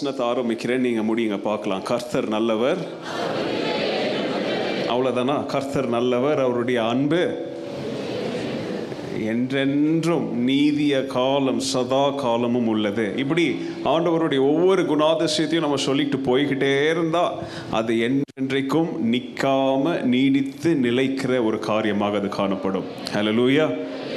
வசனத்தை 0.00 0.26
ஆரம்பிக்கிறேன். 0.32 0.84
நீங்கள் 0.84 1.06
முடியுங்க 1.08 1.36
பார்க்கலாம். 1.46 1.82
கர்த்தர் 1.88 2.26
நல்லவர். 2.34 2.78
அவ்வளோதானா 4.92 5.34
கர்த்தர் 5.52 5.88
நல்லவர் 5.94 6.40
அவருடைய 6.44 6.78
அன்பு. 6.92 7.22
என்றென்றும் 9.32 10.26
நீதிய 10.48 10.94
காலம் 11.16 11.60
சதா 11.72 12.04
காலமும் 12.22 12.70
உள்ளது. 12.74 13.06
இப்படி 13.22 13.44
ஆண்டவருடைய 13.92 14.40
ஒவ்வொரு 14.52 14.82
குணாதிசயத்தையும் 14.92 15.66
நம்ம 15.66 15.80
சொல்லிட்டு 15.88 16.20
போய்கிட்டே 16.28 16.72
இருந்தால் 16.92 17.36
அது 17.80 17.94
என்றென்றைக்கும் 18.08 18.90
நிற்காம 19.12 19.94
நீடித்து 20.14 20.72
நிலைக்கிற 20.86 21.44
ஒரு 21.48 21.60
காரியமாக 21.70 22.20
அது 22.22 22.30
காணப்படும். 22.40 22.88
ஹலோ 23.16 23.34
லூயா 23.40 23.68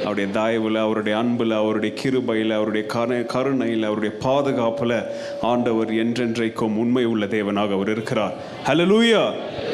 அவருடைய 0.04 0.28
தாயவில் 0.32 0.78
அவருடைய 0.78 1.18
அன்பில் 1.18 1.50
அவருடைய 1.50 1.94
கிருபையில் 2.02 2.50
அவருடைய 2.50 2.86
கரு 2.86 3.26
கருணையில் 3.26 3.82
அவருடைய 3.82 4.16
பாதுகாப்பில் 4.24 4.96
ஆண்டவர் 5.40 5.92
என்றென்றைக்கும் 5.92 6.76
உண்மை 6.76 7.04
உள்ள 7.04 7.26
தேவனாக 7.26 7.72
அவர் 7.72 7.90
இருக்கிறார். 7.90 8.34
ஹலலூயா 8.66 9.22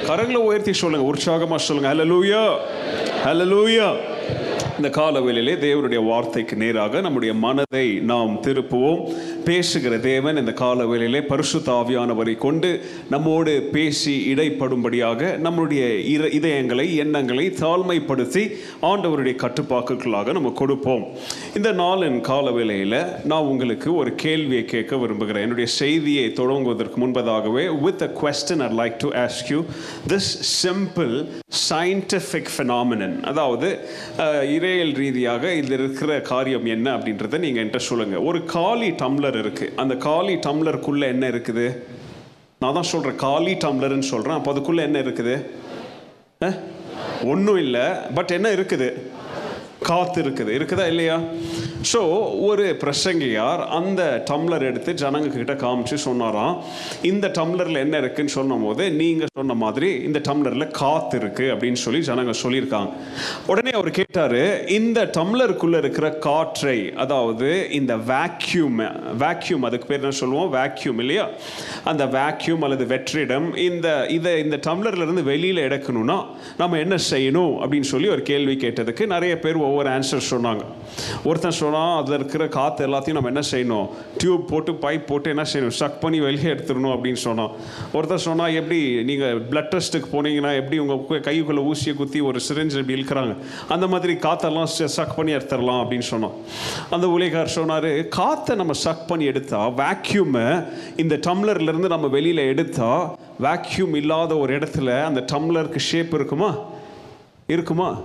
கரங்களை 0.08 0.40
உயர்த்தி 0.48 0.72
சொல்லுங்கள் 0.72 1.10
உற்சாகமாக 1.10 1.62
சொல்லுங்கள் 1.62 1.92
ஹலலூயா 1.92 2.42
ஹலலூயா 3.24 3.88
இந்த 4.80 4.90
காலவெளியிலே 4.96 5.54
தேவனுடைய 5.64 6.00
வார்த்தைக்கு 6.10 6.54
நேராக 6.60 7.00
நம்முடைய 7.04 7.32
மனதை 7.44 7.86
நாம் 8.10 8.30
திருப்புவோம். 8.44 9.00
பேசுகிற 9.48 9.94
தேவன் 10.06 10.38
இந்த 10.42 10.52
காலவெளியிலே 10.60 11.20
பரிசு 11.30 11.58
தாவியானவரை 11.66 12.34
கொண்டு 12.44 12.70
நம்மோடு 13.12 13.52
பேசி 13.74 14.14
இடைப்படும்படியாக 14.32 15.30
நம்முடைய 15.46 15.82
இர 16.12 16.22
இதயங்களை 16.38 16.86
எண்ணங்களை 17.02 17.46
தாழ்மைப்படுத்தி 17.62 18.44
ஆண்டவருடைய 18.90 19.34
கட்டுப்பாக்குகளாக 19.44 20.34
நம்ம 20.38 20.52
கொடுப்போம். 20.60 21.04
இந்த 21.60 21.72
நாளின் 21.82 22.18
காலவேளையில் 22.30 22.98
நான் 23.32 23.50
உங்களுக்கு 23.52 23.90
ஒரு 24.00 24.12
கேள்வியை 24.24 24.64
கேட்க 24.74 25.02
விரும்புகிறேன். 25.04 25.44
என்னுடைய 25.48 25.68
செய்தியை 25.82 26.26
தொடங்குவதற்கு 26.40 26.98
முன்பதாகவே 27.04 27.66
with 27.84 28.06
a 28.08 28.10
question 28.22 28.64
I 28.68 28.70
like 28.80 28.98
to 29.04 29.10
ask 29.26 29.52
you 29.54 29.60
this 30.14 30.32
simple 30.62 31.14
scientific 31.68 32.50
phenomenon 32.56 33.16
அதாவது 33.32 33.70
இறை 34.56 34.68
இறையியல் 34.70 34.98
ரீதியாக 35.02 35.44
இதில் 35.58 35.74
இருக்கிற 35.76 36.10
காரியம் 36.28 36.66
என்ன 36.74 36.86
அப்படின்றத 36.96 37.38
நீங்கள் 37.44 37.60
என்கிட்ட 37.62 37.80
சொல்லுங்கள் 37.86 38.24
ஒரு 38.28 38.38
காலி 38.52 38.88
டம்ளர் 39.00 39.38
இருக்குது 39.42 39.74
அந்த 39.82 39.94
காலி 40.04 40.34
டம்ளருக்குள்ளே 40.46 41.06
என்ன 41.14 41.24
இருக்குது? 41.32 41.64
நான் 42.62 42.76
தான் 42.78 42.88
சொல்கிறேன் 42.90 43.16
காலி 43.24 43.52
டம்ளர்னு 43.64 44.06
சொல்கிறேன் 44.10 44.36
அப்போ 44.38 44.50
அதுக்குள்ளே 44.52 44.82
என்ன 44.88 44.98
இருக்குது? 45.06 45.34
ஒன்றும் 47.32 47.60
இல்லை. 47.64 47.84
பட் 48.16 48.34
என்ன 48.38 48.48
இருக்குது? 48.58 48.88
காற்று 49.88 50.18
இருக்குது. 50.24 50.52
இருக்குதா 50.58 50.86
இல்லையா? 50.92 51.16
ஸோ 51.88 52.00
ஒரு 52.42 52.76
பிரசங்கியார் 52.80 53.60
அந்த 53.66 54.22
டம்ளர் 54.30 54.62
எடுத்து 54.62 54.92
ஜனங்க 54.92 55.28
கிட்ட 55.28 55.52
காமிச்சு 55.52 55.94
சொன்னாராம் 55.94 56.56
இந்த 57.02 57.28
டம்ளரில் 57.28 57.78
என்ன 57.78 57.98
இருக்குன்னு 57.98 58.30
சொன்னும் 58.30 58.64
போது 58.64 58.90
நீங்கள் 58.90 59.30
சொன்ன 59.34 59.54
மாதிரி 59.54 60.02
இந்த 60.02 60.18
டம்ளரில் 60.28 60.70
காத்து 60.70 61.18
இருக்கு 61.18 61.44
அப்படின்னு 61.44 61.72
சொல்லி 61.72 62.00
ஜனங்க 62.08 62.34
சொல்லியிருக்காங்க. 62.42 62.90
உடனே 63.46 63.70
அவர் 63.70 63.90
கேட்டாரு 63.90 64.64
இந்த 64.68 65.04
டம்ளருக்குள்ளே 65.04 65.76
இருக்கிற 65.76 66.10
காற்றை 66.10 66.92
அதாவது 66.94 67.70
இந்த 67.70 67.96
வேக்யூம் 67.96 68.78
வேக்யூம் 69.24 69.64
அதுக்கு 69.68 69.86
பேர் 69.86 70.00
என்ன 70.00 70.10
சொல்லுவோம்? 70.10 70.52
வேக்யூம் 70.54 70.98
இல்லையா? 70.98 71.28
அந்த 71.84 72.06
வேக்யூம் 72.06 72.60
அல்லது 72.60 72.84
வெற்றிடம் 72.84 73.56
இந்த 73.56 74.06
இதை 74.08 74.38
இந்த 74.44 74.56
டம்ளர்ல 74.68 75.06
இருந்து 75.06 75.22
வெளியில 75.22 75.66
எடுக்கணும்னா 75.68 76.18
நம்ம 76.56 76.78
என்ன 76.78 76.94
செய்யணும்? 77.10 77.56
அப்படின்னு 77.62 77.90
சொல்லி 77.94 78.08
ஒரு 78.08 78.22
கேள்வி 78.22 78.56
கேட்டதுக்கு 78.56 79.06
நிறைய 79.06 79.38
பேர் 79.38 79.56
ஒவ்வொரு 79.56 79.90
ஆன்சர் 79.90 80.30
சொன்னாங்க. 80.30 80.62
ஒருத்தன் 81.24 81.50
சொன்ன 81.50 81.68
அதில் 81.76 82.14
இருக்கிற 82.14 82.48
காற்று 82.48 82.86
எல்லாத்தையும் 82.86 83.12
நம்ம 83.12 83.28
என்ன 83.28 83.40
செய்யணும்? 83.50 83.88
டியூப் 84.18 84.48
போட்டு 84.48 84.72
பைப் 84.72 85.06
போட்டு 85.06 85.30
என்ன 85.30 85.42
செய்யணும்? 85.52 85.70
ஸ்டக் 85.78 86.00
பண்ணி 86.00 86.20
வெளியே 86.20 86.48
எடுத்துடணும் 86.48 86.94
அப்படின்னு 86.96 87.16
சொன்னோம். 87.24 87.50
ஒருத்தர் 87.92 88.14
சொன்னால் 88.14 88.54
எப்படி 88.54 89.04
நீங்கள் 89.04 89.42
பிளட் 89.42 89.70
டெஸ்ட்டுக்கு 89.70 90.08
போனீங்கன்னா 90.12 90.56
எப்படி 90.56 90.78
உங்கள் 90.78 91.20
கைக்குள்ளே 91.20 91.70
ஊசியை 91.70 91.94
குத்தி 91.94 92.20
ஒரு 92.20 92.40
சிரிஞ்சு 92.48 92.78
இப்படி 92.78 93.00
இழுக்கிறாங்க? 93.00 93.36
அந்த 93.68 93.86
மாதிரி 93.86 94.12
காற்றெல்லாம் 94.12 94.64
சக் 94.64 95.16
பண்ணி 95.16 95.34
எடுத்துடலாம் 95.34 95.82
அப்படின்னு 95.82 96.02
சொன்னோம். 96.10 96.32
அந்த 96.90 97.06
ஊழியக்கார் 97.06 97.44
சொன்னார் 97.44 98.08
காற்றை 98.08 98.56
நம்ம 98.56 98.72
சக் 98.72 99.08
பண்ணி 99.08 99.24
எடுத்தால் 99.24 99.70
வேக்யூமை 99.70 100.66
இந்த 100.96 101.16
டம்ளர்லேருந்து 101.16 101.88
நம்ம 101.88 102.06
வெளியில் 102.06 102.36
எடுத்தால் 102.36 103.18
வேக்யூம் 103.42 103.94
இல்லாத 103.94 104.36
ஒரு 104.36 104.58
இடத்துல 104.58 105.04
அந்த 105.04 105.24
டம்ளருக்கு 105.32 105.78
ஷேப் 105.78 106.14
இருக்குமா? 106.14 106.56
இருக்குமா? 107.46 108.00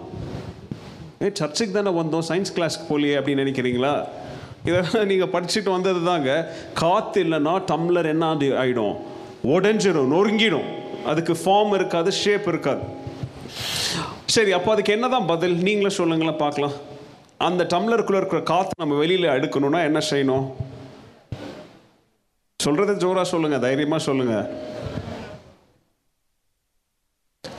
ஏ 1.21 1.29
சர்ச்சுக்கு 1.33 1.83
தானே 1.83 1.99
வந்தோம் 1.99 2.21
சயின்ஸ் 2.27 2.55
கிளாஸ்க்கு 2.55 2.89
போலியே 2.89 3.17
அப்படின்னு 3.17 3.45
நினைக்கிறீங்களா? 3.45 4.07
இதெல்லாம் 4.65 5.05
நீங்கள் 5.05 5.27
படிச்சுட்டு 5.27 5.69
வந்தது 5.69 6.03
தாங்க 6.03 6.53
காற்று 6.73 7.23
இல்லைன்னா 7.23 7.61
டம்ளர் 7.71 8.05
என்ன 8.05 8.33
ஆடி- 8.33 8.37
ஆயிடும்? 8.37 8.97
உடஞ்சிடும் 9.43 10.11
நொறுங்கிடும். 10.11 10.83
அதுக்கு 11.05 11.33
ஃபார்ம் 11.33 11.73
இருக்காது 11.73 12.11
ஷேப் 12.11 12.47
இருக்காது. 12.47 12.81
சரி 14.25 14.51
அப்போ 14.51 14.71
அதுக்கு 14.71 14.91
என்ன 14.91 15.09
தான் 15.09 15.25
பதில்? 15.25 15.55
நீங்களே 15.55 15.93
சொல்லுங்களேன் 15.93 16.37
பார்க்கலாம். 16.37 16.71
அந்த 17.37 17.63
டம்ளருக்குள்ளே 17.63 18.17
இருக்கிற 18.17 18.41
காற்று 18.41 18.69
நம்ம 18.77 18.95
வெளியில் 18.95 19.29
எடுக்கணும்னா 19.29 19.83
என்ன 19.83 19.99
செய்யணும்? 20.09 20.53
சொல்கிறத 22.65 22.95
ஜோராக 22.95 23.23
சொல்லுங்கள் 23.23 23.59
தைரியமாக 23.59 24.03
சொல்லுங்கள் 24.03 24.49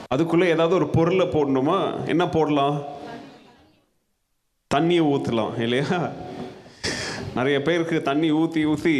அதுக்குள்ளே 0.07 0.47
ஏதாவது 0.47 0.75
ஒரு 0.75 0.87
பொருளை 0.87 1.27
போடணுமா? 1.27 2.07
என்ன 2.07 2.27
போடலாம்? 2.27 2.83
தண்ணியை 4.75 5.03
ஊற்றலாம் 5.11 5.59
இல்லையா? 5.61 6.11
நிறைய 7.35 7.61
பேருக்கு 7.61 8.01
தண்ணி 8.01 8.29
ஊற்றி 8.31 8.65
ஊற்றி 8.65 8.95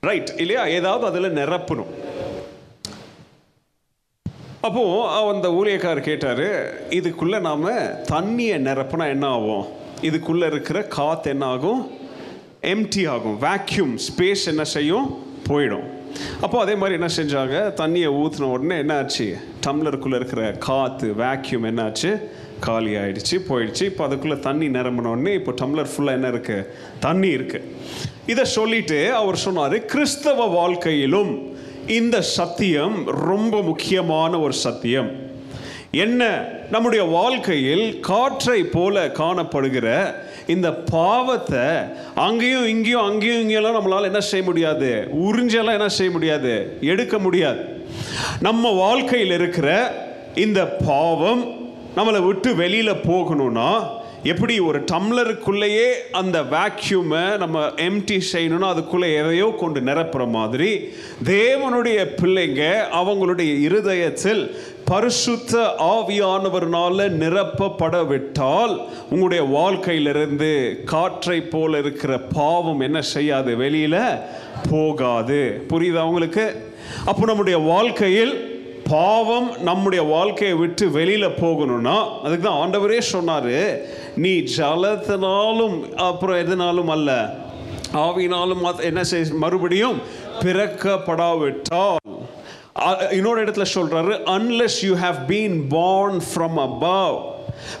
ரைட் 0.00 0.32
இல்லையா? 0.36 0.64
ஏதாவது 0.78 1.06
அதில் 1.10 1.36
நிரப்பணும். 1.36 1.92
அப்போ 4.60 4.82
அந்த 5.32 5.48
ஊழியக்கார் 5.48 6.00
கேட்டார் 6.08 6.46
இதுக்குள்ளே 6.98 7.40
நாம் 7.40 7.66
தண்ணியை 8.12 8.56
நிரப்புனா 8.68 9.06
என்ன 9.08 9.26
ஆகும்? 9.26 9.66
இதுக்குள்ளே 10.02 10.46
இருக்கிற 10.46 10.82
காற்று 10.82 11.30
என்ன 11.30 11.44
ஆகும்? 11.46 11.82
எம்டி 12.62 13.08
ஆகும். 13.08 13.40
வேக்யூம் 13.40 13.98
ஸ்பேஸ் 14.06 14.46
என்ன 14.46 14.64
செய்யும்? 14.76 15.06
போயிடும். 15.48 15.86
அப்போ 16.40 16.56
அதே 16.60 16.74
மாதிரி 16.74 16.98
என்ன 17.00 17.12
செஞ்சாங்க? 17.16 17.56
தண்ணியை 17.80 18.10
ஊற்றின 18.22 18.50
உடனே 18.56 18.76
என்ன 18.78 18.96
ஆச்சு? 18.96 19.36
டம்ளருக்குள்ளே 19.66 20.14
இருக்கிற 20.14 20.52
காற்று 20.52 21.14
வேக்யூம் 21.18 21.70
என்ன 21.72 21.82
ஆச்சு? 21.82 22.12
காலி 22.60 22.94
ஆயிடுச்சு 22.94 23.36
போயிடுச்சு. 23.48 23.82
இப்போ 23.82 24.04
அதுக்குள்ளே 24.04 24.38
தண்ணி 24.38 24.68
நிரம்பினோடனே 24.68 25.34
இப்போ 25.34 25.52
டம்ளர் 25.62 25.88
ஃபுல்லாக 25.96 26.12
என்ன 26.12 26.28
இருக்குது 26.28 26.66
தண்ணி 27.00 27.28
இருக்குது 27.28 27.62
இதை 28.26 28.44
சொல்லிட்டு 28.44 29.14
அவர் 29.14 29.36
சொன்னார் 29.36 29.84
கிறிஸ்தவ 29.84 30.46
வாழ்க்கையிலும் 30.46 31.54
இந்த 31.86 32.22
சத்தியம் 32.22 33.06
ரொம்ப 33.06 33.62
முக்கியமான 33.62 34.38
ஒரு 34.38 34.52
சத்தியம். 34.52 35.24
என்ன? 35.90 36.48
நம்முடைய 36.70 37.04
வாழ்க்கையில் 37.04 38.00
காற்றை 38.00 38.64
போல 38.64 39.06
காணப்படுகிற 39.06 40.14
இந்த 40.46 40.72
பாவத்தை 40.72 41.68
அங்கேயும் 42.14 42.66
இங்கேயும் 42.66 43.00
அங்கேயும் 43.00 43.48
இங்கேயெல்லாம் 43.48 43.78
நம்மளால் 43.78 44.02
என்ன 44.02 44.20
செய்ய 44.20 44.44
முடியாது? 44.44 45.08
உறிஞ்செல்லாம் 45.12 45.72
என்ன 45.72 45.88
செய்ய 45.88 46.12
முடியாது? 46.12 46.78
எடுக்க 46.80 47.18
முடியாது. 47.18 47.84
நம்ம 48.40 48.70
வாழ்க்கையில் 48.70 49.30
இருக்கிற 49.30 49.94
இந்த 50.34 50.66
பாவம் 50.66 51.65
நம்மளை 51.96 52.26
விட்டு 52.26 52.54
வெளியில் 52.54 53.02
போகணும்னா 53.02 53.70
எப்படி 54.22 54.60
ஒரு 54.60 54.80
டம்ளருக்குள்ளேயே 54.80 55.92
அந்த 56.12 56.42
வேக்யூமை 56.42 57.38
நம்ம 57.38 57.66
எம்டி 57.76 58.20
செய்யணும்னா 58.32 58.68
அதுக்குள்ளே 58.68 59.14
எதையோ 59.14 59.54
கொண்டு 59.58 59.80
நிரப்புற 59.80 60.30
மாதிரி 60.30 60.92
தேவனுடைய 61.24 62.06
பிள்ளைங்க 62.22 62.62
அவங்களுடைய 62.92 63.60
இருதயத்தில் 63.60 64.56
பரிசுத்த 64.84 65.76
ஆவியானவர்னால 65.78 67.08
நிரப்பப்பட 67.20 68.06
விட்டால் 68.06 68.80
உங்களுடைய 69.10 69.44
வாழ்க்கையிலிருந்து 69.44 70.82
காற்றை 70.84 71.40
போல 71.40 71.78
இருக்கிற 71.78 72.18
பாவம் 72.18 72.80
என்ன 72.80 73.02
செய்யாது? 73.02 73.56
வெளியில் 73.56 74.00
போகாது. 74.70 75.66
புரியுதா 75.68 76.02
உங்களுக்கு? 76.02 76.64
அப்போ 77.04 77.24
நம்முடைய 77.24 77.58
வாழ்க்கையில் 77.58 78.55
பாவம் 78.88 79.60
நம்முடைய 79.60 80.02
வாழ்க்கையை 80.04 80.56
விட்டு 80.56 80.90
வெளியில் 80.90 81.36
போகணும்னா 81.40 81.94
அதுக்கு 82.22 82.44
தான் 82.44 82.60
ஆண்டவரே 82.62 82.98
சொன்னார் 83.06 83.52
நீ 84.16 84.40
ஜலத்தினாலும் 84.56 85.76
அப்புறம் 85.96 86.36
எதனாலும் 86.36 86.88
அல்ல 86.88 87.10
ஆவினாலும் 87.92 88.62
மத்- 88.64 88.82
என்ன 88.82 89.04
செய் 89.04 89.30
மறுபடியும் 89.34 89.98
பிறக்கப்படாவிட்டால். 90.40 91.98
இன்னொரு 93.10 93.44
இடத்துல 93.44 93.66
சொல்கிறாரு 93.74 94.14
unless 94.30 94.84
you 94.84 94.94
have 94.96 95.18
been 95.26 95.68
born 95.68 96.20
from 96.26 96.58
above 96.62 97.16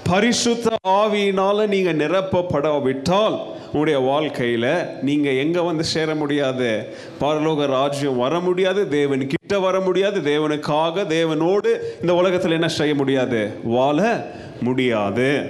பரிசுத்த 0.02 0.74
ஆவியினால 0.88 1.66
நீங்க 1.66 1.92
நிரப்பப்படாவிட்டால் 1.92 3.36
உங்களுடைய 3.72 3.98
வாழ்க்கையில 4.00 4.66
நீங்க 5.02 5.30
எங்க 5.30 5.62
வந்து 5.62 5.84
சேர 5.84 6.14
முடியாது? 6.14 6.96
பரலோக 7.20 7.66
ராஜ்யம் 7.66 8.18
வர 8.18 8.40
முடியாது 8.40 8.88
தேவன் 8.88 9.26
கிட்ட 9.26 9.58
வர 9.58 9.80
முடியாது 9.80 10.20
தேவனுக்காக 10.20 11.04
தேவனோடு 11.08 11.80
இந்த 12.00 12.14
உலகத்தில் 12.14 12.50
என்ன 12.50 12.68
செய்ய 12.68 12.94
முடியாது? 12.94 13.60
வாழ 13.64 14.26
முடியாது. 14.60 15.46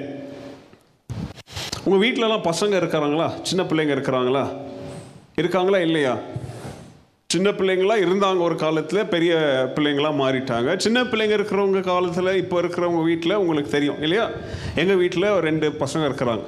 உங்க 1.84 2.06
வீட்டிலலாம் 2.06 2.50
பசங்க 2.50 2.76
இருக்கிறாங்களா? 2.82 3.30
சின்ன 3.42 3.64
பிள்ளைங்க 3.64 3.96
இருக்கிறாங்களா? 3.96 4.48
இருக்காங்களா 5.36 5.78
இல்லையா? 5.78 6.18
சின்ன 7.36 7.48
பிள்ளைங்களாம் 7.60 8.02
இருந்தாங்க 8.04 8.40
ஒரு 8.48 8.56
காலத்தில் 8.64 9.08
பெரிய 9.14 9.32
பிள்ளைங்களா 9.76 10.10
மாறிட்டாங்க. 10.20 10.70
சின்ன 10.84 10.98
பிள்ளைங்க 11.10 11.34
இருக்கிறவங்க 11.38 11.80
காலத்தில் 11.88 12.38
இப்போ 12.42 12.56
இருக்கிறவங்க 12.62 13.00
வீட்டில் 13.08 13.40
உங்களுக்கு 13.42 13.70
தெரியும் 13.74 13.98
இல்லையா? 14.04 14.26
எங்கள் 14.82 15.00
வீட்டில் 15.02 15.26
ரெண்டு 15.46 15.66
பசங்க 15.82 16.04
இருக்கிறாங்க. 16.08 16.44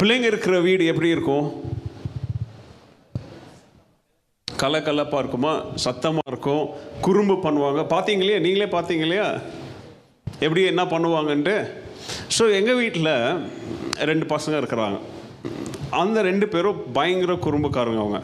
பிள்ளைங்க 0.00 0.26
இருக்கிற 0.32 0.56
வீடு 0.66 0.84
எப்படி 0.92 1.08
இருக்கும்? 1.16 1.46
கலக்கலப்பாக 4.48 5.22
இருக்குமா? 5.22 5.52
சத்தமாக 5.84 6.30
இருக்கும். 6.32 6.64
குறும்பு 7.06 7.36
பண்ணுவாங்க. 7.46 7.82
பார்த்தீங்க 7.94 8.24
இல்லையா 8.24 8.40
நீங்களே 8.46 8.68
பார்த்தீங்க 8.76 9.06
இல்லையா 9.08 9.28
எப்படி 10.44 10.62
என்ன 10.72 10.84
பண்ணுவாங்கன்ட்டு? 10.94 11.56
ஸோ 12.36 12.44
எங்கள் 12.60 12.80
வீட்டில் 12.82 13.14
ரெண்டு 14.10 14.26
பசங்க 14.34 14.56
இருக்கிறாங்க. 14.62 14.98
அந்த 16.02 16.18
ரெண்டு 16.30 16.48
பேரும் 16.54 16.80
பயங்கர 16.98 17.32
குறும்புக்காரங்க 17.46 18.02
அவங்க. 18.04 18.20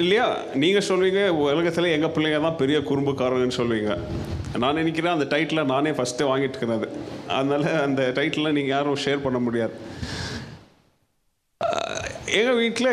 இல்லையா? 0.00 0.26
நீங்கள் 0.62 0.86
சொல்வீங்க 0.88 1.22
உலகத்தில் 1.42 1.94
எங்கள் 1.96 2.12
பிள்ளைங்க 2.14 2.38
தான் 2.46 2.60
பெரிய 2.62 2.78
குறும்புக்காரங்கன்னு 2.88 3.58
சொல்லுவீங்க 3.58 3.92
நான் 4.62 4.78
நினைக்கிறேன் 4.80 5.14
அந்த 5.16 5.26
டைட்டிலை 5.34 5.62
நானே 5.72 5.90
ஃபஸ்ட்டு 5.98 6.28
வாங்கிட்டு 6.30 6.56
இருக்கிறது. 6.56 6.88
அதனால் 7.38 7.66
அந்த 7.86 8.02
டைட்டிலை 8.18 8.52
நீங்கள் 8.58 8.74
யாரும் 8.76 9.02
ஷேர் 9.04 9.24
பண்ண 9.26 9.40
முடியாது. 9.46 9.74
எங்கள் 12.38 12.58
வீட்டில் 12.62 12.92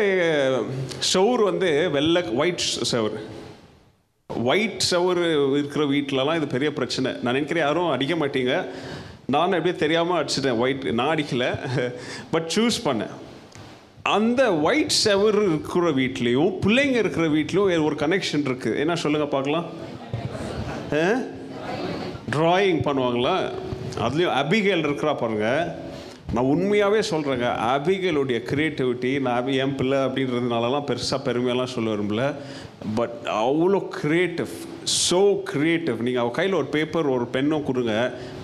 ஷவுர் 1.12 1.42
வந்து 1.50 1.70
வெள்ளை 1.96 2.22
ஒயிட் 2.42 2.66
ஷவர் 2.92 3.16
ஒயிட் 4.52 4.86
ஷவர் 4.90 5.20
இருக்கிற 5.58 5.82
வீட்டிலலாம் 5.94 6.38
இது 6.40 6.54
பெரிய 6.54 6.70
பிரச்சனை. 6.78 7.10
நான் 7.22 7.36
நினைக்கிறேன் 7.38 7.66
யாரும் 7.66 7.92
அடிக்க 7.96 8.14
மாட்டீங்க. 8.22 8.54
நான் 9.34 9.56
அப்படியே 9.56 9.76
தெரியாமல் 9.84 10.18
அடிச்சிட்டேன் 10.20 10.58
ஒயிட் 10.64 10.84
நான் 10.98 11.12
அடிக்கலை. 11.14 11.50
பட் 12.34 12.48
சூஸ் 12.56 12.78
பண்ணேன். 12.88 13.14
அந்த 14.14 14.42
ஒயிட் 14.66 14.94
செவர் 15.04 15.38
இருக்கிற 15.46 15.90
வீட்லேயும் 15.98 16.52
பிள்ளைங்க 16.64 16.98
இருக்கிற 17.02 17.26
வீட்லேயும் 17.36 17.86
ஒரு 17.88 17.96
கனெக்ஷன் 18.02 18.46
இருக்குது 18.48 18.78
என்ன 18.82 18.94
சொல்லுங்கள் 19.02 19.34
பார்க்கலாம். 19.34 19.66
ட்ராயிங் 22.34 22.80
பண்ணுவாங்களா? 22.86 23.34
அதுலேயும் 24.04 24.36
அபிகேல் 24.42 24.86
இருக்கிறா 24.88 25.12
பாருங்கள் 25.22 25.68
நான் 26.34 26.50
உண்மையாகவே 26.52 27.00
சொல்கிறேங்க 27.10 27.48
அபிகேலுடைய 27.74 28.38
க்ரியேட்டிவிட்டி 28.50 29.10
நான் 29.26 29.50
என் 29.64 29.76
பிள்ளை 29.80 29.98
அப்படின்றதுனாலலாம் 30.06 30.88
பெருசாக 30.90 31.26
பெருமையெல்லாம் 31.26 31.74
சொல்ல 31.74 31.94
விரும்பல. 31.94 32.24
பட் 32.98 33.18
அவ்வளோ 33.44 33.80
க்ரியேட்டிவ் 34.00 34.54
ஸோ 34.94 35.20
க்ரியேட்டிவ் 35.50 35.98
நீங்கள் 36.06 36.22
அவள் 36.22 36.36
கையில் 36.38 36.58
ஒரு 36.58 36.68
பேப்பர் 36.74 37.08
ஒரு 37.14 37.26
பென்னும் 37.34 37.66
கொடுங்க. 37.68 37.94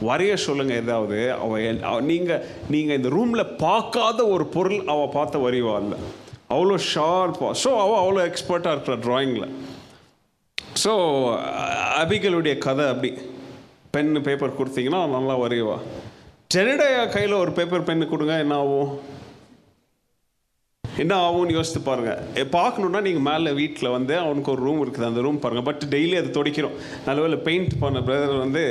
வரைய 0.08 0.34
சொல்லுங்கள் 0.46 0.80
ஏதாவது. 0.82 1.18
அவள் 1.44 2.06
நீங்கள் 2.10 2.42
நீங்கள் 2.74 2.98
இந்த 2.98 3.10
ரூமில் 3.16 3.52
பார்க்காத 3.64 4.26
ஒரு 4.34 4.46
பொருள் 4.56 4.80
அவள் 4.94 5.14
பார்த்து 5.16 5.44
வரைவா 5.46 5.74
இல்லை 5.82 5.98
அவ்வளோ 6.54 6.78
ஷார்ப்பாக 6.92 7.52
ஸோ 7.64 7.70
அவள் 7.84 8.00
அவ்வளோ 8.02 8.22
எக்ஸ்பர்ட்டாக 8.30 8.74
இருக்கிற 8.76 8.96
ட்ராயிங்கில் 9.06 9.48
ஸோ 10.82 10.92
அபிகளுடைய 12.02 12.54
கதை 12.66 12.84
அப்படி. 12.92 13.12
பென்னு 13.94 14.20
பேப்பர் 14.26 14.58
கொடுத்தீங்கன்னா 14.58 15.00
அவன் 15.02 15.18
நல்லா 15.18 15.34
வரைவா. 15.44 15.76
ஜெனடையா 16.54 17.02
கையில் 17.14 17.42
ஒரு 17.44 17.52
பேப்பர் 17.58 17.88
பென்னு 17.88 18.06
கொடுங்க 18.12 18.34
என்ன 18.44 18.54
ஆகும்? 18.62 18.92
என்ன 21.02 21.14
ஆகும்னு 21.26 21.54
யோசித்து 21.56 21.80
பாருங்கள் 21.86 22.48
பார்க்கணுன்னா 22.54 23.00
நீங்கள் 23.06 23.26
மேலே 23.28 23.50
வீட்டில் 23.58 23.92
வந்து 23.94 24.14
அவனுக்கு 24.22 24.50
ஒரு 24.54 24.62
ரூம் 24.66 24.80
இருக்குது. 24.84 25.06
அந்த 25.10 25.20
ரூம் 25.26 25.38
பாருங்கள் 25.44 25.66
பட் 25.68 25.84
டெய்லி 25.94 26.16
அது 26.20 26.28
துடைக்கிறோம். 26.36 26.74
நல்லவேளை 27.06 27.38
பெயிண்ட் 27.46 27.74
பண்ண 27.82 28.00
பிரதர் 28.08 28.42
வந்து 28.44 28.64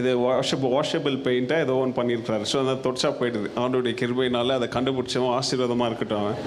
இது 0.00 0.12
வாஷப் 0.24 0.66
வாஷபிள் 0.76 1.16
பெயிண்ட்டாக 1.26 1.64
ஏதோ 1.66 1.76
ஒன்று 1.82 1.98
பண்ணியிருக்காரு 2.00 2.46
ஸோ 2.52 2.58
அந்த 2.64 2.74
தொடச்சா 2.86 3.10
போயிடுது. 3.20 3.50
அவனுடைய 3.60 3.94
கிருபையினால 4.00 4.56
அதை 4.58 4.68
கண்டுபிடிச்சவன் 4.76 5.36
ஆசீர்வாதமாக 5.38 5.90
இருக்கட்டும் 5.90 6.22
அவன். 6.24 6.40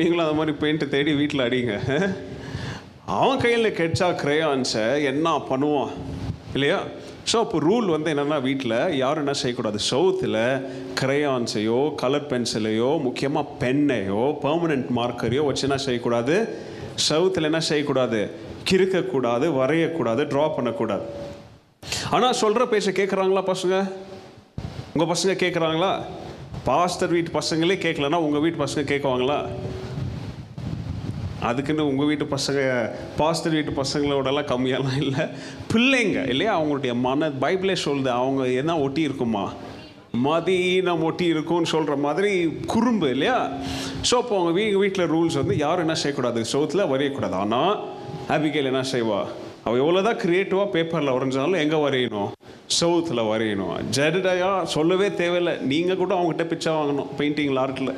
நீங்களும் 0.00 0.24
அந்த 0.26 0.36
மாதிரி 0.40 0.54
பெயிண்ட்டை 0.62 0.88
தேடி 0.96 1.14
வீட்டில் 1.22 1.46
அடிங்க. 1.48 1.74
அவன் 3.18 3.42
கையில் 3.42 3.76
கெட்சா 3.80 4.08
கிரேயான்ஸை 4.22 4.86
என்ன 5.12 5.36
பண்ணுவான்? 5.50 5.92
இல்லையா? 6.56 6.80
ஸோ 7.30 7.36
அப்போ 7.44 7.58
ரூல் 7.68 7.88
வந்து 7.94 8.08
என்னென்னா 8.12 8.36
வீட்டில் 8.46 8.74
யாரும் 8.98 9.22
என்ன 9.24 9.32
செய்யக்கூடாது? 9.40 9.78
சவுத்தில் 9.90 10.36
கிரேயான்ஸையோ 11.00 11.80
கலர் 12.02 12.28
பென்சிலையோ 12.30 12.90
முக்கியமாக 13.06 13.52
பென்னையோ 13.62 14.22
பர்மனெண்ட் 14.44 14.88
மார்க்கரையோ 14.98 15.42
வச்சு 15.48 15.64
என்ன 15.68 15.78
செய்யக்கூடாது? 15.86 16.36
சவுத்தில் 17.08 17.48
என்ன 17.50 17.60
செய்யக்கூடாது? 17.70 18.20
கிறுக்கக்கூடாது 18.70 19.46
வரையக்கூடாது 19.58 20.24
ட்ரா 20.32 20.46
பண்ணக்கூடாது. 20.56 21.04
ஆனால் 22.16 22.38
சொல்கிற 22.42 22.66
பேச 22.74 22.90
கேட்குறாங்களா 23.00 23.42
பசங்க? 23.52 23.76
உங்கள் 24.94 25.10
பசங்க 25.12 25.34
கேட்குறாங்களா 25.44 25.92
பாஸ்டர் 26.70 27.14
வீட்டு 27.16 27.30
பசங்களே 27.40 27.78
கேட்கலன்னா 27.84 28.20
உங்கள் 28.26 28.44
வீட்டு 28.44 28.58
பசங்க 28.64 28.84
கேட்குவாங்களா 28.92 29.38
அதுக்குன்னு 31.46 31.88
உங்கள் 31.88 32.06
வீட்டு 32.06 32.24
பசங்க 32.34 32.60
பாஸ்டர் 33.18 33.56
வீட்டு 33.56 33.72
பசங்களோடலாம் 33.82 34.50
கம்மியாலாம் 34.52 35.00
இல்லை. 35.02 35.24
பிள்ளைங்க 35.72 36.28
இல்லையா? 36.28 36.52
அவங்களுடைய 36.58 36.94
மன 36.94 37.28
பைபிளே 37.28 37.76
சொல்லுது 37.84 38.10
அவங்க 38.20 38.44
என்ன 38.62 38.78
ஒட்டி 38.78 39.02
இருக்குமா? 39.08 39.44
மதீனம் 40.26 41.02
ஒட்டி 41.08 41.24
இருக்கும்னு 41.24 41.72
சொல்கிற 41.72 41.96
மாதிரி 41.96 42.30
குறும்பு 42.66 43.10
இல்லையா? 43.10 43.38
ஸோ 44.08 44.14
அப்போ 44.22 44.34
அவங்க 44.38 44.52
வீ 44.60 44.64
வீட்டில் 44.82 45.10
ரூல்ஸ் 45.14 45.40
வந்து 45.40 45.56
யாரும் 45.56 45.84
என்ன 45.86 45.96
செய்யக்கூடாது? 46.02 46.40
சோத்தில் 46.52 46.90
வரையக்கூடாது. 46.92 47.36
ஆனால் 47.42 47.74
அபிகேல் 48.36 48.70
என்ன 48.72 48.84
செய்வா? 48.94 49.20
அவள் 49.64 49.80
எவ்வளோ 49.82 50.02
தான் 50.02 50.20
க்ரியேட்டிவாக 50.24 50.72
பேப்பரில் 50.74 51.14
வரைஞ்சாலும் 51.16 51.62
எங்கே 51.64 51.78
வரையணும்? 51.86 52.30
சவுத்தில் 52.80 53.28
வரையணும். 53.32 53.76
ஜெடடையா 53.96 54.62
சொல்லவே 54.74 55.14
தேவையில்லை. 55.14 55.54
நீங்கள் 55.72 56.00
கூட 56.02 56.14
அவங்ககிட்ட 56.16 56.46
பிச்சை 56.52 56.72
வாங்கணும் 56.72 57.10
பெயிண்டிங் 57.18 57.58
ஆர்ட்டில் 57.64 57.92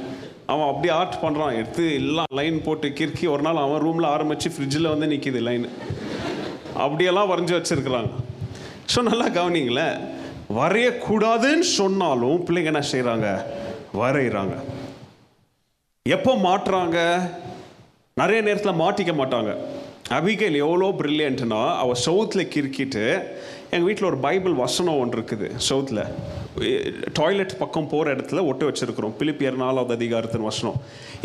அவன் 0.51 0.69
அப்படியே 0.71 0.93
ஆர்ட் 1.01 1.21
பண்ணுறான் 1.25 1.57
எடுத்து 1.61 1.85
எல்லாம் 2.01 2.33
லைன் 2.39 2.59
போட்டு 2.67 2.89
கிறுக்கி 2.99 3.27
ஒரு 3.35 3.43
நாள் 3.47 3.65
அவன் 3.65 3.83
ரூமில் 3.87 4.13
ஆரம்பித்து 4.15 4.53
ஃப்ரிட்ஜில் 4.55 4.93
வந்து 4.93 5.11
நிற்கிது 5.13 5.41
லைன் 5.49 5.67
அப்படியெல்லாம் 6.85 7.31
வரைஞ்சி 7.33 7.55
வச்சுருக்குறாங்க. 7.57 8.11
ஸோ 8.93 9.03
நல்லா 9.11 9.27
கவனிங்களேன் 9.39 9.97
வரையக்கூடாதுன்னு 10.59 11.67
சொன்னாலும் 11.79 12.39
பிள்ளைங்க 12.47 12.73
என்ன 12.73 12.85
செய்கிறாங்க 12.93 13.29
வரைகிறாங்க 14.01 14.55
எப்போ 16.17 16.33
மாட்டுறாங்க? 16.47 16.99
நிறைய 18.21 18.39
நேரத்தில் 18.47 18.81
மாட்டிக்க 18.83 19.13
மாட்டாங்க. 19.19 19.51
அபிகேல் 20.19 20.57
எவ்வளோ 20.65 20.87
பிரில்லியன்ட்னா 21.01 21.61
அவள் 21.83 22.03
சவுத்தில் 22.07 22.51
கிறுக்கிட்டு 22.55 23.05
எங்கள் 23.75 23.89
வீட்டில் 23.89 24.09
ஒரு 24.09 24.19
பைபிள் 24.25 24.55
வசனம் 24.63 25.01
ஒன்று 25.01 25.17
இருக்குது 25.19 25.49
சவுத்தில். 25.67 26.01
டாய்லெட் 27.19 27.53
பக்கம் 27.61 27.89
போகிற 27.93 28.15
இடத்துல 28.15 28.43
ஒட்டு 28.51 28.65
வச்சிருக்கிறோம். 28.69 29.15
பிலிப்பியர் 29.21 29.61
நாலாவது 29.63 29.93
அதிகாரத்தின் 29.99 30.47
வசனம். 30.49 30.79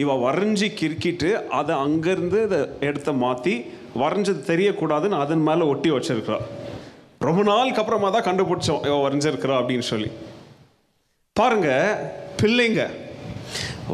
இவள் 0.03 0.21
வரைஞ்சி 0.25 0.67
கிறுக்கிட்டு 0.81 1.29
அதை 1.59 1.75
அங்கேருந்து 1.85 2.39
அதை 2.47 2.59
இடத்த 2.89 3.11
மாற்றி 3.23 3.55
வரைஞ்சது 4.01 4.43
தெரியக்கூடாதுன்னு 4.51 5.21
அதன் 5.23 5.45
மேலே 5.47 5.65
ஒட்டி 5.73 5.91
வச்சிருக்கிறா. 5.95 6.39
ரொம்ப 7.27 7.43
நாளுக்கு 7.51 7.81
அப்புறமா 7.83 8.09
தான் 8.15 8.27
கண்டுபிடிச்சோம் 8.29 8.83
இவ 8.89 8.95
வரைஞ்சிருக்கிறா 9.05 9.57
அப்படின்னு 9.61 9.87
சொல்லி. 9.93 10.11
பாருங்க 11.39 11.69
பிள்ளைங்க 12.41 12.83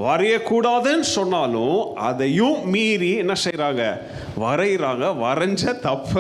வரையக்கூடாதுன்னு 0.05 1.07
சொன்னாலும் 1.17 1.79
அதையும் 2.09 2.57
மீறி 2.73 3.09
என்ன 3.23 3.33
செய்கிறாங்க 3.45 3.83
வரைகிறாங்க 4.43 5.05
வரைஞ்ச 5.25 5.73
தப்ப 5.87 6.13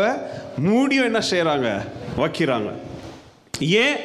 மூடியும் 0.65 1.07
என்ன 1.09 1.21
செய்கிறாங்க 1.29 1.69
வைக்கிறாங்க. 2.17 2.71
ஏன்? 3.59 3.95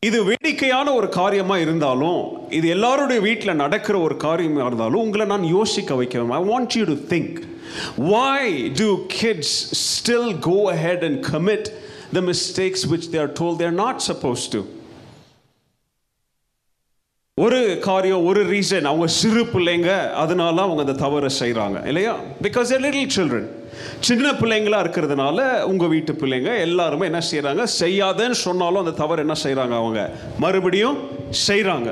இது 0.00 0.24
வேடிக்கையான 0.24 0.92
ஒரு 0.92 1.08
காரியமா 1.08 1.58
இருந்தாலும் 1.58 2.50
இது 2.50 2.68
எல்லாருடைய 2.68 3.20
வீட்டில் 3.20 3.54
நடக்கிற 3.54 3.98
ஒரு 3.98 4.16
காரியமா 4.16 4.66
இருந்தாலும் 4.66 5.00
உங்களை 5.00 5.26
நான் 5.26 5.44
யோசிக்க 5.44 5.94
வைக்கிறேன். 5.94 6.30
I 6.30 6.42
want 6.42 6.76
you 6.78 6.84
to 6.84 6.92
think 6.92 7.48
why 7.96 8.38
do 8.78 9.06
kids 9.22 9.48
still 9.88 10.32
go 10.34 10.70
ahead 10.70 11.04
and 11.04 11.24
commit 11.26 11.64
the 12.14 12.20
mistakes 12.20 12.80
which 12.86 13.06
they 13.10 13.20
are 13.24 13.32
told 13.40 13.60
they're 13.60 13.80
not 13.86 13.96
supposed 14.10 14.48
to? 14.52 14.79
ஒரு 17.40 17.58
காரியம் 17.80 18.24
ஒரு 18.24 18.40
ரீசன் 18.50 18.88
அவங்க 18.88 19.06
சிறு 19.16 19.42
பிள்ளைங்க 19.52 19.90
அதனால 20.14 20.56
அவங்க 20.62 20.80
அந்த 20.80 20.96
தவறை 21.02 21.30
செய்கிறாங்க 21.38 21.78
இல்லையா? 21.86 22.14
பிகாஸ் 22.42 22.72
ஏ 22.72 22.78
லிட்டில் 22.78 23.14
சில்ட்ரன் 23.16 23.48
சின்ன 24.00 24.32
பிள்ளைங்களா 24.32 24.78
இருக்கிறதுனால 24.80 25.38
உங்க 25.64 25.86
வீட்டு 25.86 26.12
பிள்ளைங்க 26.12 26.50
எல்லாருமே 26.58 27.06
என்ன 27.06 27.20
செய்கிறாங்க 27.28 27.64
செய்யாதன்னு 27.78 28.38
சொன்னாலும் 28.40 28.82
அந்த 28.82 28.94
தவறு 28.94 29.22
என்ன 29.22 29.36
செய்கிறாங்க 29.42 29.74
அவங்க? 29.74 30.00
மறுபடியும் 30.38 30.98
செய்கிறாங்க 31.46 31.90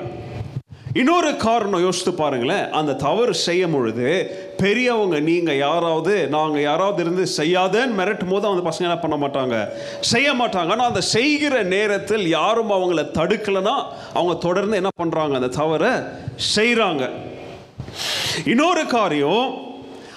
இன்னொரு 1.00 1.30
காரணம் 1.36 1.84
யோசித்து 1.86 2.12
பாருங்களேன். 2.20 2.66
அந்த 2.78 2.92
தவறு 3.04 3.34
செய்யும் 3.46 3.74
பொழுது 3.76 4.08
பெரியவங்க 4.62 5.16
நீங்க 5.30 5.50
யாராவது 5.56 6.14
நாங்கள் 6.34 6.66
யாராவது 6.68 7.00
இருந்து 7.04 7.24
செய்யாதேன்னு 7.38 7.98
மிரட்டும் 8.00 8.32
போது 8.32 8.48
அந்த 8.50 8.64
பசங்க 8.68 8.88
என்ன 8.88 8.98
பண்ண 8.98 9.16
மாட்டாங்க? 9.24 9.56
செய்ய 10.12 10.28
மாட்டாங்க. 10.32 10.72
ஆனால் 10.74 10.90
அந்த 10.92 11.02
செய்கிற 11.14 11.62
நேரத்தில் 11.74 12.26
யாரும் 12.38 12.74
அவங்கள 12.78 13.04
தடுக்கலைன்னா 13.18 13.76
அவங்க 14.14 14.34
தொடர்ந்து 14.46 14.80
என்ன 14.80 14.92
பண்றாங்க? 15.02 15.34
அந்த 15.40 15.52
தவறை 15.60 15.92
செய்கிறாங்க 16.54 17.04
இன்னொரு 18.52 18.86
காரியம் 18.96 19.46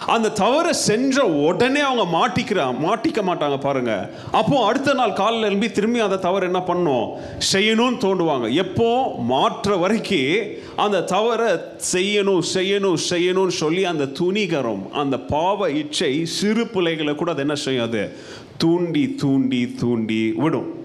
அந்த 0.06 0.30
தவறை 0.30 0.74
சென்ற 0.74 1.26
உடனே 1.26 1.80
அவங்க 1.80 2.06
மாட்டிக்கிறா 2.18 2.64
மாட்டிக்க 2.86 3.20
மாட்டாங்க 3.28 3.60
பாருங்க. 3.60 4.10
அப்போ 4.32 4.66
அடுத்த 4.66 4.94
நாள் 4.94 5.14
காலையில் 5.14 5.48
எழும்பி 5.48 5.72
திரும்பி 5.72 6.00
அந்த 6.00 6.18
தவறு 6.18 6.46
என்ன 6.46 6.62
பண்ணும்? 6.62 7.10
செய்யணும்னு 7.54 8.02
தோண்டுவாங்க. 8.06 8.54
எப்போ? 8.54 9.14
மாற்ற 9.18 9.76
வரைக்கும் 9.76 10.50
அந்த 10.76 11.04
தவறை 11.04 11.60
செய்யணும் 11.94 12.44
செய்யணும் 12.54 12.98
செய்யணும்னு 13.10 13.48
சொல்லி 13.48 13.86
அந்த 13.86 14.06
துணிகரம் 14.06 14.92
அந்த 14.92 15.20
பாவ 15.20 15.70
இச்சை 15.70 16.26
சிறு 16.26 16.68
பிள்ளைகளை 16.68 17.16
கூட 17.16 17.32
அது 17.32 17.42
என்ன 17.42 17.56
செய்யாது 17.56 18.18
தூண்டி 18.58 19.16
தூண்டி 19.16 19.76
தூண்டி 19.80 20.32
விடும். 20.36 20.80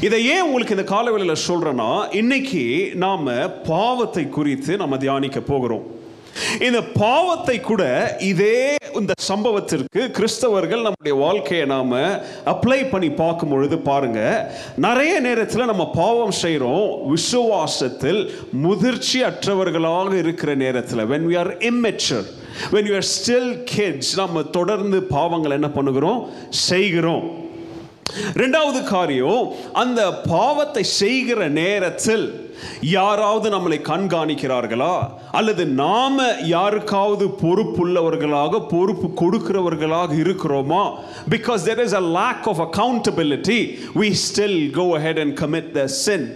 இதை 0.00 0.26
ஏன் 0.26 0.42
உங்களுக்கு 0.42 0.76
இந்த 0.76 0.84
காலவெளியில் 0.84 1.44
சொல்கிறேன்னா 1.48 2.14
இன்னைக்கு 2.14 2.90
நாம் 2.94 3.28
பாவத்தை 3.66 4.28
குறித்து 4.28 4.76
நம்ம 4.76 4.96
தியானிக்க 4.96 5.40
போகிறோம். 5.40 6.00
இந்த 6.58 6.82
பாவத்தை 6.82 7.60
கூட 7.60 7.82
இதே 8.18 8.76
இந்த 8.94 9.12
சம்பவத்திற்கு 9.28 10.10
கிறிஸ்தவர்கள் 10.10 10.82
நம்முடைய 10.82 11.18
வாழ்க்கையை 11.18 11.66
நாம 11.66 12.00
அப்ளை 12.44 12.90
பண்ணி 12.90 13.10
பார்க்கும் 13.10 13.48
பொழுது 13.48 13.78
பாருங்க 13.78 14.48
நிறைய 14.76 15.20
நேரத்தில் 15.20 15.64
நம்ம 15.64 15.90
பாவம் 15.90 16.30
செய்கிறோம் 16.30 17.10
விசுவாசத்தில் 17.10 18.30
முதிர்ச்சி 18.52 19.22
அற்றவர்களாக 19.22 20.12
இருக்கிற 20.14 20.54
நேரத்தில் 20.54 21.04
when 21.04 21.28
we 21.30 21.38
are 21.38 21.56
immature 21.60 22.26
when 22.72 22.88
you 22.88 22.94
are 22.94 23.08
still 23.18 23.64
kids 23.64 24.16
நம்ம 24.16 24.42
தொடர்ந்து 24.42 25.02
பாவங்கள் 25.02 25.50
என்ன 25.50 25.68
பண்ணுகிறோம்? 25.68 26.30
செய்கிறோம். 26.50 27.41
ரெண்டாவது 28.34 28.84
காரியம் 28.84 29.52
அந்த 29.72 30.00
பாவத்தை 30.12 30.82
செய்கிற 30.82 31.48
நேரத்தில் 31.48 32.50
யாராவது 32.80 33.50
நம்மளை 33.50 33.78
கண்காணிக்கிறார்களா? 33.88 34.94
அல்லது 35.32 35.66
நாம 35.66 36.26
யாருக்காவது 36.44 37.26
பொறுப்புள்ளவர்களாக 37.42 38.60
பொறுப்பு 38.68 39.08
கொடுக்கிறவர்களாக 39.22 40.12
இருக்கிறோமா? 40.24 40.82
Because 41.30 41.64
there 41.64 41.78
is 41.78 41.94
a 41.94 42.04
lack 42.18 42.46
of 42.52 42.62
accountability 42.68 43.58
we 43.94 44.10
still 44.26 44.70
go 44.70 44.86
ahead 44.96 45.18
and 45.18 45.38
commit 45.40 45.70
the 45.70 45.86
sin 45.86 46.28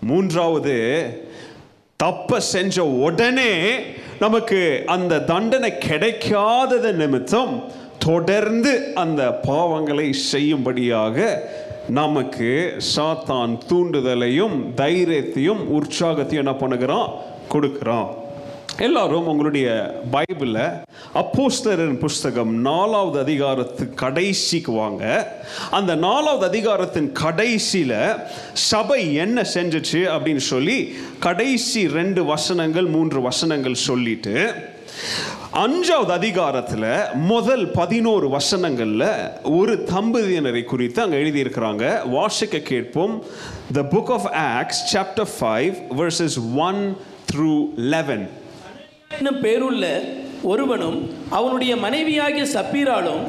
மூன்றாவது 0.00 0.76
தப்ப 1.96 2.40
செஞ்ச 2.40 2.84
உடனே 2.84 3.52
நமக்கு 4.18 4.82
அந்த 4.86 5.20
தண்டனை 5.20 5.72
கிடைக்காதது 5.80 6.92
நிமித்தம் 6.92 7.52
தொடர்ந்து 7.98 8.92
அந்த 8.94 9.40
பாவங்களை 9.42 10.10
செய்யும்படியாக 10.10 11.48
நமக்கு 11.88 12.76
சாத்தான் 12.96 13.58
தூண்டுதலையும் 13.68 14.56
தைரியத்தையும் 14.76 15.62
உற்சாகத்தையும் 15.78 16.44
என்ன 16.44 16.50
பண்ணுகிறான்? 16.50 17.10
கொடுக்குறான். 17.52 18.08
எல்லாரும் 18.78 19.26
உங்களுடைய 19.26 19.94
பைபிளில் 20.12 20.82
அப்போஸ்தரின் 21.14 21.98
புஸ்தகம் 21.98 22.54
நாலாவது 22.54 23.18
அதிகாரத்து 23.20 23.94
கடைசிக்கு 23.94 24.72
வாங்க. 24.72 25.32
அந்த 25.70 25.94
நாலாவது 25.94 26.46
அதிகாரத்தின் 26.46 27.12
கடைசியில் 27.12 28.14
சபை 28.52 29.14
என்ன 29.14 29.46
செஞ்சுச்சு 29.54 29.92
அப்படின்னு 29.92 30.36
சொல்லி 30.36 30.94
கடைசி 31.18 31.88
ரெண்டு 31.88 32.24
வசனங்கள் 32.24 32.84
மூன்று 32.84 33.20
வசனங்கள் 33.20 33.74
சொல்லிட்டு 33.74 34.50
அஞ்சாவது 35.52 36.10
அதிகாரத்தில் 36.10 37.14
முதல் 37.14 37.70
பதினோரு 37.70 38.26
வசனங்களில் 38.28 39.30
ஒரு 39.42 39.86
தம்பதியினரை 39.94 40.64
குறித்து 40.64 41.02
அங்கே 41.02 41.16
எழுதியிருக்கிறாங்க. 41.16 42.08
வாசிக்க 42.08 42.58
கேட்போம். 42.58 43.24
The 43.72 43.80
book 43.80 44.10
of 44.10 44.26
Acts 44.32 44.96
chapter 44.96 45.28
five 45.40 45.74
verses 45.98 46.56
one 46.56 46.96
through 47.32 47.68
eleven 47.76 48.28
என்னும் 49.16 49.42
பேருள்ள 49.42 50.04
ஒருவனும் 50.42 51.10
அவனுடைய 51.30 51.76
மனைவியாகிய 51.76 52.44
சப்பீராலும் 52.44 53.24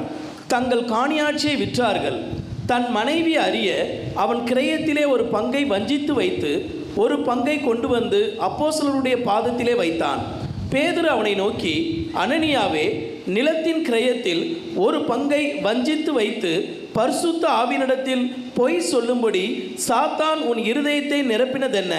தங்கள் 0.48 0.84
காணியாட்சியை 0.84 1.56
விற்றார்கள். 1.64 2.20
தன் 2.66 2.92
மனைவி 2.92 3.38
அறிய 3.38 3.70
அவன் 4.16 4.38
கிரயத்திலே 4.38 5.08
ஒரு 5.08 5.24
பங்கை 5.24 5.66
வஞ்சித்து 5.66 6.14
வைத்து 6.14 6.66
ஒரு 6.96 7.20
பங்கை 7.20 7.62
கொண்டு 7.62 7.88
வந்து 7.88 8.38
அப்போசலருடைய 8.42 9.16
பாதத்திலே 9.30 9.76
வைத்தான். 9.76 10.39
பேதுரு 10.72 11.08
அவனை 11.08 11.34
நோக்கி 11.34 11.74
அனனியாவே 12.14 13.04
நிலத்தின் 13.26 13.86
கிரயத்தில் 13.86 14.58
ஒரு 14.76 15.04
பங்கை 15.04 15.54
வஞ்சித்து 15.54 16.14
வைத்து 16.14 16.52
பரிசுத்த 16.94 17.48
ஆவினிடத்தில் 17.48 18.36
பொய் 18.54 18.80
சொல்லும்படி 18.80 19.74
சாத்தான் 19.88 20.40
உன் 20.42 20.58
இருதயத்தை 20.58 21.20
நிரப்பினதென்ன? 21.32 21.94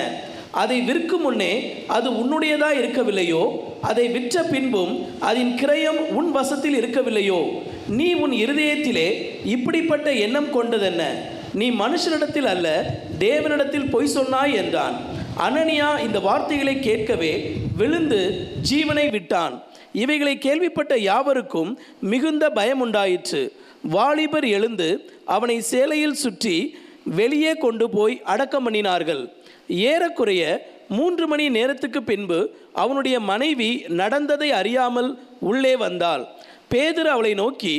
அதை 0.50 0.80
விற்கும் 0.80 1.20
முன்னே 1.20 1.72
அது 1.86 2.10
உன்னுடையதா 2.10 2.70
இருக்கவில்லையோ? 2.80 3.42
அதை 3.80 4.08
விற்ற 4.08 4.42
பின்பும் 4.42 5.06
அதன் 5.20 5.54
கிரயம் 5.62 6.00
உன் 6.12 6.30
வசத்தில் 6.30 6.74
இருக்கவில்லையோ? 6.74 7.40
நீ 7.88 8.12
உன் 8.12 8.30
இருதயத்திலே 8.30 9.08
இப்படிப்பட்ட 9.44 10.12
எண்ணம் 10.12 10.50
கொண்டதென்ன? 10.54 11.02
நீ 11.54 11.70
மனுஷனிடத்தில் 11.70 12.46
அல்ல 12.46 12.94
தேவனிடத்தில் 13.18 13.90
பொய் 13.90 14.06
சொன்னாய் 14.06 14.54
என்றான். 14.54 15.18
அனனியா 15.44 15.88
இந்த 16.04 16.18
வார்த்தைகளை 16.26 16.72
கேட்கவே 16.86 17.30
விழுந்து 17.78 18.18
ஜீவனை 18.70 19.04
விட்டான். 19.14 19.54
இவைகளை 20.02 20.34
கேள்விப்பட்ட 20.46 20.94
யாவருக்கும் 21.10 21.70
மிகுந்த 22.10 22.44
பயம் 22.58 22.82
உண்டாயிற்று 22.84 23.40
வாலிபர் 23.94 24.46
எழுந்து 24.56 24.88
அவனை 25.36 25.56
சேலையில் 25.70 26.20
சுற்றி 26.22 26.56
வெளியே 27.18 27.52
கொண்டு 27.64 27.86
போய் 27.96 28.16
அடக்கம் 28.32 28.66
பண்ணினார்கள். 28.66 29.22
ஏறக்குறைய 29.92 30.42
மூன்று 30.98 31.24
மணி 31.32 31.46
நேரத்துக்கு 31.56 32.02
பின்பு 32.10 32.38
அவனுடைய 32.82 33.16
மனைவி 33.30 33.70
நடந்ததை 34.00 34.50
அறியாமல் 34.60 35.10
உள்ளே 35.50 35.74
வந்தாள். 35.84 36.24
பேதர் 36.74 37.10
அவளை 37.14 37.32
நோக்கி 37.42 37.74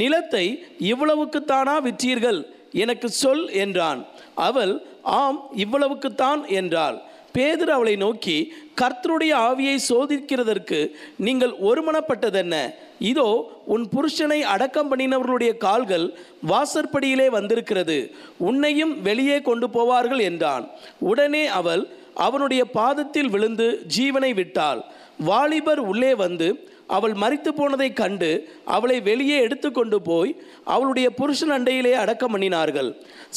நிலத்தை 0.00 0.46
இவ்வளவுக்குத்தானா 0.92 1.76
விற்றீர்கள்? 1.88 2.40
எனக்கு 2.84 3.08
சொல் 3.22 3.44
என்றான். 3.64 4.00
அவள் 4.48 4.72
ஆம் 5.02 5.50
இவ்வளவுக்குத்தான் 5.56 6.46
என்றாள். 6.48 7.02
பேதர் 7.32 7.70
அவளை 7.70 7.96
நோக்கி 7.96 8.52
கர்த்தருடைய 8.80 9.32
ஆவியை 9.34 9.78
சோதிக்கிறதற்கு 9.88 10.90
நீங்கள் 11.16 11.50
ஒருமனப்பட்டதென்ன? 11.50 12.74
இதோ 12.98 13.52
உன் 13.66 13.88
புருஷனை 13.96 14.40
அடக்கம் 14.40 14.90
பண்ணினவர்களுடைய 14.90 15.56
கால்கள் 15.56 16.18
வாசற்படியிலே 16.48 17.30
வந்திருக்கிறது. 17.30 18.14
உன்னையும் 18.38 19.02
வெளியே 19.02 19.40
கொண்டு 19.40 19.66
போவார்கள் 19.66 20.20
என்றான். 20.20 20.68
உடனே 20.98 21.46
அவள் 21.46 21.88
அவனுடைய 22.14 22.64
பாதத்தில் 22.64 23.30
விழுந்து 23.30 23.86
ஜீவனை 23.96 24.34
விட்டாள். 24.34 24.84
வாலிபர் 25.18 25.78
உள்ளே 25.78 26.14
வந்து 26.14 26.70
அவள் 26.96 27.14
மறித்து 27.22 27.50
போனதை 27.58 27.88
கண்டு 28.00 28.30
அவளை 28.76 28.98
வெளியே 29.08 29.36
எடுத்துக்கொண்டு 29.46 29.98
போய் 30.10 30.32
அவளுடைய 30.74 31.08
புருஷன் 31.20 31.54
அண்டையிலே 31.56 31.94
அடக்கம் 32.02 32.32
பண்ணினார்கள். 32.34 32.90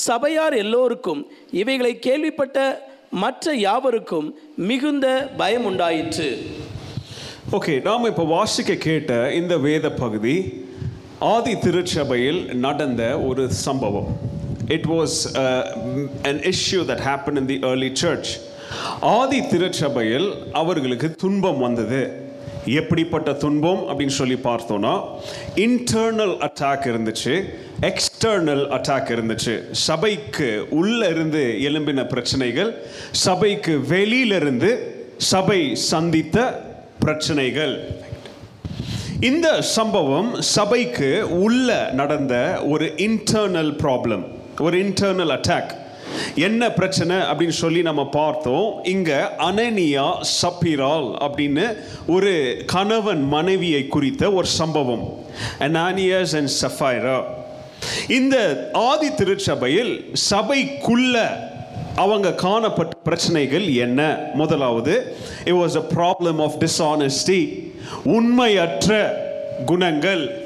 சபையார் 0.07 0.55
எல்லோருக்கும் 0.63 1.21
இவைகளை 1.61 1.93
கேள்விப்பட்ட 2.07 2.59
மற்ற 3.23 3.53
யாவருக்கும் 3.67 4.27
மிகுந்த 4.69 5.07
பயம் 5.41 5.67
உண்டாயிற்று. 5.71 6.29
ஓகே 7.57 7.73
நாம் 7.87 8.09
இப்போ 8.11 8.23
வாசிக்க 8.35 8.71
கேட்ட 8.87 9.11
இந்த 9.39 9.55
வேத 9.67 9.91
பகுதி 10.03 10.35
ஆதி 11.33 11.53
திருச்சபையில் 11.65 12.41
நடந்த 12.65 13.03
ஒரு 13.29 13.43
சம்பவம். 13.65 14.09
It 14.75 14.87
was 14.93 15.17
an 16.29 16.41
issue 16.51 16.81
that 16.91 17.03
happen 17.07 17.37
in 17.41 17.49
the 17.51 17.57
early 17.71 17.89
church 18.03 18.31
ஆதி 19.15 19.39
திருச்சபையில் 19.51 20.27
அவர்களுக்கு 20.61 21.07
துன்பம் 21.23 21.59
வந்தது. 21.65 22.01
எப்படிப்பட்ட 22.65 23.33
துன்பம் 23.33 23.81
அப்படின்னு 23.89 24.17
சொல்லி 24.19 24.33
பார்த்தோன்னா 24.33 25.01
இன்டர்னல் 25.55 26.47
அட்டாக் 26.47 26.85
இருந்துச்சு 26.85 27.49
எக்ஸ்டர்னல் 27.81 28.65
அட்டாக் 28.69 29.09
இருந்துச்சு. 29.09 29.71
சபைக்கு 29.71 30.67
உள்ள 30.69 31.07
இருந்து 31.07 31.57
எழும்பின 31.61 32.07
பிரச்சனைகள் 32.07 32.85
சபைக்கு 33.11 33.87
வெளியிலிருந்து 33.87 34.71
சபை 35.17 35.75
சந்தித்த 35.75 36.63
பிரச்சனைகள். 36.99 38.03
இந்த 39.19 39.61
சம்பவம் 39.61 40.41
சபைக்கு 40.41 41.41
உள்ள 41.41 41.89
நடந்த 41.93 42.61
ஒரு 42.65 42.85
இன்டர்னல் 42.85 43.71
ப்ராப்ளம் 43.83 44.23
ஒரு 44.59 44.83
இன்டர்னல் 44.83 45.37
அட்டாக் 45.37 45.71
என்ன 46.35 46.71
பிரச்சனை 46.71 47.15
அப்படின்னு 47.15 47.57
சொல்லி 47.63 47.81
நம்ம 47.81 48.09
பார்த்தோம். 48.09 48.83
இங்க 48.83 49.35
அனனியா 49.37 50.23
சப்பிரால் 50.41 51.07
அப்படின்னு 51.21 51.77
ஒரு 52.07 52.63
கணவன் 52.65 53.23
மனைவியை 53.23 53.87
குறித்த 53.87 54.31
ஒரு 54.31 54.47
சம்பவம். 54.47 55.25
அனானியஸ் 55.59 56.35
அண்ட் 56.35 56.51
சஃபைரா 56.61 57.23
இந்த 58.07 58.69
ஆதி 58.73 59.13
திருச்சபையில் 59.13 60.15
சபைக்குள்ள 60.29 61.29
அவங்க 61.95 62.33
காணப்பட்ட 62.33 62.97
பிரச்சனைகள் 63.03 63.67
என்ன? 63.67 64.19
முதலாவது 64.33 65.17
it 65.45 65.53
was 65.53 65.75
a 65.75 65.85
problem 65.95 66.43
of 66.43 66.57
dishonesty 66.59 67.71
உண்மையற்ற 68.03 69.23
குணங்கள். 69.65 70.44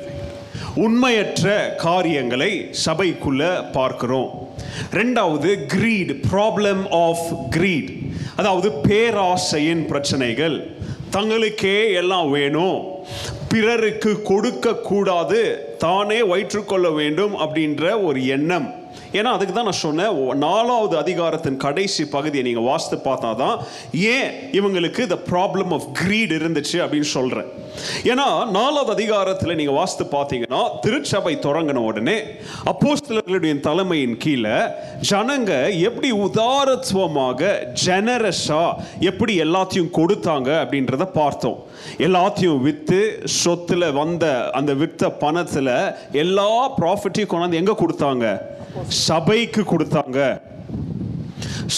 உண்மையற்ற 0.76 1.76
காரியங்களை 1.78 2.76
சபைக்குள்ள 2.86 3.72
பார்க்கிறோம். 3.72 4.50
ரெண்டாவது 4.92 5.66
கிரீட் 5.66 6.12
ப்ராப்ளம் 6.32 6.90
ஆஃப் 6.90 7.34
கிரீட் 7.50 7.90
அதாவது 8.36 8.70
பேராசையின் 8.70 9.86
பிரச்சனைகள். 9.86 10.78
தங்களுக்கே 11.12 11.94
எல்லாம் 11.94 12.30
வேணும். 12.30 12.84
பிறருக்கு 13.50 14.22
கொடுக்க 14.22 14.76
கூடாது 14.76 15.74
தானே 15.78 16.24
வயிற்றுக்கொள்ள 16.24 16.90
வேண்டும் 16.90 17.40
அப்படின்ற 17.40 18.04
ஒரு 18.04 18.26
எண்ணம். 18.26 18.79
ஏன்னா 19.18 19.30
அதுக்கு 19.36 19.54
தான் 19.54 19.68
நான் 19.70 19.84
சொன்னேன் 19.86 20.18
நாலாவது 20.40 20.96
அதிகாரத்தின் 20.98 21.58
கடைசி 21.58 22.04
பகுதியை 22.16 22.44
நீங்கள் 22.46 22.68
வாசித்து 22.70 22.98
பார்த்தா 23.08 23.32
தான் 23.36 23.56
ஏன் 24.16 24.30
இவங்களுக்கு 24.52 25.06
த 25.08 25.18
ப்ராப்ளம் 25.32 25.72
ஆஃப் 25.78 25.88
க்ரீட் 26.00 26.34
இருந்துச்சு 26.40 26.78
அப்படின்னு 26.84 27.10
சொல்கிறேன் 27.18 27.50
ஏன்னா 28.12 28.28
நாலாவது 28.52 28.92
அதிகாரத்தில் 28.98 29.56
நீங்கள் 29.56 29.78
வாசித்து 29.80 30.06
பார்த்தீங்கன்னா 30.16 30.62
திருச்சபை 30.86 31.34
தொடங்கின 31.46 31.84
உடனே 31.90 32.18
அப்போஸ்தலர்களுடைய 32.72 33.60
தலைமையின் 33.60 34.18
கீழே 34.18 34.56
ஜனங்க 35.12 35.52
எப்படி 35.90 36.12
உதாரத்துவமாக 36.28 37.52
ஜெனரஸா 37.86 38.64
எப்படி 39.10 39.34
எல்லாத்தையும் 39.46 39.92
கொடுத்தாங்க 40.00 40.50
அப்படின்றத 40.64 41.06
பார்த்தோம். 41.12 41.58
எல்லாத்தையும் 42.08 42.62
விற்று 42.68 43.02
சொத்தில் 43.42 43.88
வந்த 43.92 44.26
அந்த 44.60 44.74
விற்ற 44.74 45.10
பணத்தில் 45.24 45.74
எல்லா 46.24 46.50
ப்ராஃபிட்டையும் 46.80 47.32
கொண்டாந்து 47.34 47.62
எங்கே 47.62 47.76
கொடுத்தாங்க? 47.82 48.26
சபைக்கு 49.08 49.62
கொடுத்தாங்க. 49.62 50.20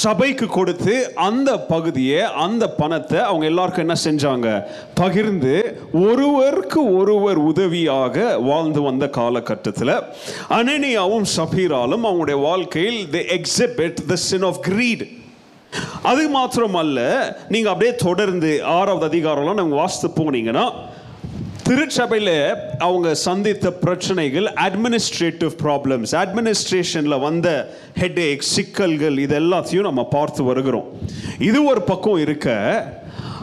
சபைக்கு 0.03 0.45
கொடுத்து 0.47 0.93
அந்த 1.15 1.49
பகுதியை 1.59 2.19
அந்த 2.45 2.63
பணத்தை 2.69 3.19
அவங்க 3.19 3.45
எல்லாருக்கும் 3.45 3.85
என்ன 3.87 3.95
செஞ்சாங்க? 4.03 4.47
பகிர்ந்து 4.93 5.53
ஒருவருக்கு 5.93 6.81
ஒருவர் 6.99 7.37
உதவியாக 7.37 8.37
வாழ்ந்து 8.39 8.81
வந்த 8.81 9.07
காலகட்டத்தில் 9.09 9.95
அனனியாவும் 10.59 11.27
சபீராலும் 11.37 12.05
அவங்களுடைய 12.07 12.39
வாழ்க்கையில் 12.41 13.09
the 13.09 13.23
exhibit 13.37 13.99
the 14.07 14.15
sin 14.27 14.47
of 14.51 14.61
greed 14.69 15.05
அது 16.03 16.23
மாத்திரமல்ல 16.29 16.99
நீங்கள் 17.49 17.71
அப்படியே 17.73 17.95
தொடர்ந்து 17.95 18.63
ஆறாவது 18.77 19.05
அதிகாரம்லாம் 19.11 19.61
நாங்கள் 19.61 19.81
வாசித்து 19.81 20.09
போனீங்கன்னா 20.17 20.65
திருச்சபையில் 21.71 22.37
அவங்க 22.85 23.09
சந்தித்த 23.15 23.67
பிரச்சனைகள் 23.83 24.47
அட்மினிஸ்ட்ரேட்டிவ் 24.63 25.51
ப்ராப்ளம்ஸ் 25.63 26.11
அட்மினிஸ்ட்ரேஷனில் 26.21 27.19
வந்த 27.19 27.47
ஹெட்ஏக் 27.99 28.43
சிக்கல்கள் 28.53 29.17
இது 29.17 29.35
எல்லாத்தையும் 29.39 29.87
நம்ம 29.89 30.03
பார்த்து 30.15 30.43
வருகிறோம். 30.43 30.87
இது 31.49 31.59
ஒரு 31.63 31.81
பக்கம் 31.81 32.17
இருக்க 32.17 32.55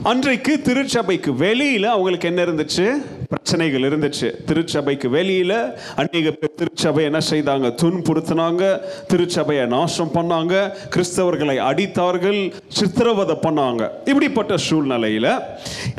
அன்றைக்கு 0.02 0.62
திருச்சபைக்கு 0.66 1.34
வெளியில் 1.44 1.88
அவங்களுக்கு 1.94 2.28
என்ன 2.28 2.44
இருந்துச்சு? 2.44 2.86
பிரச்சனைகள் 3.30 3.80
இருந்துச்சு. 3.80 4.44
திருச்சபைக்கு 4.44 5.10
வெளியில் 5.10 5.74
அநேக 5.96 6.30
பேர் 6.30 6.54
திருச்சபை 6.54 7.04
என்ன 7.04 7.18
செய்தாங்க? 7.30 7.68
துன்புறுத்தினாங்க. 7.82 8.80
திருச்சபையை 9.08 9.66
நாசம் 9.66 10.12
பண்ணாங்க. 10.14 10.72
கிறிஸ்தவர்களை 10.94 11.56
அடித்தார்கள். 11.58 12.52
சித்திரவதை 12.68 13.36
பண்ணாங்க. 13.42 13.90
இப்படிப்பட்ட 14.04 14.56
சூழ்நிலையில் 14.56 15.30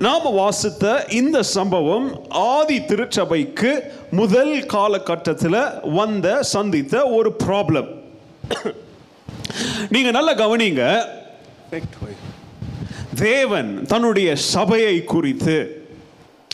நாம 0.02 0.30
வாசித்த 0.30 1.06
இந்த 1.10 1.44
சம்பவம் 1.44 2.26
ஆதி 2.30 2.80
திருச்சபைக்கு 2.86 3.84
முதல் 4.12 4.66
காலகட்டத்தில் 4.66 5.94
வந்த 5.94 6.44
சந்தித்த 6.44 7.08
ஒரு 7.08 7.36
ப்ராப்ளம் 7.46 7.98
நீங்க 9.90 10.12
நல்லா 10.12 10.34
கவனிங்க. 10.34 11.06
தேவன் 13.16 13.86
தன்னுடைய 13.86 14.36
சபையை 14.36 15.04
குறித்து 15.04 15.79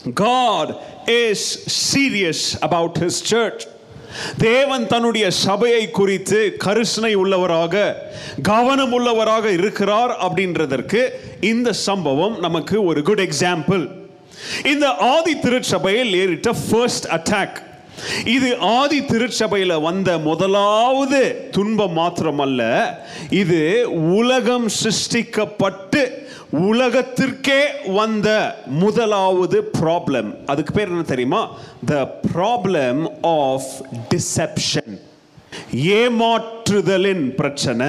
God 0.06 0.78
is 1.08 1.40
serious 1.40 2.58
about 2.62 2.98
his 2.98 3.22
church. 3.24 3.62
தேவன் 4.38 4.84
தன்னுடைய 4.88 5.26
சபையை 5.40 5.82
குறித்து 5.92 6.40
கரிசனை 6.58 7.12
உள்ளவராக 7.14 7.74
கவனம் 8.42 8.94
உள்ளவராக 8.94 9.46
இருக்கிறார் 9.52 10.14
அப்படின்றதற்கு 10.22 11.02
இந்த 11.44 11.70
சம்பவம் 11.82 12.36
நமக்கு 12.40 12.78
ஒரு 12.86 13.02
குட் 13.02 13.24
எக்ஸாம்பிள் 13.26 13.84
இந்த 14.66 14.88
ஆதி 15.08 15.34
திருச்சபையில் 15.40 16.14
ஏறிட்ட 16.14 16.52
ஃபர்ஸ்ட் 16.62 17.08
அட்டாக் 17.08 17.58
இது 18.28 18.50
ஆதி 18.72 19.00
திருச்சபையில் 19.06 19.76
வந்த 19.80 20.18
முதலாவது 20.20 21.22
துன்பம் 21.52 21.96
மாத்திரமல்ல 21.98 22.62
இது 23.34 23.62
உலகம் 24.16 24.68
சிருஷ்டிக்கப்பட்டு 24.82 26.02
உலகத்திற்கே 26.52 27.62
வந்த 27.88 28.56
முதலாவது 28.66 29.70
ப்ராப்ளம் 29.82 30.36
அதுக்கு 30.46 30.74
பேர் 30.74 30.88
என்ன 30.88 31.02
தெரியுமா? 31.02 31.50
த 31.86 32.20
ப்ராப்ளம் 32.34 33.08
ஆஃப் 33.22 33.72
டிசெப்ஷன் 34.10 35.00
ஏமாற்றுதலின் 35.76 37.36
பிரச்சனை. 37.36 37.88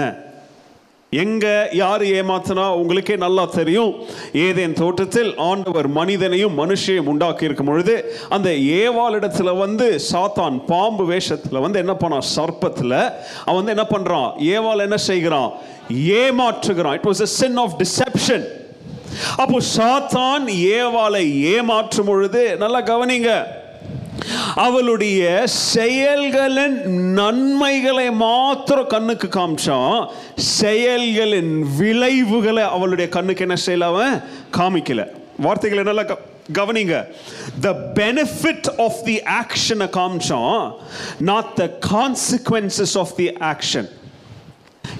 எங்க 1.10 1.68
யார் 1.72 2.02
ஏமாத்தினா? 2.02 2.68
உங்களுக்கே 2.68 3.16
நல்லா 3.16 3.44
தெரியும். 3.44 3.94
ஏதேன் 4.32 4.72
தோட்டத்தில் 4.72 5.36
ஆண்டவர் 5.36 5.88
மனிதனையும் 5.88 6.58
மனுஷையும் 6.58 7.10
உண்டாக்கி 7.12 7.44
இருக்கும் 7.44 7.66
பொழுது 7.66 8.14
அந்த 8.28 8.50
ஏவாளிடத்தில் 8.50 9.58
வந்து 9.58 10.00
சாத்தான் 10.12 10.66
பாம்பு 10.66 11.04
வேஷத்தில் 11.04 11.60
வந்து 11.60 11.78
என்ன 11.78 11.92
பண்ணான்? 11.92 12.22
சர்ப்பத்தில். 12.36 13.12
அவன் 13.44 13.64
வந்து 13.64 13.74
என்ன 13.76 13.86
பண்ணுறான் 13.90 14.30
ஏவாள் 14.40 14.78
என்ன 14.78 14.96
செய்கிறான்? 14.96 15.52
ஏமாற்றுகிறான். 15.88 16.92
It 16.92 17.04
was 17.04 17.20
a 17.20 17.26
sin 17.26 17.56
of 17.56 17.80
deception 17.80 18.44
அப்போ 19.36 19.58
சாத்தான் 19.76 20.46
ஏவாளை 20.46 21.24
ஏமாற்றும் 21.44 22.06
பொழுது 22.06 22.56
நல்லா 22.56 22.82
கவனிங்க. 22.82 23.42
அவளுடைய 24.54 25.42
செயல்களின் 25.44 26.90
நன்மைகளை 27.12 28.10
மாத்திரம் 28.10 28.86
கண்ணுக்கு 28.86 29.40
காமிச்சான். 29.40 30.08
செயல்களின் 30.36 31.76
விளைவுகளை 31.76 32.62
அவளுடைய 32.62 33.10
கண்ணுக்கு 33.10 33.46
என்ன 33.48 33.60
செய்யல 33.66 33.88
அவன்? 33.88 34.22
காமிக்கல. 34.56 35.10
வார்த்தைகளை 35.38 35.84
நல்லா 35.84 36.02
க- 36.02 36.18
கவனிங்க. 36.52 37.06
த 37.60 37.74
பெனிஃபிட் 37.94 38.80
ஆஃப் 38.80 39.04
தி 39.04 39.20
ஆக்ஷனை 39.40 39.88
காமிச்சான் 39.88 40.72
not 41.18 41.54
the 41.54 41.78
consequences 41.92 42.98
of 42.98 43.16
the 43.16 43.32
action 43.40 43.90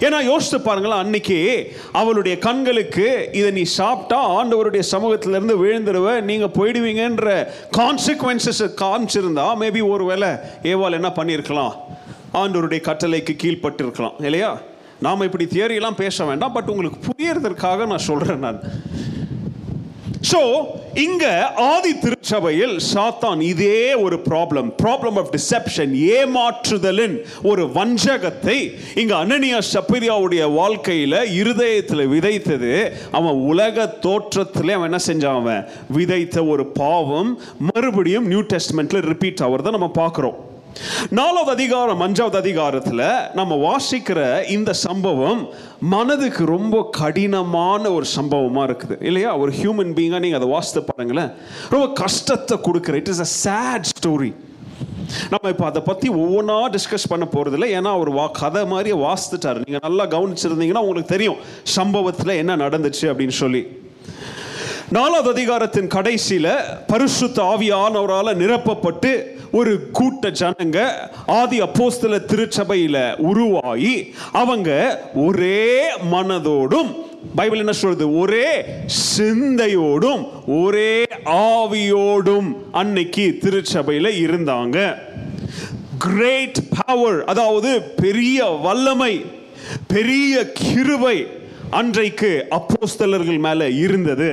ஏன்னா 0.01 0.23
யோசித்து 0.23 0.61
பாருங்களேன் 0.61 0.99
அன்னைக்கு 0.99 1.73
அவளுடைய 1.93 2.39
கண்களுக்கு 2.39 3.29
இதை 3.33 3.51
நீ 3.51 3.63
சாப்பிட்டா 3.63 4.45
ஆண்டவருடைய 4.45 4.79
சமூகத்திலிருந்து 4.79 5.65
விழுந்துருவ 5.65 6.21
நீங்கள் 6.21 6.55
போயிடுவீங்கன்ற 6.55 7.49
கான்சிக்வன்சஸ் 7.77 8.65
காமிச்சிருந்தா 8.83 9.47
மேபி 9.61 9.89
ஒருவேளை 9.89 10.29
ஏவால் 10.63 10.93
என்ன 10.93 11.13
பண்ணியிருக்கலாம்? 11.17 11.73
ஆண்டவருடைய 12.35 12.81
கட்டளைக்கு 12.81 13.37
கீழ்பட்டிருக்கலாம் 13.43 14.25
இல்லையா? 14.25 14.59
நாம் 15.01 15.21
இப்படி 15.21 15.45
தியரியெல்லாம் 15.45 15.97
பேச 15.97 16.25
வேண்டாம் 16.25 16.53
பட் 16.53 16.69
உங்களுக்கு 16.69 16.99
புரியறதற்காக 17.07 17.87
நான் 17.87 17.99
சொல்கிறேன் 17.99 18.39
நான். 18.39 18.61
ஸோ 20.29 20.41
இங்க 20.95 21.25
ஆதி 21.57 21.91
திருச்சபையில் 21.99 22.79
சாத்தான் 22.93 23.41
இதே 23.41 23.95
ஒரு 23.95 24.17
ப்ராப்ளம் 24.29 24.69
ப்ராப்ளம் 24.83 25.17
ஆஃப் 25.17 25.31
டிசெப்ஷன் 25.37 25.93
ஏமாற்றுதலின் 26.19 27.17
ஒரு 27.43 27.63
வஞ்சகத்தை 27.73 28.57
இங்க 28.95 29.15
அனனியா 29.17 29.59
சப்பிரியாவுடைய 29.75 30.43
வாழ்க்கையில 30.61 31.25
இருதயத்தில் 31.41 32.11
விதைத்தது. 32.15 32.73
அவன் 33.11 33.33
உலக 33.33 33.87
தோற்றத்திலே 33.87 34.73
அவன் 34.73 34.91
என்ன 34.93 35.03
செஞ்சான் 35.07 35.41
அவன்? 35.41 35.63
விதைத்த 35.91 36.47
ஒரு 36.47 36.67
பாவம் 36.67 37.31
மறுபடியும் 37.59 38.27
நியூ 38.27 38.43
டெஸ்ட்மெண்ட்ல 38.55 39.01
ரிப்பீட் 39.13 39.45
ஆகிறத 39.47 39.71
நம்ம 39.71 39.91
பார்க்குறோம். 39.95 40.39
நாலாவது 41.19 41.51
அதிகாரம் 41.51 42.03
அஞ்சாவது 42.07 42.37
அதிகாரத்தில் 42.43 43.03
நம்ம 43.39 43.57
வாசிக்கிற 43.69 44.49
இந்த 44.57 44.73
சம்பவம் 44.73 45.41
மனதுக்கு 45.95 46.45
ரொம்ப 46.45 46.89
கடினமான 46.99 47.83
ஒரு 47.91 48.05
சம்பவமாக 48.05 48.67
இருக்குது. 48.69 48.97
இல்லையா? 49.09 49.37
ஒரு 49.37 49.53
ஹியூமன் 49.61 49.95
பீங்காக 49.99 50.21
நீங்கள் 50.25 50.41
அதை 50.41 50.49
வாசித்து 50.49 50.83
பாருங்களேன். 50.83 51.31
ரொம்ப 51.75 51.87
கஷ்டத்தை 52.03 52.59
கொடுக்குற 52.67 52.95
it 52.95 53.09
is 53.09 53.21
a 53.21 53.31
sad 53.45 53.89
story 53.93 54.33
நம்ம 55.33 55.49
இப்போ 55.49 55.65
அதை 55.67 55.83
பற்றி 55.83 56.09
ஒவ்வொன்றா 56.09 56.57
டிஸ்கஸ் 56.77 57.11
பண்ண 57.11 57.25
போகிறதில்ல 57.35 57.67
ஏன்னா 57.77 57.91
அவர் 57.97 58.11
வா 58.11 58.27
கதை 58.27 58.67
மாதிரியே 58.67 58.97
வாசித்துட்டாரு. 59.07 59.61
நீங்கள் 59.67 59.85
நல்லா 59.87 60.07
கவனிச்சிருந்தீங்கன்னா 60.07 60.85
உங்களுக்கு 60.87 61.15
தெரியும் 61.15 61.37
சம்பவத்தில் 61.63 62.39
என்ன 62.43 62.57
நடந்துச்சு 62.57 63.07
அப்படின்னு 63.13 63.37
சொல்லி. 63.43 63.63
நாலாவது 64.97 65.29
அதிகாரத்தின் 65.31 65.87
கடைசியில் 65.87 66.53
பரிசுத்த 66.87 67.39
ஆவியானவரால் 67.43 68.39
நிரப்பப்பட்டு 68.43 69.11
ஒரு 69.57 69.73
கூட்ட 69.99 70.31
ஜனங்க 70.41 70.79
ஆதி 71.39 71.59
அப்போஸ்தல 71.63 72.19
திருச்சபையில 72.31 72.97
உருவாகி 73.31 73.95
அவங்க 74.33 74.71
ஒரே 75.27 75.67
மனதோடும் 76.13 76.91
பைபிள் 77.39 77.59
என்ன 77.59 77.73
சொல்றது 77.73 78.07
ஒரே 78.19 78.49
சிந்தையோடும் 79.19 80.23
ஒரே 80.61 80.93
ஆவியோடும் 81.53 82.49
அன்னைக்கு 82.73 83.25
திருச்சபையில 83.45 84.11
இருந்தாங்க. 84.27 84.77
கிரேட் 85.99 86.61
பவர் 86.77 87.19
அதாவது 87.25 87.71
பெரிய 88.03 88.45
வல்லமை 88.67 89.15
பெரிய 89.95 90.35
கிருவை 90.61 91.17
அன்றைக்கு 91.71 92.31
அப்போஸ்தலர்கள் 92.51 93.41
மேல 93.47 93.69
இருந்தது. 93.85 94.31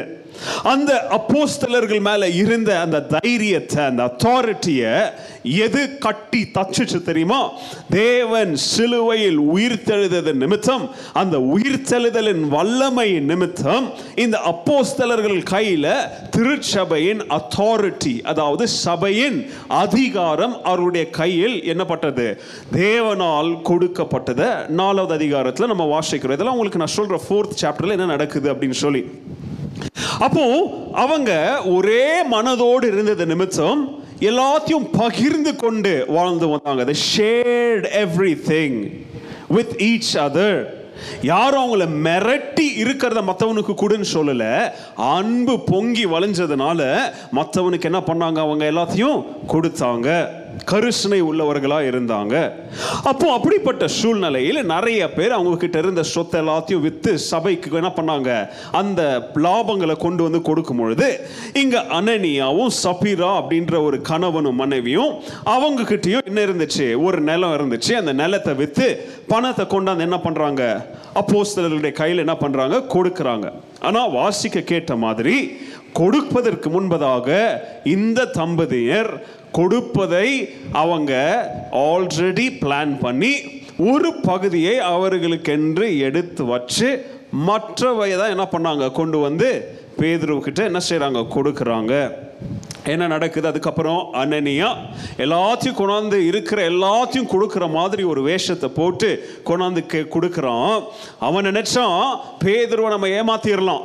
அந்த 0.63 1.07
அப்போஸ்தலர்கள் 1.07 1.99
மேல 1.99 2.29
இருந்த 2.29 2.79
அந்த 2.79 3.01
தைரியத்தை 3.01 3.85
அந்த 3.85 4.03
அத்தாரிட்டியை 4.03 5.11
எது 5.43 5.97
கட்டி 5.97 6.41
தச்சுச்சு 6.53 7.01
தெரியுமா? 7.01 7.51
தேவன் 7.89 8.55
சிலுவையில் 8.55 9.39
உயிர்த்தெழுதது 9.39 10.33
நிமித்தம் 10.33 10.89
அந்த 11.13 11.37
உயிர்த்தெழுதலின் 11.37 12.47
வல்லமை 12.47 13.19
நிமித்தம் 13.19 13.91
இந்த 14.15 14.39
அப்போஸ்தலர்கள் 14.39 15.43
கையில 15.51 15.95
திருச்சபையின் 16.37 17.21
அத்தாரிட்டி 17.29 18.21
அதாவது 18.21 18.67
சபையின் 18.67 19.49
அதிகாரம் 19.67 20.63
அவருடைய 20.63 21.09
கையில் 21.09 21.63
என்னப்பட்டது? 21.63 22.41
தேவனால் 22.73 23.61
கொடுக்கப்பட்டது. 23.61 24.47
நாலாவது 24.67 25.13
அதிகாரத்தில் 25.13 25.67
நம்ம 25.67 25.99
வாசிக்கிறோம். 25.99 26.31
இதெல்லாம் 26.31 26.57
உங்களுக்கு 26.57 26.81
நான் 26.83 26.97
சொல்ற 26.97 27.19
ஃபோர்த் 27.29 27.61
சாப்டர்ல 27.61 27.89
என்ன 27.89 28.05
நடக்குது 28.05 28.53
அப்படின்னு 28.53 28.71
சொல்லி. 28.71 29.05
அப்போ 30.19 30.73
அவங்க 30.93 31.61
ஒரே 31.63 32.25
மனதோடு 32.27 32.83
இருந்தது 32.83 33.25
நிமித்தம் 33.25 34.01
எல்லாத்தையும் 34.19 34.87
பகிர்ந்து 34.91 35.55
கொண்டு 35.55 36.05
வாழ்ந்து 36.07 36.47
வந்தாங்க. 36.47 36.83
They 36.83 36.95
everything 38.47 39.05
with 39.47 39.73
each 39.77 40.15
other 40.15 40.65
யாரும் 41.21 41.63
அவங்கள 41.63 41.83
மிரட்டி 41.83 42.67
இருக்கிறத 42.83 43.21
மற்றவனுக்கு 43.29 43.73
கொடுன்னு 43.73 44.05
சொல்லல. 44.13 44.71
அன்பு 44.95 45.59
பொங்கி 45.59 46.05
வளைஞ்சதுனால 46.05 47.01
மற்றவனுக்கு 47.35 47.81
என்ன 47.81 47.99
பண்ணாங்க? 47.99 48.37
அவங்க 48.37 48.71
எல்லாத்தையும் 48.71 49.25
கொடுத்தாங்க. 49.47 50.27
கருசனை 50.71 51.19
உள்ளவர்களாக 51.29 51.89
இருந்தாங்க. 51.91 52.35
அப்போ 53.03 53.33
அப்படிப்பட்ட 53.33 53.87
சூழ்நிலையில் 53.87 54.59
நிறைய 54.65 55.01
பேர் 55.13 55.31
அவங்க 55.31 55.57
கிட்ட 55.57 55.77
இருந்த 55.77 56.03
சொத்தை 56.03 56.41
எல்லாத்தையும் 56.41 56.83
விற்று 56.85 57.13
சபைக்கு 57.19 57.77
என்ன 57.81 57.91
பண்ணாங்க? 57.97 58.49
அந்த 58.71 59.01
லாபங்களை 59.45 59.95
கொண்டு 59.97 60.23
வந்து 60.23 60.41
கொடுக்கும் 60.41 60.77
பொழுது 60.77 61.07
இங்க 61.53 61.85
அனனியாவும் 61.99 62.73
சபீரா 62.83 63.31
அப்படின்ற 63.41 63.83
ஒரு 63.83 64.01
கணவனும் 64.01 64.55
மனைவியும் 64.55 65.13
அவங்க 65.43 65.81
கிட்டயும் 65.81 66.25
என்ன 66.25 66.41
இருந்துச்சு? 66.41 66.87
ஒரு 67.03 67.21
நிலம் 67.21 67.55
இருந்துச்சு. 67.57 67.91
அந்த 67.91 68.13
நிலத்தை 68.13 68.55
விற்று 68.55 68.89
பணத்தை 69.27 69.65
கொண்டாந்து 69.65 70.07
என்ன 70.07 70.19
பண்றாங்க? 70.19 70.63
அப்போஸ்தலர்களுடைய 71.21 71.91
கையில் 71.91 72.17
என்ன 72.17 72.35
பண்றாங்க? 72.35 72.77
கொடுக்குறாங்க. 72.95 73.47
ஆனால் 73.79 74.11
வாசிக்க 74.11 74.61
கேட்ட 74.61 74.95
மாதிரி 74.95 75.37
கொடுப்பதற்கு 75.93 76.67
முன்பதாக 76.69 77.27
இந்த 77.83 78.29
தம்பதியர் 78.33 79.11
கொடுப்பதை 79.53 80.53
அவங்க 80.71 81.13
ஆல்ரெடி 81.71 82.57
பிளான் 82.61 82.99
பண்ணி 82.99 83.31
ஒரு 83.77 84.13
பகுதியை 84.13 84.79
அவர்களுக்கென்று 84.79 85.97
எடுத்து 85.97 86.45
வச்சு 86.45 87.05
மற்றவையை 87.47 88.17
தான் 88.17 88.29
என்ன 88.29 88.47
பண்ணாங்க? 88.51 88.91
கொண்டு 88.91 89.17
வந்து 89.17 89.79
பேதுருவுக்கிட்ட 89.97 90.63
என்ன 90.63 90.79
செய்கிறாங்க 90.89 91.25
கொடுக்குறாங்க. 91.35 92.11
என்ன 92.85 93.07
நடக்குது? 93.07 93.47
அதுக்கப்புறம் 93.47 94.09
அனனியா 94.13 94.75
எல்லாத்தையும் 95.17 95.77
கொண்டாந்து 95.77 96.25
இருக்கிற 96.25 96.69
எல்லாத்தையும் 96.69 97.29
கொடுக்குற 97.31 97.69
மாதிரி 97.69 98.03
ஒரு 98.03 98.21
வேஷத்தை 98.21 98.69
போட்டு 98.69 99.39
கொண்டாந்து 99.45 99.83
கே- 99.93 100.07
கொடுக்குறான். 100.09 100.83
அவன் 101.19 101.45
நினைச்சான் 101.45 102.17
பேதுருவை 102.43 102.87
நம்ம 102.87 103.07
ஏமாத்திடலாம் 103.07 103.81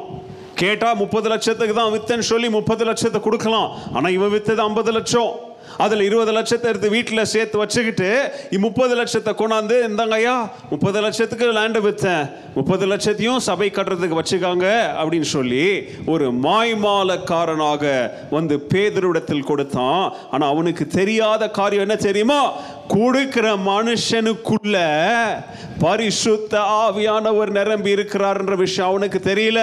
கேட்டால் 0.55 0.97
முப்பது 0.97 1.29
லட்சத்துக்கு 1.29 1.75
தான் 1.75 1.93
வித்தன்னு 1.93 2.19
சொல்லி 2.19 2.49
முப்பது 2.49 2.85
லட்சத்தை 2.85 3.21
கொடுக்கலாம். 3.21 3.71
ஆனால் 3.93 4.13
இவன் 4.13 4.31
வித்தது 4.31 4.57
ஐம்பது 4.57 4.93
லட்சம். 4.93 5.47
அதில் 5.79 6.01
இருபது 6.01 6.33
லட்சத்தை 6.33 6.69
எடுத்து 6.71 6.89
வீட்டில் 6.91 7.31
சேர்த்து 7.33 7.59
வச்சுக்கிட்டு 7.59 8.09
முப்பது 8.59 8.95
லட்சத்தை 9.01 9.33
கொண்டாந்து 9.41 9.77
இந்தாங்க 9.89 10.17
ஐயா 10.21 10.37
முப்பது 10.71 11.01
லட்சத்துக்கு 11.01 11.47
லேண்டு 11.59 11.81
விற்றேன் 11.87 12.25
முப்பது 12.55 12.87
லட்சத்தையும் 12.87 13.39
சபை 13.39 13.69
கட்டுறதுக்கு 13.71 14.21
வச்சுக்காங்க 14.21 14.67
அப்படின்னு 15.01 15.29
சொல்லி 15.37 15.65
ஒரு 16.07 16.27
மாய்மாலக்காரனாக 16.47 17.85
வந்து 18.31 18.57
பேதரிடத்தில் 18.73 19.49
கொடுத்தான். 19.51 20.03
ஆனால் 20.31 20.53
அவனுக்கு 20.55 20.87
தெரியாத 20.87 21.51
காரியம் 21.51 21.87
என்ன 21.89 21.97
தெரியுமா? 22.09 22.41
கொடுக்கிற 22.89 23.47
மனுஷனுக்குள்ள 23.71 24.77
பரிசுத்த 25.81 26.61
ஆவியானவர் 26.85 27.51
நிரம்பி 27.51 27.95
இருக்கிறார்ன்ற 27.97 28.57
விஷயம் 28.57 28.91
அவனுக்கு 28.91 29.21
தெரியல. 29.31 29.63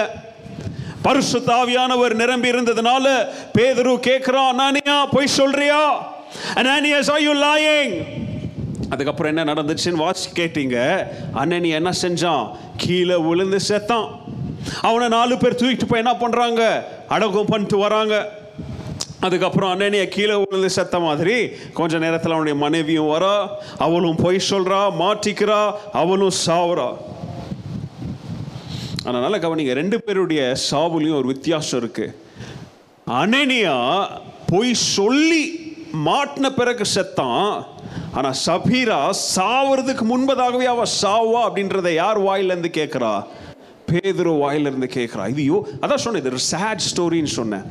பரிசுத்தாவியானவர் 1.06 2.14
நிரம்பி 2.14 2.50
இருந்ததுனால 2.50 3.06
பேதுரு 3.54 3.92
கேட்கிறான் 4.06 4.50
அனானியா 4.52 5.06
போய் 5.10 5.26
சொல்றியா? 5.26 5.82
அனானியஸ் 6.54 7.10
ஆர் 7.10 7.20
யூ 7.20 7.34
லாயிங் 7.34 8.24
அதுக்கப்புறம் 8.90 9.36
என்ன 9.36 9.52
நடந்துச்சுன்னு 9.52 10.02
வாட்ச் 10.02 10.38
கேட்டீங்க. 10.38 11.06
அண்ணனி 11.34 11.68
என்ன 11.68 11.90
செஞ்சான்? 12.02 12.56
கீழே 12.76 13.16
விழுந்து 13.16 13.58
செத்தான். 13.68 14.08
அவனை 14.82 15.08
நாலு 15.08 15.38
பேர் 15.38 15.54
தூக்கிட்டு 15.54 15.88
போய் 15.88 16.02
என்ன 16.04 16.14
பண்றாங்க? 16.14 16.88
அடக்கம் 17.08 17.46
பண்ணிட்டு 17.46 17.76
வராங்க. 17.76 18.28
அதுக்கப்புறம் 19.20 19.72
அண்ணனிய 19.72 20.08
கீழே 20.08 20.34
விழுந்து 20.34 20.70
செத்த 20.70 20.98
மாதிரி 20.98 21.48
கொஞ்ச 21.74 21.98
நேரத்தில் 21.98 22.30
அவனுடைய 22.30 22.58
மனைவியும் 22.58 23.10
வரா. 23.10 23.48
அவளும் 23.78 24.16
பொய் 24.16 24.40
சொல்றா 24.50 24.80
மாட்டிக்கிறா 25.00 25.72
அவளும் 25.92 26.36
சாவுறா. 26.46 26.96
அதனால 29.08 29.38
கவனிங்க 29.44 29.74
ரெண்டு 29.80 29.98
பேருடைய 30.04 30.42
சாவுலையும் 30.68 31.18
ஒரு 31.20 31.28
வித்தியாசம் 31.32 31.80
இருக்கு. 31.82 32.06
அனனியா 33.20 33.76
பொய் 34.50 34.72
சொல்லி 34.96 35.44
மாட்டின 36.06 36.46
பிறகு 36.60 36.84
செத்தான் 36.94 37.50
ஆனால் 38.18 38.38
சபீரா 38.46 39.00
சாவறதுக்கு 39.34 40.04
முன்பதாகவே 40.12 40.66
அவ 40.74 40.84
சாவா 41.02 41.40
அப்படின்றத 41.48 41.90
யார் 42.02 42.18
வாயிலேருந்து 42.28 42.70
கேட்குறா 42.78 43.12
பேதுரு 43.90 44.32
வாயிலிருந்து 44.42 44.88
கேட்குறா 44.96 45.24
இது 45.32 45.42
யோ 45.50 45.58
அதான் 45.84 46.02
சொன்னேன் 46.04 46.22
இது 46.22 46.46
சேட் 46.52 46.86
ஸ்டோரின்னு 46.88 47.32
சொன்னேன். 47.40 47.66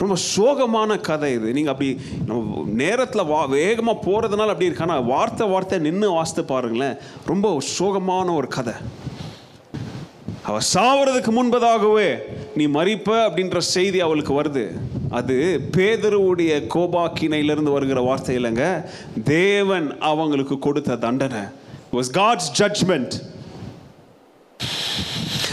ரொம்ப 0.00 0.16
சோகமான 0.34 0.90
கதை 1.08 1.28
இது. 1.36 1.48
நீங்கள் 1.56 1.72
அப்படி 1.72 1.90
நம்ம 2.28 2.64
நேரத்தில் 2.82 3.28
வா 3.30 3.40
வேகமாக 3.54 4.02
போகிறதுனால 4.06 4.52
அப்படி 4.52 4.68
இருக்கு. 4.68 4.86
ஆனால் 4.86 5.06
வார்த்தை 5.12 5.46
வார்த்தை 5.52 5.78
நின்று 5.86 6.08
வாசித்து 6.16 6.44
பாருங்களேன் 6.52 6.96
ரொம்ப 7.30 7.54
சோகமான 7.76 8.28
ஒரு 8.40 8.50
கதை. 8.56 8.74
அவ 10.44 10.58
சாவறதுக்கு 10.74 11.30
முன்பதாகவே 11.30 12.08
நீ 12.54 12.66
மறிப்ப 12.66 13.10
அப்படின்ற 13.26 13.58
செய்தி 13.58 14.00
அவளுக்கு 14.00 14.42
வருது. 14.42 14.64
அது 15.10 15.60
பேதருவுடைய 15.76 16.52
கோபாக்கினையிலிருந்து 16.74 17.72
வருகிற 17.76 18.00
வார்த்தை 18.00 18.36
இல்லைங்க. 18.36 18.84
தேவன் 19.24 19.98
அவங்களுக்கு 20.00 20.58
கொடுத்த 20.58 20.96
தண்டனை. 20.96 21.40
வாஸ் 21.92 22.12
காட்ஸ் 22.12 22.50
ஜட்ஜ்மெண்ட் 22.58 23.14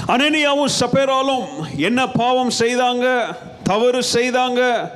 அனனியாவும் 0.07 0.75
சபேராலும் 0.79 1.45
என்ன 1.77 2.07
பாவம் 2.07 2.51
செய்தாங்க? 2.59 3.35
தவறு 3.63 4.01
செய்தாங்க? 4.13 4.89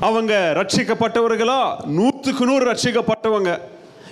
அவங்க 0.00 0.52
ரட்சிக்கப்பட்டவர்களா? 0.56 1.84
நூற்றுக்கு 1.84 2.46
நூறு 2.46 2.64
ரட்சிக்கப்பட்டவங்க. 2.72 3.58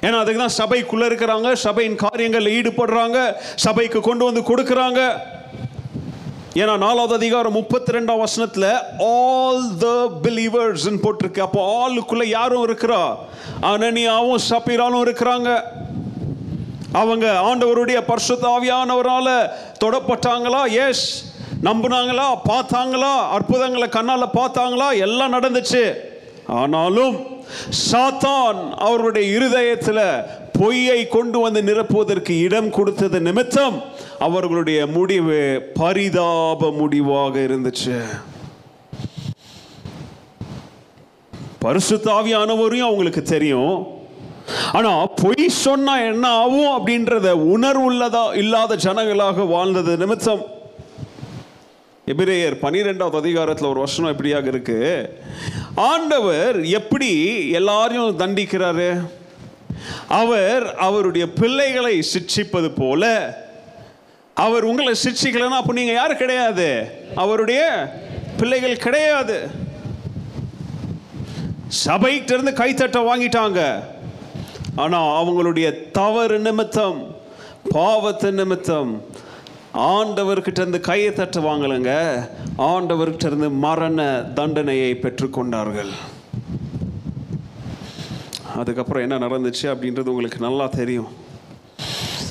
ஏன்னா 0.02 0.18
அதுக்கு 0.22 0.48
தான் 0.48 0.68
சபைக்குள்ள 0.68 1.04
இருக்கிறாங்க. 1.10 1.52
சபையின் 1.52 1.94
காரியங்களில் 1.94 2.54
ஈடுபடுறாங்க. 2.58 3.34
சபைக்கு 3.54 4.00
கொண்டு 4.00 4.24
வந்து 4.24 4.40
கொடுக்குறாங்க. 4.40 5.00
ஏன்னா 6.54 6.76
நாலாவது 6.76 7.14
அதிகாரம் 7.14 7.52
முப்பத்தி 7.52 7.92
ரெண்டாம் 7.92 8.18
வசனத்தில் 8.18 8.72
ஆல் 8.98 9.76
த 9.76 10.10
பிலீவர்ஸ் 10.22 10.86
போட்டிருக்கு. 11.04 11.40
அப்போ 11.40 11.60
ஆளுக்குள்ள 11.74 12.24
யாரும் 12.24 12.68
இருக்கிறா? 12.68 13.16
அனனியாவும் 13.62 14.42
சபீராலும் 14.50 15.04
இருக்கிறாங்க. 15.06 15.62
அவங்க 16.92 17.40
ஆண்டவருடைய 17.44 18.00
பரிசுத்த 18.00 18.48
தொடப்பட்டாங்களா? 19.78 20.88
எஸ் 20.88 21.30
நம்புனாங்களா? 21.62 22.36
பார்த்தாங்களா? 22.48 23.28
அற்புதங்களை 23.30 23.88
கண்ணால் 23.88 24.34
பார்த்தாங்களா? 24.34 24.98
எல்லாம் 24.98 25.32
நடந்துச்சு. 25.32 25.94
ஆனாலும் 26.46 27.40
சாத்தான் 27.90 28.70
அவருடைய 28.70 29.38
இருதயத்துல 29.38 30.24
பொய்யை 30.58 31.08
கொண்டு 31.08 31.38
வந்து 31.38 31.62
நிரப்புவதற்கு 31.62 32.40
இடம் 32.40 32.70
கொடுத்தது 32.70 33.20
நிமித்தம் 33.20 33.82
அவர்களுடைய 34.18 34.86
முடிவு 34.86 35.70
பரிதாப 35.74 36.70
முடிவாக 36.70 37.38
இருந்துச்சு. 37.40 37.96
பரிசுத்த 41.58 42.12
ஆவியானவரையும் 42.12 42.88
அவங்களுக்கு 42.88 43.22
தெரியும். 43.22 43.86
ஆனா 44.72 45.06
பொய் 45.06 45.48
சொன்னா 45.48 46.00
என்ன 46.00 46.28
ஆகும் 46.28 46.86
அப்படின்றத 46.86 47.28
உணர்வுள்ளதா 47.54 48.36
இல்லாத 48.36 48.76
ஜனங்களாக 48.76 49.46
வாழ்ந்தது 49.46 49.96
நிமித்தம் 49.96 50.60
எபிரேயர் 52.06 52.54
பனிரெண்டாவது 52.54 53.16
அதிகாரத்தில் 53.16 53.68
ஒரு 53.68 53.80
வசனம் 53.80 54.16
எப்படியாக 54.16 54.46
இருக்கு. 54.46 54.78
ஆண்டவர் 55.74 56.64
எப்படி 56.64 57.10
எல்லாரையும் 57.50 58.18
தண்டிக்கிறாரு? 58.18 59.06
அவர் 60.08 60.74
அவருடைய 60.74 61.32
பிள்ளைகளை 61.32 62.06
சிட்சிப்பது 62.12 62.68
போல 62.76 63.04
அவர் 64.34 64.64
உங்களை 64.64 64.94
சிட்சிக்கலைன்னா 65.04 65.60
அப்போ 65.60 65.72
நீங்கள் 65.72 65.94
யார் 65.94 66.16
கிடையாது? 66.16 66.68
அவருடைய 67.14 67.62
பிள்ளைகள் 68.36 68.76
கிடையாது. 68.76 69.50
சபைகிட்ட 71.86 72.32
இருந்து 72.32 72.50
கைத்தட்ட 72.50 73.00
வாங்கிட்டாங்க. 73.10 73.82
ஆனால் 74.76 75.24
அவங்களுடைய 75.24 75.90
தவறு 75.90 76.38
நிமித்தம் 76.38 77.16
பாவத்து 77.74 78.30
நிமித்தம் 78.30 79.02
ஆண்டவர்கிட்ட 79.74 80.60
இருந்து 80.60 80.80
கையை 80.80 81.12
தட்டு 81.12 81.40
வாங்கலைங்க. 81.40 81.92
ஆண்டவர்கிட்ட 82.58 83.26
இருந்து 83.26 83.50
மரண 83.50 84.24
தண்டனையை 84.34 84.98
பெற்றுக்கொண்டார்கள். 85.02 85.90
அதுக்கப்புறம் 88.56 89.10
என்ன 89.10 89.26
நடந்துச்சு 89.26 89.62
அப்படின்றது 89.62 90.06
உங்களுக்கு 90.06 90.38
நல்லா 90.38 90.66
தெரியும். 90.66 91.08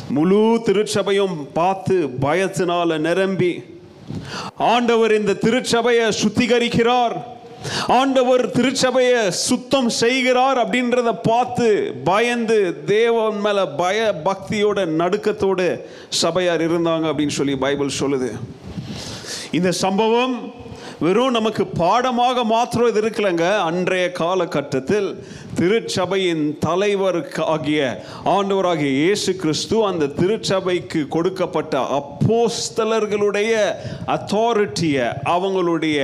முழு 0.10 0.62
திருச்சபையும் 0.66 1.48
பார்த்து 1.54 2.10
பயத்தினால 2.22 2.98
நிரம்பி 2.98 3.64
ஆண்டவர் 4.58 5.20
இந்த 5.20 5.34
திருச்சபையை 5.34 6.12
சுத்திகரிக்கிறார். 6.24 7.22
ஆண்டவர் 7.88 8.52
திருச்சபையை 8.52 9.30
சுத்தம் 9.30 9.90
செய்கிறார் 9.90 10.58
அப்படின்றத 10.58 11.20
பார்த்து 11.24 11.96
பயந்து 12.04 12.84
தேவன் 12.86 13.40
மேல 13.40 13.68
பய 13.68 14.22
பக்தியோட 14.26 14.86
நடுக்கத்தோடு 14.86 15.86
சபையார் 16.10 16.62
இருந்தாங்க 16.62 17.06
அப்படின்னு 17.12 17.38
சொல்லி 17.40 17.56
பைபிள் 17.56 18.00
சொல்லுது. 18.00 18.32
இந்த 19.52 19.72
சம்பவம் 19.72 20.54
வெறும் 21.04 21.36
நமக்கு 21.36 21.64
பாடமாக 21.80 22.44
மாத்திரம் 22.52 22.90
இது 22.90 23.00
இருக்கலைங்க. 23.02 23.46
அன்றைய 23.70 24.08
காலகட்டத்தில் 24.20 25.08
திருச்சபையின் 25.60 26.44
தலைவர் 26.66 27.18
ஆகிய 27.54 27.80
ஆண்டவராகிய 28.34 28.92
இயேசு 29.00 29.32
கிறிஸ்து 29.44 29.78
அந்த 29.88 30.10
திருச்சபைக்கு 30.20 31.02
கொடுக்கப்பட்ட 31.16 31.74
அப்போஸ்தலர்களுடைய 32.00 33.54
அத்தாரிட்டியை 34.18 35.08
அவங்களுடைய 35.36 35.98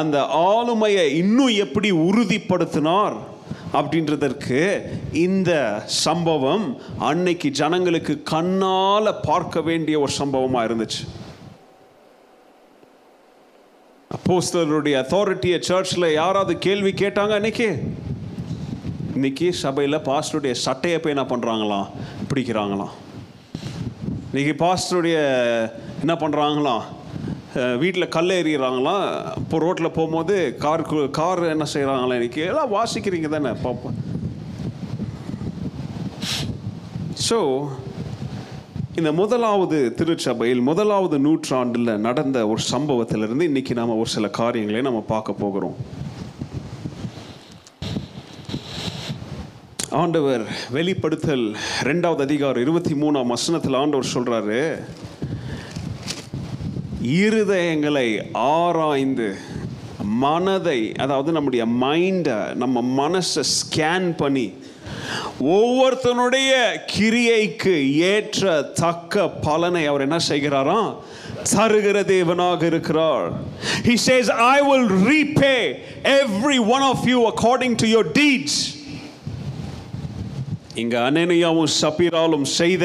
அந்த 0.00 0.18
ஆளுமையை 0.50 1.06
இன்னும் 1.22 1.54
எப்படி 1.66 1.92
உறுதிப்படுத்தினார் 2.08 3.18
அப்படின்றதற்கு 3.78 4.60
இந்த 5.28 5.52
சம்பவம் 6.04 6.66
அன்னைக்கு 7.10 7.50
ஜனங்களுக்கு 7.62 8.16
கண்ணால் 8.34 9.18
பார்க்க 9.30 9.66
வேண்டிய 9.70 9.98
ஒரு 10.00 10.14
சம்பவமாக 10.20 10.68
இருந்துச்சு. 10.68 11.02
அப்போஸ்தலருடைய 14.10 14.94
அத்தாரிட்டியை 15.02 15.58
சர்ச்சில் 15.66 16.06
யாராவது 16.20 16.52
கேள்வி 16.64 16.92
கேட்டாங்க 17.00 17.32
அன்னைக்கு? 17.38 17.68
இன்னைக்கு 19.16 19.46
சபையில் 19.60 19.96
பாஸ்டருடைய 20.08 20.54
சட்டையை 20.64 20.96
போய் 21.00 21.14
என்ன 21.14 21.24
பண்ணுறாங்களாம் 21.32 21.86
பிடிக்கிறாங்களாம். 22.30 22.94
இன்னைக்கு 24.30 24.54
பாஸ்டருடைய 24.64 25.18
என்ன 26.02 26.14
பண்ணுறாங்களாம் 26.22 26.82
வீட்டில் 27.82 28.12
கல் 28.16 28.36
எறிகிறாங்களாம் 28.40 29.06
இப்போ 29.42 29.58
ரோட்டில் 29.64 29.94
போகும்போது 29.98 30.36
கார் 30.64 30.84
கார் 31.20 31.42
என்ன 31.54 31.68
செய்கிறாங்களா 31.74 32.18
இன்னைக்கு? 32.20 32.42
எல்லாம் 32.50 32.74
வாசிக்கிறீங்க 32.76 33.30
தானே 33.36 33.52
பாப்பா 33.66 33.92
ஸோ 37.28 37.38
இந்த 38.98 39.12
முதலாவது 39.12 39.94
திருச்சபையில் 39.96 40.60
முதலாவது 40.60 41.18
நூற்றாண்டில் 41.18 41.98
நடந்த 41.98 42.48
ஒரு 42.48 42.60
சம்பவத்திலிருந்து 42.70 43.40
இன்னைக்கு 43.40 43.74
நாம் 43.74 43.88
ஒரு 43.88 44.08
சில 44.08 44.28
காரியங்களை 44.28 44.80
நம்ம 44.80 45.00
பார்க்க 45.00 45.32
போகிறோம். 45.32 45.76
ஆண்டவர் 49.90 50.42
வெளிப்படுத்தல் 50.70 51.56
ரெண்டாவது 51.82 52.20
அதிகாரம் 52.20 52.62
இருபத்தி 52.62 52.94
மூணாம் 52.94 53.26
வசனத்தில் 53.26 53.74
ஆண்டவர் 53.74 54.12
சொல்கிறாரு 54.14 54.78
இருதயங்களை 57.02 58.32
ஆராய்ந்து 58.32 59.34
மனதை 60.04 60.92
அதாவது 60.96 61.32
நம்முடைய 61.32 61.66
மைண்டை 61.66 62.54
நம்ம 62.54 63.08
மனசை 63.08 63.42
ஸ்கேன் 63.60 64.16
பண்ணி 64.16 64.52
ஒவ்வொருத்தனுடைய 65.40 66.50
கிரியைக்கு 66.94 67.74
ஏற்ற 68.14 68.62
தக்க 68.62 69.28
பலனை 69.28 69.86
அவர் 69.86 70.00
என்ன 70.00 70.18
செய்கிறாராம்? 70.28 70.90
தருகிற 71.54 71.98
தேவனாக 72.14 72.62
இருக்கிறார். 72.62 73.32
He 73.84 73.96
says 74.06 74.28
i 74.28 74.60
will 74.60 74.88
repay 75.14 75.62
every 76.22 76.58
one 76.58 76.82
of 76.82 76.98
you 77.08 77.20
according 77.32 77.76
to 77.76 77.86
your 77.86 78.04
deeds. 78.20 78.54
இங்க 80.74 80.96
அனனியாவும் 81.10 81.70
சபீராலும் 81.82 82.46
செய்த 82.58 82.84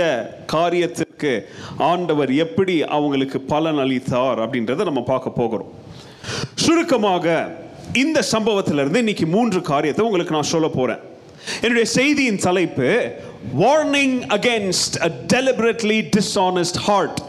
காரியத்திற்கு 0.53 1.31
ஆண்டவர் 1.77 2.31
எப்படி 2.33 2.83
அவங்களுக்கு 2.83 3.41
பலன் 3.41 3.77
அளித்தார் 3.77 4.39
அப்படின்றத 4.45 4.83
நம்ம 4.83 5.03
பார்க்க 5.11 5.39
போகிறோம். 5.41 5.73
சுருக்கமாக 6.53 7.55
இந்த 8.03 8.19
சம்பவத்திலிருந்து 8.31 9.03
இன்னைக்கு 9.03 9.27
மூன்று 9.27 9.61
காரியத்தை 9.61 10.05
உங்களுக்கு 10.05 10.35
நான் 10.37 10.53
சொல்ல 10.53 10.67
போறேன். 10.67 11.03
என்னுடைய 11.61 11.85
செய்தியின் 11.99 12.41
தலைப்பு 12.47 12.89
warning 13.61 14.17
against 14.37 14.97
a 15.07 15.09
deliberately 15.33 15.99
dishonest 16.17 16.81
heart 16.87 17.19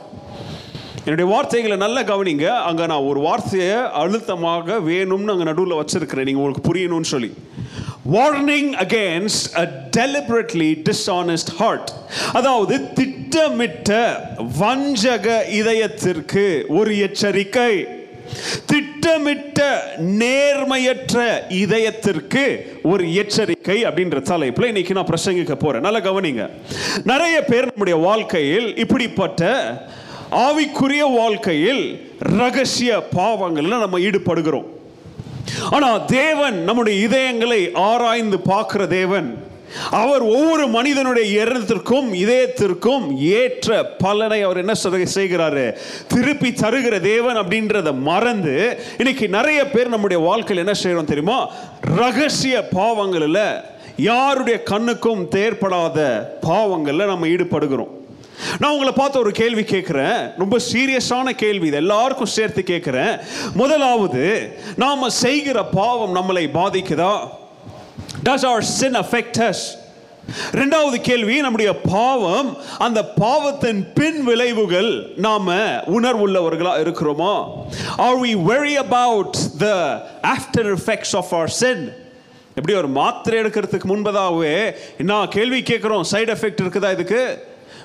என்னுடைய 1.07 1.27
வார்த்தைகளை 1.33 1.77
நல்லா 1.83 2.03
கவனிங்க. 2.13 2.47
அங்கே 2.69 2.85
நான் 2.91 3.09
ஒரு 3.11 3.21
வார்த்தையை 3.27 3.75
அழுத்தமாக 4.03 4.79
வேணும்னு 4.89 5.33
அங்கே 5.35 5.47
நடுவில் 5.51 5.81
வச்சிருக்கிறேன். 5.81 6.27
நீங்கள் 6.29 6.43
உங்களுக்கு 6.43 6.69
புரியணும்னு 6.69 7.11
சொல்லி. 7.15 7.31
Warning 8.15 8.73
against 8.85 9.47
a 9.63 9.65
deliberately 9.99 10.71
dishonest 10.89 11.53
heart 11.59 11.91
அதாவது 12.39 12.75
திட்டமிட்ட 12.99 13.91
வஞ்சக 14.61 15.37
இதயத்திற்கு 15.61 16.45
ஒரு 16.79 16.93
எச்சரிக்கை 17.07 17.73
திட்டமிட்ட 18.67 19.83
நேர்மையற்ற 20.01 21.39
இதயத்திற்கு 21.49 22.79
ஒரு 22.83 23.15
எச்சரிக்கை 23.15 23.85
அப்படின்ற 23.85 24.23
தலைப்பில் 24.23 24.67
இன்னைக்கு 24.67 24.95
நான் 24.95 25.07
பிரசங்கிக்க 25.07 25.55
போறேன். 25.55 25.81
நல்லா 25.81 25.99
கவனிங்க. 25.99 26.51
நிறைய 27.05 27.45
பேர் 27.45 27.65
நம்முடைய 27.65 27.99
வாழ்க்கையில் 27.99 28.77
இப்படிப்பட்ட 28.77 29.71
ஆவிக்குரிய 30.31 31.15
வாழ்க்கையில் 31.17 32.15
ரகசிய 32.19 33.09
பாவங்களில் 33.17 33.79
நம்ம 33.79 33.99
ஈடுபடுகிறோம். 33.99 34.75
ஆனா 35.71 35.99
தேவன் 35.99 36.65
நம்முடைய 36.65 37.09
இதயங்களை 37.09 37.75
ஆராய்ந்து 37.75 38.41
பார்க்கிற 38.41 38.87
தேவன் 38.87 39.46
அவர் 39.91 40.21
ஒவ்வொரு 40.21 40.69
மனிதனுடைய 40.69 41.45
எண்ணத்திற்கும் 41.45 42.15
இதயத்திற்கும் 42.15 43.19
ஏற்ற 43.19 43.85
பலனை 43.85 44.43
அவர் 44.43 44.57
என்ன 44.57 44.75
சொல்ல- 44.75 44.95
செய்கிறாரு? 45.15 45.77
திருப்பி 46.09 46.49
தருகிற 46.49 47.01
தேவன் 47.01 47.37
அப்படின்றத 47.37 47.99
மறந்து 47.99 48.79
இன்னைக்கு 48.99 49.29
நிறைய 49.29 49.71
பேர் 49.71 49.89
நம்முடைய 49.89 50.23
வாழ்க்கையில் 50.23 50.67
என்ன 50.67 50.79
செய்யறோம் 50.83 51.05
தெரியுமா? 51.05 51.51
ரகசிய 51.81 52.69
பாவங்களில் 52.77 53.61
யாருடைய 53.97 54.63
கண்ணுக்கும் 54.63 55.29
தேர்ப்படாத 55.31 56.23
பாவங்களில் 56.41 57.07
நம்ம 57.07 57.27
ஈடுபடுகிறோம். 57.27 57.91
நான் 58.59 58.73
உங்களை 58.73 58.93
பார்த்து 58.93 59.19
ஒரு 59.19 59.31
கேள்வி 59.31 59.63
கேட்குறேன். 59.63 60.33
ரொம்ப 60.39 60.59
சீரியஸான 60.73 61.25
கேள்வி 61.25 61.67
இது. 61.67 61.77
எல்லாருக்கும் 61.77 62.27
சேர்த்து 62.27 62.65
கேட்குறேன். 62.67 63.21
முதலாவது 63.55 64.57
நாம் 64.77 65.11
செய்கிற 65.11 65.65
பாவம் 65.65 66.17
நம்மளை 66.17 66.49
பாதிக்குதா? 66.55 67.19
Does 68.23 68.47
our 68.47 68.63
sin 68.63 68.95
affect 68.95 69.43
us 69.43 69.85
ரெண்டாவது 70.53 70.97
கேள்வி 71.01 71.41
நம்முடைய 71.41 71.81
பாவம் 71.81 72.57
அந்த 72.79 73.05
பாவத்தின் 73.05 73.93
பின் 73.95 74.25
விளைவுகள் 74.25 75.15
நாம 75.17 75.55
உணர்வுள்ளவர்களா 75.87 76.73
இருக்கிறோமா? 76.83 77.35
Are 77.97 78.19
we 78.21 78.33
wary 78.53 78.75
about 78.75 79.37
the 79.59 79.67
after 80.23 80.77
effects 80.77 81.17
of 81.17 81.35
our 81.35 81.47
sin 81.47 81.93
எப்படி 82.55 82.75
ஒரு 82.75 82.89
மாத்திரை 82.89 83.41
எடுக்கிறதுக்கு 83.43 83.85
முன்பதாகவே 83.85 84.75
என்ன 84.99 85.27
கேள்வி 85.27 85.61
கேட்குறோம்? 85.61 86.05
சைடு 86.13 86.31
எஃபெக்ட் 86.37 86.63
இருக்குதா 86.63 86.93
இதுக்கு? 86.93 87.39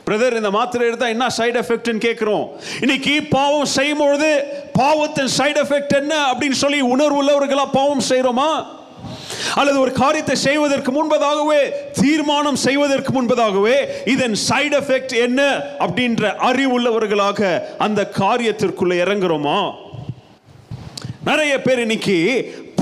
பிரதர் 0.05 0.35
இந்த 0.35 0.49
மாத்திரை 0.49 0.87
எடுத்தால் 0.87 1.09
என்ன 1.09 1.27
சைடு 1.37 1.57
எஃபெக்ட்னு 1.61 2.05
கேட்குறோம். 2.07 2.45
இன்னைக்கு 2.81 3.23
பாவம் 3.23 3.65
செய்யும் 3.65 3.97
பொழுது 3.97 4.45
பாவத்தின் 4.73 5.33
சைடு 5.37 5.59
எஃபெக்ட் 5.65 5.97
என்ன 5.97 6.33
அப்படின்னு 6.33 6.51
சொல்லி 6.51 6.81
உணர்வுள்ளவர்களாக 6.81 7.69
பாவம் 7.71 8.07
செய்கிறோமா 8.09 8.80
அல்லது 9.55 9.79
ஒரு 9.79 9.91
காரியத்தை 9.91 10.35
செய்வதற்கு 10.35 10.91
முன்பதாகவே 10.91 11.61
தீர்மானம் 12.01 12.55
செய்வதற்கு 12.55 13.11
முன்பதாகவே 13.13 13.77
இதன் 14.05 14.35
சைடு 14.49 14.75
எஃபெக்ட் 14.81 15.15
என்ன 15.21 15.41
அப்படின்ற 15.79 16.33
அறிவுள்ளவர்களாக 16.49 17.61
அந்த 17.77 18.09
காரியத்திற்குள்ள 18.19 18.93
இறங்குறோமா? 19.03 19.59
நிறைய 21.25 21.61
பேர் 21.61 21.79
இன்னைக்கு 21.79 22.17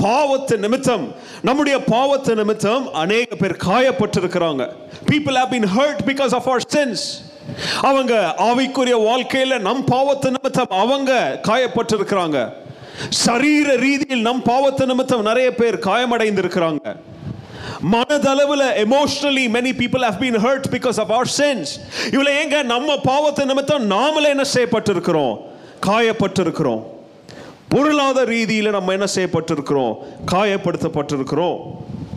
பாவத்து 0.02 0.58
நிமித்தம் 0.58 1.14
நம்முடைய 1.42 1.78
பாவத்து 1.78 2.34
நிமித்தம் 2.34 2.92
அநேக 2.92 3.36
பேர் 3.36 3.56
காயப்பட்டிருக்கிறாங்க. 3.68 4.62
People 5.10 5.38
have 5.40 5.52
been 5.54 5.68
hurt 5.76 6.02
because 6.06 6.34
of 6.34 6.48
our 6.48 6.66
sins 6.74 7.04
அவங்க 7.80 8.34
ஆவிக்குரிய 8.38 9.04
வாழ்க்கையில் 9.04 9.60
நம் 9.60 9.84
பாவத்து 9.84 10.24
நிமித்தம் 10.24 10.66
அவங்க 10.68 11.40
காயப்பட்டிருக்கிறாங்க. 11.42 12.38
சரீர 13.08 13.76
ரீதியில் 13.76 14.20
நம் 14.20 14.42
பாவத்தை 14.42 14.86
நிமித்தம் 14.86 15.22
நிறைய 15.22 15.54
பேர் 15.54 15.78
காயமடைந்திருக்கிறாங்க. 15.78 16.96
மனதளவில் 17.92 18.66
emotionally 18.84 19.44
many 19.48 19.72
people 19.80 20.00
have 20.00 20.22
been 20.22 20.38
hurt 20.38 20.64
because 20.70 21.00
of 21.00 21.12
our 21.12 21.30
sins 21.38 21.68
இவ்வளவு 22.04 22.44
ஏங்க 22.44 22.62
நம்ம 22.62 22.96
பாவத்தை 22.96 23.44
நிமித்தம் 23.44 23.90
நாமளே 23.90 24.22
என்ன 24.22 24.44
செய்யப்பட்டிருக்கிறோம்? 24.54 25.38
காயப்பட்டிருக்கிறோம். 25.86 26.82
பொருளாதார 27.68 28.26
ரீதியில் 28.26 28.70
நம்ம 28.70 28.92
என்ன 28.92 29.04
செய்யப்பட்டிருக்கிறோம்? 29.14 29.96
காயப்படுத்தப்பட்டிருக்கிறோம். 30.32 31.58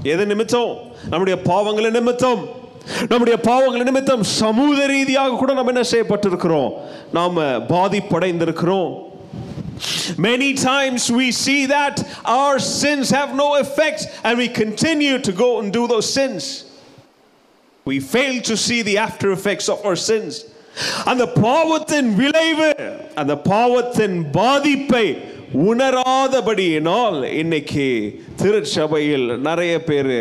எது 0.03 0.25
நிமித்தம்? 0.25 0.75
நம்முடைய 1.09 1.41
பாவங்கள 1.45 1.91
நிமித்தம். 1.91 2.61
நம்முடைய 3.07 3.39
பாவங்கள் 3.39 3.83
நிமித்தம் 3.83 4.23
சமூக 4.23 4.85
ரீதியாக 4.85 5.35
கூட 5.35 5.53
நம்ம 5.53 5.71
என்ன 5.71 5.87
செய்யப்பட்டிருக்கிறோம்? 5.91 6.71
நாம் 7.11 7.37
பாதிப்படைந்திருக்கிறோம். 7.67 9.11
Many 10.18 10.54
times 10.54 11.10
we 11.10 11.30
see 11.34 11.66
that 11.66 11.96
our 12.26 12.58
sins 12.58 13.10
have 13.10 13.34
no 13.34 13.48
effect 13.56 14.00
and 14.24 14.36
we 14.36 14.48
continue 14.48 15.18
to 15.20 15.32
go 15.34 15.60
and 15.60 15.72
do 15.72 15.86
those 15.86 16.12
sins. 16.12 16.42
We 17.86 18.00
fail 18.00 18.42
to 18.42 18.56
see 18.56 18.82
the 18.82 18.98
after 18.98 19.30
effects 19.32 19.68
of 19.68 19.84
our 19.84 19.98
sins. 20.08 20.32
அந்த 21.04 21.24
பாவத்தின் 21.38 22.08
விளைவு 22.14 22.68
அந்த 23.14 23.34
பாவத்தின் 23.48 24.18
பாதிப்பை 24.36 25.06
உணராதபடியினால் 25.68 27.18
இன்னைக்கு 27.40 27.86
திருச்சபையில் 28.42 29.26
நிறைய 29.38 29.74
பேர் 29.82 30.16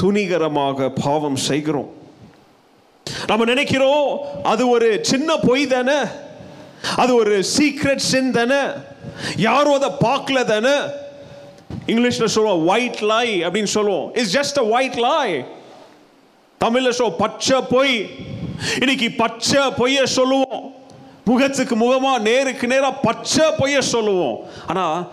துணிகரமாக 0.00 0.88
பாவம் 1.04 1.38
செய்கிறோம் 1.48 1.90
நம்ம 3.30 3.42
நினைக்கிறோம் 3.44 4.08
அது 4.52 4.62
ஒரு 4.68 4.88
சின்ன 5.10 5.36
பொய் 5.46 5.64
தானே 5.66 6.00
அது 7.02 7.12
ஒரு 7.22 7.34
சீக்ரெட் 7.56 8.04
சின் 8.12 8.32
தானே 8.38 8.62
யாரும் 9.35 9.77
அதை 9.79 9.89
பார்க்கல 10.07 10.43
தானே 10.53 10.75
இங்கிலீஷில் 11.91 12.33
சொல்லுவோம் 12.35 12.65
ஒயிட் 12.67 13.01
லை 13.11 13.27
அப்படின்னு 13.43 13.71
சொல்லுவோம். 13.77 14.13
It's 14.13 14.35
just 14.37 14.59
a 14.63 14.65
white 14.65 14.99
lie 15.07 15.45
தமிழில் 16.57 16.95
சொல்லுவோம் 16.97 17.21
பச்சை 17.23 17.61
பொய். 17.61 17.95
இன்னைக்கு 18.79 19.11
பச்சை 19.23 19.61
பொய்ய 19.79 20.03
சொல்லுவோம். 20.03 20.61
முகத்துக்கு 21.25 21.75
முகமாக 21.75 22.23
நேருக்கு 22.29 22.67
நேராக 22.67 23.01
பச்சை 23.07 23.45
பொய்ய 23.59 23.79
சொல்லுவோம். 23.79 24.37
ஆனால் 24.67 25.11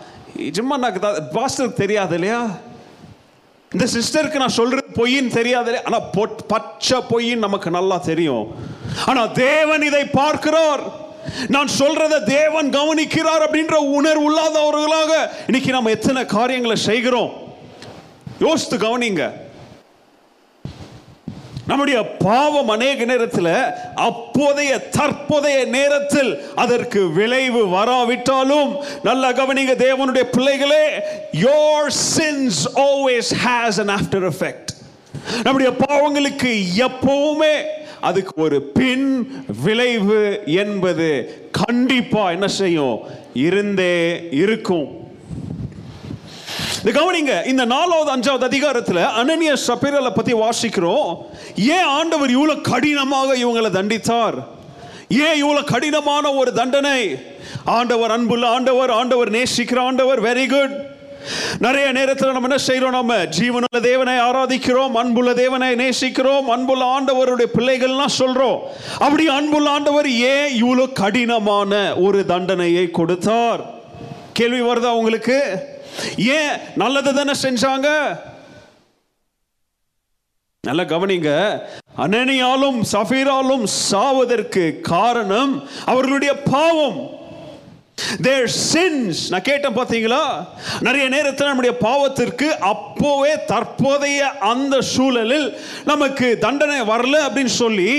ஜிம்மா 0.56 0.76
எனக்கு 0.80 1.00
பாஸ்டருக்கு 1.36 1.82
தெரியாது 1.82 2.14
இல்லையா? 2.14 2.40
இந்த 3.72 3.86
சிஸ்டருக்கு 3.94 4.42
நான் 4.42 4.58
சொல்றது 4.60 4.86
பொய்ன்னு 5.00 5.36
தெரியாது 5.38 5.68
இல்லையா? 5.70 5.86
ஆனால் 5.88 6.36
பச்சை 6.46 6.98
பொய்ன்னு 7.10 7.44
நமக்கு 7.46 7.70
நல்லா 7.70 7.96
தெரியும். 8.10 8.44
ஆனால் 9.06 9.32
தேவன் 9.32 9.82
இதை 9.82 10.04
பார்க்கிறோர். 10.04 10.84
நான் 11.48 11.68
சொல்றத 11.78 12.24
தேவன் 12.24 12.70
கவனிக்கிறார் 12.70 13.44
அப்படின்ற 13.46 13.74
உணர்வு 13.74 14.26
இல்லாதவர்களாக 14.30 15.12
இன்னைக்கு 15.46 15.70
நம்ம 15.70 15.90
எத்தனை 15.90 16.26
காரியங்களை 16.26 16.76
செய்கிறோம்? 16.76 17.32
யோசித்து 18.38 18.76
கவனிங்க. 18.76 19.24
நம்முடைய 21.66 21.98
பாவம் 22.18 22.68
அநேக 22.68 23.04
நேரத்தில் 23.04 23.46
அப்போதைய 23.94 24.78
தற்போதைய 24.78 25.64
நேரத்தில் 25.64 26.30
அதற்கு 26.54 27.12
விளைவு 27.12 27.68
வராவிட்டாலும் 27.68 28.70
நல்ல 29.02 29.32
கவனிங்க 29.32 29.74
தேவனுடைய 29.76 30.22
பிள்ளைகளே 30.22 30.84
your 31.32 31.88
sins 32.16 32.60
always 32.74 33.30
has 33.44 33.80
an 33.80 33.88
after 33.88 34.26
effect 34.32 34.70
நம்முடைய 35.42 35.70
பாவங்களுக்கு 35.88 36.52
எப்பவுமே 36.76 37.54
அதுக்கு 38.08 38.32
ஒரு 38.42 38.58
பின் 38.62 39.08
விளைவு 39.64 40.20
என்பது 40.62 41.08
கண்டிப்பா 41.62 42.30
என்ன 42.30 42.48
செய்யும்? 42.48 42.96
இருந்தே 43.34 43.96
இருக்கும். 44.42 44.86
இந்த 46.78 46.92
கவனிங்க 46.98 47.34
இந்த 47.46 47.64
நாலாவது 47.64 48.10
அஞ்சாவது 48.14 48.46
அதிகாரத்தில் 48.50 49.02
அனனிய 49.20 49.52
சபீரலை 49.66 50.10
பத்தி 50.14 50.32
வாசிக்கிறோம். 50.34 51.10
ஏன் 51.56 51.88
ஆண்டவர் 51.98 52.30
இவ்வளவு 52.30 52.60
கடினமாக 52.60 53.36
இவங்களை 53.36 53.70
தண்டித்தார்? 53.78 54.36
ஏன் 55.08 55.38
இவ்வளவு 55.42 55.70
கடினமான 55.72 56.32
ஒரு 56.32 56.52
தண்டனை? 56.52 57.00
ஆண்டவர் 57.78 58.10
அன்புள்ள 58.10 58.46
ஆண்டவர் 58.46 58.90
ஆண்டவர் 58.90 59.30
நேசிக்கிற 59.30 59.78
ஆண்டவர் 59.78 60.22
வெரி 60.22 60.46
குட் 60.54 60.74
நிறைய 61.58 61.92
நேரத்தில் 61.92 62.32
நம்ம 62.32 62.48
என்ன 62.48 62.58
செய்கிறோம் 62.58 62.92
நம்ம 62.92 63.14
ஜீவனுள்ள 63.16 63.80
தேவனை 63.82 64.14
ஆராதிக்கிறோம் 64.14 64.90
அன்புள்ள 64.90 65.34
தேவனை 65.34 65.74
நேசிக்கிறோம் 65.74 66.48
அன்புள்ள 66.48 67.00
ஆண்டவருடைய 67.00 67.46
பிள்ளைகள்லாம் 67.54 68.16
சொல்றோம். 68.18 68.58
அப்படி 68.98 69.28
அன்புள்ள 69.28 69.70
ஆண்டவர் 69.70 70.10
ஏன் 70.10 70.54
இவ்வளவு 70.54 70.92
கடினமான 70.92 71.96
ஒரு 71.96 72.26
தண்டனையை 72.26 72.90
கொடுத்தார்? 72.90 73.64
கேள்வி 74.32 74.60
வருதா 74.60 74.90
உங்களுக்கு? 74.92 75.58
ஏன் 76.16 76.56
நல்லது 76.76 77.14
தானே 77.14 77.32
செஞ்சாங்க? 77.42 77.88
நல்ல 80.60 80.84
கவனிங்க. 80.84 81.58
அனனியாலும் 81.98 82.82
சஃபீராலும் 82.92 83.66
சாவதற்கு 83.90 84.80
காரணம் 84.80 85.68
அவர்களுடைய 85.86 86.34
பாவம். 86.50 87.22
தேர் 87.98 88.46
சின்ஸ் 88.72 89.20
நான் 89.30 89.44
கேட்டேன் 89.48 89.76
பார்த்தீங்களா? 89.76 90.22
நிறைய 90.86 91.04
நேரத்தில் 91.08 91.46
நம்முடைய 91.46 91.74
பாவத்திற்கு 91.80 92.48
அப்போவே 92.72 93.32
தற்போதைய 93.46 94.20
அந்த 94.50 94.80
சூழலில் 94.80 95.46
நமக்கு 95.90 96.26
தண்டனை 96.44 96.78
வரல 96.92 97.16
அப்படின்னு 97.26 97.54
சொல்லி 97.62 97.92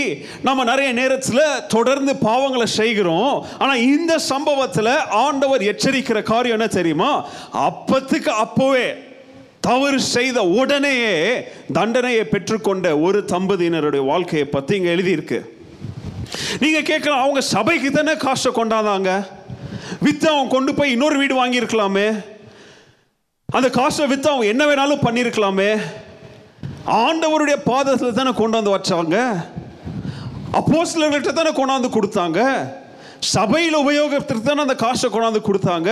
நம்ம 0.48 0.64
நிறைய 0.64 0.90
நேரத்தில் 0.94 1.44
தொடர்ந்து 1.68 2.14
பாவங்களை 2.28 2.68
செய்கிறோம். 2.80 3.46
ஆனால் 3.58 3.84
இந்த 3.94 4.20
சம்பவத்தில் 4.32 4.94
ஆண்டவர் 5.26 5.68
எச்சரிக்கிற 5.72 6.22
காரியம் 6.32 6.58
என்ன 6.60 6.70
தெரியுமா? 6.80 7.12
அப்பத்துக்கு 7.68 8.34
அப்போவே 8.46 8.88
தவறு 9.68 10.00
செய்த 10.16 10.40
உடனேயே 10.62 11.16
தண்டனையை 11.74 12.26
பெற்றுக்கொண்ட 12.34 12.88
ஒரு 13.02 13.22
தம்பதியினருடைய 13.34 14.06
வாழ்க்கையை 14.06 14.48
பற்றி 14.48 14.76
இங்கே 14.76 14.94
எழுதியிருக்கு. 14.96 15.40
நீங்கள் 16.60 16.88
கேட்கலாம் 16.92 17.24
அவங்க 17.24 17.42
சபைக்கு 17.42 17.90
தானே 17.92 18.14
காசை 18.18 18.52
கொண்டாந்தாங்க? 18.52 19.12
வித்து 20.06 20.28
அவன் 20.34 20.54
கொண்டு 20.56 20.72
போய் 20.74 20.94
இன்னொரு 20.96 21.18
வீடு 21.18 21.36
வாங்கியிருக்கலாமே? 21.42 22.08
அந்த 23.50 23.70
காசை 23.70 24.06
வித்து 24.12 24.30
அவன் 24.32 24.52
என்ன 24.54 24.64
வேணாலும் 24.66 25.06
பண்ணியிருக்கலாமே? 25.06 25.72
ஆண்டவருடைய 27.04 27.58
பாதத்தில் 27.72 28.18
தானே 28.20 28.32
கொண்டு 28.42 28.58
வந்து 28.58 28.76
வச்சாங்க 28.76 29.18
சிலர்கிட்ட 30.92 31.32
தானே 31.34 31.52
கொண்டாந்து 31.58 31.90
கொடுத்தாங்க? 31.96 32.40
சபையில் 33.36 33.82
உபயோகத்திற்கு 33.84 34.46
தானே 34.48 34.62
அந்த 34.66 34.76
காசை 34.76 35.08
கொண்டாந்து 35.10 35.42
கொடுத்தாங்க? 35.48 35.92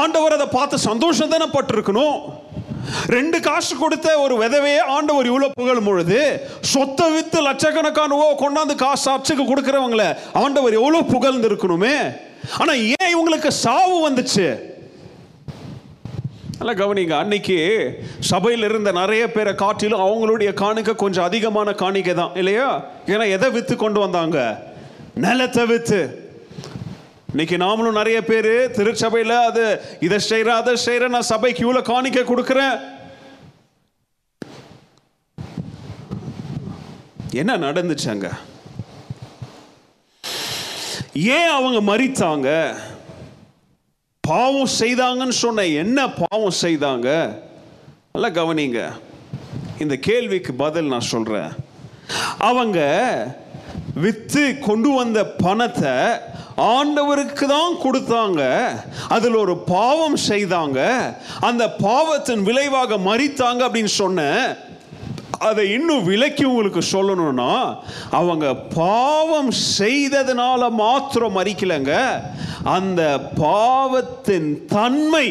ஆண்டவர் 0.00 0.36
அதை 0.36 0.46
பார்த்து 0.46 0.78
சந்தோஷம் 0.78 1.32
தானே 1.34 1.46
பட்டிருக்கணும்? 1.56 2.18
ரெண்டு 3.16 3.38
காசு 3.40 3.72
கொடுத்த 3.76 4.08
ஒரு 4.24 4.34
விதவையே 4.42 4.80
ஆண்டவர் 4.94 5.28
இவ்வளோ 5.30 5.48
புகழும் 5.60 5.88
பொழுது 5.88 6.18
சொத்தை 6.72 7.06
வித்து 7.12 7.38
லட்சக்கணக்கானவோ 7.48 8.26
கொண்டாந்து 8.42 8.74
காசு 8.84 9.06
அச்சுக்கு 9.12 9.44
கொடுக்குறவங்கள 9.50 10.04
ஆண்டவர் 10.42 10.78
எவ்வளோ 10.80 11.00
புகழ்ந்து 11.12 11.48
இருக்கணுமே 11.50 11.96
ஆனா 12.60 12.72
ஏன் 12.72 13.12
இவங்களுக்கு 13.14 13.48
சாவு 13.64 14.08
வந்துச்சு? 14.08 14.46
நல்லா 16.58 16.74
கவனிங்க 16.82 17.14
அன்னைக்கு 17.18 17.56
சபையில் 18.20 18.62
இருந்த 18.62 18.92
நிறைய 18.92 19.30
பேரை 19.30 19.54
காட்டிலும் 19.54 20.04
அவங்களுடைய 20.06 20.54
காணிக்கை 20.54 20.94
கொஞ்சம் 20.94 21.24
அதிகமான 21.24 21.72
காணிக்கை 21.72 22.14
தான் 22.14 22.34
இல்லையா? 22.34 22.68
ஏன்னா 23.06 23.30
எதை 23.30 23.50
வித்து 23.50 23.76
கொண்டு 23.76 24.00
வந்தாங்க? 24.00 24.38
நிலத்தை 25.14 25.64
வித்து. 25.66 26.00
இன்னைக்கு 27.32 27.56
நாமளும் 27.56 27.98
நிறைய 28.00 28.24
பேர் 28.24 28.70
திருச்சபையில் 28.76 29.36
அது 29.48 29.64
இதை 30.00 30.18
செய்கிற 30.18 30.54
அதை 30.54 30.76
செய்கிற 30.76 31.08
நான் 31.08 31.30
சபைக்கு 31.32 31.64
இவ்வளோ 31.66 31.82
காணிக்கை 31.82 32.24
கொடுக்குறேன். 32.24 32.76
என்ன 37.42 37.56
நடந்துச்சு 37.56 38.08
அங்கே? 38.08 38.32
ஏன் 41.14 41.48
அவங்க 41.48 41.96
மறித்தாங்க 41.96 42.74
பாவம் 44.20 44.68
செய்தாங்கன்னு 44.80 45.28
சொன்ன 45.28 45.64
என்ன 45.64 46.10
பாவம் 46.10 46.52
செய்தாங்க? 46.62 47.38
நல்லா 48.12 48.42
கவனிங்க. 48.42 48.92
இந்த 49.78 49.96
கேள்விக்கு 49.96 50.54
பதில் 50.54 50.84
நான் 50.84 51.00
சொல்றேன். 51.00 51.50
அவங்க 52.38 52.80
வித்து 53.94 54.58
கொண்டு 54.58 54.90
வந்த 54.90 55.26
பணத்தை 55.26 55.90
ஆண்டவருக்கு 56.56 57.46
தான் 57.46 57.74
கொடுத்தாங்க. 57.84 58.64
அதில் 59.08 59.34
ஒரு 59.34 59.58
பாவம் 59.58 60.16
செய்தாங்க. 60.28 61.14
அந்த 61.40 61.70
பாவத்தின் 61.70 62.42
விளைவாக 62.42 62.96
மறித்தாங்க 62.96 63.62
அப்படின்னு 63.68 63.92
சொன்ன 64.02 64.56
அதை 65.44 65.64
இன்னும் 65.72 66.04
விலக்கி 66.04 66.44
உங்களுக்கு 66.44 66.82
சொல்லணும்னா 66.92 67.50
அவங்க 68.10 68.46
பாவம் 68.76 69.50
செய்ததுனால 69.78 70.70
மாத்திரம் 70.76 71.36
மறிக்கலைங்க 71.36 71.94
அந்த 72.70 73.02
பாவத்தின் 73.40 74.48
தன்மை 74.68 75.26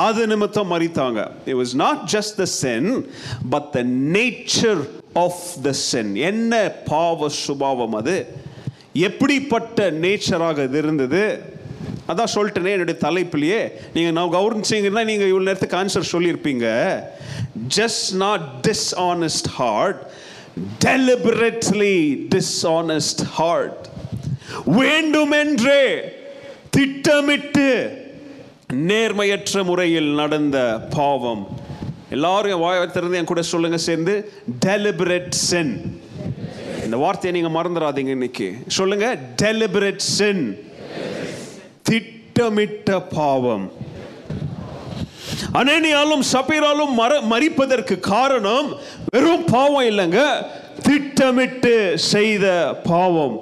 அது 0.00 0.26
நிமித்தம் 0.26 0.72
மறித்தாங்க 0.72 1.20
it 1.46 1.58
was 1.58 1.74
not 1.76 2.02
just 2.14 2.36
the 2.36 2.46
sin 2.56 2.88
but 3.50 3.68
the 3.72 3.80
nature 4.14 4.82
of 5.18 5.44
the 5.62 5.72
sin 5.82 6.12
என்ன 6.24 6.52
பாவ 6.84 7.28
சுபாவம் 7.38 7.94
அது? 7.94 8.16
எப்படிப்பட்ட 9.02 9.90
நேச்சராக 10.00 10.64
இது 10.64 10.78
இருந்தது? 10.78 11.22
அதான் 12.12 12.32
சொல்லிட்டேனே 12.34 12.72
என்னுடைய 12.76 12.96
தலைப்பிலேயே. 13.06 13.60
நீங்கள் 13.94 14.16
நான் 14.18 14.34
கவனிச்சிங்கன்னா 14.38 15.02
நீங்கள் 15.10 15.30
இவ்வளோ 15.32 15.48
நேரத்துக்கு 15.48 15.80
answer 15.82 16.12
சொல்லியிருப்பீங்க. 16.14 16.66
Just 17.78 18.08
not 18.24 18.46
dishonest 18.68 19.50
heart 19.58 20.00
deliberately 20.86 21.96
dishonest 22.34 23.22
heart 23.38 23.84
வேண்டுமென்றே 24.80 25.82
திட்டமிட்டு 26.76 27.68
நேர்மையற்ற 28.90 29.62
முறையில் 29.68 30.10
நடந்த 30.20 30.58
பாவம். 30.96 31.44
எல்லாரும் 32.16 32.62
வாயத்திலிருந்து 32.64 33.18
என் 33.20 33.30
கூட 33.30 33.42
சொல்லுங்க 33.52 33.78
சேர்ந்து 33.86 34.14
டெலிபரேட் 34.66 35.34
சென் 35.48 35.72
இந்த 36.84 36.96
வார்த்தையை 37.02 37.32
நீங்கள் 37.36 37.54
மறந்துடாதீங்க 37.56 38.12
இன்னைக்கு. 38.18 38.48
சொல்லுங்க 38.78 39.06
டெலிபரேட் 39.42 40.04
சென் 40.18 40.42
திட்டமிட்ட 41.88 43.00
பாவம். 43.16 43.66
அனேனியாலும் 45.60 46.24
சபீராலும் 46.32 46.92
மர 47.00 47.12
மறிப்பதற்கு 47.32 47.96
காரணம் 48.12 48.68
வெறும் 49.12 49.44
பாவம் 49.52 49.86
இல்லைங்க 49.90 50.22
திட்டமிட்டு 50.86 51.74
செய்த 52.12 52.46
பாவம். 52.90 53.36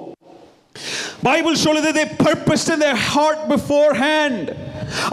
பைபிள் 1.27 1.63
சொல்லுது 1.65 1.91
they 1.97 2.07
purposed 2.25 2.69
in 2.73 2.79
their 2.85 2.99
heart 3.11 3.39
beforehand. 3.53 4.43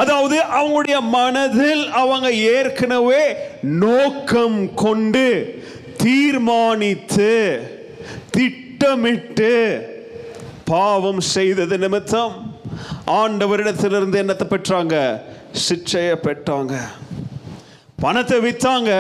அதாவது 0.02 0.36
அவங்களுடைய 0.58 0.98
மனதில் 1.14 1.84
அவங்க 2.00 2.26
ஏற்கனவே 2.56 3.22
நோக்கம் 3.62 4.74
கொண்டு 4.74 5.26
தீர்மானித்து 6.02 7.32
திட்டமிட்டு 8.36 9.52
பாவம் 10.64 11.22
செய்தது 11.34 11.78
நிமித்தம் 11.84 12.34
ஆண்டவரிடத்திலிருந்து 13.06 14.20
என்னத்தை 14.22 14.46
பெற்றாங்க? 14.54 15.20
சிற்றையை 15.52 16.16
பெற்றாங்க. 16.26 16.74
பணத்தை 18.00 18.38
விற்றாங்க 18.38 18.92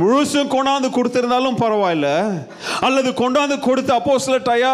முழுசும் 0.00 0.50
கொண்டாந்து 0.54 0.88
கொடுத்திருந்தாலும் 0.96 1.60
பரவாயில்ல. 1.60 2.08
அல்லது 2.80 3.10
கொண்டாந்து 3.10 3.56
கொடுத்து 3.58 3.92
அப்போ 3.92 4.18
சில 4.18 4.38
டயா 4.38 4.72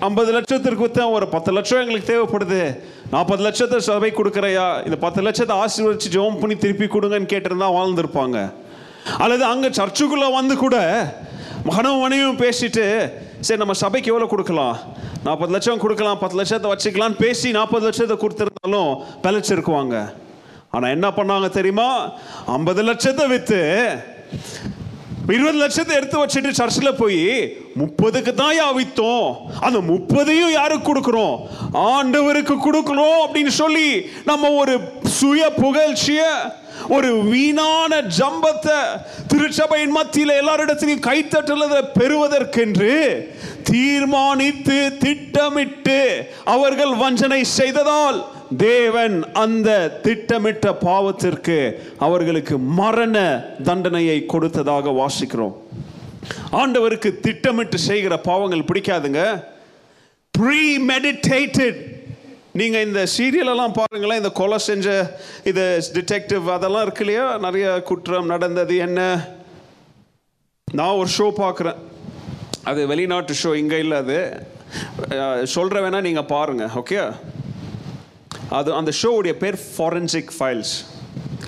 ஐம்பது 0.00 0.30
லட்சத்திற்கு 0.36 0.84
வித்தேன். 0.86 1.10
ஒரு 1.10 1.28
பத்து 1.28 1.52
லட்சம் 1.52 1.80
எங்களுக்கு 1.80 2.10
தேவைப்படுது. 2.12 2.78
நாற்பது 3.10 3.42
லட்சத்தை 3.46 3.76
சபை 3.76 4.10
கொடுக்குறையா? 4.10 4.84
இந்த 4.84 4.96
பத்து 4.96 5.22
லட்சத்தை 5.22 5.54
ஆசீர்வதிச்சு 5.62 6.12
ஜெபம் 6.16 6.40
பண்ணி 6.40 6.56
திருப்பி 6.56 6.84
கொடுங்கன்னு 6.84 7.32
கேட்டிருந்தா 7.32 7.68
வாழ்ந்திருப்பாங்க. 7.78 8.52
அல்லது 9.18 9.44
அங்கே 9.44 9.68
சர்ச்சுக்குள்ளே 9.68 10.28
வந்து 10.32 10.56
கூட 10.56 10.76
மகனும் 11.64 12.00
மனைவியும் 12.00 12.42
பேசிட்டு 12.44 12.86
சரி 13.46 13.60
நம்ம 13.62 13.74
சபைக்கு 13.84 14.10
எவ்வளோ 14.12 14.26
கொடுக்கலாம்? 14.32 14.76
நாற்பது 15.24 15.52
லட்சம் 15.54 15.80
கொடுக்கலாம் 15.84 16.20
பத்து 16.20 16.36
லட்சத்தை 16.40 16.68
வச்சுக்கலாம்னு 16.72 17.18
பேசி 17.24 17.48
நாற்பது 17.56 17.84
லட்சத்தை 17.86 18.16
கொடுத்துருந்தாலும் 18.22 18.92
பிழைச்சிருக்குவாங்க. 19.24 19.96
ஆனால் 20.74 20.92
என்ன 20.96 21.08
பண்ணாங்க 21.18 21.48
தெரியுமா? 21.58 21.88
ஐம்பது 22.56 22.82
லட்சத்தை 22.88 23.26
விற்று 23.32 23.60
இருபது 25.36 25.58
லட்சத்தை 25.64 25.92
எடுத்து 25.98 26.16
வச்சுட்டு 26.22 26.50
சர்ச்சில் 26.60 26.98
போய் 27.02 27.22
முப்பதுக்கு 27.80 28.32
தான் 28.34 28.56
யாவித்தோம். 28.62 29.28
அந்த 29.60 29.80
முப்பதையும் 29.80 30.52
யாருக்கு 30.58 30.86
கொடுக்குறோம்? 30.88 31.36
ஆண்டவருக்கு 31.94 32.56
கொடுக்குறோம் 32.66 33.22
அப்படின்னு 33.24 33.54
சொல்லி 33.62 33.88
நம்ம 34.24 34.50
ஒரு 34.50 34.74
சுய 35.20 35.50
புகழ்ச்சிய 35.62 36.20
ஒரு 36.88 37.10
வீணான 37.30 38.00
ஜம்பத்தை 38.18 38.78
திருச்சபையின் 39.26 39.94
மத்தியில் 39.96 40.38
எல்லாரிடத்திலையும் 40.40 41.06
கைத்தட்டலதை 41.08 41.80
பெறுவதற்கென்று 41.98 42.94
தீர்மானித்து 43.70 44.78
திட்டமிட்டு 44.98 45.98
அவர்கள் 46.44 46.94
வஞ்சனை 46.96 47.44
செய்ததால் 47.58 48.18
தேவன் 48.56 49.16
அந்த 49.32 49.68
திட்டமிட்ட 50.02 50.72
பாவத்திற்கு 50.72 51.58
அவர்களுக்கு 51.98 52.58
மரண 52.58 53.16
தண்டனையை 53.64 54.26
கொடுத்ததாக 54.26 54.90
வாசிக்கிறோம். 55.02 55.54
ஆண்டவருக்கு 56.60 57.10
திட்டமிட்டு 57.26 57.78
செய்கிற 57.88 58.14
பாவங்கள் 58.28 58.68
பிடிக்காதுங்க. 58.70 59.22
ப்ரீ 60.38 60.62
மெடிடேட்டட் 60.90 61.80
நீங்க 62.60 62.78
இந்த 62.86 63.00
சீரியலெல்லாம் 63.16 63.76
பாருங்களேன் 63.78 64.20
இந்த 64.22 64.30
கொலை 64.40 64.58
செஞ்ச 64.68 64.88
இது 65.50 65.62
டிடெக்டிவ் 65.96 66.44
அதெல்லாம் 66.56 66.84
இருக்கு 66.86 67.04
இல்லையா? 67.04 67.24
நிறைய 67.46 67.66
குற்றம் 67.88 68.32
நடந்தது 68.34 68.76
என்ன? 68.86 69.00
நான் 70.78 70.98
ஒரு 71.00 71.10
ஷோ 71.18 71.26
பார்க்குறேன். 71.42 71.80
அது 72.70 72.80
வெளிநாட்டு 72.92 73.34
ஷோ 73.42 73.50
இங்கே 73.62 73.78
இல்லை 73.84 73.96
அது. 74.04 74.18
சொல்கிற 75.54 75.80
வேணா 75.84 76.00
நீங்கள் 76.08 76.30
பாருங்கள் 76.34 76.74
ஓகே 76.80 76.98
அது 78.58 78.70
அந்த 78.78 78.92
ஷோவுடைய 79.02 79.34
பேர் 79.42 79.58
ஃபாரன்சிக் 79.76 80.32
ஃபைல்ஸ் 80.38 80.74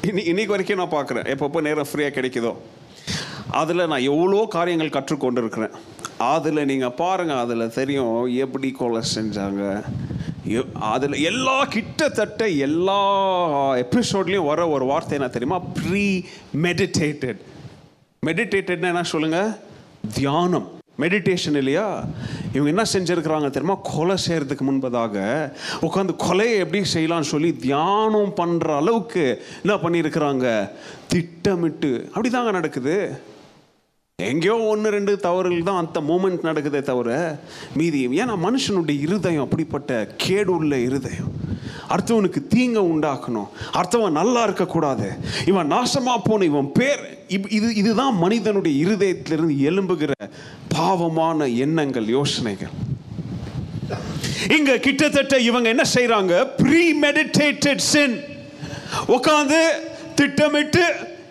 இன்னி 0.09 0.23
இன்னைக்கு 0.31 0.55
வரைக்கும் 0.55 0.81
நான் 0.83 0.97
பார்க்குறேன். 0.97 1.27
எப்பப்போ 1.35 1.61
நேரம் 1.67 1.89
ஃப்ரீயாக 1.91 2.17
கிடைக்குதோ. 2.19 2.53
அதில் 3.51 3.89
நான் 3.93 4.07
எவ்வளோ 4.13 4.47
காரியங்கள் 4.47 4.95
கற்றுக்கொண்டு 4.97 5.41
இருக்கிறேன் 5.43 5.71
அதில் 6.19 6.67
நீங்கள் 6.67 6.95
பாருங்கள் 7.01 7.37
அதில் 7.37 7.75
தெரியும் 7.79 8.27
எப்படி 8.27 8.71
கொலை 8.71 9.03
செஞ்சாங்க. 9.17 9.83
அதில் 10.93 11.17
எல்லா 11.31 11.65
கிட்டத்தட்ட 11.65 12.49
எல்லா 12.49 13.01
எபிசோட்லேயும் 13.85 14.49
வர 14.53 14.69
ஒரு 14.69 14.85
வார்த்தை 14.85 15.19
என்ன 15.19 15.29
தெரியுமா? 15.29 15.59
ப்ரீ 15.59 16.23
மெடிடேட்டட் 16.65 17.43
மெடிடேட்டட்னா 18.27 18.93
என்ன 18.95 19.03
சொல்லுங்கள் 19.03 19.53
தியானம். 20.15 20.69
மெடிடேஷன் 21.03 21.57
இல்லையா? 21.61 22.05
இவங்க 22.53 22.71
என்ன 22.75 22.85
செஞ்சிருக்கிறாங்க 22.93 23.51
தெரியுமா? 23.51 23.79
கொலை 23.95 24.17
செய்கிறதுக்கு 24.27 24.65
முன்பதாக 24.69 25.17
உட்காந்து 25.87 26.15
கொலையை 26.27 26.59
எப்படி 26.59 26.83
செய்யலாம்னு 26.95 27.33
சொல்லி 27.35 27.57
தியானம் 27.57 28.33
பண்ணுற 28.41 28.77
அளவுக்கு 28.77 29.25
என்ன 29.63 29.75
பண்ணியிருக்கிறாங்க? 29.75 30.69
திட்டமிட்டு 31.09 32.11
அப்படிதாங்க 32.15 32.51
நடக்குது. 32.51 33.23
எங்கேயோ 34.23 34.57
ஒன்று 34.57 34.91
ரெண்டு 34.91 35.19
தவறுகள் 35.19 35.63
தான் 35.63 35.87
அந்த 35.87 36.01
மூமெண்ட் 36.01 36.47
நடக்குதே 36.47 36.81
தவிர 36.81 37.39
மீதி 37.75 38.09
ஏன்னா 38.09 38.37
மனுஷனுடைய 38.43 39.01
இருதயம் 39.01 39.43
அப்படிப்பட்ட 39.43 40.15
கேடு 40.17 40.57
உள்ள 40.57 40.79
இருதயம். 40.79 41.33
அடுத்தவனுக்கு 41.89 42.47
தீங்க 42.55 42.79
உண்டாக்கணும். 42.79 43.49
அடுத்தவன் 43.73 44.11
நல்லா 44.11 44.43
இருக்கக்கூடாது. 44.43 45.11
இவன் 45.47 45.73
நாசமாக 45.73 46.17
போன 46.25 46.45
இவன் 46.45 46.73
பேர் 46.73 47.19
இப்- 47.29 47.53
இது 47.53 47.75
இதுதான் 47.75 48.17
மனிதனுடைய 48.17 48.87
இருதயத்திலிருந்து 48.87 49.59
எழும்புகிற 49.59 50.11
பாவமான 50.69 51.47
எண்ணங்கள் 51.47 52.07
யோசனைகள். 52.07 52.71
இங்க 54.59 54.79
கிட்டத்தட்ட 54.79 55.39
இவங்க 55.39 55.69
என்ன 55.69 55.83
செய்யறாங்க 55.95 56.47
ப்ரீ 56.57 57.01
மெடிடேட்டட் 57.01 57.77
சின் 57.77 58.21
உட்காந்து 59.09 59.63
திட்டமிட்டு 60.15 60.85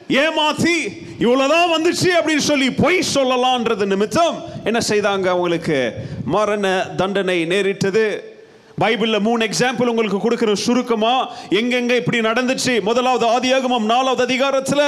ஏமாத்தி 0.09 1.03
இவ்வளோதான் 1.19 1.71
வந்துச்சு 1.77 2.07
அப்படின்னு 2.19 2.37
சொல்லி 2.37 2.71
பொய் 2.71 2.99
சொல்லலான்றது 3.13 3.85
நிமித்தம் 3.85 4.43
என்ன 4.63 4.79
செய்தாங்க 4.89 5.27
அவங்களுக்கு? 5.27 5.93
மரண 6.25 6.85
தண்டனை 6.95 7.45
நேரிட்டது. 7.45 8.33
பைபிளில் 8.81 9.19
மூணு 9.19 9.45
எக்ஸாம்பிள் 9.45 9.85
உங்களுக்கு 9.85 10.17
கொடுக்குற 10.17 10.53
சுருக்கமா 10.53 11.31
எங்கெங்க 11.49 11.95
இப்படி 11.95 12.19
நடந்துச்சு? 12.19 12.81
முதலாவது 12.81 13.25
ஆதியாகமம் 13.27 13.85
நாலாவது 13.85 14.23
அதிகாரத்தில் 14.23 14.83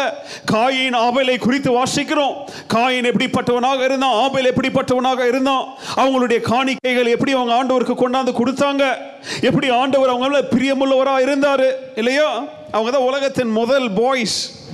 காயின் 0.51 0.95
ஆபலை 0.95 1.37
குறித்து 1.37 1.83
வாசிக்கிறோம். 1.83 2.33
காயின் 2.73 3.09
எப்படிப்பட்டவனாக 3.11 3.83
இருந்தான்? 3.83 4.13
ஆபல் 4.13 4.53
எப்படிப்பட்டவனாக 4.53 5.27
இருந்தான்? 5.27 5.65
அவங்களுடைய 5.95 6.41
காணிக்கைகள் 6.41 7.05
எப்படி 7.05 7.31
அவங்க 7.31 7.63
ஆண்டவருக்கு 7.63 7.95
கொண்டாந்து 7.95 8.33
கொடுத்தாங்க? 8.33 8.93
எப்படி 9.41 9.69
ஆண்டவர் 9.69 10.09
அவங்க 10.09 10.45
பிரியமுள்ளவராக 10.51 11.21
இருந்தார்? 11.21 11.95
இல்லையா? 11.95 12.43
அவங்க 12.71 12.91
தான் 12.91 13.07
உலகத்தின் 13.07 13.51
முதல் 13.51 13.91
பாய்ஸ் 13.91 14.65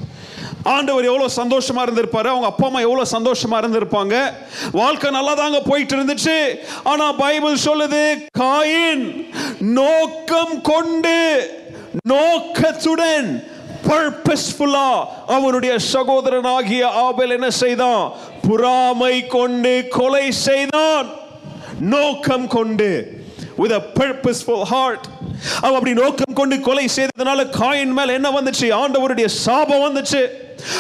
ஆண்டவர் 0.64 1.04
எவ்வளோ 1.04 1.28
சந்தோஷமாக 1.28 1.92
இருந்திருப்பாரு? 1.92 2.28
அவங்க 2.34 2.46
அப்பா 2.46 2.66
அம்மா 2.66 2.80
எவ்வளோ 2.80 3.06
சந்தோஷமாக 3.06 3.68
இருந்திருப்பாங்க? 3.68 4.34
வாழ்க்கை 4.72 5.12
நல்லா 5.12 5.34
தாங்க 5.34 5.60
போயிட்டு 5.62 5.96
இருந்துச்சு 5.96 6.38
ஆனால் 6.84 7.16
பைபிள் 7.16 7.56
சொல்லுது 7.66 8.04
காயின் 8.40 9.28
நோக்கம் 9.60 10.62
கொண்டு 10.62 11.18
நோக்கத்துடன் 12.04 13.44
பர்பஸ்ஃபுல்லா 13.88 15.06
அவனுடைய 15.28 15.76
சகோதரனாகிய 15.94 16.84
ஆபல் 16.84 17.30
என்ன 17.30 17.50
செய்தான்? 17.50 18.12
புறாமை 18.48 19.28
கொண்டு 19.28 19.88
கொலை 19.90 20.32
செய்தான். 20.32 21.10
நோக்கம் 21.80 22.48
கொண்டு 22.48 23.22
with 23.58 23.72
a 23.72 23.82
purposeful 23.98 24.66
heart 24.66 25.04
அவன் 25.62 25.78
அப்படி 25.78 25.94
நோக்கம் 25.94 26.36
கொண்டு 26.36 26.60
கொலை 26.60 26.86
செய்ததுனால 26.96 27.50
காயின் 27.60 27.92
மேல 27.92 28.14
என்ன 28.14 28.30
வந்துச்சு? 28.30 28.72
ஆண்டவருடைய 28.72 29.26
சாபம் 29.26 29.80
வந்துச்சு. 29.80 30.28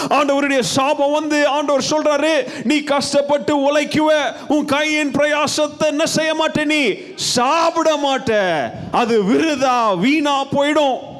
ஆண்டவருடைய 0.09 0.59
சாபம் 0.59 1.11
வந்து 1.11 1.47
ஆண்டவர் 1.47 1.85
சொல்றாரு 1.89 2.47
நீ 2.63 2.79
கஷ்டப்பட்டு 2.79 3.61
உழைக்குவ 3.61 4.35
உன் 4.47 4.65
கையின் 4.65 5.11
பிரயாசத்தை 5.11 5.85
என்ன 5.85 6.05
செய்ய 6.05 6.33
மாட்டே 6.33 6.65
நீ? 6.65 6.93
சாப்பிட 7.15 7.95
மாட்ட. 7.95 8.61
அது 8.91 9.23
விருதா? 9.23 9.99
வீணா 9.99 10.45
போயிடும். 10.45 11.11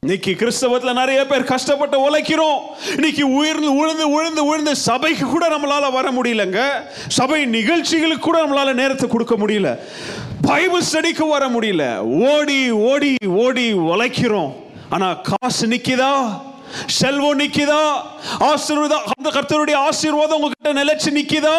இன்னைக்கு 0.00 0.32
கிறிஸ்தவத்தில் 0.32 0.92
நிறைய 0.92 1.26
பேர் 1.26 1.44
கஷ்டப்பட்டு 1.44 1.98
உழைக்கிறோம். 1.98 2.58
இன்னைக்கு 2.94 3.32
உயர்ந்து 3.32 3.74
உழுந்து 3.74 4.10
உழுந்து 4.10 4.44
உழுந்து 4.44 4.76
சபைக்கு 4.76 5.26
கூட 5.26 5.48
நம்மளால 5.48 5.92
வர 5.92 6.10
முடியலங்க. 6.10 6.60
சபை 7.08 7.44
நிகழ்ச்சிகளுக்கு 7.44 8.18
கூட 8.18 8.46
நம்மளால 8.46 8.72
நேரத்தை 8.72 9.08
கொடுக்க 9.08 9.34
முடியல. 9.34 9.78
பைபிள் 10.48 10.86
ஸ்டடிக்கு 10.88 11.26
வர 11.34 11.44
முடியல. 11.54 11.84
ஓடி 12.32 12.58
ஓடி 12.70 13.12
ஓடி 13.44 13.66
உழைக்கிறோம். 13.90 14.50
ஆனா 14.94 15.08
காசு 15.28 15.66
நிக்குதா? 15.74 16.12
செல்வம் 16.98 17.38
நிக்குதா? 17.40 17.82
ஆசீர்வாதம் 18.50 19.04
அந்த 19.12 19.28
கர்த்தருடைய 19.34 19.76
ஆசீர்வாதம் 19.88 20.36
உங்ககிட்ட 20.38 20.70
நிலைச்சு 20.78 21.10
நிக்குதா? 21.18 21.56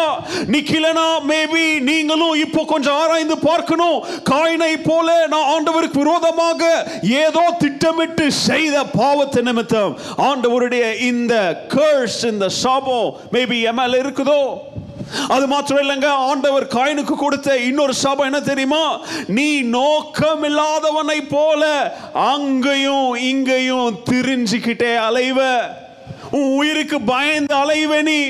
நிக்கலனா 0.54 1.06
மேபி 1.30 1.64
நீங்களும் 1.88 2.34
இப்போ 2.44 2.62
கொஞ்சம் 2.72 2.98
ஆராய்ந்து 3.02 3.36
பார்க்கணும். 3.48 3.98
காயினை 4.30 4.72
போல 4.88 5.08
நான் 5.34 5.50
ஆண்டவருக்கு 5.54 6.02
விரோதமாக 6.04 6.62
ஏதோ 7.24 7.44
திட்டமிட்டு 7.62 8.26
செய்த 8.48 8.84
பாவத்தை 9.00 9.42
நிமித்தம் 9.42 9.94
ஆண்டவருடைய 10.28 10.84
இந்த 11.10 11.34
கர்ஸ் 11.76 12.22
இந்த 12.32 12.48
சாபம் 12.62 13.08
மேபி 13.36 13.60
எம்எல் 13.72 14.00
இருக்குதோ? 14.02 14.40
அது 15.28 15.46
மாத்திரம் 15.46 15.82
இல்லைங்க 15.82 16.06
ஆண்டவர் 16.26 16.66
காயினுக்கு 16.66 17.14
கொடுத்த 17.16 17.58
இன்னொரு 17.58 17.94
சாபம் 17.94 18.24
என்ன 18.24 18.40
தெரியுமா? 18.40 18.82
நீ 19.28 19.60
நோக்கம் 19.70 20.44
இல்லாதவனை 20.44 21.20
போல 21.28 21.62
அங்கேயும் 22.26 23.14
இங்கேயும் 23.24 23.98
திரிஞ்சுக்கிட்டே 24.10 24.94
அலைவ. 25.06 25.38
உன் 26.30 26.56
உயிருக்கு 26.56 27.00
பயந்து 27.04 27.54
அலைவ 27.54 28.02
நீ. 28.02 28.20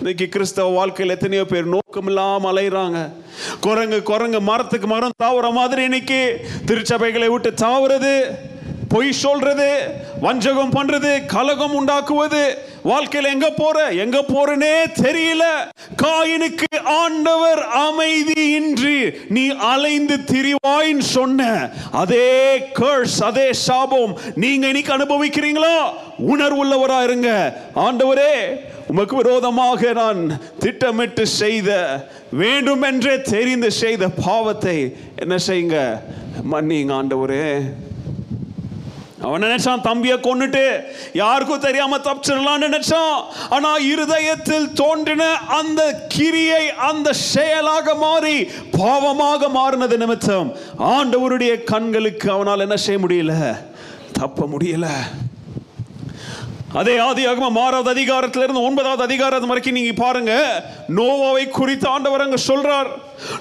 இன்னைக்கு 0.00 0.28
கிறிஸ்தவ 0.28 0.68
வாழ்க்கையில் 0.68 1.14
எத்தனையோ 1.14 1.44
பேர் 1.44 1.64
நோக்கம் 1.66 2.06
இல்லாமல் 2.06 2.50
அலைகிறாங்க 2.52 2.98
குரங்கு 3.60 4.02
குரங்கு 4.02 4.40
மரத்துக்கு 4.40 4.86
மரம் 4.86 5.18
தாவுற 5.22 5.52
மாதிரி 5.52 5.82
இன்னைக்கு 5.82 6.20
திருச்சபைகளை 6.66 7.26
விட்டு 7.26 7.52
தாவுறது 7.56 8.12
பொய் 8.88 9.12
சொல்றது 9.12 9.66
வஞ்சகம் 10.20 10.72
பண்றது 10.72 11.26
கலகம் 11.26 11.74
உண்டாக்குவது 11.74 12.42
வாழ்க்கையில் 12.82 13.32
எங்க 13.32 13.50
போற? 13.50 13.90
எங்க 13.90 14.24
போறனே 14.28 14.74
தெரியல. 15.00 15.44
காயினுக்கு 16.02 16.78
ஆண்டவர் 16.84 17.66
அமைதி 17.66 18.52
இன்றி 18.52 19.10
நீ 19.28 19.48
அலைந்து 19.48 20.16
திரிவாயின் 20.16 21.00
சொன்ன. 21.00 21.70
அதே 21.92 22.58
கர்ஸ் 22.58 23.22
அதே 23.22 23.52
சாபம் 23.52 24.18
நீங்க 24.34 24.66
இன்னைக்கு 24.66 24.92
அனுபவிக்கிறீங்களா? 24.92 25.76
உணர்வுள்ளவரா 26.28 27.02
இருங்க. 27.02 27.58
ஆண்டவரே 27.74 28.34
உமக்கு 28.86 29.16
விரோதமாக 29.16 29.92
நான் 29.92 30.40
திட்டமிட்டு 30.58 31.26
செய்த 31.26 31.70
வேண்டுமென்றே 32.30 33.20
தெரிந்து 33.20 33.70
செய்த 33.70 34.08
பாவத்தை 34.08 34.96
என்ன 35.16 35.36
செய்யுங்க? 35.46 36.02
மன்னிங்க 36.52 36.92
ஆண்டவரே. 37.00 37.60
அவன் 39.22 39.42
நினைச்சான் 39.42 39.80
தம்பியை 39.80 40.16
கொன்னுட்டு 40.18 40.64
யாருக்கும் 41.12 41.60
தெரியாம 41.60 41.98
தப்பிச்சிடலாம்னு 41.98 42.66
நினைச்சான். 42.68 43.16
ஆனா 43.50 43.76
இருதயத்தில் 43.76 44.72
தோன்றின 44.72 45.24
அந்த 45.34 46.06
கிரியை 46.08 46.70
அந்த 46.70 47.12
செயலாக 47.12 47.94
மாறி 47.94 48.36
பாவமாக 48.78 49.48
மாறினது 49.58 49.96
நிமித்தம் 49.96 50.52
ஆண்டவருடைய 50.78 51.64
கண்களுக்கு 51.64 52.30
அவனால் 52.30 52.60
என்ன 52.60 52.76
செய்ய 52.76 53.06
முடியல? 53.06 53.34
தப்ப 54.12 54.46
முடியல. 54.46 54.86
அதே 56.72 56.98
ஆதியாகம 56.98 57.50
மாறாவது 57.50 58.00
அதிகாரத்துல 58.00 58.42
இருந்து 58.42 58.62
ஒன்பதாவது 58.62 59.02
அதிகாரம் 59.02 59.46
வரைக்கும் 59.46 59.74
நீங்க 59.74 59.92
பாருங்க. 59.92 60.32
நோவாவை 60.96 61.48
குறித்து 61.48 61.88
ஆண்டவர் 61.88 62.20
அங்க 62.20 62.36
சொல்றார். 62.46 62.88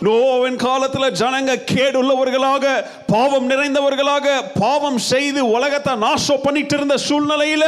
நோவாவின் 0.02 0.56
காலத்துல 0.56 1.10
ஜனங்க 1.22 1.56
கேடுள்ளவர்களாக 1.74 2.86
பாவம் 3.08 3.50
நிறைந்தவர்களாக 3.50 4.42
பாவம் 4.60 4.98
செய்து 4.98 5.50
உலகத்தை 5.50 5.96
நாசம் 5.96 6.44
பண்ணிட்டு 6.44 6.76
இருந்த 6.76 6.98
சூழ்நிலையில 7.10 7.66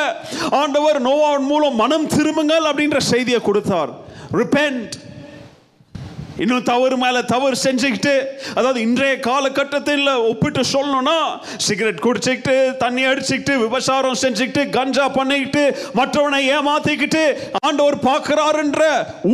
ஆண்டவர் 0.52 1.02
நோவாவின் 1.06 1.50
மூலம் 1.52 1.76
மனம் 1.76 2.08
திரும்புங்கள் 2.08 2.64
அப்படின்ற 2.64 2.98
செய்தியை 2.98 3.42
கொடுத்தார். 3.42 3.90
ரிப்பென்ட் 4.32 4.96
இன்னும் 6.40 6.64
தவறு 6.64 6.98
மேலே 6.98 7.22
தவறு 7.26 7.56
செஞ்சுக்கிட்டு 7.64 8.14
அதாவது 8.54 8.82
இன்றைய 8.82 9.20
காலகட்டத்தில் 9.20 10.08
ஒப்பிட்டு 10.30 10.62
சொல்லணும்னா 10.74 11.18
சிகரெட் 11.58 12.02
குடிச்சுக்கிட்டு 12.02 12.78
தண்ணி 12.78 13.06
அடிச்சுக்கிட்டு 13.06 13.58
விபசாரம் 13.58 14.20
செஞ்சுக்கிட்டு 14.22 14.70
கஞ்சா 14.70 15.08
பண்ணிக்கிட்டு 15.08 15.64
மற்றவனை 15.96 16.40
ஏமாத்திக்கிட்டு 16.50 17.24
ஆண்டவர் 17.66 17.98
பார்க்கிறாருன்ற 18.00 18.84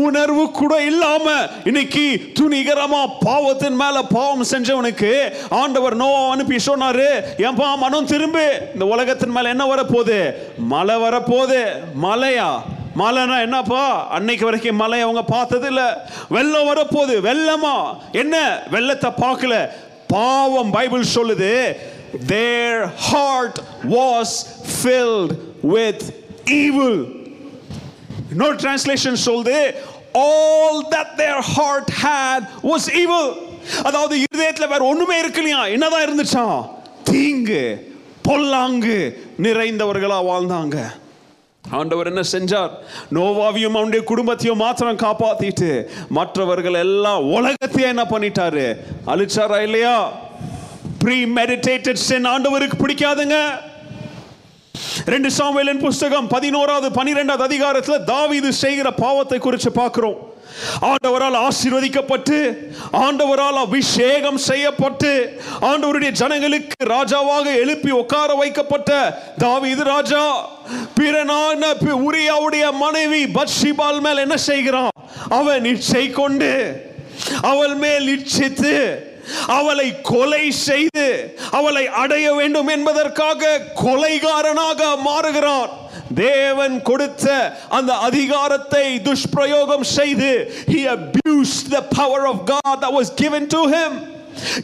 உணர்வு 0.04 0.52
கூட 0.52 0.84
இல்லாம 0.84 1.28
இன்னைக்கு 1.64 2.06
துணிகரமா 2.40 3.02
பாவத்தின் 3.26 3.76
மேல 3.76 4.02
பாவம் 4.14 4.50
செஞ்சவனுக்கு 4.52 5.12
ஆண்டவர் 5.56 5.96
நோ 5.96 6.10
அனுப்பி 6.32 6.56
சொன்னாரு 6.68 7.08
ஏன்பா 7.38 7.78
மனம் 7.78 8.06
திரும்பு? 8.06 8.46
இந்த 8.74 8.86
உலகத்தின் 8.86 9.30
மேல 9.30 9.50
என்ன 9.50 9.76
வரப்போகுது? 9.76 10.20
மழை 10.58 10.96
வரப்போகுது. 10.96 11.62
மழையா? 12.02 12.50
மழைனா 12.96 13.42
என்னப்பா? 13.42 14.08
அன்னைக்கு 14.10 14.46
வரைக்கும் 14.46 14.76
மழை 14.76 15.02
அவங்க 15.02 15.24
பார்த்தது 15.24 15.68
இல்லை 15.68 15.84
வெள்ளம் 16.30 16.68
வரப்போகுது. 16.68 17.16
வெள்ளமா? 17.30 17.98
என்ன? 18.12 18.64
வெள்ளத்தை 18.70 19.12
பார்க்கல. 19.22 19.70
பாவம் 20.08 20.72
பைபிள் 20.72 21.04
சொல்லுது 21.16 21.76
their 22.28 22.86
heart 22.96 23.60
was 23.90 24.36
filled 24.74 25.32
with 25.62 26.04
evil 26.46 27.06
no 28.36 28.46
translation 28.46 29.18
சொல்லுது 29.26 29.76
all 30.14 30.86
that 30.90 31.14
their 31.16 31.42
heart 31.56 31.92
had 32.04 32.46
was 32.64 32.88
evil 32.94 33.32
அதாவது 33.84 34.18
இருதயத்துல 34.18 34.68
வேற 34.68 34.84
ஒண்ணுமே 34.84 35.22
இருக்கலையா? 35.22 35.72
என்னதான் 35.72 36.06
இருந்துச்சான் 36.08 36.70
தீங்கு 37.04 37.94
பொல்லாங்கு 38.22 39.28
நிறைந்தவர்களா 39.42 40.20
வாழ்ந்தாங்க. 40.32 40.78
ஆண்டவர் 41.72 42.06
என்ன 42.06 42.22
செஞ்சார்? 42.32 42.70
நோவாவையும் 43.14 43.76
அவனுடைய 43.76 44.04
குடும்பத்தையும் 44.04 44.58
மாத்திரம் 44.58 44.98
காப்பாத்திட்டு 44.98 45.88
மற்றவர்கள் 46.10 46.74
எல்லாம் 46.74 47.24
உலகத்தையே 47.24 47.88
என்ன 47.88 48.04
பண்ணிட்டாரு? 48.04 48.80
அழிச்சாரா 49.08 49.62
இல்லையா? 49.62 50.12
ப்ரீ 51.00 51.26
மெடிடேட்டட் 51.26 51.94
சென் 51.94 52.26
ஆண்டவருக்கு 52.26 52.72
பிடிக்காதுங்க. 52.78 53.36
ரெண்டு 55.06 55.30
சாமியலின் 55.38 55.80
புஸ்தகம் 55.80 56.28
பதினோராவது 56.28 56.92
பனிரெண்டாவது 56.92 57.44
அதிகாரத்தில் 57.44 58.04
தாவிது 58.06 58.50
செய்கிற 58.50 58.92
பாவத்தை 58.92 59.40
குறித்து 59.40 59.70
பார்க்குறோம். 59.70 60.34
ஆண்டவரால் 60.90 61.38
ஆசீர்வதிக்கப்பட்டு 61.48 62.38
ஆண்டவரால் 63.06 63.60
அபிஷேகம் 63.66 64.38
செய்யப்பட்டு 64.38 65.12
ஆண்டவருடைய 65.70 66.12
ஜனங்களுக்கு 66.12 66.78
ராஜாவாக 66.96 67.46
எழுப்பி 67.64 67.92
உட்கார 67.92 68.34
வைக்கப்பட்ட 68.34 68.92
தாவீது 69.38 69.84
ராஜா 69.84 70.26
பிறனான 71.00 71.62
உரியாவுடைய 72.08 72.66
மனைவி 72.84 73.24
பத்ஷிபால் 73.40 74.00
மேல் 74.02 74.18
என்ன 74.18 74.38
செய்கிறான்? 74.38 74.94
அவன் 75.30 75.66
இச்சை 75.66 76.10
கொண்டு 76.10 76.54
அவள் 77.42 77.76
மேல் 77.76 78.08
இச்சித்து 78.16 78.74
அவளை 79.48 80.02
கொலை 80.02 80.52
செய்து 80.52 81.08
அவளை 81.52 81.88
அடைய 81.88 82.34
வேண்டும் 82.34 82.68
என்பதற்காக 82.68 83.60
கொலைகாரனாக 83.84 84.82
மாறுகிறான். 85.08 85.72
தேவன் 86.15 86.77
கொடுத்த 86.83 87.27
அந்த 87.79 87.93
அதிகாரத்தை 88.09 88.87
துஷ்பிரயோகம் 89.09 89.87
செய்து 89.99 90.33
he 90.75 90.81
abused 90.99 91.67
the 91.77 91.85
power 92.01 92.23
of 92.33 92.39
God 92.55 92.77
that 92.85 92.95
was 93.01 93.11
given 93.25 93.45
to 93.57 93.63
him 93.77 93.93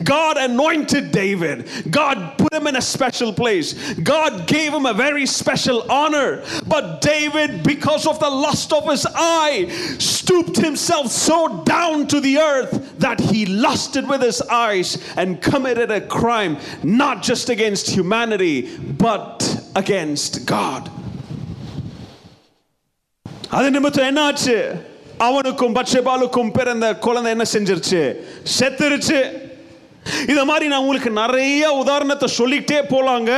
God 0.03 0.37
anointed 0.37 1.13
David. 1.13 1.69
God 1.91 2.39
put 2.39 2.53
him 2.53 2.67
in 2.67 2.77
a 2.77 2.83
special 2.83 3.33
place. 3.33 3.95
God 3.95 4.47
gave 4.47 4.73
him 4.73 4.87
a 4.87 4.95
very 4.95 5.27
special 5.27 5.91
honor. 5.91 6.45
But 6.67 7.01
David, 7.01 7.63
because 7.63 8.07
of 8.07 8.19
the 8.21 8.31
lust 8.31 8.73
of 8.73 8.89
his 8.89 9.07
eye, 9.15 9.67
stooped 9.99 10.57
himself 10.57 11.09
so 11.09 11.63
down 11.65 12.07
to 12.09 12.21
the 12.21 12.39
earth 12.39 12.99
that 12.99 13.21
he 13.21 13.47
lusted 13.47 14.09
with 14.09 14.23
his 14.23 14.41
eyes 14.43 15.03
and 15.17 15.41
committed 15.41 15.91
a 15.91 16.01
crime 16.01 16.59
not 16.83 17.23
just 17.23 17.49
against 17.49 17.91
humanity, 17.91 18.77
but 18.79 19.71
against 19.75 20.47
God. 20.47 20.91
அது 23.52 23.72
நிமித்தம் 23.72 24.16
என்னாச்சு? 24.16 24.82
அவனுக்கும் 25.18 25.76
பட்சபாலுக்கும் 25.76 26.54
பிறந்த 26.54 26.96
குழந்தை 26.96 27.32
என்ன 27.32 27.44
செஞ்சிருச்சு? 27.54 28.14
செத்துருச்சு. 28.60 29.20
இத 30.28 30.46
மாதிரி 30.46 30.68
நான் 30.68 30.80
உங்களுக்கு 30.80 31.10
நிறைய 31.10 31.72
உதாரணத்தை 31.72 32.30
சொல்லிட்டே 32.38 32.80
போலாங்க. 32.90 33.32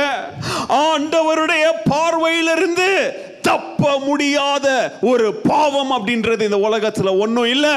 ஆண்டவருடைய 0.68 1.64
பார்வையிலிருந்து 1.90 2.88
தப்ப 3.42 3.98
முடியாத 3.98 4.96
ஒரு 5.00 5.34
பாவம் 5.34 5.92
அப்படின்றது 5.92 6.40
இந்த 6.40 6.56
உலகத்துல 6.56 7.18
ஒன்றும் 7.18 7.44
இல்லை. 7.44 7.72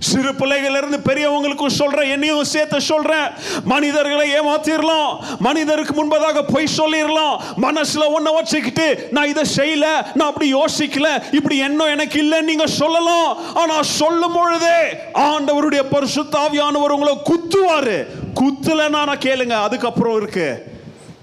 சிறு 0.00 0.32
பிள்ளைகளிலிருந்து 0.32 0.98
பெரியவங்களுக்கும் 1.04 1.76
சொல்றேன் 1.80 2.10
என்னையும் 2.10 2.44
சேர்த்து 2.44 2.80
சொல்றேன். 2.80 3.28
மனிதர்களை 3.64 4.30
ஏமாத்திரலாம். 4.40 5.18
மனிதருக்கு 5.38 5.94
முன்பதாக 5.94 6.42
பொய் 6.52 6.66
சொல்லிடலாம் 6.76 7.40
மனசுல 7.62 8.06
ஒன்ன 8.16 8.34
வச்சுக்கிட்டு 8.34 9.08
நான் 9.10 9.28
இதை 9.28 9.44
செய்யல 9.56 9.86
நான் 10.14 10.28
அப்படி 10.28 10.54
யோசிக்கல 10.54 11.08
இப்படி 11.32 11.58
எண்ணம் 11.58 11.86
எனக்கு 11.86 12.22
இல்லைன்னு 12.22 12.44
நீங்க 12.44 12.66
சொல்லலாம். 12.66 13.36
ஆனா 13.54 13.82
சொல்லும் 13.82 14.32
பொழுதே 14.32 14.80
ஆண்டவருடைய 15.14 15.82
பரிசுத்தாவியானவர் 15.92 16.96
உங்களை 16.96 17.18
குத்துவாரு. 17.24 18.06
குத்துலன்னா 18.34 18.88
நான் 18.88 19.18
கேளுங்க 19.18 19.50
அதுக்கப்புறம் 19.50 20.16
இருக்கு. 20.16 20.62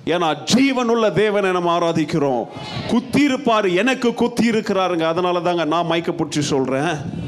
ஏன்னா 0.05 0.35
ஜீவனுள்ள 0.53 1.11
தேவனை 1.11 1.51
நம்ம 1.51 1.77
ஆராதிக்கிறோம். 1.77 2.47
குத்தி 2.87 3.27
இருப்பாரு 3.27 3.75
எனக்கு 3.75 4.13
குத்தி 4.13 4.49
இருக்கிறாருங்க 4.49 5.03
அதனால 5.03 5.39
தாங்க 5.39 5.65
நான் 5.65 5.85
மைக்க 5.89 6.11
பிடிச்சி 6.11 6.39
சொல்றேன். 6.39 7.25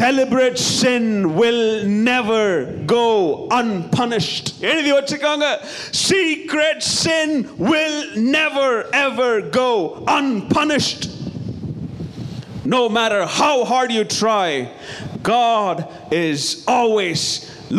deliberate 0.00 0.58
sin 0.58 1.04
will 1.40 1.64
never 2.10 2.44
go 2.96 3.04
unpunished 3.60 4.46
எழுதி 4.70 4.92
வச்சுக்காங்க 4.96 5.46
secret 6.08 6.78
sin 7.02 7.30
will 7.70 7.98
never 8.36 8.70
ever 9.06 9.32
go 9.62 9.70
unpunished 10.18 11.04
no 12.76 12.82
matter 12.98 13.20
how 13.40 13.56
hard 13.72 13.90
you 13.98 14.04
try 14.22 14.48
god 15.34 15.76
is 16.26 16.40
always 16.78 17.20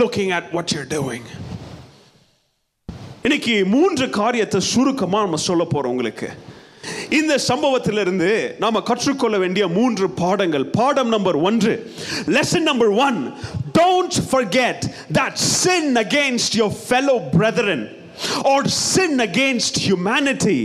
looking 0.01 0.29
at 0.37 0.45
what 0.55 0.67
you're 0.73 0.91
doing 0.99 1.23
இன்னைக்கு 3.25 3.55
மூன்று 3.75 4.05
காரியத்தை 4.19 4.59
சுருக்கமா 4.73 5.19
நம்ம 5.25 5.37
சொல்ல 5.49 5.63
போறோம் 5.63 5.93
உங்களுக்கு 5.95 6.27
இந்த 7.18 7.34
சம்பவத்திலிருந்து 7.48 8.30
நாம 8.58 8.80
கற்றுக்கொள்ள 8.80 9.36
வேண்டிய 9.38 9.64
மூன்று 9.68 10.06
பாடங்கள். 10.22 10.66
பாடம் 10.78 11.08
நம்பர் 11.08 11.38
ஒன்று. 11.48 11.72
Lesson 12.36 12.68
number 12.70 12.92
one 13.06 13.18
don't 13.80 14.18
forget 14.30 14.84
that 15.18 15.38
sin 15.62 15.92
against 16.04 16.56
your 16.60 16.72
fellow 16.84 17.16
brethren 17.36 17.84
or 18.44 18.58
sin 18.68 19.12
against 19.20 19.74
humanity 19.88 20.60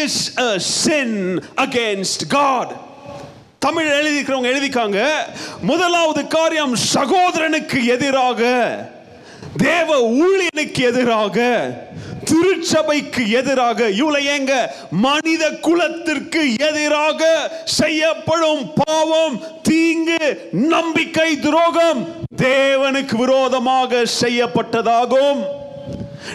is 0.00 0.14
a 0.48 0.52
sin 0.80 1.10
against 1.66 2.20
God. 2.28 2.68
Tamil 3.58 3.88
எழுதிக்கிறவங்க 3.98 4.48
எழுதிக்காங்க 4.54 4.98
முதலாவது 5.62 6.22
காரியம் 6.26 6.74
சகோதரனுக்கு 6.94 7.78
எதிராக 7.94 8.40
தேவ 9.64 9.88
ஊழியனுக்கு 10.22 10.82
எதிராக 10.90 11.36
திருச்சபைக்கு 12.30 13.22
எதிராக 13.40 13.88
இவளை 14.00 14.22
எங்க 14.36 14.52
மனித 15.06 15.44
குலத்திற்கு 15.66 16.42
எதிராக 16.68 17.22
செய்யப்படும் 17.64 18.62
பாவம் 18.80 19.36
தீங்கு 19.68 20.24
நம்பிக்கை 20.74 21.30
துரோகம் 21.46 22.00
தேவனுக்கு 22.46 23.16
விரோதமாக 23.24 24.02
செய்யப்பட்டதாகும். 24.20 25.40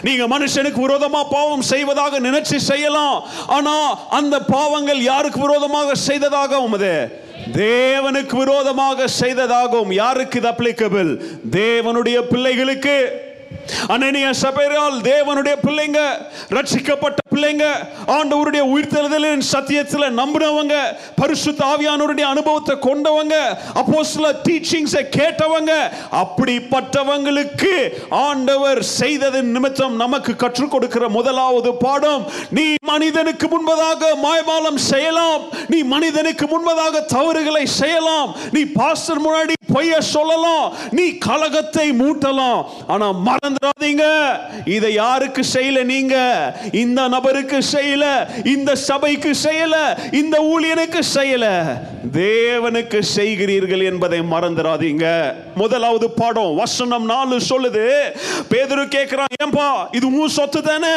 நீங்க 0.06 0.24
மனுஷனுக்கு 0.34 0.80
விரோதமா 0.84 1.20
பாவம் 1.30 1.64
செய்வதாக 1.72 2.20
நினைச்சு 2.28 2.58
செய்யலாம். 2.70 3.16
ஆனா 3.56 3.74
அந்த 4.18 4.36
பாவங்கள் 4.54 5.00
யாருக்கு 5.10 5.40
விரோதமாக 5.40 5.94
செய்ததாகவும் 6.08 6.76
அது 6.78 6.94
தேவனுக்கு 7.58 8.36
விரோதமாக 8.42 9.08
செய்ததாகவும். 9.20 9.92
யாருக்கு 10.02 10.38
இது 10.40 10.50
அப்ளிகபிள் 10.52 11.10
தேவனுடைய 11.58 12.18
பிள்ளைகளுக்கு. 12.32 12.96
அனனிய 13.94 14.28
சபையால் 14.42 14.96
தேவனுடைய 15.06 15.54
பிள்ளைங்க 15.62 16.00
ரட்சிக்கப்பட்ட 16.56 17.18
பிள்ளைங்க 17.32 17.66
ஆண்டவருடைய 18.16 18.62
உயிர்த்தெழுதலின் 18.72 19.44
சத்தியத்தில் 19.48 20.06
நம்பினவங்க 20.18 20.74
பரிசுத்த 21.20 21.60
ஆவியானவருடைய 21.66 22.26
அனுபவத்தை 22.30 22.74
கொண்டவங்க 22.80 23.34
அப்போ 23.80 24.00
சில 24.10 24.26
டீச்சிங்ஸை 24.46 25.02
கேட்டவங்க 25.16 25.72
அப்படிப்பட்டவங்களுக்கு 26.22 27.72
ஆண்டவர் 28.22 28.80
செய்ததன் 28.92 29.50
நிமித்தம் 29.52 29.96
நமக்கு 29.96 30.34
கற்றுக் 30.36 30.72
கொடுக்கிற 30.72 31.04
முதலாவது 31.10 31.72
பாடம் 31.78 32.22
நீ 32.50 32.66
மனிதனுக்கு 32.92 33.48
முன்பதாக 33.48 34.12
மாய்மாலம் 34.24 34.80
செய்யலாம் 34.88 35.42
நீ 35.72 35.80
மனிதனுக்கு 35.92 36.46
முன்பதாக 36.46 37.04
தவறுகளை 37.14 37.64
செய்யலாம் 37.78 38.30
நீ 38.52 38.62
பாஸ்டர் 38.74 39.24
முன்னாடி 39.24 39.56
பொய்ய 39.72 39.94
சொல்லலாம் 40.12 40.66
நீ 40.92 41.06
கலகத்தை 41.22 41.86
மூட்டலாம் 42.00 42.60
ஆனா 42.88 43.06
மறந்துடாதீங்க. 43.52 44.04
இதை 44.68 44.92
யாருக்கு 44.92 45.42
செய்யல 45.52 45.84
நீங்க? 45.84 46.16
இந்த 46.72 47.08
நபருக்கு 47.08 47.58
செய்யல 47.72 48.04
இந்த 48.46 48.74
சபைக்கு 48.74 49.34
செய்யல 49.42 49.76
இந்த 50.12 50.38
ஊழியனுக்கு 50.40 51.00
செய்யல. 51.14 51.46
தேவனுக்கு 52.12 53.02
செய்கிறீர்கள் 53.16 53.84
என்பதை 53.84 54.20
மறந்துடாதீங்க. 54.20 55.34
முதலாவது 55.54 56.10
பாடம் 56.10 56.54
வசனம் 56.54 57.04
நாலு 57.04 57.40
சொல்லுது. 57.50 57.86
பேதுரு 58.50 58.84
கேட்கிறான் 58.96 59.34
ஏன்பா 59.44 59.68
இது 59.92 60.06
உன் 60.06 60.28
சொத்து 60.28 60.62
தானே? 60.62 60.94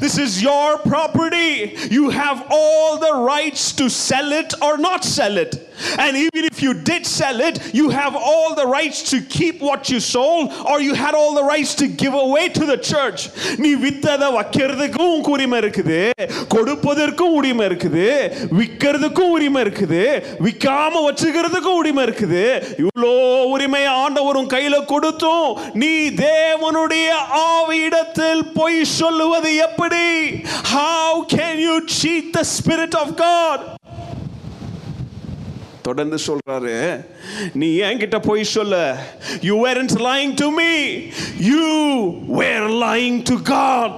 This 0.00 0.18
is 0.24 0.44
your 0.44 0.76
property 0.90 1.50
you 1.90 2.10
have 2.10 2.38
all 2.48 2.98
the 3.00 3.08
rights 3.28 3.68
to 3.76 3.86
sell 3.86 4.32
it 4.32 4.54
or 4.60 4.78
not 4.78 5.00
sell 5.00 5.36
it 5.36 5.56
and 5.98 6.12
even 6.16 6.44
if 6.44 6.62
you 6.62 6.72
did 6.90 7.06
sell 7.06 7.40
it 7.40 7.56
you 7.74 7.86
have 7.90 8.14
all 8.30 8.54
the 8.54 8.66
rights 8.68 9.00
to 9.10 9.20
keep 9.36 9.60
what 9.60 9.90
you 9.90 10.00
sold 10.00 10.52
or 10.70 10.80
you 10.80 10.94
had 10.94 11.14
all 11.14 11.34
the 11.34 11.44
rights 11.44 11.74
to 11.74 11.88
give 12.02 12.14
away 12.14 12.44
to 12.50 12.64
the 12.72 12.78
church 12.92 13.20
நீ 13.62 13.70
வித்ததை 13.84 14.28
வைக்கிறதுக்கும் 14.36 15.16
உரிமை 15.34 15.58
இருக்குது 15.62 16.00
கொடுப்பதற்கும் 16.54 17.34
உரிமை 17.38 17.64
இருக்குது 17.68 18.06
விற்கிறதுக்கும் 18.58 19.32
உரிமை 19.36 19.60
இருக்குது 19.64 20.02
விற்காம 20.46 21.02
வச்சுக்கிறதுக்கும் 21.06 21.78
உரிமை 21.82 22.02
இருக்குது 22.06 22.42
இவ்வளோ 22.82 23.12
உரிமையை 23.54 23.92
ஆண்டவரும் 24.04 24.50
கையில 24.54 24.76
கொடுத்தும் 24.92 25.48
நீ 25.82 25.92
தேவனுடைய 26.24 27.08
ஆவியிடத்தில் 27.52 28.44
பொய் 28.58 28.80
சொல்லுவது 28.98 29.52
எப்படி 29.68 30.04
how 30.74 31.08
can 31.36 31.54
you 31.66 31.76
cheat 31.96 32.26
the 32.38 32.44
spirit 32.56 32.94
of 33.02 33.08
god 33.16 33.58
தொடர்ந்து 35.88 36.18
சொல்றாரு. 36.26 36.74
நீ 37.54 37.68
என்கிட்ட 37.80 38.18
போய் 38.20 38.44
சொல்ல 38.56 38.76
யூ 39.42 39.56
வேர் 39.64 39.80
இன்ஸ் 39.82 39.98
lying 40.08 40.34
to 40.42 40.48
me 40.58 40.70
you 41.50 41.64
were 42.40 42.68
lying 42.84 43.18
to 43.30 43.36
God 43.52 43.96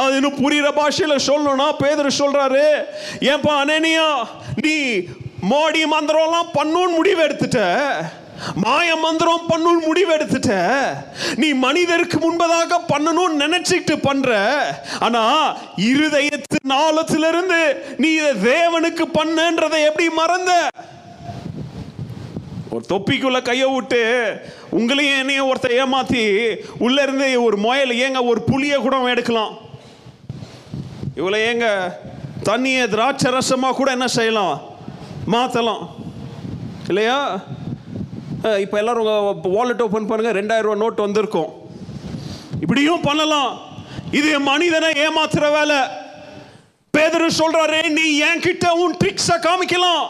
அது 0.00 0.14
இன்னும் 0.16 0.40
புரியுற 0.42 0.68
பாஷையில் 0.72 1.24
சொல்லணும்னா 1.26 1.66
பேதர் 1.80 2.18
சொல்றாரு 2.18 2.62
ஏன்பா 3.30 3.54
அனனியா 3.62 4.06
நீ 4.62 4.76
மோடி 5.50 5.82
மந்திரம்லாம் 5.92 6.52
பண்ணுன்னு 6.54 6.96
முடிவு 6.96 7.20
எடுத்துட்ட 7.24 7.60
மாய 8.54 8.96
மந்திரம் 8.96 9.46
பண்ணும் 9.48 9.82
முடிவெடுத்துட்ட. 9.88 10.52
நீ 11.36 11.52
மனிதருக்கு 11.52 12.18
முன்பதாக 12.18 12.78
பண்ணணும்னு 12.92 13.42
நினைச்சிட்டு 13.44 13.96
பண்ற. 14.02 14.30
ஆனா 15.00 15.22
இருதயத்து 15.76 16.58
நாளத்திலிருந்து 16.68 17.60
நீ 17.98 18.10
இதை 18.12 18.32
தேவனுக்கு 18.52 19.04
பண்ணன்றதை 19.18 19.80
எப்படி 19.84 20.08
மறந்த? 20.08 20.52
ஒரு 22.70 22.84
தொப்பிக்குள்ள 22.88 23.42
கையை 23.42 23.68
விட்டு 23.68 24.00
உங்களையும் 24.70 25.18
என்னையும் 25.18 25.54
ஒருத்தர் 25.54 25.78
ஏமாத்தி 25.82 26.22
உள்ள 26.78 27.02
இருந்து 27.02 27.42
ஒரு 27.44 27.56
முயல் 27.56 27.92
ஏங்க 28.04 28.26
ஒரு 28.26 28.42
புளிய 28.42 28.78
கூட 28.78 28.96
எடுக்கலாம். 29.14 29.52
இவ்வளோ 31.16 31.38
ஏங்க 31.50 31.66
தண்ணியை 32.44 32.88
திராட்சை 32.88 33.30
ரசமாக 33.30 33.74
கூட 33.74 33.90
என்ன 33.90 34.06
செய்யலாம்? 34.06 34.62
மாற்றலாம் 35.26 35.82
இல்லையா? 36.88 37.18
இப்போ 38.62 38.76
எல்லாரும் 38.78 39.08
உங்கள் 39.08 39.52
வாலெட் 39.56 39.82
ஓப்பன் 39.84 40.08
பண்ணுங்கள் 40.10 40.38
ரெண்டாயிரம் 40.38 40.80
நோட் 40.82 41.04
வந்திருக்கும். 41.06 41.50
இப்படியும் 42.62 43.04
பண்ணலாம். 43.08 43.52
இது 44.18 44.40
மனிதனை 44.40 44.88
ஏமாத்துற 45.04 45.44
வேலை. 45.58 45.78
பேதரு 46.96 47.28
சொல்றாரு 47.40 47.78
நீ 47.98 48.06
என்கிட்ட 48.30 48.66
உன் 48.82 48.98
ட்ரிக்ஸை 49.02 49.36
காமிக்கலாம். 49.46 50.04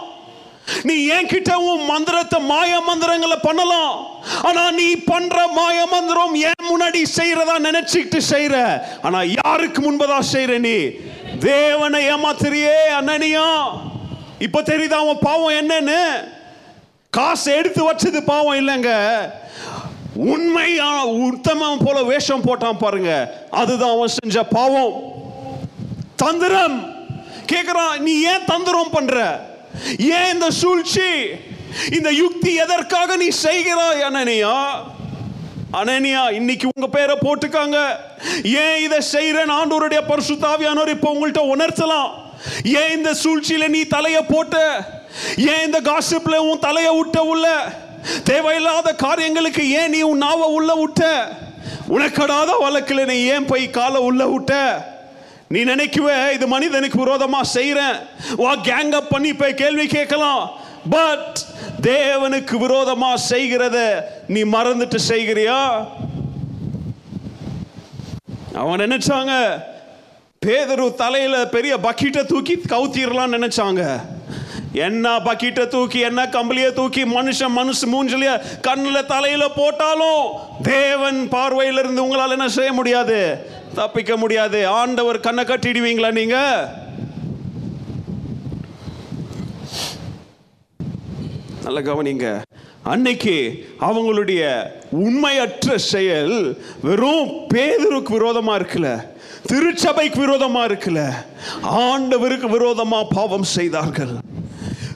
நீ 0.88 0.96
என்கிட்ட 1.16 1.52
உன் 1.68 1.84
மந்திரத்தை 1.84 2.38
மாய 2.50 2.80
மந்திரங்களை 2.88 3.38
பண்ணலாம். 3.48 3.94
ஆனா 4.48 4.70
நீ 4.80 4.88
பண்ற 5.12 5.46
மாய 5.58 5.78
மந்திரம் 5.94 6.34
ஏன் 6.34 6.68
முன்னாடி 6.72 7.00
செய்யறதா 7.18 7.56
நினைச்சுக்கிட்டு 7.68 8.20
செய்யற. 8.32 8.56
ஆனா 9.02 9.22
யாருக்கு 9.38 9.80
முன்பதா 9.86 10.18
செய்யற 10.34 10.58
நீ? 10.68 10.76
தேவனை 11.38 12.00
ஏமாத்துறியே 12.14 12.76
அண்ணனியா 12.98 13.48
இப்ப 14.38 14.62
தெரியுதா 14.62 15.00
அவன் 15.04 15.24
பாவம் 15.28 15.58
என்னன்னு? 15.62 16.04
காசு 17.16 17.54
எடுத்து 17.54 17.92
வச்சது 17.92 18.20
பாவம் 18.20 18.68
இல்லைங்க. 18.68 18.90
உண்மையா 20.14 21.04
உத்தமம் 21.04 21.78
போல 21.84 22.02
வேஷம் 22.02 22.42
போட்டான் 22.42 22.78
பாருங்க. 22.78 23.38
அதுதான் 23.50 23.90
அவன் 23.90 24.08
செஞ்ச 24.08 24.42
பாவம். 24.42 24.92
தந்திரம். 26.16 26.94
கேக்குறான் 27.46 27.98
நீ 27.98 28.22
ஏன் 28.22 28.44
தந்திரம் 28.46 28.90
பண்ற? 28.92 29.44
ஏன் 29.98 30.32
இந்த 30.32 30.50
சூழ்ச்சி? 30.50 31.10
இந்த 31.92 32.10
யுக்தி 32.10 32.54
எதற்காக 32.54 33.16
நீ 33.16 33.28
செய்கிறாய் 33.42 34.02
அனனியா? 34.10 34.70
அனனியா 35.72 36.32
இன்னைக்கு 36.32 36.68
உங்க 36.74 36.88
பேரை 36.88 37.16
போட்டுக்காங்க. 37.20 37.88
ஏன் 38.44 38.82
இதை 38.84 38.98
செய்யறேன் 39.12 39.50
ஆண்டோருடைய 39.50 40.00
பரிசுத்தாவியானோர் 40.08 40.88
இப்போ 40.88 41.12
உங்கள்கிட்ட 41.12 41.42
உணர்த்தலாம். 41.56 42.10
ஏன் 42.64 42.96
இந்த 42.96 43.14
சூழ்ச்சியில 43.22 43.68
நீ 43.68 43.80
தலைய 43.80 44.18
போட்ட? 44.28 44.84
ஏன் 45.52 45.64
இந்த 45.66 45.80
காசிப்ல 45.90 46.36
உன் 46.48 46.64
தலையை 46.66 46.92
விட்ட 46.98 47.18
உள்ள? 47.32 47.46
தேவையில்லாத 48.24 48.94
காரியங்களுக்கு 48.94 49.64
ஏன் 49.80 49.90
நீ 49.90 50.00
உன் 50.10 50.22
நாவை 50.26 50.46
உள்ள 50.58 50.74
விட்ட 50.74 51.02
உனக்கடாத 51.88 52.50
வழக்கில் 52.60 53.08
நீ 53.10 53.16
ஏன் 53.34 53.46
போய் 53.46 53.64
காலை 53.70 54.00
உள்ள 54.00 54.22
விட்ட 54.26 54.52
நீ 55.54 55.60
நினைக்குவ 55.64 56.08
இது 56.32 56.46
மனிதனுக்கு 56.46 56.98
விரோதமாக 56.98 57.52
செய்கிறேன் 57.56 57.96
வா 58.36 58.52
கேங் 58.68 58.94
அப் 58.98 59.08
பண்ணி 59.08 59.32
போய் 59.34 59.60
கேள்வி 59.62 59.86
கேட்கலாம். 59.86 60.44
பட் 60.90 61.38
தேவனுக்கு 61.82 62.54
விரோதமாக 62.58 63.22
செய்கிறத 63.32 63.78
நீ 64.28 64.40
மறந்துட்டு 64.54 64.98
செய்கிறியா? 65.08 65.58
அவன் 68.62 68.82
நினைச்சாங்க 68.84 69.34
பேதரு 70.46 70.86
தலையில 70.94 71.36
பெரிய 71.56 71.76
பக்கெட்டை 71.76 72.24
தூக்கி 72.24 72.54
கவுத்திரலாம்னு 72.72 73.36
நினைச்சாங்க. 73.38 73.82
என்ன 74.72 75.18
பக்கீட்டை 75.18 75.68
தூக்கி 75.68 75.98
என்ன 75.98 76.26
கம்பளியை 76.26 76.72
தூக்கி 76.72 77.02
மனுஷன் 77.04 77.56
மனுஷ 77.56 77.80
மூஞ்சலிய 77.92 78.60
கண்ணில் 78.60 79.06
தலையில் 79.06 79.54
போட்டாலும் 79.56 80.24
தேவன் 80.62 81.28
பார்வையிலிருந்து 81.30 82.04
உங்களால் 82.04 82.30
என்ன 82.30 82.48
செய்ய 82.48 82.72
முடியாது? 82.72 83.18
தப்பிக்க 83.74 84.16
முடியாது. 84.16 84.66
ஆண்டவர் 84.66 85.20
கண்ணை 85.20 85.44
கட்டிடுவீங்களா 85.44 86.12
நீங்க? 86.12 86.38
நல்ல 91.64 91.80
கவனிங்க. 91.80 92.40
அன்னைக்கு 92.82 93.66
அவங்களுடைய 93.80 94.42
உண்மையற்ற 94.90 95.76
செயல் 95.76 96.62
வெறும் 96.82 97.28
பேதருக்கு 97.54 98.12
விரோதமா 98.18 98.54
இருக்குல்ல 98.60 99.04
திருச்சபைக்கு 99.46 100.18
விரோதமா 100.26 100.62
இருக்குல்ல 100.70 101.02
ஆண்டவருக்கு 101.62 102.48
விரோதமா 102.56 103.06
பாவம் 103.14 103.42
செய்தார்கள். 103.42 104.14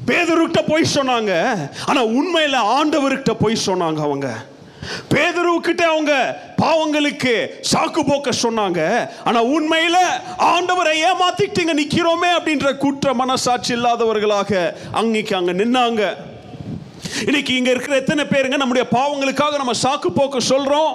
பேதருக்கிட்ட 0.09 0.67
போய் 0.67 0.93
சொன்னாங்க 0.95 1.33
ஆனா 1.87 2.05
உண்மையில 2.19 2.59
ஆண்டவர்கிட்ட 2.79 3.33
போய் 3.35 3.65
சொன்னாங்க 3.67 4.01
அவங்க 4.01 4.29
பேதருக்கிட்ட 5.09 5.83
அவங்க 5.83 6.13
பாவங்களுக்கு 6.63 7.33
சாக்கு 7.61 8.03
போக்க 8.05 8.33
சொன்னாங்க 8.43 9.09
ஆனா 9.25 9.41
உண்மையில 9.43 9.99
ஆண்டவரை 10.53 10.93
ஏமாத்திட்டீங்க 11.09 11.75
நிக்கிறோமே 11.75 12.31
அப்படின்ற 12.37 12.77
குற்ற 12.77 13.15
மனசாட்சி 13.15 13.73
இல்லாதவர்களாக 13.73 14.53
அன்னைக்கு 14.93 15.35
அங்க 15.37 15.53
நின்னாங்க 15.53 16.03
இன்னைக்கு 17.27 17.53
இங்க 17.57 17.71
இருக்கிற 17.71 17.97
எத்தனை 17.97 18.25
பேருங்க 18.25 18.57
நம்முடைய 18.57 18.89
பாவங்களுக்காக 18.89 19.57
நம்ம 19.57 19.77
சாக்கு 19.85 20.11
போக்க 20.11 20.41
சொல்றோம் 20.55 20.95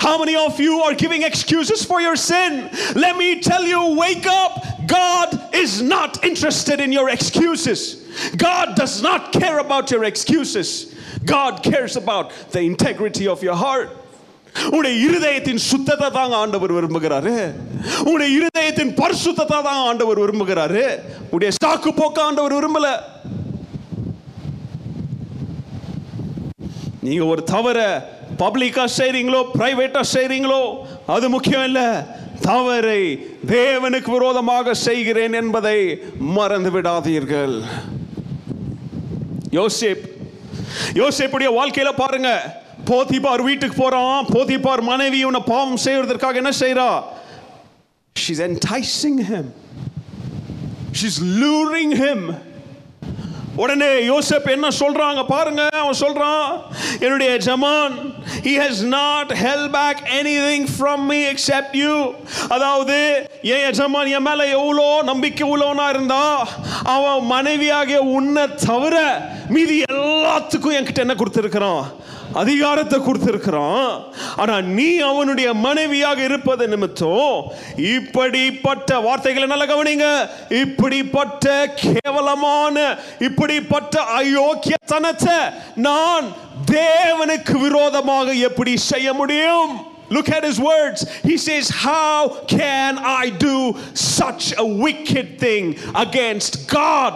How 0.00 0.18
many 0.18 0.34
of 0.36 0.58
you 0.58 0.80
are 0.80 0.94
giving 0.94 1.22
excuses 1.22 1.84
for 1.84 2.00
your 2.00 2.16
sin? 2.16 2.70
Let 2.94 3.16
me 3.16 3.40
tell 3.40 3.62
you, 3.62 3.80
wake 3.96 4.26
up. 4.26 4.52
God 4.86 5.54
is 5.54 5.82
not 5.82 6.24
interested 6.24 6.80
in 6.80 6.92
your 6.92 7.10
excuses. 7.10 8.05
God 8.36 8.74
does 8.80 9.02
not 9.02 9.32
care 9.32 9.58
about 9.58 9.90
your 9.90 10.04
excuses. 10.04 10.68
God 11.24 11.62
cares 11.62 11.96
about 11.96 12.26
the 12.54 12.62
integrity 12.72 13.26
of 13.34 13.42
your 13.42 13.58
heart. 13.64 13.88
உன்னுடைய 14.70 14.94
இருதயத்தின் 15.06 15.60
சுத்தத்தை 15.70 16.10
தாங்க 16.10 16.36
ஆண்டவர் 16.36 16.72
விரும்புகிறாரு. 16.76 17.34
உன்னுடைய 18.04 18.28
இருதயத்தின் 18.38 18.92
பரிசுத்தத்தை 19.00 19.58
தான் 19.66 19.82
ஆண்டவர் 19.88 20.20
விரும்புகிறாரு. 20.22 20.84
உடைய 21.30 21.52
சாக்கு 21.64 21.90
போக்க 21.96 22.22
ஆண்டவர் 22.22 22.54
விரும்பல. 22.56 22.88
நீங்க 27.00 27.24
ஒரு 27.24 27.42
தவற 27.42 27.80
பப்ளிக்கா 28.38 28.84
செய்றீங்களோ 28.98 29.42
பிரைவேட்டா 29.58 30.00
செய்றீங்களோ 30.14 30.62
அது 31.06 31.28
முக்கியம் 31.28 31.64
இல்ல. 31.64 31.82
தவறை 32.40 33.02
தேவனுக்கு 33.46 34.10
விரோதமாக 34.10 34.74
செய்கிறேன் 34.74 35.32
என்பதை 35.32 35.78
மறந்து 36.18 36.70
விடாதீர்கள். 36.70 37.56
யோசேப் 39.58 40.02
யோசேப்புடைய 40.92 41.50
வாழ்க்கையில 41.60 41.90
பாருங்க. 41.96 42.30
போதிபார் 42.84 43.42
வீட்டுக்கு 43.42 43.76
போறான். 43.76 44.26
போதிபார் 44.32 44.80
மனைவி 44.80 45.24
உன்னை 45.24 45.42
பாவம் 45.46 45.76
செய்வதற்காக 45.76 46.40
என்ன 46.42 46.52
செய்யறா 46.60 46.90
she's 48.16 48.40
enticing 48.40 49.18
him. 49.30 49.46
She's 50.98 51.18
luring 51.40 51.90
him. 52.04 52.20
உடனே 53.56 53.90
யோசப் 54.10 54.48
என்ன 54.50 54.68
சொல்றாங்க 54.78 55.20
பாருங்க 55.26 55.62
அவன் 55.82 56.00
சொல்றான் 56.00 56.46
என்னுடைய 57.00 57.32
ஜமான் 57.46 57.94
he 58.46 58.54
has 58.64 58.76
not 58.94 59.26
held 59.44 59.66
back 59.72 59.96
anything 60.20 60.62
from 60.78 60.98
me 61.10 61.18
except 61.32 61.72
you. 61.82 61.94
அதாவது 62.48 62.96
என் 63.52 63.64
எஜமான் 63.70 64.10
என் 64.16 64.26
மேல 64.28 64.46
எவ்வளோ 64.58 64.86
நம்பிக்கை 65.02 65.46
உள்ளவனா 65.52 65.86
இருந்தா 65.88 66.22
அவன் 66.94 67.22
மனைவியாகிய 67.26 68.00
உன்னை 68.16 68.44
தவிர 68.66 68.96
மீதி 69.48 69.76
எல்லாத்துக்கும் 69.90 70.76
என்கிட்ட 70.78 71.06
என்ன 71.06 71.14
கொடுத்துருக்கிறான்? 71.14 71.84
அதிகாரத்தை 72.36 72.98
கொடுத்திருக்கிறான் 73.00 73.90
ஆனா 74.36 74.54
நீ 74.76 74.88
அவனுடைய 75.08 75.48
மனைவியாக 75.64 76.20
இருப்பது 76.22 76.64
நிமித்தம் 76.68 77.36
இப்படிப்பட்ட 77.92 79.00
வார்த்தைகளை 79.00 79.46
நல்லா 79.46 79.66
கவனிங்க 79.66 80.08
இப்படிப்பட்ட 80.62 81.46
கேவலமான 81.82 82.76
இப்படிப்பட்ட 83.18 84.04
அயோக்கியத்தனத்தை 84.18 85.38
நான் 85.88 86.28
தேவனுக்கு 86.72 87.56
விரோதமாக 87.58 88.34
எப்படி 88.48 88.74
செய்ய 88.92 89.10
முடியும் 89.12 89.74
Look 90.08 90.28
at 90.28 90.44
his 90.44 90.60
words. 90.62 91.08
He 91.20 91.36
says, 91.36 91.68
How 91.68 92.18
can 92.48 92.98
I 92.98 93.30
do 93.30 93.56
such 93.94 94.54
a 94.56 94.66
wicked 94.84 95.38
thing 95.38 95.64
against 95.96 96.68
God? 96.70 97.14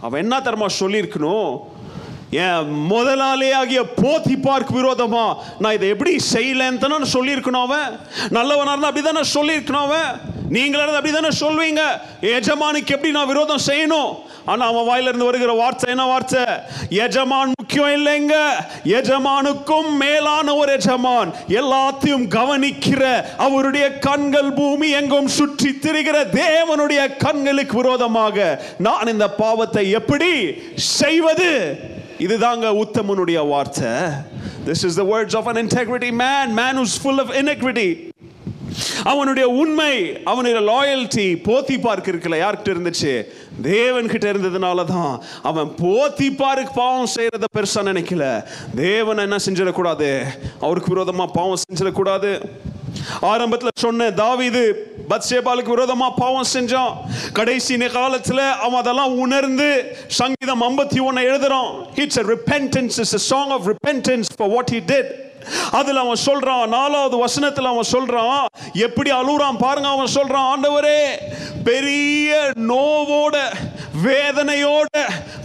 அவன் 0.00 0.20
என்ன 0.20 0.34
தரமா 0.40 0.68
சொல்லியிருக்கணும் 0.78 1.48
என் 2.30 2.90
முதலாளியாகிய 2.90 3.80
போத்தி 4.02 4.42
பார்க் 4.42 4.76
விரோதமா? 4.76 5.36
நான் 5.58 5.72
இதை 5.72 5.88
எப்படி 5.88 6.16
செய்யலன்னு 6.32 6.78
தானே 6.78 6.96
சொல்லியிருக்கணும் 6.96 7.62
அவன். 7.62 7.98
நல்லவனாக 8.30 8.70
இருந்தால் 8.70 8.90
அப்படி 8.90 9.02
தானே 9.06 9.22
சொல்லியிருக்கணும் 9.34 9.86
அவன். 9.88 10.20
நீங்களாக 10.50 10.84
இருந்தால் 10.84 11.00
அப்படி 11.00 11.14
தானே 11.14 11.32
சொல்வீங்க. 11.40 11.80
எஜமானுக்கு 12.20 12.86
எப்படி 12.86 13.10
நான் 13.10 13.26
விரோதம் 13.26 13.66
செய்யணும்? 13.66 14.16
ஆனால் 14.44 14.68
அவன் 14.68 14.84
வாயிலிருந்து 14.84 15.24
வருகிற 15.24 15.52
வார்த்தை 15.52 15.90
என்ன 15.90 16.04
வார்த்தை? 16.04 16.44
எஜமான் 16.88 17.52
முக்கியம் 17.60 17.92
இல்லைங்க. 17.98 18.34
எஜமானுக்கும் 18.84 19.96
மேலான 19.96 20.54
ஒரு 20.54 20.72
எஜமான். 20.72 21.32
எல்லாத்தையும் 21.48 22.28
கவனிக்கிற 22.28 23.24
அவருடைய 23.36 23.98
கண்கள் 23.98 24.52
பூமி 24.52 24.90
எங்கும் 24.90 25.28
சுற்றி 25.28 25.70
திரிகிற 25.70 26.26
தேவனுடைய 26.32 27.16
கண்களுக்கு 27.16 27.76
விரோதமாக 27.76 28.64
நான் 28.78 29.06
இந்த 29.06 29.30
பாவத்தை 29.30 29.90
எப்படி 29.90 30.32
செய்வது? 30.74 31.80
இதுதாங்க 32.26 32.66
உத்தமனுடைய 32.84 33.48
வார்த்தை. 33.48 33.92
This 34.66 34.84
is 34.88 34.98
the 35.00 35.02
words 35.02 35.36
of 35.36 35.48
an 35.48 35.66
integrity 35.66 36.10
man 36.12 36.52
man 36.60 36.78
is 36.84 37.02
full 37.02 37.18
of 37.18 37.34
iniquity. 37.42 38.08
அவனுடைய 39.04 39.48
உண்மை 39.48 40.22
அவனுடைய 40.22 40.58
லாயல்ட்டி 40.70 41.26
போத்தி 41.48 41.80
பார்க்க 41.80 42.10
இருக்குல்ல 42.10 42.38
யார்கிட்ட 42.42 42.72
இருந்துச்சு? 42.72 43.12
தேவன் 43.62 44.08
கிட்ட 44.08 44.32
இருந்ததுனால 44.32 44.84
தான் 44.84 45.22
அவன் 45.42 45.72
போத்தி 45.82 46.28
பார்க்கு 46.42 46.70
பாவம் 46.74 47.08
செய்யறத 47.16 47.46
பெருசா 47.56 47.82
நினைக்கல. 47.90 48.44
தேவன் 48.74 49.18
என்ன 49.18 49.36
செஞ்சிடக்கூடாது? 49.36 50.10
அவருக்கு 50.60 50.96
விரோதமா 50.96 51.26
பாவம் 51.32 51.62
செஞ்சிடக்கூடாது. 51.64 52.40
ஆரம்பத்துல 53.22 53.68
சொன்ன 53.74 54.10
தாவிது 54.10 54.72
பத்சேபாலுக்கு 55.10 55.74
விரோதமா 55.74 56.10
பாவம் 56.16 56.46
செஞ்சான். 56.52 56.94
கடைசி 57.32 57.76
காலத்துல 57.76 58.50
அவன் 58.50 58.78
அதெல்லாம் 58.78 59.18
உணர்ந்து 59.18 59.96
சங்கீதம் 60.06 60.62
ஐம்பத்தி 60.62 61.02
ஒன்று 61.02 61.36
எழுதுறான். 61.36 61.98
It's 61.98 62.18
a 62.18 62.22
repentance 62.22 62.98
is 62.98 63.14
a 63.14 63.18
song 63.18 63.50
of 63.50 63.62
repentance 63.66 64.24
for 64.36 64.48
what 64.48 64.70
he 64.72 64.84
did 64.84 65.29
அதுல 65.70 66.00
அவன் 66.00 66.16
சொல்றான் 66.26 66.66
நாலாவது 66.66 67.26
வசனத்துல 67.26 67.64
அவன் 67.64 67.90
சொல்றான் 67.92 68.44
எப்படி 68.72 69.10
அழுறான் 69.10 69.58
பாருங்க 69.58 69.88
அவன் 69.88 70.12
சொல்றான் 70.14 70.50
ஆண்டவரே 70.54 71.00
பெரிய 71.64 72.50
நோவோட 72.68 73.36
வேதனையோட 74.04 74.86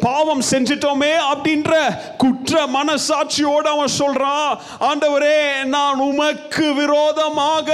பாவம் 0.02 0.41
செஞ்சிட்டோமே 0.52 1.14
அப்படின்ற 1.32 1.74
குற்ற 2.18 2.66
மனசாட்சியோட 2.68 3.68
அவன் 3.68 3.89
சொல்றான் 4.00 4.58
ஆண்டவரே 4.80 5.64
நான் 5.64 6.00
உமக்கு 6.00 6.74
விரோதமாக 6.74 7.70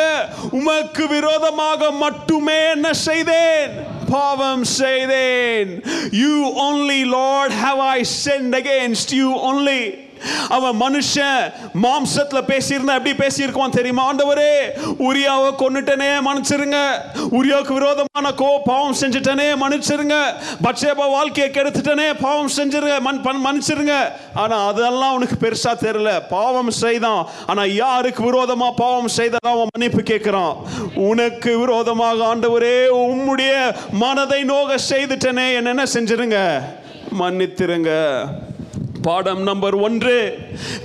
உமக்கு 0.51 1.07
விரோதமாக 1.07 1.91
மட்டுமே 1.91 2.69
என்ன 2.69 2.93
செய்தேன்? 2.93 3.71
பாவம் 4.09 4.63
செய்தேன். 4.63 5.81
You 6.11 6.51
only 6.63 7.05
Lord 7.05 7.53
have 7.61 7.79
I 7.79 8.01
sinned 8.25 8.55
against 8.55 9.13
you 9.13 9.51
only 9.51 10.10
அவன் 10.49 10.79
மனுஷன் 10.81 11.51
மாம்சத்துல 11.83 12.39
பேசியிருந்தா 12.51 12.93
எப்படி 12.99 13.13
பேசியிருக்கான் 13.13 13.69
தெரியுமா? 13.69 14.13
ஆண்டவரே 14.13 14.53
உரியாவை 14.99 15.49
கொன்னுட்டனே 15.61 16.09
மன்னிச்சிருங்க. 16.27 16.79
உரியாவுக்கு 17.15 17.73
விரோதமான 17.73 18.33
கோ 18.35 18.61
பாவம் 18.65 18.95
செஞ்சுட்டனே 19.01 19.47
மன்னிச்சிருங்க. 19.63 20.15
பட்சேபா 20.63 21.09
வாழ்க்கையை 21.09 21.53
கெடுத்துட்டனே 21.53 22.07
பாவம் 22.21 22.51
செஞ்சிருங்க 22.57 22.99
மண் 22.99 23.21
பன் 23.21 23.43
மன்னிச்சிருங்க. 23.45 23.95
ஆனா 24.33 24.67
அதெல்லாம் 24.67 25.09
அவனுக்கு 25.09 25.35
பெருசா 25.41 25.71
தெரியல. 25.79 26.21
பாவம் 26.29 26.71
செய்தான். 26.71 27.27
ஆனா 27.47 27.63
யாருக்கு 27.65 28.23
விரோதமா 28.23 28.71
பாவம் 28.75 29.07
செய்தான் 29.07 29.51
அவன் 29.53 29.67
மன்னிப்பு 29.77 30.01
கேட்கிறான். 30.01 30.55
உனக்கு 30.95 31.59
விரோதமாக 31.59 32.35
ஆண்டவரே 32.35 32.77
உம்முடைய 33.03 33.75
மனதை 33.91 34.43
நோக 34.43 34.75
செய்துட்டனே 34.89 35.53
என்னென்ன 35.53 35.83
செஞ்சிருங்க? 35.93 36.39
மன்னித்திருங்க. 37.19 37.91
பாடம் 39.01 39.43
நம்பர் 39.43 39.75
ஒன்று. 39.75 40.15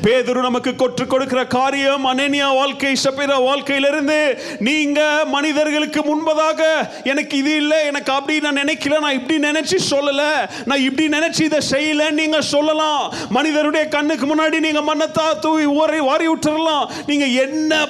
பேதுரு 0.05 0.41
நமக்கு 0.41 0.77
கொற்று 0.77 1.07
கொடுக்கிற 1.07 1.47
காரியம் 1.47 2.07
அனேனியா 2.07 2.55
வாழ்க்கை 2.55 2.97
சபிரா 3.05 3.43
வாழ்க்கையிலிருந்து 3.43 4.19
நீங்க 4.59 5.01
மனிதர்களுக்கு 5.25 6.01
முன்பதாக 6.01 6.61
எனக்கு 7.05 7.37
இது 7.37 7.57
இல்லை 7.57 7.87
எனக்கு 7.87 8.13
அப்படி 8.13 8.41
நான் 8.41 8.61
நினைக்கல 8.65 9.01
நான் 9.01 9.13
இப்படி 9.13 9.39
நினைச்சு 9.39 9.79
சொல்லல 9.91 10.23
நான் 10.65 10.81
இப்படி 10.81 11.09
நினைச்சு 11.09 11.43
இதை 11.43 11.61
செய்யல 11.71 12.11
நீங்க 12.11 12.41
சொல்லலாம். 12.41 13.13
மனிதருடைய 13.29 13.89
கண்ணுக்கு 13.89 14.27
முன்னாடி 14.27 14.61
நீங்க 14.61 14.81
மன்னத்தா 14.81 15.39
தூவி 15.39 15.65
ஊரை 15.65 16.01
வாரி 16.01 16.29
விட்டுறலாம் 16.29 16.91
நீங்க 17.07 17.27
என்ன 17.27 17.89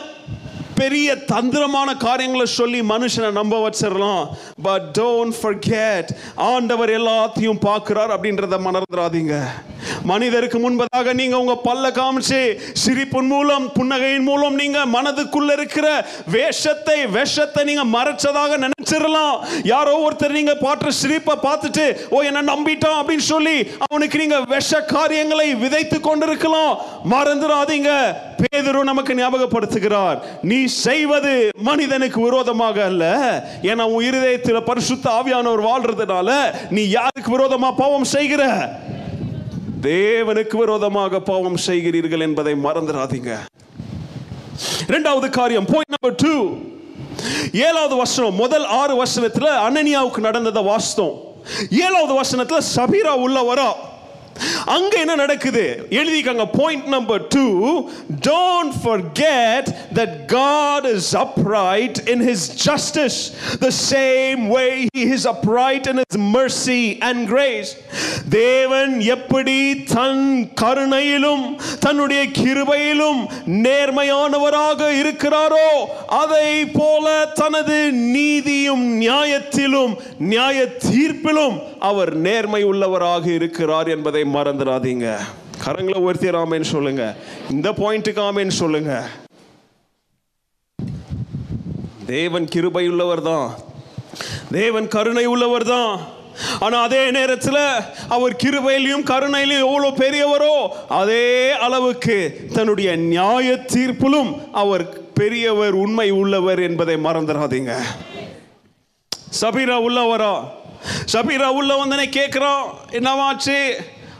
பெரிய 0.80 1.16
தந்திரமான 1.32 1.88
காரியங்களை 2.06 2.46
சொல்லி 2.58 2.80
மனுஷனை 2.92 3.30
நம்ப 3.38 3.54
வச்சிடலாம். 3.66 4.24
பட் 4.66 4.88
டோன்ட் 4.98 5.36
ஃபர்கெட் 5.40 6.10
ஆண்டவர் 6.50 6.92
எல்லாத்தையும் 7.00 7.62
பார்க்கிறார் 7.68 8.14
அப்படின்றத 8.16 8.58
மறந்துடாதீங்க. 8.66 9.36
மனிதருக்கு 10.10 10.58
முன்பதாக 10.58 11.12
நீங்க 11.20 11.36
உங்க 11.42 11.54
பல்ல 11.66 11.86
காமிச்சு 11.98 12.40
சிரிப்பின் 12.82 13.28
மூலம் 13.32 13.64
புன்னகையின் 13.76 14.26
மூலம் 14.28 14.56
நீங்க 14.60 14.78
மனதுக்குள்ள 14.94 15.50
இருக்கிற 15.58 15.86
வேஷத்தை 16.34 16.96
விஷத்தை 17.18 17.62
நீங்க 17.68 17.84
மறைச்சதாக 17.96 18.58
நினைச்சிடலாம். 18.64 19.34
யாரோ 19.72 19.94
ஒருத்தர் 20.06 20.36
நீங்க 20.38 20.54
பாட்டு 20.64 20.92
சிரிப்பை 20.92 21.36
பார்த்துட்டு 21.46 21.86
ஓ 22.10 22.22
என்ன 22.30 22.42
நம்பிட்டான் 22.52 22.98
அப்படின்னு 23.00 23.26
சொல்லி 23.32 23.56
அவனுக்கு 23.88 24.18
நீங்க 24.18 24.40
விஷ 24.54 24.80
காரியங்களை 24.94 25.48
விதைத்து 25.64 26.00
கொண்டிருக்கலாம். 26.00 26.72
மறந்துடாதீங்க. 27.14 27.90
பேதுரு 28.40 28.80
நமக்கு 28.90 29.12
ஞாபகப்படுத்துகிறார். 29.20 30.18
நீ 30.50 30.58
செய்வது 30.66 31.50
மனிதனுக்கு 31.58 32.20
விரோதமாக 32.20 32.84
அல்ல. 32.84 33.04
ஏன்னா 33.62 33.82
உன் 33.82 34.04
இருதயத்தில் 34.04 34.62
பரிசுத்த 34.62 35.10
ஆவியானவர் 35.10 35.66
வாழ்றதுனால 35.66 36.54
நீ 36.70 36.88
யாருக்கு 36.88 37.38
விரோதமா 37.38 37.76
பாவம் 37.76 38.04
செய்கிற? 38.04 38.68
தேவனுக்கு 39.82 40.56
விரோதமாக 40.56 41.20
பாவம் 41.20 41.56
செய்கிறீர்கள் 41.66 42.20
என்பதை 42.20 42.52
மறந்துடாதீங்க. 42.52 43.38
இரண்டாவது 44.88 45.30
காரியம் 45.30 45.64
பாயிண்ட் 45.64 45.94
நம்பர் 46.00 46.14
டூ 46.14 46.56
ஏழாவது 47.52 47.96
வசனம் 47.96 48.34
முதல் 48.34 48.64
ஆறு 48.64 49.04
வசனத்துல 49.04 49.48
அனனியாவுக்கு 49.68 50.18
நடந்ததை 50.18 50.62
வாஸ்தம் 50.62 51.14
ஏழாவது 51.70 52.20
வசனத்துல 52.20 52.58
சபீரா 52.76 53.10
உள்ள 53.10 53.54
வரா 53.54 53.72
அங்க 54.66 54.98
என்ன 54.98 55.14
நடக்குது? 55.14 55.64
எழுதிக்கங்க 55.90 56.44
point 56.52 56.86
number 56.86 57.26
two 57.28 57.46
don't 58.28 58.74
forget 58.84 59.66
that 59.92 60.10
God 60.28 60.84
is 60.86 61.14
upright 61.14 62.08
in 62.08 62.20
his 62.20 62.48
justice 62.66 63.18
the 63.58 63.72
same 63.90 64.48
way 64.48 64.70
he 64.94 65.04
is 65.10 65.24
upright 65.26 65.86
in 65.86 65.96
his 65.96 66.16
mercy 66.36 66.82
and 67.00 67.28
grace. 67.28 67.70
தேவன் 68.30 69.00
எப்படி 69.08 69.58
தன் 69.94 70.24
கருணையிலும் 70.60 71.44
தன்னுடைய 71.78 72.22
கிருபையிலும் 72.38 73.20
நேர்மையானவராக 73.66 74.88
இருக்கிறாரோ 75.02 75.68
அதை 76.16 76.48
போல 76.72 77.06
தனது 77.34 77.78
நீதியும் 78.16 78.84
நியாயத்திலும் 79.00 79.92
நியாய 80.26 80.58
தீர்ப்பிலும் 80.86 81.56
அவர் 81.80 82.16
நேர்மை 82.18 82.62
உள்ளவராக 82.64 83.26
இருக்கிறார் 83.32 83.88
என்பதை 83.88 84.22
மறந்துடாதீங்க. 84.34 85.06
கரங்களை 85.64 85.98
உயர்த்தி 86.04 86.34
ராமேன்னு 86.38 86.68
சொல்லுங்க. 86.74 87.04
இந்த 87.54 87.68
பாயிண்ட்டுக்கு 87.80 88.22
ஆமேன்னு 88.28 88.56
சொல்லுங்க. 88.62 88.92
தேவன் 92.14 92.44
கிருபை 92.54 92.84
உள்ளவர் 92.88 93.22
தான் 93.30 93.46
தேவன் 94.58 94.88
கருணை 94.88 95.24
உள்ளவர் 95.26 95.64
தான் 95.74 95.92
ஆனா 96.64 96.76
அதே 96.86 97.00
நேரத்தில் 97.16 97.62
அவர் 98.14 98.34
கிருபையிலையும் 98.42 99.06
கருணையிலையும் 99.10 99.66
எவ்வளோ 99.66 99.88
பெரியவரோ 100.02 100.54
அதே 101.00 101.24
அளவுக்கு 101.66 102.16
தன்னுடைய 102.56 102.90
நியாய 102.96 103.54
தீர்ப்பிலும் 103.74 104.30
அவர் 104.62 104.84
பெரியவர் 105.18 105.74
உண்மை 105.84 106.08
உள்ளவர் 106.20 106.60
என்பதை 106.68 106.96
மறந்துடாதீங்க. 107.06 107.74
சபீரா 109.40 109.76
உள்ள 109.86 110.00
வரா 110.12 110.32
சபீரா 111.12 111.48
உள்ள 111.58 111.72
வந்தனே 111.82 112.06
கேட்குறான் 112.18 112.64
என்னவாச்சு? 112.98 113.58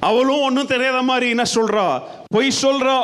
அவளும் 0.00 0.42
ஒன்றும் 0.42 0.66
தெரியாத 0.66 1.02
மாதிரி 1.02 1.28
என்ன 1.28 1.42
சொல்றா? 1.54 2.02
பொய் 2.28 2.52
சொல்றா. 2.62 2.98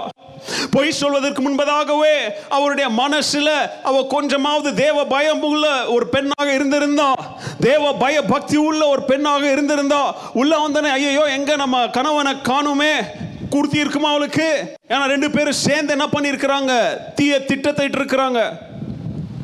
பொய் 0.70 0.90
சொல்வதற்கு 0.90 1.42
முன்பதாகவே 1.42 2.14
அவருடைய 2.48 2.90
மனசுல 2.90 3.48
அவ 3.82 4.06
கொஞ்சமாவது 4.06 4.74
தேவ 4.74 5.04
பயம் 5.04 5.42
உள்ள 5.42 5.86
ஒரு 5.86 6.06
பெண்ணாக 6.06 6.54
இருந்திருந்தா 6.54 7.14
தேவ 7.60 7.94
பய 7.94 8.22
பக்தி 8.22 8.56
உள்ள 8.56 8.86
ஒரு 8.86 9.02
பெண்ணாக 9.02 9.52
இருந்திருந்தா 9.52 10.14
உள்ள 10.32 10.68
வந்தனே 10.68 10.90
ஐயோ 10.90 11.24
எங்க 11.24 11.56
நம்ம 11.56 11.88
கணவனை 11.88 12.32
காணுமே? 12.32 12.92
குர்த்தி 13.50 13.76
இருக்குமா 13.76 14.08
அவளுக்கு? 14.08 14.76
ஏன்னா 14.88 15.04
ரெண்டு 15.04 15.30
பேரும் 15.30 15.52
சேர்ந்து 15.52 15.92
என்ன 15.92 16.06
பண்ணியிருக்கிறாங்க? 16.06 16.72
தீய 17.14 17.44
திட்டத்தை 17.44 17.86
இருக்கிறாங்க. 17.86 18.52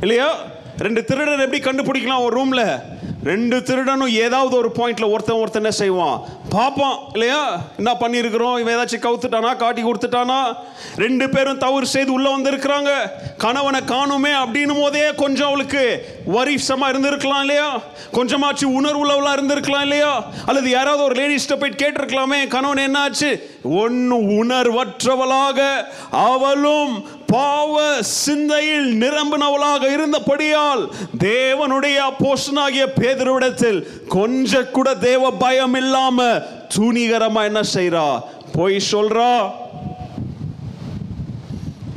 இல்லையா? 0.01 0.35
ரெண்டு 0.79 1.05
திருடன் 1.05 1.51
எப்படி 1.51 1.61
கண்டுபிடிக்கலாம் 1.61 2.23
ஒரு 2.23 2.41
ரூம்ல 2.41 2.83
ரெண்டு 3.25 3.63
திருடனும் 3.63 4.09
ஏதாவது 4.09 4.57
ஒரு 4.57 4.71
பாயிண்ட்ல 4.75 5.11
ஒருத்தன் 5.11 5.37
ஒருத்தன் 5.37 5.63
என்ன 5.63 5.71
செய்வான்? 5.71 6.21
பார்ப்பான் 6.49 6.99
இல்லையா? 7.13 7.61
என்ன 7.77 7.97
பண்ணியிருக்கிறோம்? 8.01 8.59
இவன் 8.59 8.75
ஏதாச்சும் 8.75 9.05
கவுத்துட்டானா? 9.07 9.57
காட்டி 9.57 9.83
கொடுத்துட்டானா? 9.83 10.57
ரெண்டு 10.97 11.29
பேரும் 11.29 11.59
தவறு 11.59 11.87
செய்து 11.87 12.13
உள்ள 12.13 12.37
வந்திருக்கிறாங்க. 12.37 12.91
கணவனை 13.37 13.81
காணுமே 13.81 14.33
அப்படின்னும் 14.33 14.81
போதே 14.81 15.15
கொஞ்சம் 15.15 15.47
அவளுக்கு 15.47 16.09
வரிசமா 16.25 16.91
இருந்திருக்கலாம் 16.91 17.41
இல்லையா? 17.41 17.81
கொஞ்சமாச்சு 18.13 18.65
உணர்வுள்ளவளா 18.65 19.35
இருந்திருக்கலாம் 19.37 19.81
இல்லையா? 19.81 20.25
அல்லது 20.47 20.71
யாராவது 20.71 21.03
ஒரு 21.03 21.15
லேடிஸ்ட 21.15 21.57
போயிட்டு 21.57 21.91
கேட்டிருக்கலாமே 21.91 22.49
கணவன் 22.49 22.95
என்னாச்சு? 22.95 23.43
ஒன்னு 23.63 24.45
உணர்வற்றவளாக 24.45 25.85
அவளும் 26.11 27.09
பாவ 27.33 28.03
சிந்தையில் 28.03 29.01
நிரம்பினவளாக 29.01 29.83
இருந்தபடியால் 29.97 30.89
தேவனுடைய 31.19 31.99
போஷனாகிய 32.19 32.85
பேதுருவிடத்தில் 33.01 34.07
கொஞ்ச 34.07 34.63
கூட 34.65 34.95
தேவ 34.95 35.31
பயம் 35.31 35.75
இல்லாம 35.75 36.39
துணிகரமா 36.77 37.43
என்ன 37.43 37.61
செய்யறா 37.75 38.21
போய் 38.53 38.83
சொல்றா 38.91 39.51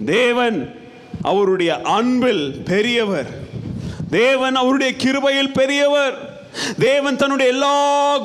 தேவன் 0.05 0.75
அவருடைய 1.21 1.81
அன்பில் 1.81 2.61
பெரியவர். 2.65 3.29
தேவன் 4.09 4.55
அவருடைய 4.55 4.93
கிருபையில் 4.97 5.53
பெரியவர். 5.53 6.30
தேவன் 6.79 7.15
தன்னுடைய 7.15 7.51
எல்லா 7.51 7.75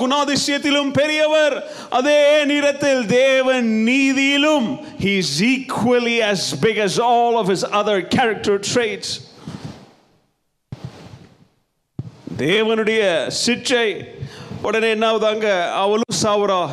குணாதிசயத்திலும் 0.01 0.93
பெரியவர். 0.93 1.71
அதே 1.91 2.45
நேரத்தில் 2.45 3.07
தேவன் 3.07 3.85
நீதியிலும் 3.87 4.69
he 4.99 5.13
is 5.19 5.31
equally 5.41 6.23
as 6.23 6.55
big 6.61 6.79
as 6.79 7.01
all 7.01 7.37
of 7.37 7.49
his 7.49 7.65
other 7.65 7.99
character 8.17 8.59
traits. 8.75 9.21
தேவனுடைய 12.39 13.29
சிற்றை 13.29 14.09
உடனே 14.63 14.89
என்ன 14.91 15.13
ஆகுதாங்க 15.13 15.73
அவளும் 15.73 16.17
சாவுறா. 16.23 16.71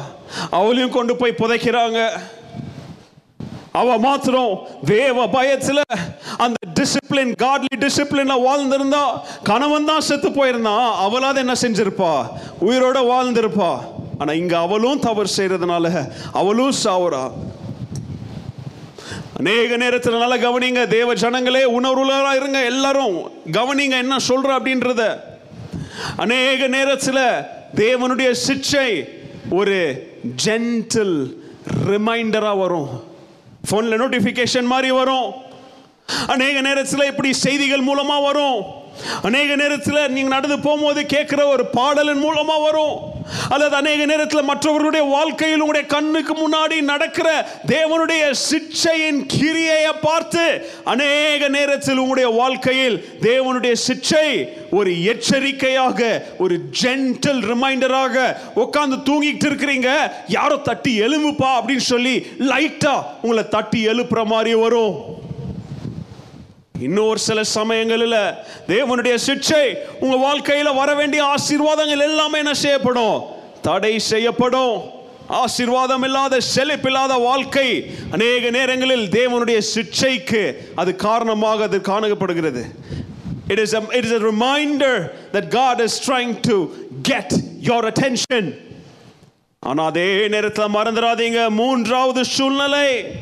அவளையும் 0.51 0.91
கொண்டு 0.91 1.15
போய் 1.15 1.39
புதைக்கிறாங்க. 1.39 2.21
அவ 3.73 3.97
மாத்திரம் 3.97 4.67
தேவ 4.85 5.27
பயத்தில் 5.27 5.81
அந்த 6.37 6.57
டிசிப்ளின் 6.79 7.35
காட்லி 7.35 7.77
டிசிப்ளின்ல 7.79 8.35
வாழ்ந்திருந்தா 8.47 9.03
கணவன் 9.43 9.85
தான் 9.85 10.01
செத்து 10.01 10.29
போயிருந்தான் 10.29 10.87
அவளாவது 11.05 11.35
என்ன 11.35 11.53
செஞ்சிருப்பா? 11.61 12.11
உயிரோட 12.61 12.99
வாழ்ந்திருப்பா. 13.11 13.71
ஆனா 14.17 14.33
இங்க 14.33 14.57
அவளும் 14.57 14.99
தவறு 14.99 15.29
செய்யறதுனால 15.37 16.07
அவளும் 16.31 16.73
சாவுறா. 16.83 17.31
அநேக 19.37 19.77
நேரத்தில் 19.77 20.17
நல்லா 20.17 20.35
கவனிங்க 20.35 20.87
தேவ 20.87 21.13
ஜனங்களே 21.13 21.63
உணர்வுகளா 21.79 22.35
இருங்க 22.35 22.63
எல்லாரும் 22.63 23.17
கவனிங்க 23.51 23.95
என்ன 24.03 24.15
சொல்ற 24.27 24.49
அப்படின்றத. 24.57 25.19
அநேக 26.17 26.67
நேரத்தில் 26.67 27.23
தேவனுடைய 27.75 28.35
சிக்ஷை 28.47 28.89
ஒரு 29.49 30.07
ஜென்டில் 30.45 31.17
ரிமைண்டரா 31.87 32.57
வரும். 32.57 33.11
ஃபோனில் 33.69 34.01
நோட்டிஃபிகேஷன் 34.03 34.71
மாதிரி 34.73 34.91
வரும். 34.91 35.27
அநேக 36.27 36.61
நேரத்தில் 36.61 37.09
இப்படி 37.11 37.33
செய்திகள் 37.33 37.87
மூலமாக 37.89 38.21
வரும். 38.21 38.57
அநேக 39.27 39.55
நேரத்தில் 39.55 40.11
நீங்கள் 40.15 40.35
நடந்து 40.37 40.59
போகும்போது 40.59 41.01
கேட்குற 41.01 41.41
ஒரு 41.53 41.65
பாடலின் 41.65 42.23
மூலமாக 42.25 42.63
வரும். 42.67 42.95
அல்லது 43.49 43.75
அநேக 43.75 44.05
நேரத்தில் 44.05 44.43
மற்றவர்களுடைய 44.43 45.05
வாழ்க்கையில் 45.05 45.59
உங்களுடைய 45.59 45.87
கண்ணுக்கு 45.87 46.33
முன்னாடி 46.33 46.81
நடக்கிற 46.81 47.47
தேவனுடைய 47.67 48.33
சிச்சையின் 48.49 49.21
கிரியையை 49.37 49.93
பார்த்து 50.01 50.65
அநேக 50.83 51.47
நேரத்தில் 51.47 51.97
உங்களுடைய 51.97 52.29
வாழ்க்கையில் 52.29 52.97
தேவனுடைய 53.21 53.75
சிச்சை 53.87 54.27
ஒரு 54.71 55.03
எச்சரிக்கையாக 55.03 56.27
ஒரு 56.37 56.57
ஜென்டல் 56.81 57.41
ரிமைண்டராக 57.51 58.35
உட்காந்து 58.55 58.99
தூங்கிட்டு 59.09 59.47
இருக்கிறீங்க. 59.49 59.89
யாரோ 60.27 60.55
தட்டி 60.57 60.99
எழும்புப்பா 60.99 61.51
அப்படின்னு 61.59 61.89
சொல்லி 61.93 62.27
லைட்டா 62.39 63.03
உங்களை 63.21 63.47
தட்டி 63.47 63.87
எழுப்புற 63.87 64.25
மாதிரி 64.25 64.55
வரும். 64.55 65.21
இன்னொரு 66.79 67.19
சில 67.19 67.43
சமயங்களில் 67.43 68.11
தேவனுடைய 68.67 69.17
சிக்ஷை 69.27 69.75
உங்கள் 69.99 70.19
வாழ்க்கையில் 70.19 70.73
வர 70.73 70.93
வேண்டிய 70.93 71.23
ஆசீர்வாதங்கள் 71.23 71.99
எல்லாமே 71.99 72.37
என்ன 72.37 72.53
செய்யப்படும்? 72.53 73.21
தடை 73.61 73.99
செய்யப்படும். 73.99 74.81
ஆசீர்வாதம் 75.27 76.03
இல்லாத 76.03 76.37
செழிப்பில்லாத 76.55 77.21
வாழ்க்கை 77.21 77.85
அநேக 78.11 78.49
நேரங்களில் 78.49 79.09
தேவனுடைய 79.09 79.61
சிக்ஷைக்கு 79.75 80.53
அது 80.75 80.95
காரணமாக 80.95 81.63
அது 81.63 81.81
காணப்படுகிறது. 81.81 82.65
It 83.49 83.59
is, 83.59 83.75
a, 83.75 83.81
it 83.97 84.05
is 84.05 84.13
a 84.13 84.31
reminder 84.31 85.11
that 85.33 85.45
God 85.49 85.79
is 85.79 85.89
trying 86.07 86.39
to 86.39 86.55
get 87.09 87.29
your 87.61 87.91
attention. 87.91 88.61
ஆனால் 89.59 89.85
அதே 89.85 90.27
நேரத்தில் 90.27 90.65
மறந்துடாதீங்க. 90.65 91.49
மூன்றாவது 91.49 92.25
சூழ்நிலை 92.25 93.15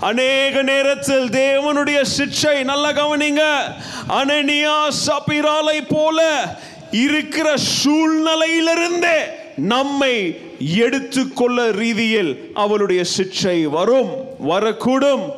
அநேக 0.00 0.62
நேரத்தில் 0.62 1.28
தேவனுடைய 1.28 2.02
சிற்சை 2.02 2.62
நல்ல 2.62 2.92
கவனிங்க. 2.92 3.40
அனனியா 4.08 4.88
சபிராலை 5.06 5.84
போல 5.88 6.20
இருக்கிற 6.90 7.54
சூழ்நிலையிலிருந்தே 7.54 9.18
நம்மை 9.56 10.40
எடுத்துக்கொள்ள 10.74 11.70
ரீதியில் 11.70 12.50
அவளுடைய 12.54 13.02
சிக்ஷை 13.18 13.62
வரும் 13.62 14.10
வரக்கூடும். 14.48 15.32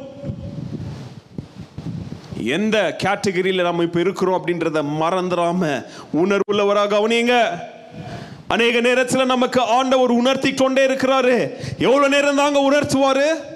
எந்த 2.44 2.96
கேட்டகரியில் 3.04 3.62
நம்ம 3.62 3.82
இப்ப 3.82 4.00
இருக்கிறோம் 4.00 4.46
அப்படின்றத 4.46 4.84
மறந்துடாம 5.00 5.84
உணர்வுள்ளவராக 6.16 6.92
கவனிங்க. 6.94 7.60
அநேக 8.48 8.80
நேரத்தில் 8.80 9.26
நமக்கு 9.26 9.60
ஆண்டவர் 9.60 10.10
உணர்த்தி 10.10 10.54
கொண்டே 10.54 10.86
இருக்கிறாரு. 10.86 11.50
எவ்வளவு 11.78 12.08
நேரம் 12.08 12.36
தாங்க 12.36 12.70
உணர்த்துவாரு? 12.70 13.50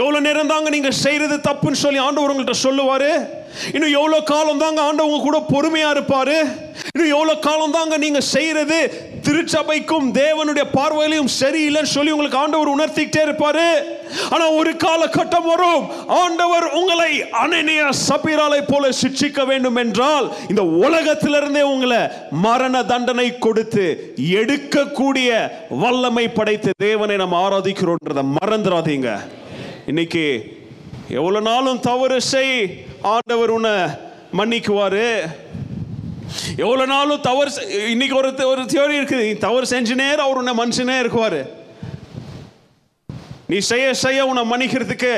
எவ்வளவு 0.00 0.24
நேரம் 0.26 0.50
தாங்க 0.54 0.70
நீங்க 0.70 0.90
செய்யறது 1.04 1.36
தப்புன்னு 1.48 1.82
சொல்லி 1.84 2.00
ஆண்டவர் 2.06 2.32
உங்கள்கிட்ட 2.32 2.56
சொல்லுவாரு? 2.66 3.12
இன்னும் 3.74 3.94
எவ்வளவு 3.98 4.26
காலம் 4.30 4.60
தாங்க 4.64 4.80
ஆண்டவங்க 4.88 5.12
உங்க 5.12 5.28
கூட 5.28 5.38
பொறுமையா 5.52 5.88
இருப்பாரு? 5.94 6.36
இன்னும் 6.92 7.14
எவ்வளவு 7.14 7.38
காலம் 7.38 7.74
தாங்க 7.76 7.96
நீங்க 7.96 8.20
செய்யறது 8.34 8.78
திருச்சபைக்கும் 9.26 10.06
தேவனுடைய 10.18 10.64
பார்வையிலையும் 10.76 11.32
சரியில்லைன்னு 11.40 11.94
சொல்லி 11.94 12.12
உங்களுக்கு 12.12 12.38
ஆண்டவர் 12.42 12.72
உணர்த்திக்கிட்டே 12.74 13.22
இருப்பாரு. 13.26 13.66
ஆனா 14.34 14.44
ஒரு 14.50 14.72
காலகட்டம் 14.84 15.48
வரும் 15.52 15.82
ஆண்டவர் 16.22 16.66
உங்களை 16.80 17.10
அனனியா 17.42 17.88
சபீராலை 18.06 18.60
போல 18.70 18.92
சிக்ஷிக்க 19.02 19.46
வேண்டும் 19.46 19.76
என்றால் 19.76 20.28
இந்த 20.48 20.62
உலகத்திலிருந்தே 20.86 21.62
உங்களை 21.74 22.00
மரண 22.46 22.82
தண்டனை 22.82 23.28
கொடுத்து 23.38 24.14
எடுக்கக்கூடிய 24.40 25.50
வல்லமை 25.84 26.28
படைத்த 26.28 26.78
தேவனை 26.78 27.16
நம்ம 27.16 27.48
ஆராதிக்கிறோன்றதை 27.48 28.24
மறந்துடாதீங்க. 28.38 29.10
இன்னைக்கு 29.90 30.24
எவ்வளவு 31.18 31.46
நாளும் 31.48 31.78
தவறு 31.86 32.16
செய் 32.32 32.56
ஆண்டவர் 33.12 33.50
உன்னை 33.54 33.72
மன்னிக்குவாரு. 34.38 35.06
எவ்வளவு 36.64 36.86
நாளும் 36.92 37.24
தவறு 37.28 37.50
இன்னைக்கு 37.90 38.16
ஒரு 38.16 38.30
ஒரு 38.50 38.62
தியோரி 38.72 38.94
இருக்குது. 39.00 39.38
தவறு 39.46 39.66
செஞ்ச 39.72 39.94
நேரம் 40.02 40.26
அவர் 40.26 40.40
உன்னை 40.40 40.54
மனுஷனே 40.60 40.96
இருக்குவார். 41.02 41.40
நீ 43.46 43.58
செய்ய 43.70 43.86
செய்ய 44.04 44.26
உன்னை 44.30 44.44
மன்னிக்கிறதுக்கு 44.52 45.12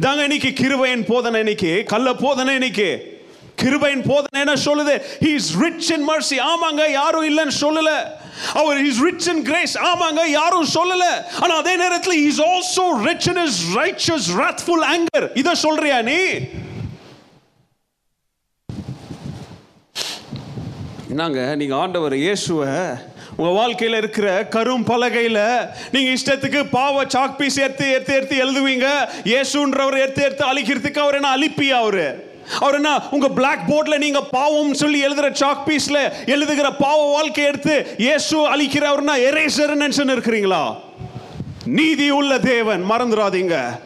இதாங்க 0.00 0.22
இன்னைக்கு 0.28 0.52
கிருபையின் 0.60 1.04
போதனை 1.12 1.40
இன்னைக்கு 1.44 1.72
கள்ள 1.92 2.08
போதனை 2.24 2.54
இன்னைக்கு. 2.60 2.88
கிருபையின் 3.62 4.06
போதனை 4.10 4.38
என்ன 4.44 4.56
சொல்லுது? 4.68 4.96
He 5.24 5.30
is 5.40 5.52
rich 5.64 5.90
in 5.96 6.08
mercy 6.08 6.38
ஆமாங்க 6.50 6.90
யாரும் 6.90 7.28
இல்லைன்னு 7.30 7.60
சொல்லல. 7.60 7.92
அவர் 8.60 8.80
இஸ் 8.84 9.02
ரிச் 9.08 9.28
இன் 9.28 9.42
கிரேஸ் 9.42 9.76
ஆமாங்க 9.90 10.22
யாரும் 10.30 10.70
சொல்லல. 10.78 11.04
ஆனா 11.40 11.54
அதே 11.62 11.76
நேரத்தில் 11.76 12.18
is 12.28 12.42
also 12.50 12.86
rich 13.08 13.28
in 13.32 13.42
his 13.46 13.60
riches 13.76 14.28
righteous 14.40 14.46
anger 14.48 14.90
anger. 14.94 15.24
இத 15.34 15.54
சொல்றியா 15.64 15.98
நீ? 16.10 16.18
என்னங்க 21.10 21.40
நீங்க 21.56 21.74
ஆண்டவர் 21.76 22.14
இயேசுவை 22.24 22.72
உங்கள் 23.36 23.56
வாழ்க்கையில் 23.58 23.98
இருக்கிற 24.00 24.26
கரும் 24.54 24.84
பலகையில் 24.90 25.38
நீங்கள் 25.92 26.14
இஷ்டத்துக்கு 26.16 26.60
பாவ 26.70 27.04
சாக் 27.14 27.38
பீஸ் 27.38 27.58
எடுத்து 27.58 27.86
எடுத்து 27.94 28.14
எடுத்து 28.14 28.36
எழுதுவீங்க. 28.44 28.86
இயேசுன்றவர் 29.30 30.02
எடுத்து 30.04 30.22
எடுத்து 30.22 30.44
அழிக்கிறதுக்கு 30.50 31.00
அவர் 31.04 31.18
என்ன 31.18 31.30
அழிப்பியா 31.36 31.78
அவர்? 31.84 32.04
அவர் 32.58 32.74
என்ன 32.74 33.08
உங்க 33.10 33.28
பிளாக் 33.28 33.68
போர்டில் 33.68 33.98
நீங்க 33.98 34.22
பாவம் 34.22 34.74
சொல்லி 34.74 35.06
எழுதுற 35.06 35.32
சாக் 35.32 35.66
பீஸ்ல 35.66 36.26
எழுதுகிற 36.26 36.72
பாவ 36.72 37.12
வாழ்க்கை 37.12 37.44
எடுத்து 37.44 37.94
இயேசு 37.98 38.36
அழிக்கிறவர்னா 38.56 39.14
எரேசர் 39.28 40.08
இருக்கிறீங்களா? 40.16 40.74
நீதி 41.64 42.10
உள்ள 42.10 42.38
தேவன் 42.38 42.90
மறந்துடாதீங்க. 42.90 43.78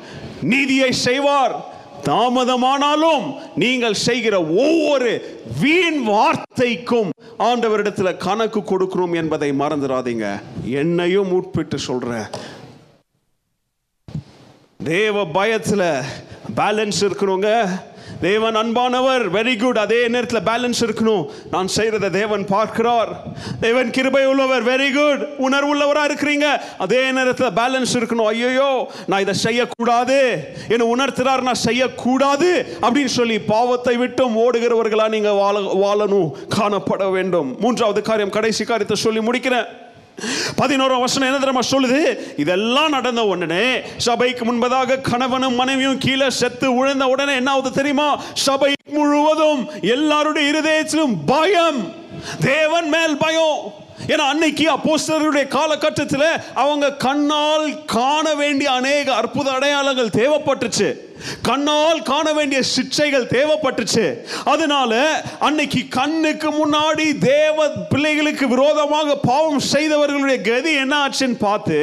நீதியை 0.43 0.93
செய்வார். 0.93 1.73
தாமதமானாலும் 2.05 3.35
நீங்கள் 3.57 3.95
செய்கிற 3.95 4.45
ஒவ்வொரு 4.45 5.41
வீண் 5.61 6.03
வார்த்தைக்கும் 6.03 7.11
ஆண்டவரிடத்தில் 7.39 8.17
கணக்கு 8.17 8.61
கொடுக்கிறோம் 8.61 9.15
என்பதை 9.15 9.51
மறந்துடாதீங்க. 9.51 10.41
என்னையும் 10.65 11.33
உட்பிட்டு 11.41 11.75
சொல்றேன் 11.75 12.27
தேவ 14.85 15.27
பயத்தில் 15.27 15.89
பேலன்ஸ் 16.57 17.01
இருக்கணுங்க. 17.01 17.67
தேவன் 18.21 18.57
அன்பானவர் 18.57 19.25
வெரி 19.37 19.55
குட் 19.63 19.79
அதே 19.79 20.09
நேரத்தில் 20.09 20.47
பேலன்ஸ் 20.51 20.83
இருக்கணும். 20.87 21.25
நான் 21.51 21.69
செய்கிறத 21.77 22.11
தேவன் 22.11 22.45
பார்க்கிறார். 22.47 23.11
தேவன் 23.61 23.91
கிருபை 23.91 24.25
உள்ளவர் 24.27 24.65
வெரி 24.65 24.91
குட் 24.99 25.23
உணர்வுள்ளவரா 25.47 26.05
இருக்கிறீங்க. 26.11 26.49
அதே 26.79 27.11
நேரத்தில் 27.11 27.55
பேலன்ஸ் 27.61 27.95
இருக்கணும். 28.01 28.31
ஐயோ 28.33 28.71
நான் 29.07 29.21
இதை 29.21 29.35
செய்யக்கூடாது. 29.35 30.19
என்னை 30.69 30.87
உணர்த்துறார் 30.95 31.47
நான் 31.49 31.65
செய்யக்கூடாது 31.69 32.51
அப்படின்னு 32.81 33.15
சொல்லி 33.21 33.39
பாவத்தை 33.39 33.97
விட்டும் 33.97 34.37
ஓடுகிறவர்களாக 34.47 35.15
நீங்கள் 35.17 35.41
வாழ 35.43 35.59
வாழணும். 35.85 36.31
காணப்பட 36.59 37.11
வேண்டும். 37.11 37.57
மூன்றாவது 37.61 38.03
காரியம் 38.03 38.37
கடைசி 38.39 38.65
காரியத்தை 38.65 38.97
சொல்லி 38.97 39.21
முடிக்கிறேன். 39.21 39.83
பதினோரு 40.57 40.99
வருஷம் 40.99 41.23
என்ன 41.23 41.39
தெரியுமா 41.39 41.61
சொல்லுது? 41.71 42.19
இதெல்லாம் 42.37 42.91
நடந்த 42.91 43.25
உடனே 43.25 43.81
சபைக்கு 43.97 44.45
முன்பதாக 44.45 45.01
கணவனும் 45.01 45.55
மனைவியும் 45.55 45.99
கீழே 45.99 46.31
செத்து 46.31 46.75
விழுந்த 46.75 47.07
உடனே 47.07 47.35
என்ன 47.35 47.51
ஆகுது 47.51 47.73
தெரியுமா? 47.73 48.21
சபை 48.35 48.73
முழுவதும் 48.91 49.69
எல்லாருடைய 49.83 50.53
இருதயத்திலும் 50.53 51.15
பயம். 51.27 51.93
தேவன் 52.41 52.89
மேல் 52.89 53.17
பயம். 53.17 53.83
ஏன்னா 54.07 54.25
அன்னைக்கு 54.31 54.71
அப்போஸ்தலருடைய 54.73 55.49
காலகட்டத்தில் 55.49 56.41
அவங்க 56.55 56.93
கண்ணால் 56.93 57.85
காண 57.85 58.35
வேண்டிய 58.35 58.71
அநேக 58.71 59.15
அற்புத 59.15 59.51
அடையாளங்கள் 59.51 60.15
தேவைப்பட்டுச்சு. 60.15 60.95
கண்ணால் 61.43 62.03
காண 62.03 62.27
வேண்டிய 62.33 62.61
சிக்ஷைகள் 62.75 63.27
தேவைப்பட்டுச்சு. 63.35 64.05
அதனால 64.45 64.93
அன்னைக்கு 65.39 65.81
கண்ணுக்கு 65.99 66.51
முன்னாடி 66.61 67.07
தேவ 67.19 67.69
பிள்ளைகளுக்கு 67.93 68.49
விரோதமாக 68.49 69.17
பாவம் 69.31 69.63
செய்தவர்களுடைய 69.73 70.39
கதி 70.51 70.73
என்ன 70.85 70.95
ஆச்சுன்னு 71.05 71.39
பார்த்து 71.39 71.79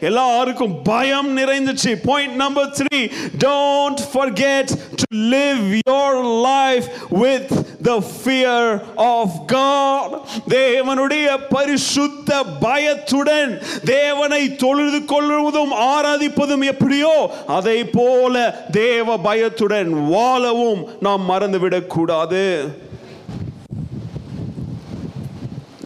எல்லாருக்கும் 0.00 0.82
பயம் 0.82 1.30
நிறைந்துச்சு. 1.36 1.92
Point 2.08 2.36
number 2.44 2.70
three 2.78 3.00
don't 3.46 4.02
forget 4.12 4.72
to 5.02 5.08
live 5.34 5.64
your 5.90 6.18
life 6.48 6.88
with 7.22 7.52
the 7.82 7.92
fear 8.12 8.70
of 9.08 9.36
God 9.46 10.14
தேவனுடைய 10.48 11.28
பரிசுத்த 11.48 12.42
பயத்துடன் 12.60 13.52
தேவனை 13.84 14.42
தொழுது 14.56 14.98
கொள்வதும் 15.04 15.72
ஆராதிப்பதும் 15.92 16.64
எப்படியோ 16.72 17.14
அதை 17.46 17.78
போல 17.96 18.34
தேவ 18.70 19.16
பயத்துடன் 19.16 20.06
வாழவும் 20.06 20.82
நாம் 21.00 21.30
மறந்துவிடக்கூடாது. 21.30 22.44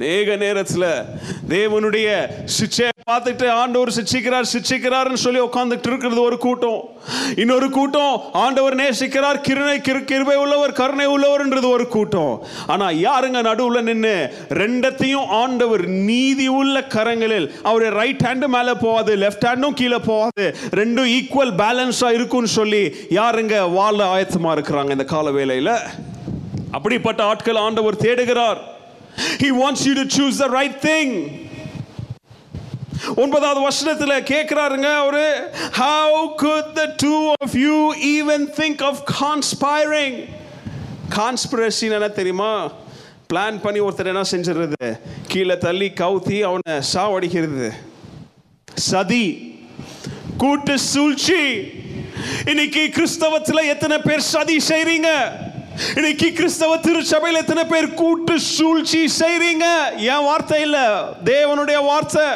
நேக 0.02 0.36
நேரத்தில் 0.36 0.90
தேவனுடைய 1.50 2.08
சிச்சையை 2.56 2.92
பார்த்துட்டு 3.10 3.46
ஆண்டவர் 3.60 3.92
சிச்சிக்கிறார் 3.96 4.48
சிச்சிக்கிறார்னு 4.52 5.18
சொல்லி 5.24 5.40
உட்காந்துட்டு 5.40 5.88
இருக்கிறது 5.90 6.20
ஒரு 6.28 6.36
கூட்டம். 6.44 6.80
இன்னொரு 7.42 7.68
கூட்டம் 7.76 8.14
ஆண்டவர் 8.44 8.76
நேசிக்கிறார் 8.80 9.38
கிருணை 9.48 9.76
கிரு 9.88 10.00
கிருபை 10.10 10.36
உள்ளவர் 10.44 10.74
கருணை 10.80 11.06
உள்ளவர்ன்றது 11.14 11.68
ஒரு 11.76 11.86
கூட்டம். 11.94 12.34
ஆனா 12.66 12.88
யாருங்க 13.06 13.42
நடுவுல 13.48 13.82
நின்று 13.90 14.14
ரெண்டத்தையும் 14.62 15.30
ஆண்டவர் 15.42 15.84
நீதி 16.10 16.48
உள்ள 16.60 16.84
கரங்களில் 16.96 17.48
அவருடைய 17.68 17.92
ரைட் 18.00 18.26
ஹேண்டு 18.28 18.48
மேலே 18.56 18.74
போகாது 18.84 19.14
லெஃப்ட் 19.24 19.48
ஹேண்டும் 19.50 19.78
கீழே 19.82 20.00
போகாது 20.10 20.46
ரெண்டும் 20.80 21.12
ஈக்குவல் 21.18 21.56
பேலன்ஸா 21.62 22.10
இருக்கும்னு 22.18 22.52
சொல்லி 22.58 22.84
யாருங்க 23.20 23.56
வாழ 23.78 23.98
ஆயத்தமா 24.16 24.52
இருக்கிறாங்க 24.58 24.90
இந்த 24.98 25.08
கால 25.16 25.30
வேலையில் 25.40 25.74
அப்படிப்பட்ட 26.76 27.20
ஆட்கள் 27.32 27.64
ஆண்டவர் 27.66 28.02
தேடுகிறார். 28.06 28.60
He 29.16 29.50
wants 29.62 29.86
you 29.86 29.94
to 29.94 30.06
choose 30.16 30.38
the 30.38 30.50
right 30.58 30.76
thing. 30.88 31.10
ஒன்பதாவது 33.16 33.60
வருஷத்தில் 33.60 34.22
கேட்குறாருங்க 34.30 34.88
அவரு 35.02 35.50
how 35.78 36.34
could 36.34 36.72
the 36.72 36.84
two 36.96 37.32
of 37.44 37.54
you 37.54 37.94
even 37.94 38.46
think 38.60 38.82
of 38.82 39.00
conspiring 39.20 40.16
கான்ஸ்பிரசின்னு 41.16 41.98
என்ன 41.98 42.08
தெரியுமா? 42.08 42.52
பிளான் 43.32 43.60
பண்ணி 43.62 43.80
ஒருத்தர் 43.80 44.12
என்ன 44.12 44.22
செஞ்சிடுறது? 44.30 44.88
கீழே 45.28 45.58
தள்ளி 45.58 45.88
கவுத்தி 46.00 46.38
அவனை 46.40 46.86
சாவடிக்கிறது. 46.94 47.70
சதி 48.74 49.24
கூட்டு 50.38 50.78
சூழ்ச்சி. 50.78 51.42
இன்னைக்கு 52.46 52.90
கிறிஸ்தவத்தில் 52.94 53.70
எத்தனை 53.74 53.98
பேர் 53.98 54.28
சதி 54.34 54.56
செய்றீங்க? 54.68 55.10
இன்னைக்கு 55.74 56.32
கிறிஸ்தவ 56.32 56.76
திருச்சபையில் 56.76 57.38
எத்தனை 57.40 57.64
பேர் 57.64 57.94
கூட்டு 57.94 58.40
சூழ்ச்சி 58.40 59.08
செய்றீங்க? 59.18 59.66
என் 59.96 60.24
வார்த்தை 60.24 60.60
இல்ல. 60.60 60.78
தேவனுடைய 61.24 61.84
வார்த்தை. 61.84 62.26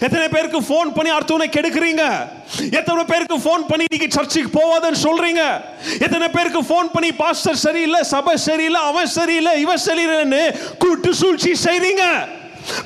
எத்தனை 0.00 0.28
பேருக்கு 0.28 0.60
ஃபோன் 0.60 0.94
பண்ணி 0.94 1.10
அடுத்தவனை 1.12 1.46
கெடுக்குறீங்க? 1.56 2.28
எத்தனை 2.70 3.04
பேருக்கு 3.04 3.36
ஃபோன் 3.38 3.64
பண்ணி 3.68 3.84
இன்னைக்கு 3.90 4.16
சர்ச்சுக்கு 4.16 4.50
போவாதன்னு 4.58 5.00
சொல்றீங்க? 5.06 5.62
எத்தனை 6.00 6.28
பேருக்கு 6.28 6.60
ஃபோன் 6.60 6.90
பண்ணி 6.92 7.12
பாஸ்டர் 7.12 7.56
சரியில்லை 7.56 8.02
சபை 8.02 8.36
சரியில்லை 8.36 8.80
அவன் 8.80 9.06
சரியில்லை 9.06 9.60
இவன் 9.60 9.84
சரியில்லைன்னு 9.86 10.42
கூட்டு 10.78 11.14
சூழ்ச்சி 11.14 11.52
செய்றீங்க? 11.64 12.28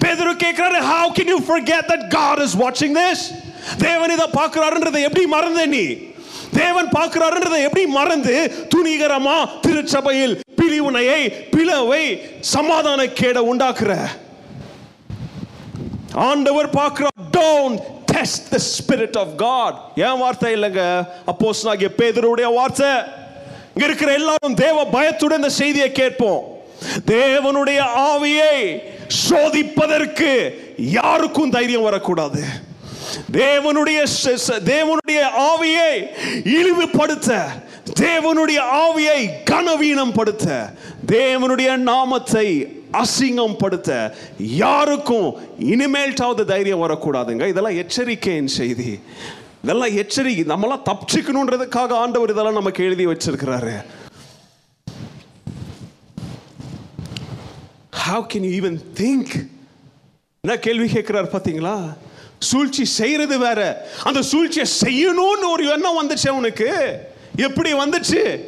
பேதரு 0.05 0.35
கேட்கிறாரு 0.45 0.79
how 0.93 1.13
can 1.13 1.27
you 1.27 1.41
forget 1.41 1.89
that 1.89 2.11
God 2.11 2.39
is 2.39 2.55
watching 2.55 2.95
this? 2.95 3.33
தேவன் 3.79 4.11
இதை 4.11 4.27
பார்க்கிறாருன்றதை 4.33 5.03
எப்படி 5.03 5.27
மறந்த 5.27 5.67
நீ? 5.67 5.87
தேவன் 6.61 6.89
பார்க்கிறாருன்றதை 6.97 7.59
எப்படி 7.67 7.85
மறந்து 7.99 8.35
துணிகரமா 8.75 9.37
திருச்சபையில் 9.65 10.35
பிரிவுனையை 10.61 11.21
பிளவை 11.55 12.05
சமாதான 12.55 13.01
கேட 13.21 13.39
உண்டாக்குற? 13.53 13.93
ஆண்டவர் 16.31 16.69
பார்க்கிறார் 16.81 17.23
don't 17.39 17.81
test 18.13 18.49
the 18.53 18.59
spirit 18.73 19.19
of 19.23 19.35
God 19.45 19.79
ஏன் 20.07 20.19
வார்த்தை 20.23 20.51
இல்லைங்க? 20.57 20.85
அப்போஸ் 21.33 21.63
ஆகிய 21.73 21.89
பேதருடைய 22.01 22.49
வார்த்தை. 22.59 22.93
இங்க 23.73 23.85
இருக்கிற 23.89 24.11
எல்லாரும் 24.21 24.61
தேவ 24.65 24.85
பயத்துடன் 24.97 25.41
இந்த 25.41 25.51
செய்தியை 25.63 25.89
கேட்போம். 26.01 26.43
தேவனுடைய 27.11 27.81
ஆவியை 28.13 28.57
சோதிப்பதற்கு 29.25 30.31
யாருக்கும் 30.99 31.53
தைரியம் 31.57 31.87
வரக்கூடாது. 31.89 32.41
தேவனுடைய 33.33 34.01
தேவனுடைய 34.73 35.21
ஆவியை 35.51 35.93
இழிவுபடுத்த 36.57 37.31
தேவனுடைய 38.01 38.61
ஆவியை 38.85 39.21
கனவீனம் 39.51 40.15
படுத்த 40.15 40.73
தேவனுடைய 41.07 41.77
நாமத்தை 41.77 42.47
அசிங்கம் 43.03 43.59
படுத்த 43.59 44.15
யாருக்கும் 44.39 45.29
இனிமேல்ட்டாவது 45.61 46.45
தைரியம் 46.45 46.83
வரக்கூடாதுங்க. 46.85 47.47
இதெல்லாம் 47.49 47.79
எச்சரிக்கையின் 47.83 48.55
செய்தி. 48.61 49.01
இதெல்லாம் 49.63 49.97
எச்சரிக்கை 49.97 50.45
நம்மளாம் 50.55 50.87
தப்பிச்சுக்கணுன்றதுக்காக 50.89 51.93
ஆண்டவர் 52.03 52.31
இதெல்லாம் 52.31 52.61
நமக்கு 52.61 52.85
எழுதி 52.85 53.07
வச்சிருக்கிறாரு. 53.07 53.77
How 58.07 58.21
can 58.33 58.45
you 58.49 58.53
even 58.61 58.79
think 59.01 59.35
என்ன 60.41 60.59
கேள்வி 60.67 60.89
கேட்கிறார் 60.89 61.33
பாத்தீங்களா? 61.33 61.77
சூழ்ச்சி 62.39 62.85
செய்யறது 62.85 63.39
வேற. 63.39 63.89
அந்த 64.05 64.23
சூழ்ச்சியை 64.23 64.67
செய்யணும்னு 64.81 65.51
ஒரு 65.51 65.71
எண்ணம் 65.71 65.99
வந்துச்சு 66.01 66.29
அவனுக்கு. 66.29 66.71
எப்படி 67.37 67.73
வந்துச்சு? 67.73 68.41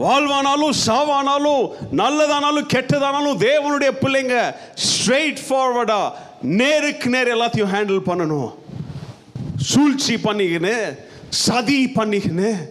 வாழ்வானாலும் 0.00 0.72
சாவானாலும் 0.86 1.70
நல்லதானாலும் 1.92 2.70
கெட்டதானாலும் 2.74 3.40
தேவனுடைய 3.40 3.90
பிள்ளைங்க 4.02 4.54
ஸ்ட்ரெயிட் 4.88 5.38
ஃபார்வர்டா 5.48 6.12
நேருக்கு 6.42 7.08
நேர் 7.08 7.36
எல்லாத்தையும் 7.36 7.72
ஹேண்டில் 7.72 8.06
பண்ணணும். 8.06 8.50
சூழ்ச்சி 9.56 10.14
பண்ணிக்கின்னு 10.14 10.98
சதி 11.28 11.92
பண்ணிக்கின்னு 11.94 12.68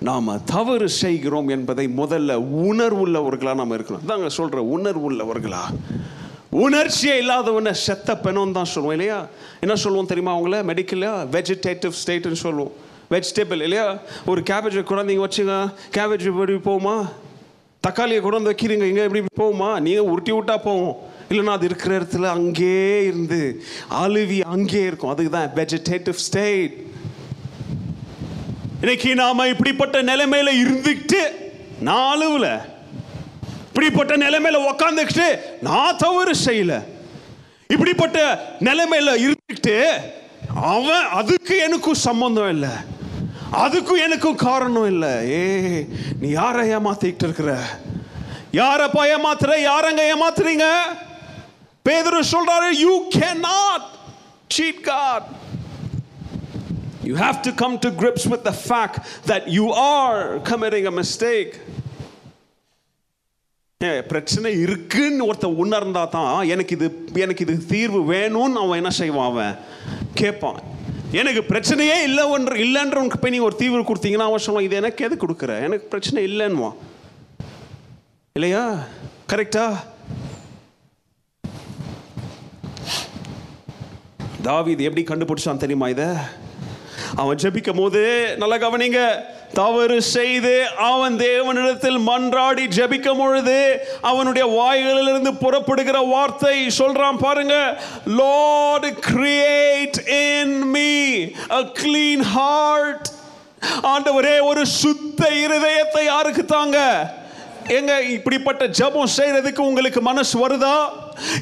நாம் 0.00 0.44
தவறு 0.44 0.88
செய்கிறோம் 0.88 1.48
என்பதை 1.48 1.86
முதல்ல 1.96 2.32
உணர்வுள்ளவர்களாக 2.68 3.54
நாம் 3.54 3.70
இருக்கணும் 3.70 4.04
அதாங்க 4.06 4.26
சொல்கிற 4.26 4.62
உணர்வுள்ளவர்களா. 4.76 5.62
உணர்ச்சியே 6.50 7.20
இல்லாதவன 7.20 7.70
செத்த 7.70 8.16
பெணம் 8.16 8.52
தான் 8.52 8.64
சொல்லுவோம் 8.64 8.98
இல்லையா? 8.98 9.26
என்ன 9.60 9.74
சொல்லுவோம் 9.74 10.06
தெரியுமா 10.06 10.38
அவங்கள? 10.38 10.58
மெடிக்கலா 10.70 11.28
வெஜிடேட்டிவ் 11.34 11.92
ஸ்டேட்னு 12.06 12.32
சொல்லுவோம். 12.32 12.72
வெஜிடபிள் 13.10 13.62
இல்லையா? 13.62 13.98
ஒரு 14.26 14.40
கேபேஜை 14.40 14.82
குழந்தைங்க 14.90 15.28
வச்சுங்க. 15.28 15.72
கேபேஜ் 15.96 16.24
எப்படி 16.24 16.52
போகுமா? 16.52 17.08
தக்காளியை 17.80 18.20
கொண்டு 18.20 18.50
வைக்கிறீங்க 18.50 18.82
இங்கே 18.82 19.02
எப்படி 19.02 19.24
போகுமா? 19.42 19.80
நீங்கள் 19.80 20.04
உருட்டி 20.04 20.32
விட்டா 20.32 20.56
போவோம் 20.62 20.96
இல்லைன்னா 21.30 21.56
அது 21.56 21.64
இருக்கிற 21.64 21.98
இடத்துல 21.98 22.22
அங்கேயே 22.22 23.04
இருந்து 23.04 23.62
அழுவி 23.88 24.42
அங்கேயே 24.42 24.84
இருக்கும். 24.84 25.10
அதுக்கு 25.10 25.30
தான் 25.30 25.50
வெஜிடேட்டிவ் 25.54 26.12
ஸ்டேட் 26.12 26.72
இன்னைக்கு 28.80 29.14
நாம 29.14 29.46
இப்படிப்பட்ட 29.48 30.02
நிலைமையில 30.02 30.50
இருந்துக்கிட்டு 30.62 31.20
நான் 31.80 32.20
இப்படிப்பட்ட 33.66 34.16
நிலைமையில 34.16 34.58
உக்காந்துக்கிட்டு 34.70 35.40
நான் 35.62 35.96
தவறு 35.96 36.34
செய்யல. 36.44 36.84
இப்படிப்பட்ட 37.68 38.42
நிலைமையில 38.60 39.16
இருந்துக்கிட்டு 39.24 39.86
அவன் 40.62 41.04
அதுக்கு 41.10 41.58
எனக்கும் 41.58 41.94
சம்பந்தம் 41.94 42.50
இல்லை. 42.50 42.68
அதுக்கும் 43.52 44.02
எனக்கும் 44.02 44.34
காரணம் 44.34 44.86
இல்லை. 44.86 45.30
ஏ 45.30 45.86
நீ 46.20 46.28
யாரை 46.28 46.68
ஏமாத்திக்கிட்டு 46.68 47.22
இருக்கிற? 47.22 47.58
யாரப்பா 48.52 49.16
ஏமாத்துற? 49.16 49.60
யாரங்க 49.60 50.16
ஏமாத்துறீங்க? 50.16 50.96
பேதர் 51.82 52.20
சொல்றாரு 52.20 52.70
you 52.70 53.08
can 53.14 53.38
not 53.38 53.86
cheat 54.48 54.82
God 54.82 55.26
You 57.08 57.16
have 57.16 57.38
to 57.42 57.52
come 57.60 57.74
to 57.78 57.90
grips 58.00 58.24
with 58.26 58.42
the 58.44 58.54
fact 58.70 58.96
that 59.26 59.42
you 59.56 59.66
are 59.72 60.40
committing 60.50 60.86
a 60.86 60.90
mistake. 60.90 61.52
ஏ, 63.82 64.02
பிரச்சனை 64.02 64.60
இருக்குன்னு 64.60 65.32
ஒருத்தர் 65.32 65.56
உணர்ந்தா 65.56 66.08
தான் 66.08 66.46
எனக்கு 66.48 66.76
இது 66.76 67.04
எனக்கு 67.14 67.46
இது 67.46 67.66
தீர்வு 67.66 68.12
வேணும்னு 68.12 68.52
அவன் 68.52 68.76
என்ன 68.76 68.90
செய்வான் 68.90 69.30
அவன்? 69.30 69.56
கேட்பான். 70.14 70.60
எனக்கு 71.12 71.40
பிரச்சனையே 71.40 72.02
இல்லை 72.02 72.24
ஒன்று 72.24 72.56
இல்லைன்றவனுக்கு 72.56 73.16
போய் 73.20 73.30
நீ 73.30 73.38
ஒரு 73.38 73.56
தீர்வு 73.56 73.80
கொடுத்தீங்கன்னா 73.80 74.28
அவன் 74.30 74.42
சொல்லுவான் 74.46 74.60
இது 74.60 74.76
எனக்கு 74.76 75.04
எது 75.04 75.16
கொடுக்குற? 75.16 75.62
எனக்கு 75.62 75.86
பிரச்சனை 75.86 76.24
இல்லைன்னுவான். 76.26 76.76
இல்லையா? 78.32 78.78
கரெக்டா? 79.32 79.76
இது 84.66 84.84
எப்படி 84.84 85.04
கண்டுபிடிச்சான் 85.04 85.56
தெரியுமா 85.56 85.88
இதை? 85.88 86.06
அவன் 87.16 87.36
ஜெபிக்கும் 87.36 87.76
போது 87.76 88.34
நல்ல 88.36 88.58
கவனிங்க. 88.58 89.00
தவறு 89.54 90.02
செய்து 90.02 90.66
அவன் 90.76 91.18
தேவனிடத்தில் 91.18 91.98
மன்றாடி 92.06 92.64
ஜெபிக்கும் 92.68 93.18
பொழுது 93.18 93.80
அவனுடைய 94.00 94.46
வாய்களிலிருந்து 94.46 95.32
புறப்படுகிற 95.34 95.98
வார்த்தை 96.08 96.66
சொல்றான் 96.78 97.18
பாருங்க. 97.18 97.78
Lord 98.06 98.88
create 99.12 100.08
in 100.08 100.58
me 100.70 100.92
a 101.50 101.62
clean 101.82 102.24
heart 102.34 103.08
ஆண்டவரே 103.82 104.40
ஒரு 104.40 104.66
சுத்த 104.66 105.30
இருதயத்தை 105.30 106.04
யாருக்கு 106.04 106.44
தாங்க 106.44 106.78
எங்க 107.68 107.92
இப்படிப்பட்ட 108.08 108.66
ஜெபம் 108.78 109.14
செய்யறதுக்கு 109.16 109.60
உங்களுக்கு 109.60 110.00
மனசு 110.00 110.34
வருதா? 110.38 110.76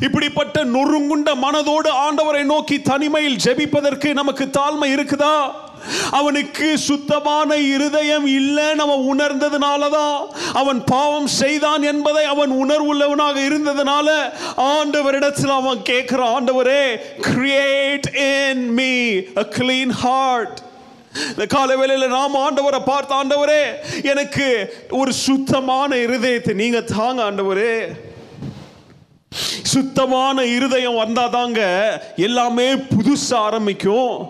இப்படிப்பட்ட 0.01 0.64
நொறுங்குண்ட 0.64 1.31
மனதோடு 1.37 1.91
ஆண்டவரை 2.05 2.43
நோக்கி 2.45 2.77
தனிமையில் 2.83 3.43
ஜெபிப்பதற்கு 3.45 4.11
நமக்கு 4.14 4.45
தாழ்மை 4.59 4.89
இருக்குதா? 4.97 5.37
அவனுக்கு 6.11 6.68
சுத்தமான 6.79 7.57
இருதயம் 7.66 8.27
இல்லைன்னு 8.39 8.85
அவன் 8.85 9.03
உணர்ந்ததுனால 9.07 9.89
தான் 9.89 10.16
அவன் 10.53 10.81
பாவம் 10.85 11.29
செய்தான் 11.33 11.83
என்பதை 11.83 12.24
அவன் 12.24 12.53
உணர்வுள்ளவனாக 12.62 13.37
இருந்ததுனால 13.45 14.09
ஆண்டவரிடத்தில் 14.70 15.55
அவன் 15.57 15.83
கேட்கிறான் 15.83 16.35
ஆண்டவரே 16.37 16.83
create 17.29 18.09
in 18.27 18.66
me 18.74 18.93
a 19.35 19.47
clean 19.59 19.95
heart 20.03 20.59
இந்த 21.31 21.47
கால 21.47 21.77
வேலையில் 21.77 22.09
நாம் 22.09 22.35
ஆண்டவரை 22.35 22.83
பார்த்து 22.85 23.14
ஆண்டவரே 23.14 23.62
எனக்கு 24.03 24.75
ஒரு 24.91 25.12
சுத்தமான 25.12 25.97
இருதயத்தை 25.97 26.55
நீங்க 26.55 26.81
தாங்க 26.81 27.23
ஆண்டவரே. 27.23 28.05
சுத்தமான 29.62 30.45
இருதயம் 30.45 30.99
வந்தாதாங்க 30.99 31.61
எல்லாமே 32.17 32.73
புதுசா 32.75 33.35
ஆரம்பிக்கும். 33.35 34.29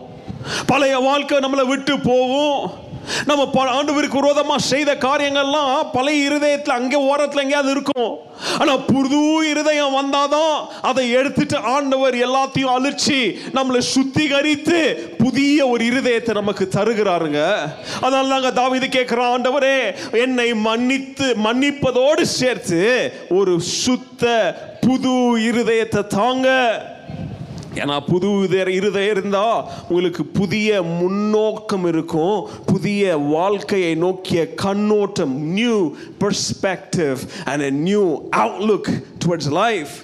பழைய 0.66 0.98
வாழ்க்கை 0.98 1.38
நம்மளை 1.38 1.66
விட்டு 1.66 1.98
போகும். 1.98 2.84
நம்ம 3.26 3.50
ப- 3.50 3.64
ஆண்டவருக்கு 3.64 4.20
விரோதமாக 4.20 4.58
செய்த 4.58 4.94
காரியங்கள்லாம் 4.94 5.86
பழைய 5.92 6.24
இருதயத்தில் 6.24 6.74
அங்கே 6.74 6.96
ஓரத்தில் 6.96 7.40
எங்கேயாவது 7.40 7.70
இருக்கும். 7.70 8.18
ஆனால் 8.58 8.84
புது 8.84 9.50
இருதயம் 9.50 9.94
வந்தாதான் 9.94 10.66
அதை 10.82 11.10
எடுத்துட்டு 11.10 11.56
ஆண்டவர் 11.56 12.14
எல்லாத்தையும் 12.14 12.74
அழிச்சு 12.78 13.34
நம்மளை 13.54 13.82
சுத்திகரித்து 13.94 14.80
புதிய 15.18 15.66
ஒரு 15.66 15.84
இருதயத்தை 15.84 16.32
நமக்கு 16.32 16.68
தருகிறாருங்க. 16.74 17.56
அதனால 18.00 18.26
நாங்கள் 18.26 18.52
தாவீது 18.52 18.86
கேட்குற 18.86 19.20
ஆண்டவரே 19.20 19.94
என்னை 20.12 20.54
மன்னித்து 20.54 21.36
மன்னிப்பதோடு 21.44 22.22
சேர்த்து 22.22 23.12
ஒரு 23.28 23.60
சுத்த 23.60 24.24
புது 24.80 25.38
இருதயத்தை 25.38 26.06
தாங்க. 26.06 26.48
ஏன்னா 27.76 28.06
புது 28.06 28.42
இதய- 28.42 28.70
இருதயம் 28.70 29.10
இருந்தா 29.10 29.70
உங்களுக்கு 29.88 30.24
புதிய 30.24 30.82
முன்னோக்கம் 30.82 31.86
இருக்கும். 31.86 32.48
புதிய 32.66 33.16
வாழ்க்கையை 33.16 33.94
நோக்கிய 33.94 34.54
கண்ணோட்டம் 34.54 35.34
new 35.40 35.94
perspective 36.20 37.16
and 37.44 37.62
a 37.62 37.70
new 37.70 38.28
outlook 38.36 38.90
towards 39.24 39.52
life 39.52 39.94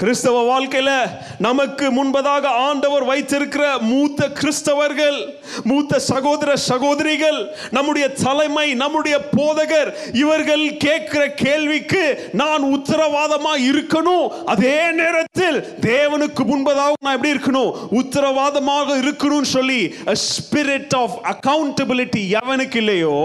கிறிஸ்தவ 0.00 0.42
வாழ்க்கையில 0.50 0.90
நமக்கு 1.38 1.86
முன்பதாக 1.96 2.44
ஆண்டவர் 2.66 3.04
வைத்திருக்கிற 3.04 3.64
மூத்த 3.80 4.28
கிறிஸ்தவர்கள் 4.38 5.18
மூத்த 5.64 5.98
சகோதர 5.98 6.50
சகோதரிகள் 6.56 7.38
நம்முடைய 7.70 8.06
தலைமை 8.08 8.74
நம்முடைய 8.74 9.16
போதகர் 9.36 9.90
இவர்கள் 10.12 10.64
கேட்கிற 10.76 11.22
கேள்விக்கு 11.42 12.30
நான் 12.32 12.62
உத்தரவாதமா 12.76 13.52
இருக்கணும்? 13.70 14.26
அதே 14.44 14.78
நேரத்தில் 14.92 15.58
தேவனுக்கு 15.80 16.44
முன்பதாக 16.52 16.92
நான் 17.00 17.16
எப்படி 17.16 17.32
இருக்கணும்? 17.32 17.70
உத்தரவாதமாக 18.00 18.96
இருக்கணும்னு 19.02 19.50
சொல்லி 19.56 19.80
ஸ்பிரிட் 20.24 20.96
ஆஃப் 20.96 21.16
அக்கௌண்டபிலிட்டி 21.32 22.24
எவனுக்கு 22.40 22.76
இல்லையோ 22.76 23.16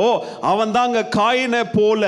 அவன் 0.42 0.72
தாங்க 0.72 1.08
காயினை 1.18 1.64
போல 1.74 2.04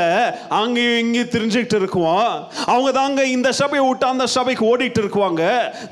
அங்கேயும் 0.50 1.00
இங்கேயும் 1.06 1.34
தெரிஞ்சுக்கிட்டு 1.38 1.80
இருக்குவான். 1.82 2.36
அவங்க 2.66 2.92
தாங்க 2.92 3.26
இந்த 3.38 3.52
சபையை 3.52 3.88
விட்டு 3.88 4.06
அந்த 4.06 4.28
சபை 4.28 4.56
வேலைக்கு 4.58 4.68
ஓடிட்டு 4.70 5.00
இருக்குவாங்க. 5.04 5.44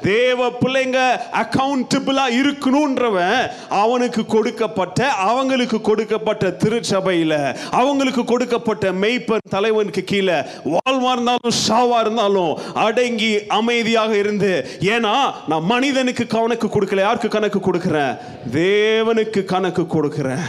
தேவ 0.02 0.50
பிள்ளைங்க 0.62 1.00
அக்கௌண்டபிளா 1.42 2.26
இருக்கணும்ன்றவன் 2.42 3.40
அவனுக்கு 3.82 4.22
கொடுக்கப்பட்ட 4.26 5.10
அவங்களுக்கு 5.30 5.80
கொடுக்கப்பட்ட 5.82 6.46
திருச்சபையில 6.64 7.34
அவங்களுக்கு 7.72 8.24
கொடுக்கப்பட்ட 8.26 8.92
மெய்ப்பன் 9.04 9.52
தலைவனுக்கு 9.56 10.04
கீழே 10.04 10.38
வாழ்வா 10.74 11.12
இருந்தாலும் 11.16 11.58
சாவா 11.68 12.00
இருந்தாலும் 12.06 12.54
அடங்கி 12.86 13.32
அமைதியாக 13.60 14.14
இருந்து 14.24 14.52
ஏன்னா 14.94 15.16
நான் 15.48 15.70
மனிதனுக்கு 15.74 16.26
கணக்கு 16.28 16.68
கொடுக்கல. 16.68 17.06
யாருக்கு 17.08 17.30
கணக்கு 17.38 17.60
கொடுக்குறேன்? 17.60 18.14
தேவனுக்கு 18.60 19.44
கணக்கு 19.54 19.84
கொடுக்குறேன். 19.96 20.46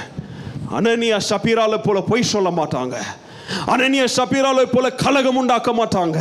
அனனியா 0.76 1.18
சபீரால 1.30 1.74
போல 1.82 1.98
பொய் 2.10 2.30
சொல்ல 2.34 2.48
மாட்டாங்க. 2.60 2.96
அனனிய 3.72 4.04
சபீராலை 4.16 4.64
போல 4.72 4.86
கலகம் 5.02 5.38
உண்டாக்க 5.40 5.70
மாட்டாங்க. 5.80 6.18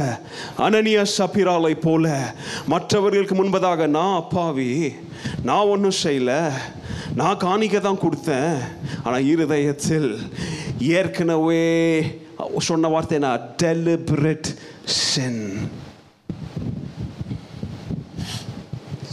அனனிய 0.65 0.99
சபீராலை 1.17 1.73
போல 1.85 2.15
மற்றவர்களுக்கு 2.73 3.35
முன்பதாக 3.39 3.87
நான் 3.97 4.19
அப்பாவி 4.21 4.71
நான் 5.47 5.69
ஒன்றும் 5.73 5.99
செய்யலை 6.03 6.41
நான் 7.19 7.41
காணிக்க 7.45 7.79
தான் 7.87 8.03
கொடுத்தேன். 8.03 8.55
ஆனால் 9.05 9.27
இருதயத்தில் 9.33 10.09
ஏற்கனவே 10.99 11.65
சொன்ன 12.69 12.87
வார்த்தை 12.93 13.17
நான் 13.25 13.45
டெலிபரேட் 13.63 14.49
சென் 15.11 15.43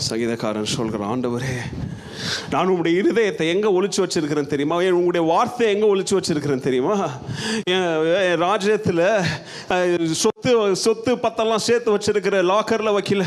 சங்கீதக்காரன் 0.08 0.74
சொல்கிற 0.76 1.02
ஆண்டவரே 1.14 1.56
நான் 2.50 2.66
உங்களுடைய 2.66 2.94
இருதயத்தை 3.02 3.48
எங்க 3.48 3.68
ஒழிச்சு 3.68 4.00
வச்சிருக்கிறேன் 4.02 4.46
தெரியுமா? 4.46 4.82
என் 4.82 4.92
உங்களுடைய 4.92 5.26
வார்த்தை 5.32 5.68
எங்க 5.74 5.86
ஒழிச்சு 5.86 6.16
வச்சிருக்கிறேன் 6.18 6.66
தெரியுமா? 6.68 6.96
என் 7.70 8.38
ராஜ்யத்தில் 8.38 9.04
சொத்து 10.14 10.76
சொத்து 10.76 11.14
பத்தெல்லாம் 11.16 11.66
சேர்த்து 11.68 11.96
வச்சிருக்கிற 11.96 12.38
லாக்கர்ல 12.52 12.92
வைக்கல 12.98 13.24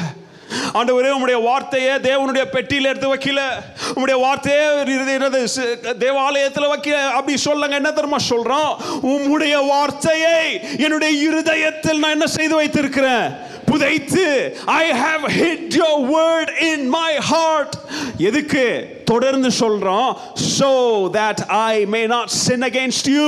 ஆண்டவரே 0.78 1.10
உம்முடைய 1.16 1.38
வார்த்தையை 1.50 1.94
தேவனுடைய 2.08 2.44
பெட்டியில் 2.56 2.90
எடுத்து 2.92 3.10
வைக்கல. 3.14 3.42
உம்முடைய 3.96 4.18
வார்த்தையே 4.26 4.66
என்னது 5.18 5.42
தேவாலயத்தில் 6.04 6.72
வைக்கல. 6.74 6.98
அப்படி 7.18 7.38
சொல்லுங்க 7.48 7.76
என்ன 7.82 7.92
தெரியுமா 7.92 8.22
சொல்றோம்? 8.32 8.72
உம்முடைய 9.14 9.56
வார்த்தையை 9.68 10.40
என்னுடைய 10.86 11.12
இருதயத்தில் 11.28 12.02
நான் 12.04 12.16
என்ன 12.18 12.28
செய்து 12.38 12.56
வைத்திருக்கிறேன்? 12.56 13.28
புதைத்து 13.70 14.26
I 14.66 14.84
have 15.04 15.24
hid 15.38 15.78
your 15.82 16.02
word 16.16 16.52
in 16.72 16.86
my 16.98 17.12
heart 17.32 17.76
எதுக்கு? 18.30 18.66
தொடர்ந்து 19.06 19.50
சொல்றோம் 19.60 20.12
so 20.60 20.70
that 21.16 21.42
I 21.48 21.86
may 21.94 22.02
not 22.14 22.32
sin 22.44 22.66
against 22.68 23.10
you 23.16 23.28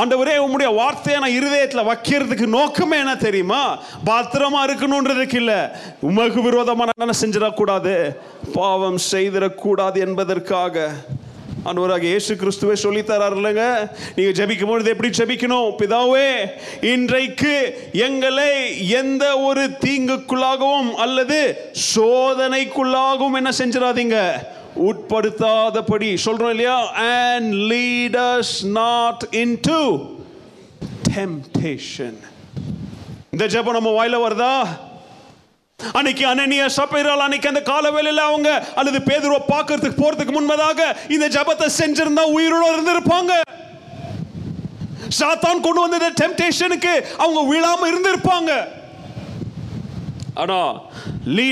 ஆண்டவரே 0.00 0.34
உம்முடைய 0.44 0.68
வார்த்தையை 0.74 1.16
நான் 1.22 1.36
இருதயத்தில் 1.38 1.88
வைக்கிறதுக்கு 1.90 2.46
நோக்கமே 2.56 2.98
என்ன 3.04 3.14
தெரியுமா? 3.16 3.62
பத்திரமா 4.06 4.60
இருக்கணுன்றதுக்கு 4.68 5.38
இல்லை. 5.42 5.60
உமக்கு 6.00 6.42
விரோத 6.42 6.71
நான் 6.78 7.06
என்ன 7.06 7.18
செஞ்சிடக்கூடாது. 7.20 7.94
பாவம் 8.54 8.98
செய்திடக்கூடாது 9.12 9.98
என்பதற்காக 10.06 10.94
அன்பராக 11.64 12.02
இயேசு 12.02 12.36
கிறிஸ்துவை 12.36 12.76
சொல்லி 12.76 13.00
தரார் 13.00 13.34
இல்லைங்க 13.38 13.64
நீங்க 14.16 14.30
ஜபிக்கும் 14.38 14.70
பொழுது 14.70 14.90
எப்படி 14.90 15.10
ஜபிக்கணும்? 15.18 15.68
பிதாவே 15.80 16.30
இன்றைக்கு 16.92 17.54
எங்களை 17.92 18.52
எந்த 18.88 19.38
ஒரு 19.38 19.64
தீங்குக்குள்ளாகவும் 19.84 20.90
அல்லது 21.04 21.38
சோதனைக்குள்ளாகவும் 21.94 23.38
என்ன 23.40 23.52
செஞ்சிடாதீங்க. 23.58 24.18
உட்படுத்தாதபடி 24.88 26.10
சொல்றோம் 26.24 26.52
இல்லையா? 26.54 26.78
And 26.94 27.54
lead 27.54 28.18
us 28.30 28.54
not 28.64 29.24
into 29.60 29.80
temptation 31.14 32.18
இந்த 33.30 33.46
ஜபம் 33.46 33.76
நம்ம 33.78 33.90
வாயில 33.98 34.16
வருதா? 34.26 34.54
அன்னைக்கு 35.92 36.24
அனனியா 36.26 36.66
சபைரால் 36.78 37.24
அன்னைக்கு 37.26 37.48
அந்த 37.48 37.62
காலவேளையில் 37.72 38.28
அவங்க 38.28 38.50
அல்லது 38.74 38.98
பேதுருவை 38.98 39.40
பார்க்கறதுக்கு 39.54 40.02
போறதுக்கு 40.02 40.34
முன்பதாக 40.38 40.80
இந்த 41.08 41.28
ஜெபத்தை 41.28 41.68
செஞ்சிருந்தா 41.80 42.24
உயிரோட 42.36 42.64
இருந்திருப்பாங்க. 42.74 43.32
சாத்தான் 45.20 45.60
கொண்டு 45.60 45.80
வந்த 45.80 46.10
டெம்டேஷனுக்கு 46.22 46.94
அவங்க 47.24 47.40
விழாம 47.52 47.86
இருந்திருப்பாங்க. 47.92 48.80
ஆனா 50.34 50.80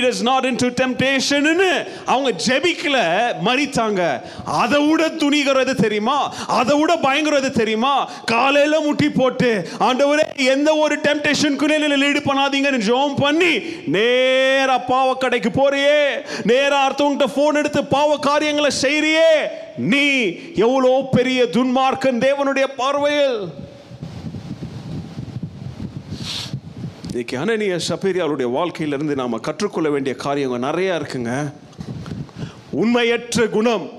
is 0.09 0.23
not 0.23 0.45
in 0.45 0.57
to 0.57 0.69
temptation 0.69 1.73
அவங்க 2.07 2.31
ஜெபிக்கல 2.47 2.99
மறித்தாங்க 3.45 4.23
அதை 4.45 4.87
விட 4.87 5.09
துணிகிறது 5.09 5.75
தெரியுமா? 5.75 6.35
அதை 6.47 6.79
விட 6.79 6.95
பயங்கரது 6.95 7.51
தெரியுமா? 7.51 8.11
காலையில 8.25 8.81
முட்டி 8.81 9.09
போட்டு 9.09 9.69
ஆண்டவரே 9.81 10.37
எந்த 10.37 10.75
ஒரு 10.75 10.99
டெம்டேஷனுக்குள்ளே 10.99 11.79
லீடு 12.05 12.21
பண்ணாதீங்கன்னு 12.29 12.87
ஜோம் 12.89 13.15
பண்ணி 13.17 13.59
நேராக 13.87 14.79
பாவ 14.81 15.15
கடைக்கு 15.15 15.49
போறியே. 15.49 16.25
நேரா 16.45 16.91
அடுத்தவங்கிட்ட 16.91 17.27
போன் 17.35 17.55
எடுத்து 17.55 17.85
பாவ 17.85 18.17
காரியங்களை 18.17 18.71
செய்றியே. 18.83 19.33
நீ 19.77 20.37
எவ்வளோ 20.55 21.09
பெரிய 21.11 21.43
துன்மார்க்கன் 21.43 22.23
தேவனுடைய 22.27 22.67
பார்வையில். 22.77 23.47
இன்னைக்கு 27.13 27.39
அனனிய 27.39 27.81
சபேரியாளுடைய 27.89 28.51
வாழ்க்கையிலிருந்து 28.51 29.15
நாம் 29.15 29.41
கற்றுக்கொள்ள 29.41 29.91
வேண்டிய 29.91 30.15
காரியங்கள் 30.15 30.71
நிறையா 30.71 31.01
இருக்குங்க. 31.01 31.53
உண்மையற்ற 32.71 33.47
குணம் 33.47 33.91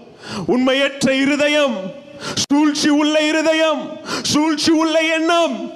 உண்மையற்ற 0.47 1.15
இருதயம் 1.21 1.75
சூழ்ச்சி 2.51 2.89
உள்ள 2.89 3.27
இருதயம் 3.27 3.97
சூழ்ச்சி 4.05 4.71
உள்ள 4.71 4.99
எண்ணம். 4.99 5.71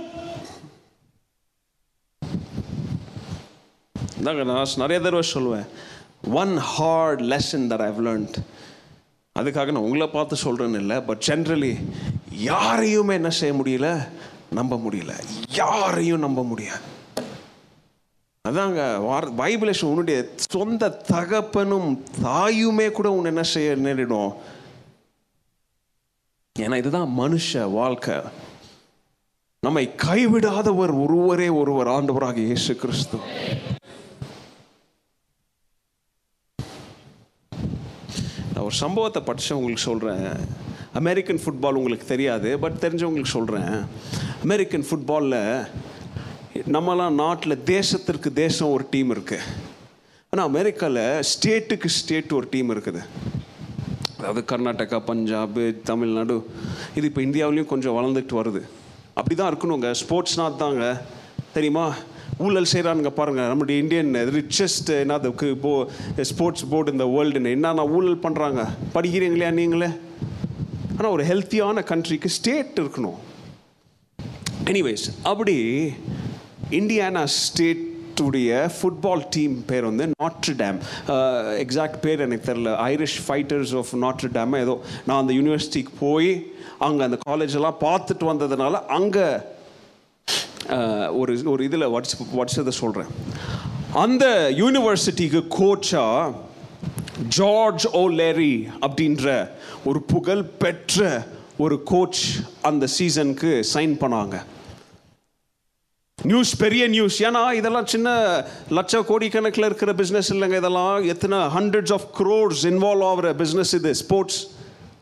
தாங்க 4.24 4.44
நான் 4.44 4.68
நிறைய 4.76 5.00
தடவை 5.00 5.30
சொல்லுவேன். 5.34 5.68
One 6.32 6.58
hard 6.58 7.22
lesson 7.22 7.70
that 7.70 7.86
I've 7.90 8.02
learned 8.08 8.34
அதுக்காக 9.40 9.66
நான் 9.66 9.86
உங்களை 9.88 10.08
பார்த்து 10.08 10.36
சொல்கிறேன்னு 10.44 10.76
இல்லை 10.76 11.02
பட் 11.02 11.24
ஜென்ரலி 11.28 11.78
யாரையுமே 12.32 13.14
என்ன 13.14 13.30
செய்ய 13.30 13.62
முடியல? 13.62 14.08
நம்ப 14.52 14.76
முடியல. 14.76 15.14
யாரையும் 15.50 16.20
நம்ப 16.20 16.44
முடியாது. 16.44 16.94
அதாங்க 18.48 18.82
வார் 19.04 19.28
பைபிள் 19.36 19.72
உன்னுடைய 19.90 20.18
சொந்த 20.56 20.90
தகப்பனும் 21.14 21.90
தாயுமே 22.26 22.88
கூட 22.98 23.08
உன்னை 23.16 23.32
என்ன 23.34 23.44
செய்ய 23.54 23.76
நேரிடும். 23.86 24.34
ஏன்னா 26.64 26.76
இதுதான் 26.82 27.14
மனுஷ 27.22 27.72
வாழ்க்கை. 27.72 28.18
நம்மை 29.66 29.84
கைவிடாதவர் 30.04 30.94
ஒருவரே 31.04 31.48
ஒருவர் 31.62 31.90
ஆண்டவராக 31.96 32.38
இயேசு 32.50 32.76
கிறிஸ்து. 32.76 33.18
நான் 38.54 38.68
ஒரு 38.68 38.76
சம்பவத்தை 38.84 39.22
படிச்சு 39.30 39.52
உங்களுக்கு 39.58 39.88
சொல்கிறேன் 39.90 40.28
அமெரிக்கன் 41.02 41.42
ஃபுட்பால் 41.44 41.80
உங்களுக்கு 41.80 42.06
தெரியாது 42.14 42.52
பட் 42.60 42.80
தெரிஞ்சவங்களுக்கு 42.84 43.36
சொல்கிறேன் 43.38 43.74
அமெரிக்கன் 44.46 44.86
ஃபுட்பாலில் 44.90 45.42
நம்மலாம் 46.56 47.18
நாட்டில் 47.22 47.56
தேசத்திற்கு 47.72 48.30
தேசம் 48.42 48.70
ஒரு 48.74 48.84
டீம் 48.92 49.10
இருக்குது 49.14 49.48
ஆனால் 50.30 50.48
அமெரிக்காவில் 50.50 51.02
ஸ்டேட்டுக்கு 51.30 51.90
ஸ்டேட் 51.96 52.32
ஒரு 52.38 52.48
டீம் 52.54 52.70
இருக்குது. 52.74 53.02
அதாவது 54.20 54.42
கர்நாடகா 54.52 55.00
பஞ்சாப் 55.10 55.60
தமிழ்நாடு 55.90 56.36
இது 56.98 57.06
இப்போ 57.10 57.22
இந்தியாவிலையும் 57.28 57.70
கொஞ்சம் 57.74 57.96
வளர்ந்துட்டு 57.98 58.40
வருது. 58.40 58.62
அப்படி 59.20 59.36
தான் 59.42 59.52
இருக்கணுங்க. 59.52 59.90
ஸ்போர்ட்ஸ்னா 60.02 60.46
தாங்க. 60.64 60.86
தெரியுமா? 61.58 61.86
ஊழல் 62.46 62.72
செய்கிறானுங்க 62.74 63.12
பாருங்கள் 63.20 63.52
நம்முடைய 63.52 63.82
இந்தியன் 63.84 64.14
ரிச்சஸ்ட் 64.40 64.92
என்னதுக்கு 65.04 65.50
போ 65.66 65.74
ஸ்போர்ட்ஸ் 66.32 66.68
போர்டு 66.74 66.96
இந்த 66.96 67.08
வேர்ல்டுன்னு 67.16 67.56
என்னென்ன 67.58 67.88
ஊழல் 67.98 68.24
பண்ணுறாங்க 68.26 68.64
படிக்கிறீங்களா 68.96 69.52
நீங்களே? 69.62 69.90
ஆனால் 70.98 71.14
ஒரு 71.18 71.26
ஹெல்த்தியான 71.32 71.86
கண்ட்ரிக்கு 71.92 72.32
ஸ்டேட் 72.40 72.80
இருக்கணும். 72.84 73.20
எனிவேஸ் 74.72 75.08
அப்படி 75.32 75.56
இந்தியானா 76.80 77.22
ஸ்டேட்டுடைய 77.40 78.50
ஃபுட்பால் 78.76 79.24
டீம் 79.30 79.56
பேர் 79.66 79.86
வந்து 79.90 80.06
நாட்ரு 80.14 80.54
டேம் 80.62 80.78
எக்ஸாக்ட் 81.64 82.00
பேர் 82.06 82.24
எனக்கு 82.26 82.48
தெரில 82.50 82.72
Irish 82.86 83.20
fighters 83.26 83.74
of 83.82 83.92
Notre 84.04 84.30
Dame 84.38 84.56
ஏதோ. 84.62 84.76
நான் 85.08 85.22
அந்த 85.24 85.34
யூனிவர்சிட்டிக்கு 85.34 85.94
போய் 86.00 86.32
அங்கே 86.78 87.04
அந்த 87.08 87.20
காலேஜெல்லாம் 87.28 87.78
பார்த்துட்டு 87.84 88.26
வந்ததுனால 88.32 88.74
அங்கே 88.98 89.28
uh, 90.70 91.06
ஒரு 91.20 91.34
ஒரு 91.54 91.62
இதில் 91.64 91.92
வடிச்சு 91.96 92.18
வடிச்சதை 92.40 92.74
சொல்கிறேன் 92.82 93.12
அந்த 94.04 94.26
யூனிவர்சிட்டிக்கு 94.62 95.42
கோச்சாக 95.58 96.34
ஜார்ஜ் 97.38 97.86
ஓ 97.94 98.04
லேரி 98.20 98.56
அப்படின்ற 98.82 99.28
ஒரு 99.86 100.00
புகழ் 100.14 100.44
பெற்ற 100.64 101.24
ஒரு 101.58 101.76
கோச் 101.84 102.26
அந்த 102.62 102.86
சீசனுக்கு 102.98 103.52
சைன் 103.74 103.96
பண்ணாங்க. 104.02 104.38
நியூஸ் 106.30 106.52
பெரிய 106.58 106.88
நியூஸ் 106.88 107.18
ஏன்னா 107.24 107.42
இதெல்லாம் 107.60 107.88
சின்ன 107.94 108.10
லட்ச 108.78 109.02
கோடி 109.10 109.28
கணக்கில் 109.30 109.68
இருக்கிற 109.70 109.94
பிஸ்னஸ் 109.94 110.30
இல்லைங்க 110.30 110.58
இதெல்லாம். 110.62 111.08
எத்தனை 111.14 111.38
ஹண்ட்ரட்ஸ் 111.38 111.94
ஆஃப் 111.98 112.08
க்ரோர்ஸ் 112.20 112.64
இன்வால்வ் 112.64 113.06
ஆகிற 113.10 113.34
பிஸ்னஸ் 113.34 113.74
இது. 113.80 113.96
ஸ்போர்ட்ஸ் 113.96 114.40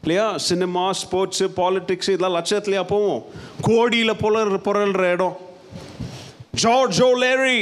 இல்லையா? 0.02 0.38
சினிமா 0.38 0.86
ஸ்போர்ட்ஸு 1.02 1.46
பாலிட்டிக்ஸ் 1.60 2.10
இதெல்லாம் 2.10 2.36
லட்சத்துலையா 2.38 2.84
போவோம் 2.88 3.22
கோடியில் 3.62 4.16
புலர் 4.16 4.54
புரல்ற 4.68 5.12
இடம். 5.12 5.38
ஜார்ஜ் 6.64 7.02
ஓ 7.02 7.12
லேரி 7.26 7.62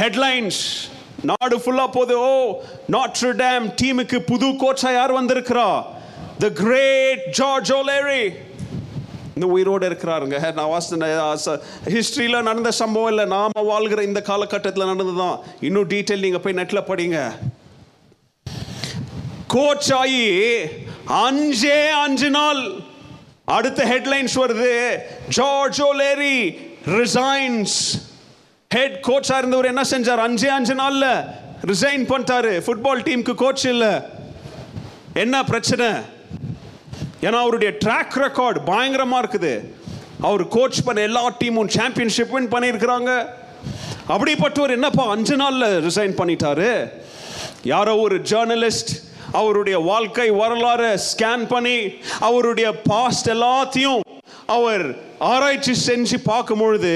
ஹெட்லைன்ஸ் 0.00 0.62
நாடு 1.30 1.58
ஃபுல்லாக 1.58 1.92
போகுது. 1.96 2.16
ஓ 2.20 2.62
நாட்ரு 2.90 3.30
டேம் 3.42 3.66
டீமுக்கு 3.82 4.18
புது 4.30 4.46
கோச்சா 4.62 4.90
யார் 4.92 5.12
வந்திருக்கிறா? 5.20 5.68
த 6.38 6.50
கிரேட் 6.62 7.22
ஜார்ஜ் 7.30 7.72
ஓலேரி 7.72 8.24
இந்த 9.34 9.46
உயிரோடு 9.46 9.90
இருக்கிறாருங்க. 9.90 10.52
நான் 10.52 10.68
வாசித்த 10.68 11.60
ஹிஸ்ட்ரியில் 11.84 12.42
நடந்த 12.42 12.70
சம்பவம் 12.70 13.08
இல்லை. 13.08 13.24
நாம 13.24 13.62
வாழ்கிற 13.62 14.02
இந்த 14.02 14.22
காலகட்டத்தில் 14.22 14.84
நடந்ததுதான். 14.84 15.38
இன்னும் 15.60 15.88
டீட்டெயில் 15.88 16.20
நீங்கள் 16.20 16.40
போய் 16.40 16.52
நெட்டில் 16.52 16.88
படிங்க. 16.88 17.32
கோச் 19.46 19.92
ஆகி 19.92 20.30
அஞ்சே 21.08 21.90
அஞ்சு 21.90 22.30
நாள் 22.30 22.70
அடுத்த 23.44 23.84
ஹெட்லைன்ஸ் 23.84 24.36
வருது. 24.36 24.96
ஜார்ஜ் 25.28 25.82
ஓலேரி 25.82 26.56
ரிசைன்ஸ் 26.86 28.02
ஹெட் 28.68 29.04
கோச்சாக 29.08 29.38
இருந்தவர் 29.38 29.64
என்ன 29.64 29.82
செஞ்சார்? 29.90 30.20
அஞ்சே 30.20 30.46
அஞ்சு 30.46 30.74
நாளில் 30.74 31.22
ரிசைன் 31.66 32.06
பண்ணிட்டாரு. 32.08 32.52
ஃபுட்பால் 32.66 33.02
டீமுக்கு 33.02 33.34
கோச் 33.34 33.64
இல்லை. 33.64 33.92
என்ன 35.14 35.44
பிரச்சனை? 35.44 35.90
ஏன்னா 37.24 37.38
அவருடைய 37.44 37.70
ட்ராக் 37.84 38.14
ரெக்கார்ட் 38.24 38.58
பயங்கரமாக 38.70 39.22
இருக்குது. 39.22 39.54
அவர் 40.26 40.42
கோச் 40.56 40.84
பண்ண 40.86 41.00
எல்லா 41.08 41.22
டீமும் 41.40 41.72
சாம்பியன்ஷிப் 41.76 42.34
வின் 42.34 42.52
பண்ணியிருக்கிறாங்க. 42.54 43.10
அப்படிப்பட்டவர் 44.14 44.76
என்னப்பா 44.76 45.04
அஞ்சு 45.14 45.36
நாளில் 45.42 45.68
ரிசைன் 45.86 46.14
பண்ணிட்டாரு. 46.20 46.70
யாரோ 47.72 47.92
ஒரு 48.06 48.16
ஜேர்னலிஸ்ட் 48.30 48.92
அவருடைய 49.40 49.76
வாழ்க்கை 49.90 50.26
வரலாறு 50.40 50.90
ஸ்கேன் 51.10 51.44
பண்ணி 51.52 51.78
அவருடைய 52.28 52.68
பாஸ்ட் 52.90 53.30
எல்லாத்தையும் 53.36 54.02
அவர் 54.56 54.84
ஆராய்ச்சி 55.32 55.74
செஞ்சு 55.86 56.16
பார்க்கும் 56.24 56.62
பொழுது 56.62 56.92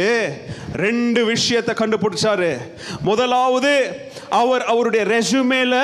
ரெண்டு 0.85 1.21
விஷயத்தை 1.25 1.75
கண்டுபிடிச்சாரு. 1.75 2.51
முதலாவது 3.09 3.73
அவர் 4.41 4.65
அவருடைய 4.73 5.05
ரெசுமேல 5.15 5.77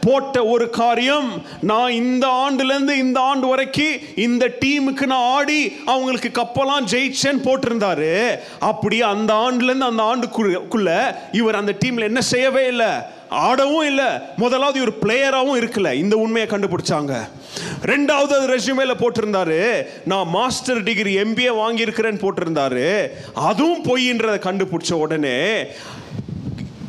போட்ட 0.00 0.44
ஒரு 0.44 0.70
காரியம் 0.70 1.42
நான் 1.60 1.90
இந்த 1.90 2.26
ஆண்டுலேருந்து 2.26 2.90
இந்த 2.90 3.20
ஆண்டு 3.20 3.46
வரைக்கும் 3.46 4.16
இந்த 4.16 4.48
டீமுக்கு 4.64 5.06
நான் 5.06 5.34
ஆடி 5.34 5.76
அவங்களுக்கு 5.86 6.30
கப்பெல்லாம் 6.40 6.84
ஜெயிச்சேன்னு 6.90 7.44
போட்டிருந்தாரு. 7.44 8.38
அப்படி 8.58 9.02
அந்த 9.02 9.34
ஆண்டுலேருந்து 9.34 9.88
அந்த 9.90 10.02
ஆண்டுக்குள்ள 10.02 11.16
இவர் 11.32 11.54
அந்த 11.54 11.74
டீம்ல 11.84 12.00
என்ன 12.00 12.20
செய்யவே 12.20 12.66
இல்லை. 12.66 12.86
ஆடவும் 13.28 13.86
இல்லை. 13.86 14.04
முதலாவது 14.36 14.80
இவர் 14.80 14.98
பிளேயராகவும் 15.02 15.60
இருக்கல. 15.60 15.92
இந்த 15.92 16.16
உண்மையை 16.16 16.50
கண்டுபிடிச்சாங்க. 16.50 17.28
ரெண்டாவது 17.82 18.32
அது 18.32 18.56
ரெஸ்யூமேல 18.56 18.90
போட்டிருந்தாரு. 18.98 19.86
நான் 20.04 20.28
மாஸ்டர் 20.28 20.82
டிகிரி 20.82 21.16
எம்பிஏ 21.16 21.52
வாங்கியிருக்கிறேன்னு 21.52 22.28
போட்டிருந்தாரு. 22.28 23.08
அதுவும் 23.34 23.84
பொய்ன்றதை 23.84 24.38
கண்டுபிடிச்ச 24.38 24.92
உடனே 24.92 25.62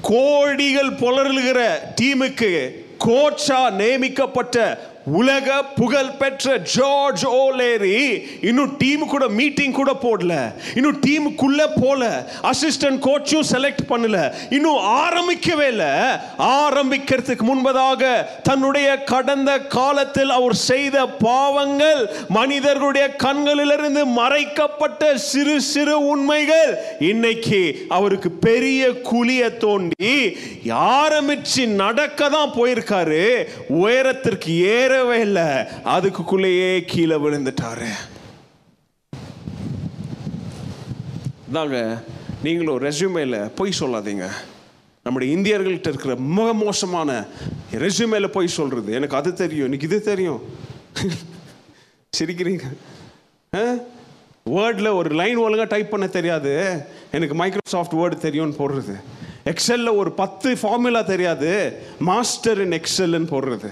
கோடிகள் 0.09 0.97
புலருகிற 0.99 1.77
டீமுக்கு 2.01 2.69
கோச்சா 3.05 3.59
நியமிக்கப்பட்ட 3.69 4.55
உலக 5.05 5.63
புகழ் 5.63 6.09
பெற்ற 6.19 6.57
ஜார்ஜ் 6.57 7.25
ஓலேரி 7.25 8.23
இன்னும் 8.41 8.75
டீம் 8.77 9.05
கூட 9.05 9.27
மீட்டிங் 9.27 9.71
கூட 9.71 9.91
போடல. 10.01 10.53
இன்னும் 10.75 10.99
டீமுக்குள்ள 11.01 11.67
போல. 11.81 12.29
அசிஸ்டன்ட் 12.43 13.05
கோச்சும் 13.05 13.43
செலக்ட் 13.51 13.85
பண்ணல. 13.89 14.33
இன்னும் 14.49 14.77
ஆரம்பிக்கவே 14.77 15.67
இல்லை. 15.67 15.85
ஆரம்பிக்கிறதுக்கு 16.37 17.39
முன்பதாக 17.43 18.25
தன்னுடைய 18.43 19.03
கடந்த 19.03 19.59
காலத்தில் 19.59 20.29
அவர் 20.29 20.55
செய்த 20.55 21.05
பாவங்கள் 21.05 22.09
மனிதர்களுடைய 22.27 23.07
கண்களிலிருந்து 23.07 24.05
மறைக்கப்பட்ட 24.05 25.17
சிறு 25.17 25.61
சிறு 25.61 26.07
உண்மைகள் 26.07 26.77
இன்னைக்கு 26.99 27.85
அவருக்கு 27.89 28.31
பெரிய 28.31 28.89
குழிய 28.89 29.49
தோண்டி 29.49 30.37
ஆரம்பிச்சு 30.67 31.67
நடக்க 31.67 32.29
தான் 32.29 32.53
போயிருக்காரு. 32.55 33.43
உயரத்திற்கு 33.67 34.57
ஏறவே 34.89 35.19
இல்லை. 35.19 35.41
அதுக்குள்ளேயே 35.95 36.85
கீழே 36.85 37.15
விழுந்துட்டாரு. 37.15 37.89
தாங்க 41.51 42.03
நீங்களும் 42.43 42.81
ரெஸ்யூமேல 42.81 43.49
பொய் 43.55 43.73
சொல்லாதீங்க. 43.79 44.29
நம்முடைய 45.03 45.37
இந்தியர்கள்ட்ட 45.37 45.87
இருக்கிற 45.87 46.15
மிக 46.15 46.53
மோசமான 46.53 47.25
ரெஸ்யூமேல 47.71 48.27
பொய் 48.27 48.47
சொல்றது. 48.47 48.93
எனக்கு 48.93 49.15
அது 49.15 49.33
தெரியும் 49.33 49.65
எனக்கு 49.65 49.85
இது 49.85 50.01
தெரியும். 50.01 50.41
சிரிக்கிறீங்க? 52.19 52.61
வேர்டில் 54.45 54.93
ஒரு 54.93 55.15
லைன் 55.15 55.35
ஒழுங்காக 55.35 55.63
டைப் 55.63 55.91
பண்ண 55.91 56.07
தெரியாது. 56.07 56.85
எனக்கு 57.11 57.35
மைக்ரோசாஃப்ட் 57.35 57.93
வேர்டு 57.93 58.17
தெரியும்னு 58.17 58.59
போடுறது. 58.59 58.99
எக்ஸலில் 59.45 59.95
ஒரு 59.95 60.11
பத்து 60.11 60.57
ஃபார்முலா 60.57 61.01
தெரியாது. 61.01 61.81
மாஸ்டர் 61.99 62.61
இன் 62.61 62.79
எக்ஸல்னு 62.79 63.31
போடுறது. 63.35 63.71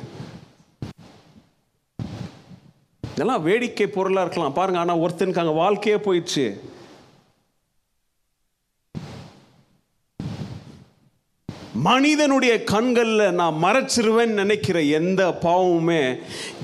இதெல்லாம் 3.18 3.46
வேடிக்கை 3.46 3.86
பொருளாக 3.94 4.24
இருக்கலாம். 4.26 4.58
பாருங்க 4.58 4.80
ஆனால் 4.82 5.00
ஒருத்தனுக்கு 5.04 5.42
அங்கே 5.44 5.62
வாழ்க்கையே 5.62 6.00
போயிடுச்சு. 6.08 6.44
மனிதனுடைய 11.88 12.54
கண்களில் 12.72 13.36
நான் 13.40 13.58
மறைச்சிருவேன் 13.64 14.38
நினைக்கிற 14.42 14.78
எந்த 15.00 15.22
பாவமுமே 15.46 16.04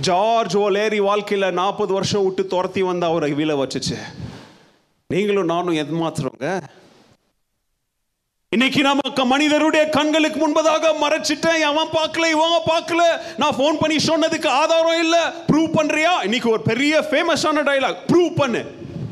ஜார்ஜ் 0.07 0.55
ஓலேரி 0.65 0.99
வாழ்க்கையில் 1.09 1.57
நாற்பது 1.61 1.91
வருஷம் 1.97 2.23
விட்டு 2.25 2.45
துரத்தி 2.53 2.83
வந்து 2.89 3.05
அவரை 3.09 3.31
வீழ 3.39 3.51
வச்சுச்சு. 3.61 3.99
நீங்களும் 5.13 5.51
நானும் 5.53 5.79
எது 5.83 6.01
மாத்துறோங்க 6.03 6.47
இன்னைக்கு 8.53 8.81
நமக்கு 8.81 9.25
மனிதருடைய 9.25 9.89
கண்களுக்கு 9.89 10.39
முன்பதாக 10.39 10.89
மறைச்சிட்டேன். 11.01 11.59
அவன் 11.61 11.87
பார்க்கல 11.87 12.29
இவன் 12.29 12.65
பார்க்கல. 12.65 13.01
நான் 13.37 13.55
ஃபோன் 13.55 13.79
பண்ணி 13.79 13.95
சொன்னதுக்கு 14.07 14.47
ஆதாரம் 14.47 14.99
இல்ல. 14.99 15.33
ப்ரூவ் 15.51 15.69
பண்றியா? 15.77 16.23
இன்னைக்கு 16.23 16.49
ஒரு 16.49 16.61
பெரிய 16.61 17.05
ஃபேமஸான 17.09 17.63
டைலாக் 17.63 17.95
ப்ரூவ் 18.07 18.35
பண்ணு. 18.35 18.63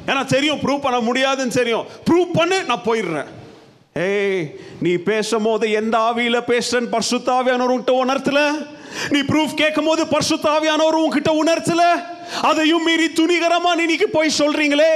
ஏன்னா 0.06 0.26
தெரியும் 0.26 0.60
ப்ரூவ் 0.60 0.82
பண்ண 0.82 1.00
முடியாதுன்னு 1.00 1.52
தெரியும். 1.52 1.86
ப்ரூவ் 2.10 2.30
பண்ணு 2.34 2.64
நான் 2.64 2.84
போயிடுறேன். 2.86 3.26
ஏய் 3.94 4.56
நீ 4.82 4.94
பேசும் 4.94 5.44
போது 5.44 5.72
எந்த 5.72 5.98
ஆவியில 5.98 6.42
பேசுறேன்னு 6.48 6.92
பர்சுத்தாவியானவர் 6.92 7.74
உன்கிட்ட 7.76 7.96
உணர்த்தல? 8.06 8.68
நீ 9.10 9.20
ப்ரூஃப் 9.20 9.54
கேட்கும் 9.54 9.86
போது 9.86 10.06
பர்சுத்தாவியானவர் 10.06 11.02
உன்கிட்ட 11.04 11.30
உணர்த்தல? 11.44 11.84
அதையும் 12.42 12.84
மீறி 12.84 13.06
துணிகரமா 13.06 13.76
நீ 13.76 13.82
இன்னைக்கு 13.82 14.10
போய் 14.10 14.38
சொல்றீங்களே? 14.38 14.94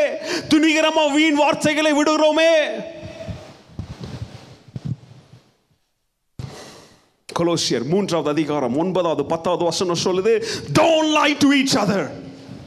துணிகரமா 0.50 1.12
வீண் 1.12 1.34
வார்த்தைகளை 1.34 1.94
விடுகிறோமே? 1.94 2.52
கொலோசியர் 7.38 7.86
மூன்றாவது 7.94 8.32
அதிகாரம் 8.36 8.78
ஒன்பதாவது 8.84 9.26
பத்தாவது 9.34 9.64
வசனம் 9.64 10.04
சொல்லுது 10.06 10.34
don't 10.80 11.12
lie 11.20 11.30
to 11.44 11.50
each 11.60 11.76
other 11.84 12.08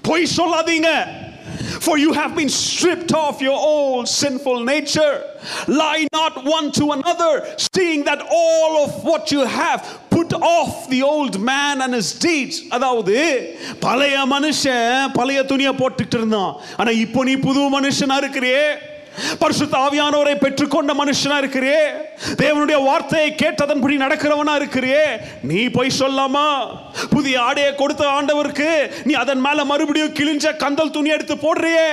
பொய் 0.02 0.28
சொல்லாதீங்க 0.38 0.90
for 1.80 1.96
you 1.98 2.12
have 2.12 2.34
been 2.34 2.50
stripped 2.64 3.12
off 3.14 3.40
your 3.40 3.58
old 3.68 4.06
sinful 4.10 4.64
nature 4.64 5.12
lie 5.78 6.06
not 6.12 6.44
one 6.48 6.70
to 6.72 6.84
another 6.90 7.30
seeing 7.66 8.04
that 8.04 8.20
all 8.32 8.72
of 8.84 8.90
what 9.04 9.32
you 9.34 9.44
have 9.60 9.80
put 10.10 10.32
off 10.50 10.72
the 10.88 11.02
old 11.04 11.40
man 11.42 11.82
and 11.84 11.94
his 11.94 12.10
deeds 12.24 12.56
அதாவது 12.76 13.16
பழைய 13.80 14.18
மனுஷன் 14.34 15.08
பழைய 15.12 15.42
துணியை 15.44 15.72
போட்டுக்கிட்டு 15.80 16.18
இருந்தான் 16.20 16.52
ஆனா 16.76 16.92
இப்போ 17.04 17.22
நீ 17.24 17.36
புது 17.46 17.62
மனுஷனா 17.78 18.16
இருக்கிறியே 18.16 18.64
பரிசுத்த 19.38 19.78
ஆவியானவரை 19.78 20.34
பெற்றுக்கொண்ட 20.34 20.92
மனுஷனா 20.92 21.36
இருக்கிறே. 21.38 21.80
தேவனுடைய 22.36 22.84
வார்த்தையை 22.84 23.34
கேட்டதன்படி 23.42 23.96
நடக்கிறவனா 23.96 24.54
இருக்கிறே. 24.54 25.00
நீ 25.42 25.64
போய் 25.64 25.92
சொல்லாமா? 25.98 26.66
புதிய 27.10 27.42
ஆடையை 27.42 27.74
கொடுத்த 27.74 28.04
ஆண்டவருக்கு 28.06 28.90
நீ 29.04 29.12
அதன் 29.12 29.40
மேல 29.40 29.64
மறுபடியும் 29.64 30.14
கிழிஞ்ச 30.14 30.56
கந்தல் 30.56 30.90
துணி 30.90 31.08
எடுத்து 31.08 31.34
போடுறியே. 31.34 31.90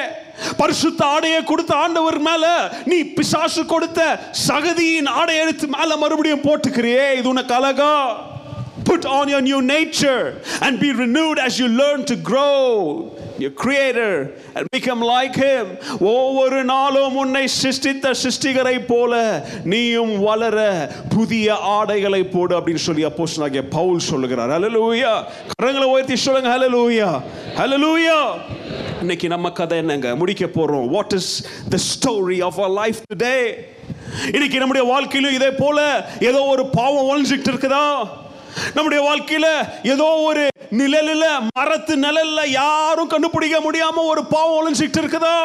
பரிசுத்த 0.58 1.06
ஆடையை 1.06 1.44
கொடுத்த 1.44 1.76
ஆண்டவர் 1.76 2.20
மேல 2.20 2.72
நீ 2.86 3.00
பிசாசு 3.00 3.66
கொடுத்த 3.66 4.20
சகதியின் 4.48 5.08
ஆடை 5.08 5.36
எடுத்து 5.38 5.68
மேல 5.68 5.98
மறுபடியும் 5.98 6.42
போட்டுக்கிறியே. 6.42 7.18
இது 7.18 7.30
உனக்கு 7.30 7.54
அழகா? 7.54 8.34
Put 8.86 9.04
on 9.18 9.28
your 9.34 9.42
new 9.42 9.62
nature 9.62 10.24
and 10.66 10.80
be 10.80 10.90
renewed 11.04 11.38
as 11.46 11.54
you 11.62 11.68
learn 11.82 12.06
to 12.12 12.16
grow. 12.30 12.64
Your 13.44 13.52
creator 13.62 14.14
and 14.56 14.66
become 14.76 15.02
like 15.14 15.36
him. 15.46 15.66
ஒவ்வொரு 16.00 16.64
நாளும் 16.64 17.16
உன்னை 17.16 17.48
சிருஷ்டித்த 17.62 18.12
சிருஷ்டிகரை 18.24 18.76
போல 18.88 19.14
நீயும் 19.64 20.14
வளர 20.20 20.58
புதிய 21.16 21.56
ஆடைகளை 21.56 22.24
போடு 22.24 22.60
அப்படின்னு 22.60 22.86
சொல்லி 22.88 23.06
அப்போஸ்தலனாகிய 23.06 23.64
பவுல் 23.70 24.00
சொல்லுகிறார். 24.00 24.54
ஹalleluya 24.56 25.14
கரங்களை 25.62 25.90
உயர்த்தி 25.96 26.16
சொல்லுங்க. 26.16 26.52
ஹalleluya 26.56 27.10
ஹalleluya 27.60 28.20
இன்னைக்கு 29.00 29.28
நம்ம 29.28 29.52
கதை 29.52 29.78
என்னங்க? 29.78 30.16
முடிக்க 30.16 30.46
போறோம். 30.46 30.88
What 30.88 31.16
is 31.16 31.32
the 31.70 31.78
story 31.92 32.44
of 32.44 32.60
our 32.62 32.76
life 32.82 33.02
today 33.14 33.38
இன்னைக்கு 34.34 34.58
நம்முடைய 34.58 34.88
வாழ்க்கையிலும் 34.88 35.36
இதே 35.36 35.52
போல 35.52 35.80
ஏதோ 36.20 36.44
ஒரு 36.44 36.66
பாவம் 36.66 37.10
ஒழிஞ்சிட்டு 37.10 37.50
இருக்குதா? 37.54 37.88
நம்முடைய 38.74 39.00
வாழ்க்கையில 39.10 39.48
ஏதோ 39.84 40.04
ஒரு 40.04 40.48
நிழலில் 40.70 41.26
மரத்து 41.56 41.96
நிழல்ல 41.96 42.48
யாரும் 42.48 43.08
கண்டுபிடிக்க 43.08 43.60
முடியாம 43.60 44.06
ஒரு 44.06 44.26
பாவம் 44.26 44.58
ஒளிஞ்சிட்டு 44.58 45.00
இருக்குதா? 45.02 45.38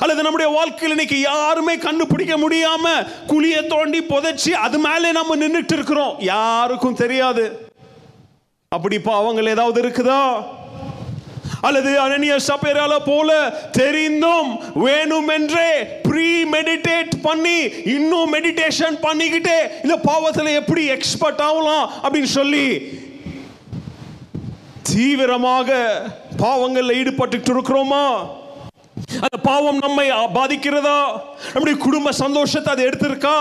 அல்லது 0.00 0.22
நம்முடைய 0.22 0.52
வாழ்க்கையில் 0.52 0.90
இன்னைக்கு 0.90 1.20
யாருமே 1.20 1.76
கண்டுபிடிக்க 1.76 2.36
முடியாம 2.36 3.06
குழியை 3.28 3.66
தோண்டி 3.66 4.00
புதைச்சி 4.00 4.50
அது 4.50 4.78
மேலே 4.78 5.12
நம்ம 5.12 5.36
நின்றுட்டு 5.36 5.72
இருக்கிறோம். 5.72 6.14
யாருக்கும் 6.18 6.94
தெரியாது. 6.94 7.70
அப்படி 8.68 9.00
பாவங்கள் 9.00 9.46
ஏதாவது 9.46 9.82
இருக்குதா? 9.82 10.42
அல்லது 11.60 12.00
அனனிய 12.00 12.36
சபேரால 12.48 12.98
போல 13.04 13.30
தெரிந்தும் 13.72 14.50
வேணுமென்றே 14.84 15.70
ப்ரீ 16.02 16.44
மெடிடேட் 16.52 17.14
பண்ணி 17.22 17.58
இன்னும் 17.96 18.32
மெடிடேஷன் 18.32 18.96
பண்ணிக்கிட்டே 19.02 19.58
இந்த 19.82 19.96
பாவத்தில் 20.04 20.58
எப்படி 20.60 20.84
எக்ஸ்பர்ட் 20.86 21.40
ஆகலாம் 21.40 21.90
அப்படின்னு 22.02 22.32
சொல்லி 22.32 22.66
தீவிரமாக 24.82 25.70
பாவங்களில் 26.36 26.98
ஈடுபட்டு 26.98 27.54
இருக்கிறோமா? 27.54 28.04
அந்த 29.24 29.36
பாவம் 29.48 29.78
நம்மை 29.78 30.06
பாதிக்கிறதா? 30.36 30.98
நம்முடைய 31.52 31.76
குடும்ப 31.86 32.12
சந்தோஷத்தை 32.12 32.72
அது 32.74 32.82
எடுத்திருக்கா? 32.88 33.36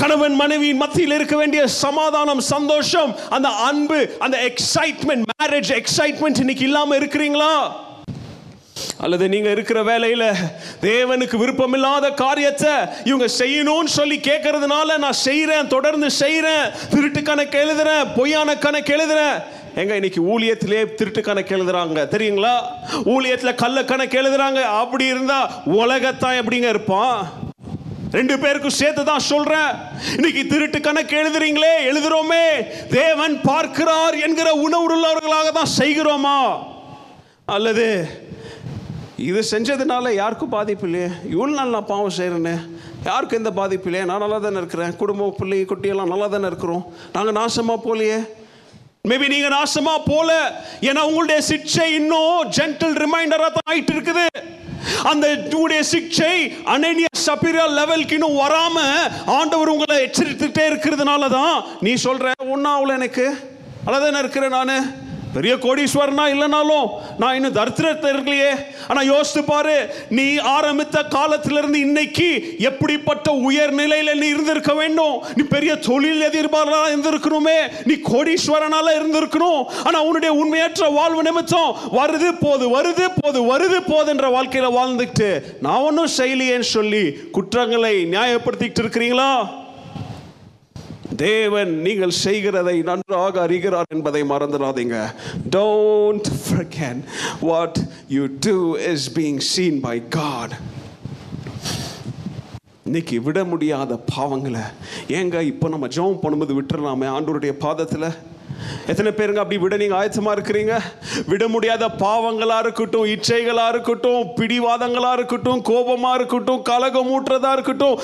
கணவன் 0.00 0.34
மனைவியின் 0.34 0.82
மத்தியில் 0.82 1.16
இருக்க 1.18 1.36
வேண்டிய 1.36 1.62
சமாதானம் 1.66 2.42
சந்தோஷம் 2.54 3.12
அந்த 3.28 3.48
அன்பு 3.68 4.00
அந்த 4.18 4.36
எக்ஸைட்மெண்ட் 4.50 5.24
மேரேஜ் 5.32 5.72
எக்ஸைட்மெண்ட் 5.80 6.42
இன்னைக்கு 6.44 6.64
இல்லாம 6.64 6.98
இருக்கிறீங்களா? 6.98 7.54
அல்லது 9.04 9.24
நீங்க 9.28 9.50
இருக்கிற 9.50 9.78
வேலையில 9.82 10.24
தேவனுக்கு 10.82 11.36
விருப்பமில்லாத 11.36 12.06
காரியத்தை 12.14 12.74
இவங்க 13.04 13.26
செய்யணும்னு 13.38 13.92
சொல்லி 13.98 14.18
கேட்கறதுனால 14.18 14.98
நான் 15.04 15.22
செய்யறேன் 15.24 15.72
தொடர்ந்து 15.76 16.08
செய்யறேன் 16.20 16.66
திருட்டு 16.94 17.22
கணக்கு 17.22 17.58
எழுதுறேன் 17.64 18.14
பொய்யான 18.18 18.56
கணக்கு 18.56 18.92
எழுதுறேன். 18.96 19.36
எங்க 19.80 19.94
இன்னைக்கு 19.94 20.22
ஊழியத்திலே 20.32 20.94
திருட்டு 20.94 21.20
கணக்கு 21.20 21.56
எழுதுறாங்க. 21.56 22.00
தெரியுங்களா? 22.14 22.54
ஊழியத்தில் 23.04 23.54
கள்ள 23.54 23.84
கணக்கு 23.84 24.16
எழுதுறாங்க. 24.22 24.60
அப்படி 24.80 25.04
இருந்தா 25.04 25.64
உலகத்தான் 25.64 26.38
எப்படிங்க 26.40 26.68
இருப்பான்? 26.68 27.30
ரெண்டு 28.12 28.38
பேருக்கும் 28.38 28.78
சேர்த்து 28.80 29.04
தான் 29.04 29.18
சொல்றேன். 29.18 29.70
இன்னைக்கு 30.14 30.46
திருட்டு 30.46 30.80
கணக்கு 30.80 31.16
எழுதுறீங்களே 31.22 31.72
எழுதுறோமே. 31.90 32.46
தேவன் 32.88 33.40
பார்க்கிறார் 33.40 34.14
என்கிற 34.14 34.50
உணவுள்ளவர்களாக 34.66 35.52
தான் 35.52 35.72
செய்கிறோமா? 35.78 36.38
அல்லது 37.46 37.86
இது 39.16 39.42
செஞ்சதுனால 39.50 40.14
யாருக்கும் 40.14 40.54
பாதிப்பு 40.58 40.86
இல்லையே? 40.86 41.08
இவ்வளோ 41.30 41.54
நாள் 41.60 41.74
நான் 41.76 41.90
பாவம் 41.94 42.16
செய்கிறேன்னு 42.18 42.54
யாருக்கும் 43.04 43.38
எந்த 43.38 43.50
பாதிப்பு 43.50 43.84
இல்லையே? 43.84 44.06
நான் 44.06 44.18
நல்லா 44.18 44.38
தானே 44.38 44.56
இருக்கிறேன். 44.56 44.96
குடும்பம் 44.96 45.34
பிள்ளை 45.38 45.64
குட்டியெல்லாம் 45.64 46.12
நல்லா 46.14 46.26
தானே 46.26 46.46
இருக்கிறோம். 46.46 46.84
நாங்கள் 47.12 47.38
நாசமாக 47.40 47.84
போலையே 47.88 48.20
மேபி 49.04 49.28
நீங்க 49.28 49.48
நாசமா 49.48 49.92
போல. 50.04 50.30
ஏன்னா 50.80 51.00
உங்களுடைய 51.02 51.38
சிக்ஷை 51.48 51.86
இன்னும் 51.92 52.50
ஜென்டில் 52.56 52.94
ரிமைண்டரா 52.96 53.48
தான் 53.48 53.70
ஆயிட்டு 53.70 53.92
இருக்குது 53.94 54.24
அந்த 55.04 55.26
உங்களுடைய 55.46 55.80
சிக்ஷை 55.92 56.34
அனனிய 56.74 57.08
சபிரா 57.24 57.64
லெவல்க்கு 57.78 58.12
இன்னும் 58.12 58.38
வராம 58.38 58.76
ஆண்டவர் 59.38 59.72
உங்களை 59.74 59.96
எச்சரித்துட்டே 60.06 60.64
இருக்கிறதுனால 60.70 61.30
தான் 61.30 61.56
நீ 61.80 61.94
சொல்ற 62.04 62.26
ஒன்னா 62.54 62.72
அவ்வளோ 62.76 62.94
எனக்கு. 62.94 63.26
அழகான 63.86 64.18
இருக்கிறேன் 64.18 64.56
நான். 64.58 64.74
பெரிய 65.34 65.54
கோடீஸ்வரனா 65.64 66.24
இல்லைனாலும் 66.34 66.88
நான் 67.20 67.34
இன்னும் 67.34 67.56
தரித்திரத்தை 67.58 68.08
இருக்கலையே. 68.12 68.52
ஆனால் 68.88 69.06
யோசித்து 69.06 69.44
பாரு 69.44 69.76
நீ 70.08 70.36
ஆரம்பித்த 70.36 71.02
காலத்திலிருந்து 71.16 71.78
இன்னைக்கு 71.80 72.56
எப்படிப்பட்ட 72.58 73.32
உயர்நிலையில் 73.32 74.18
நீ 74.22 74.26
இருந்திருக்க 74.26 74.74
வேண்டும்? 74.74 75.16
நீ 75.36 75.44
பெரிய 75.54 75.76
தொழில் 75.76 76.26
எதிர்பார்ப்பா 76.28 76.82
இருந்திருக்கணுமே? 76.92 77.58
நீ 77.84 77.94
கோடீஸ்வரனால 78.12 78.96
இருந்திருக்கணும். 78.98 79.62
ஆனால் 79.84 80.04
உன்னுடைய 80.04 80.34
உண்மையற்ற 80.34 80.90
வாழ்வு 80.98 81.22
நிமித்தம் 81.22 81.72
வருது 81.98 82.32
போது 82.44 82.64
வருது 82.76 83.08
போது 83.20 83.40
வருது 83.52 83.80
போதுன்ற 83.90 84.30
வாழ்க்கையில் 84.36 84.76
வாழ்ந்துக்கிட்டு 84.78 85.30
நான் 85.60 85.86
ஒன்றும் 85.88 86.14
செய்யலையேன்னு 86.18 86.70
சொல்லி 86.76 87.04
குற்றங்களை 87.38 87.94
நியாயப்படுத்திக்கிட்டு 88.14 88.84
இருக்கிறீங்களா? 88.84 89.32
தேவன் 91.16 91.80
நீங்கள் 91.80 92.10
செய்கிறதை 92.10 92.82
நன்றாக 92.82 93.40
அறிகிறார் 93.40 93.92
என்பதை 93.94 94.22
மறந்துடாதீங்க. 94.22 94.96
Don't 95.50 96.28
forget 96.50 96.96
what 97.50 97.74
you 98.08 98.28
do 98.48 98.76
is 98.76 99.08
being 99.18 99.40
seen 99.54 99.80
by 99.80 99.96
God. 100.18 100.50
இன்னைக்கு 102.84 103.22
விட 103.22 103.44
முடியாத 103.44 104.00
பாவங்களை 104.14 104.64
ஏங்க 105.08 105.42
இப்போ 105.42 105.68
நம்ம 105.68 105.86
ஜோம் 105.86 106.18
பண்ணும்போது 106.22 106.54
விட்டுறலாமே? 106.58 107.06
ஆண்டோருடைய 107.16 107.52
பாதத்தில் 107.66 108.08
எத்தனை 108.86 109.12
பேருங்க 109.18 109.42
அப்படி 109.42 109.58
விட 109.58 109.76
நீங்க 109.76 109.96
ஆயத்தமா 110.00 110.32
இருக்கிறீங்க? 110.36 110.74
விட 111.26 111.48
முடியாத 111.48 111.88
பாவங்களா 112.04 112.58
இருக்கட்டும் 112.58 113.06
இச்சைகளா 113.14 113.68
இருக்கட்டும் 113.68 114.22
பிடிவாதங்களா 114.38 115.12
இருக்கட்டும் 115.12 115.62
கோபமா 115.70 116.12
இருக்கட்டும் 116.14 116.62
கலகம் 116.62 117.10
இருக்கட்டும் 117.12 117.96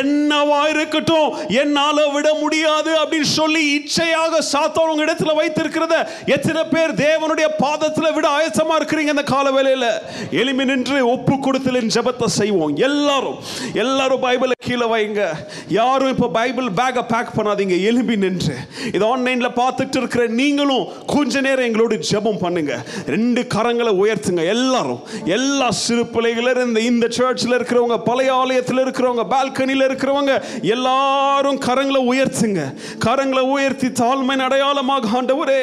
என்னவா 0.00 0.68
இருக்கட்டும் 0.74 1.28
என்னால 1.48 2.06
விட 2.06 2.28
முடியாது 2.40 2.92
அப்படின்னு 3.00 3.30
சொல்லி 3.40 3.62
இச்சையாக 3.76 4.38
சாத்தவங்க 4.52 5.04
இடத்துல 5.06 5.32
வைத்திருக்கிறத 5.40 5.94
எத்தனை 6.26 6.64
பேர் 6.64 6.92
தேவனுடைய 7.04 7.48
பாதத்துல 7.62 8.12
விட 8.14 8.26
ஆயத்தமா 8.38 8.74
இருக்கிறீங்க 8.78 9.14
இந்த 9.16 9.22
கால 9.22 9.50
வேலையில 9.50 9.86
எளிமை 10.30 10.64
நின்று 10.64 10.98
ஒப்பு 11.06 11.34
கொடுத்தலின் 11.34 11.92
ஜபத்தை 11.96 12.24
செய்வோம். 12.24 12.76
எல்லாரும் 12.76 13.38
எல்லாரும் 13.72 14.22
பைபிளை 14.22 14.52
கீழே 14.58 14.86
வைங்க. 14.94 15.22
யாரும் 15.68 16.08
இப்போ 16.08 16.28
பைபிள் 16.28 16.68
பேக்கை 16.80 17.02
பேக் 17.12 17.34
பண்ணாதீங்க. 17.36 17.76
எலும்பி 17.90 18.16
நின்று. 18.16 18.56
இது 18.92 19.16
ஆன்லைன்ல 19.16 19.48
பார்த்துட்டு 19.60 20.03
இருக்கிற 20.04 20.24
நீங்களும் 20.40 20.86
கொஞ்ச 21.14 21.40
நேரம் 21.46 21.66
எங்களோடு 21.68 21.98
ஜெபம் 22.10 22.40
பண்ணுங்க. 22.44 22.72
ரெண்டு 23.14 23.40
கரங்களை 23.54 23.92
உயர்த்துங்க 24.02 24.42
எல்லாரும். 24.54 25.02
எல்லா 25.36 25.68
சிறு 25.84 26.04
பிள்ளைகளிலிருந்து 26.14 26.80
இந்த 26.90 27.06
சர்ச்சில் 27.18 27.56
இருக்கிறவங்க 27.58 27.98
பழைய 28.08 28.32
ஆலயத்தில் 28.40 28.82
இருக்கிறவங்க 28.84 29.24
பால்கனியில் 29.34 29.86
இருக்கிறவங்க 29.88 30.32
எல்லாரும் 30.74 31.60
கரங்களை 31.68 32.02
உயர்த்துங்க. 32.12 32.62
கரங்களை 33.06 33.44
உயர்த்தி 33.54 33.88
தாழ்மை 34.02 34.36
அடையாளமாக 34.46 35.10
ஆண்டவரே 35.18 35.60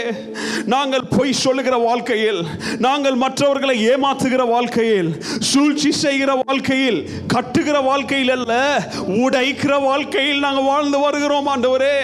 நாங்கள் 0.73 1.05
பொய் 1.15 1.33
சொல்லுகிற 1.41 1.75
வாழ்க்கையில் 1.87 2.39
நாங்கள் 2.85 3.17
மற்றவர்களை 3.23 3.75
ஏமாத்துகிற 3.91 4.43
வாழ்க்கையில் 4.51 5.09
சூழ்ச்சி 5.51 5.91
செய்கிற 6.03 6.31
வாழ்க்கையில் 6.41 6.99
கட்டுகிற 7.33 7.77
வாழ்க்கையில் 7.89 8.33
அல்ல 8.35 8.53
உடைக்கிற 9.23 9.73
வாழ்க்கையில் 9.87 10.43
நாங்கள் 10.45 10.67
வாழ்ந்து 10.71 10.99
வருகிறோம் 11.05 11.49
ஆண்டவரே. 11.53 11.95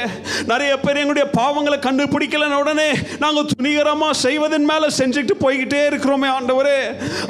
நிறைய 0.52 0.74
பேர் 0.84 1.02
எங்களுடைய 1.02 1.28
பாவங்களை 1.40 1.80
கண்டுபிடி 1.88 2.27
கண்டுபிடிக்கலன்னு 2.28 2.62
உடனே 2.64 2.88
நாங்கள் 3.24 3.48
துணிகரமாக 3.52 4.14
செய்வதன் 4.26 4.68
மேலே 4.72 4.88
செஞ்சுக்கிட்டு 5.00 5.36
போய்கிட்டே 5.44 5.82
இருக்கிறோமே 5.90 6.30
ஆண்டவரே. 6.38 6.80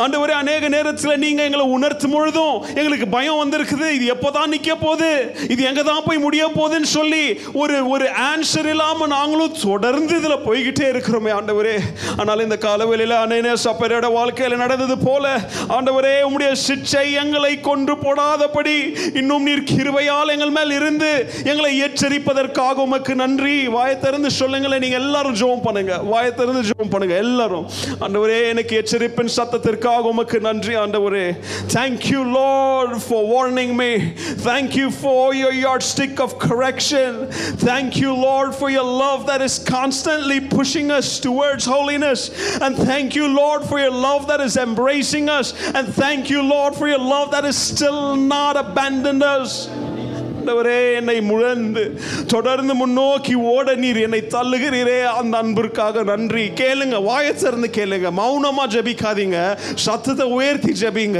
ஆண்டவரே 0.03 0.33
அநேக 0.41 0.69
நேரத்தில் 0.75 1.19
நீங்கள் 1.23 1.45
எங்களை 1.47 1.65
உணர்த்தும் 1.77 2.15
பொழுதும் 2.15 2.55
எங்களுக்கு 2.79 3.07
பயம் 3.15 3.39
வந்திருக்குது. 3.41 3.87
இது 3.97 4.05
எப்போ 4.15 4.29
தான் 4.37 4.51
நிற்க 4.53 4.75
போகுது? 4.85 5.11
இது 5.53 5.61
எங்கே 5.69 5.83
தான் 5.89 6.05
போய் 6.07 6.23
முடிய 6.25 6.43
போகுதுன்னு 6.57 6.89
சொல்லி 6.97 7.23
ஒரு 7.61 7.77
ஒரு 7.93 8.07
ஆன்சர் 8.29 8.69
இல்லாமல் 8.73 9.11
நாங்களும் 9.15 9.55
தொடர்ந்து 9.65 10.15
இதில் 10.21 10.43
போய்கிட்டே 10.47 10.87
இருக்கிறோமே 10.93 11.33
ஆண்டவரே. 11.39 11.75
ஆனால் 12.21 12.43
இந்த 12.47 12.57
காலவெளியில் 12.67 13.17
அநேக 13.23 13.55
சப்பரோட 13.65 14.07
வாழ்க்கையில் 14.17 14.61
நடந்தது 14.63 14.97
போல 15.07 15.25
ஆண்டவரே 15.77 16.15
உம்முடைய 16.27 16.51
சிச்சை 16.67 17.05
எங்களை 17.23 17.53
கொன்று 17.69 17.95
போடாதபடி 18.05 18.77
இன்னும் 19.21 19.47
நீர் 19.49 19.67
கிருவையால் 19.73 20.33
எங்கள் 20.35 20.55
மேல் 20.57 20.75
இருந்து 20.79 21.11
எங்களை 21.51 21.71
எச்சரிப்பதற்காக 21.87 22.85
உமக்கு 22.87 23.13
நன்றி. 23.23 23.55
வாயை 23.75 23.95
திறந்து 23.99 24.29
சொல்லுங்களேன் 24.39 24.85
நீங்க 24.87 24.99
எல்லாரும் 25.03 25.35
ஜெபம் 25.39 25.63
பண்ணுங்க 25.65 25.93
வாயை 26.09 26.29
திறந்து 26.35 26.61
ஜெபம் 26.67 26.91
பண்ணுங்க 26.91 27.15
எல்லாரும் 27.23 27.65
ஆண்டவரே 28.05 28.37
எனக்கு 28.51 28.73
எச்சரிப்பின் 28.81 29.31
சத்தத்திற்காக 29.37 30.11
உமக்கு 30.11 30.37
நன்றி 30.45 30.73
ஆண்டவரே 30.83 31.23
thank 31.75 32.01
you 32.11 32.21
lord 32.37 32.91
for 33.07 33.19
warning 33.33 33.71
me 33.81 33.89
thank 34.47 34.69
you 34.79 34.87
for 35.01 35.21
your 35.41 35.51
yardstick 35.65 36.13
of 36.25 36.31
correction 36.45 37.09
thank 37.67 37.97
you 38.03 38.13
lord 38.29 38.51
for 38.59 38.69
your 38.77 38.87
love 39.03 39.19
that 39.31 39.43
is 39.47 39.57
constantly 39.77 40.39
pushing 40.57 40.87
us 40.99 41.09
towards 41.27 41.65
holiness 41.75 42.23
and 42.65 42.73
thank 42.91 43.09
you 43.19 43.27
lord 43.43 43.63
for 43.71 43.79
your 43.85 43.95
love 44.07 44.23
that 44.31 44.43
is 44.47 44.55
embracing 44.67 45.27
us 45.39 45.49
and 45.73 45.85
thank 46.03 46.23
you 46.35 46.41
lord 46.55 46.75
for 46.79 46.89
your 46.93 47.03
love 47.15 47.29
that 47.35 47.47
is 47.51 47.59
still 47.71 48.01
not 48.35 48.55
abandoned 48.65 49.25
us 49.35 49.51
ஆண்டவரே 50.47 50.81
என்னை 50.97 51.15
முழந்து 51.29 51.81
தொடர்ந்து 52.33 52.73
முன்னோக்கி 52.81 53.33
ஓட 53.53 53.73
நீர் 53.83 53.97
என்னை 54.03 54.19
தள்ளுகிறீரே. 54.35 54.99
அந்த 55.19 55.33
அன்பிற்காக 55.43 56.03
நன்றி. 56.09 56.43
கேளுங்க 56.59 56.97
வாயச்சிறந்து 57.07 57.69
கேளுங்க. 57.77 58.09
மௌனமா 58.19 58.65
ஜபிக்காதீங்க. 58.73 59.39
சத்தத்தை 59.85 60.25
உயர்த்தி 60.37 60.71
ஜபிங்க. 60.81 61.19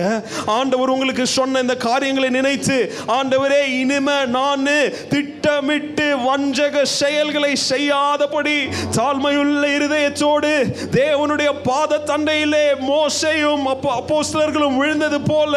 ஆண்டவர் 0.57 0.93
உங்களுக்கு 0.95 1.25
சொன்ன 1.37 1.63
இந்த 1.65 1.75
காரியங்களை 1.87 2.29
நினைத்து 2.37 2.77
ஆண்டவரே 3.17 3.59
இனிமே 3.81 4.17
நான் 4.37 4.65
திட்டமிட்டு 5.13 6.07
வஞ்சக 6.27 6.85
செயல்களை 7.01 7.51
செய்யாதபடி 7.71 8.57
தாழ்மையுள்ள 8.99 9.63
இருதயத்தோடு 9.77 10.53
தேவனுடைய 10.99 11.49
பாத 11.67 12.01
தண்டையிலே 12.11 12.65
மோசையும் 12.91 13.67
அப்போ 13.73 13.91
அப்போஸ்தலர்களும் 13.99 14.79
விழுந்தது 14.83 15.21
போல 15.31 15.53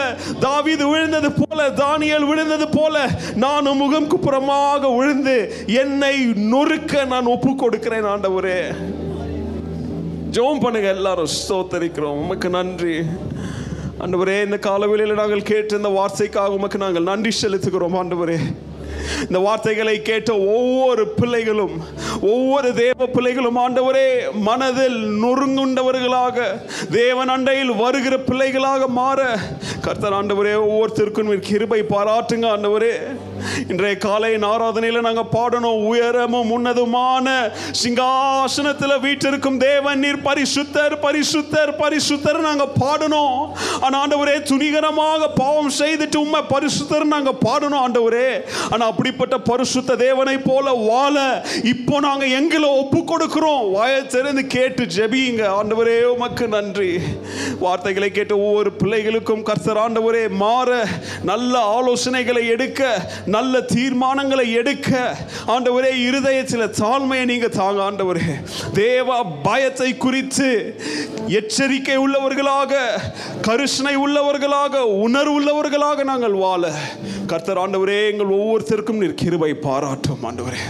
தாவிது 0.46 0.84
விழுந்தது 0.92 1.32
போல 1.40 1.58
தானியல் 1.84 2.28
விழுந்தது 2.30 2.66
போல 2.76 2.96
நான் 3.44 3.59
நான் 3.66 3.80
முகம் 3.80 4.06
குப்புறமாக 4.12 4.88
விழுந்து 4.96 5.34
என்னை 5.80 6.14
நொறுக்க 6.52 7.02
நான் 7.10 7.30
ஒப்பு 7.32 7.50
கொடுக்கிறேன் 7.62 8.06
ஆண்டவரே. 8.12 8.56
ஜோம் 10.36 10.62
பண்ணுங்க 10.62 10.88
எல்லாரும் 10.96 11.30
ஸ்தோத்தரிக்கிறோம். 11.36 12.18
உமக்கு 12.22 12.50
நன்றி. 12.56 12.96
ஆண்டவரே 14.04 14.36
இந்த 14.46 14.58
காலவெளியில் 14.68 15.20
நாங்கள் 15.20 15.48
கேட்ட 15.52 15.80
இந்த 15.80 15.92
வார்த்தைக்காக 15.98 16.58
உமக்கு 16.58 16.78
நாங்கள் 16.84 17.08
நன்றி 17.10 17.32
செலுத்துகிறோம் 17.42 17.98
ஆண்டவரே. 18.02 18.38
இந்த 19.26 19.38
வார்த்தைகளை 19.46 19.94
கேட்ட 20.02 20.30
ஒவ்வொரு 20.54 21.02
பிள்ளைகளும் 21.18 21.74
ஒவ்வொரு 22.32 22.68
தேவ 22.80 23.06
பிள்ளைகளும் 23.16 23.58
ஆண்டவரே 23.64 24.06
மனதில் 24.48 24.98
நொறுங்குண்டவர்களாக 25.22 26.38
தேவன் 26.90 27.32
அண்டையில் 27.34 27.72
வருகிற 27.82 28.16
பிள்ளைகளாக 28.28 28.88
மாற 29.00 29.20
கர்த்தர் 29.86 30.16
ஆண்டவரே 30.20 30.54
ஒவ்வொருத்தருக்கும் 30.64 31.32
கிருபை 31.50 31.80
பாராட்டுங்க 31.94 32.48
ஆண்டவரே. 32.54 32.94
இன்றைய 33.72 33.96
காலையின் 34.06 34.46
ஆராதனையில் 34.52 35.06
நாங்கள் 35.08 35.30
பாடணும். 35.36 35.80
உயரமும் 35.90 36.50
உன்னதுமான 36.56 37.26
சிங்காசனத்தில் 37.82 38.96
வீட்டிற்கும் 39.06 39.58
தேவன் 39.66 40.02
நீர் 40.04 40.24
பரிசுத்தர் 40.28 40.96
பரிசுத்தர் 41.06 41.72
பரிசுத்தர் 41.82 42.40
நாங்கள் 42.48 42.74
பாடணும். 42.82 43.38
ஆனால் 43.84 44.00
ஆண்டவரே 44.02 44.36
துணிகரமாக 44.50 45.30
பாவம் 45.40 45.72
செய்துட்டு 45.80 46.18
உண்மை 46.24 46.42
பரிசுத்தர் 46.54 47.06
நாங்கள் 47.14 47.40
பாடணும் 47.46 47.82
ஆண்டவரே. 47.84 48.28
ஆனால் 48.72 48.88
அப்படிப்பட்ட 48.92 49.38
பரிசுத்த 49.50 49.96
தேவனை 50.06 50.36
போல 50.48 50.74
வாழ 50.88 51.16
இப்போ 51.72 51.96
நாங்கள் 52.08 52.34
எங்களை 52.40 52.68
ஒப்பு 52.82 53.00
கொடுக்கிறோம். 53.12 53.64
வாயை 53.76 54.00
திறந்து 54.14 54.44
கேட்டு 54.56 54.82
ஜெபியுங்க. 54.96 55.44
ஆண்டவரே 55.58 55.96
உமக்கு 56.14 56.44
நன்றி. 56.56 56.92
வார்த்தைகளை 57.64 58.10
கேட்டு 58.10 58.34
ஒவ்வொரு 58.46 58.70
பிள்ளைகளுக்கும் 58.80 59.46
கர்த்தர் 59.48 59.80
ஆண்டவரே 59.84 60.24
மாற 60.42 60.68
நல்ல 61.30 61.54
ஆலோசனைகளை 61.76 62.42
எடுக்க 62.54 62.80
நல்ல 63.34 63.60
தீர்மானங்களை 63.74 64.44
எடுக்க 64.60 64.90
ஆண்டவரே 65.54 65.90
இருதயத்தில் 66.08 66.74
தாழ்மையை 66.80 67.24
நீங்க 67.30 67.48
தாங்க 67.58 67.80
ஆண்டவரே. 67.88 68.26
தேவ 68.72 69.18
பயத்தை 69.42 69.90
குறித்து 69.96 70.48
எச்சரிக்கை 71.38 71.98
உள்ளவர்களாக 71.98 72.82
கருஷ்ணை 73.48 73.94
உள்ளவர்களாக 73.96 74.84
உணர்வு 75.06 75.34
உள்ளவர்களாக 75.40 76.04
நாங்கள் 76.12 76.36
வாழ. 76.44 76.72
கர்த்தர் 77.26 77.62
ஆண்டவரே 77.64 78.00
எங்கள் 78.10 78.34
ஒவ்வொருத்தருக்கும் 78.38 79.02
நீர் 79.02 79.20
கிருபை 79.22 79.52
பாராட்டும் 79.66 80.24
ஆண்டவரே. 80.30 80.62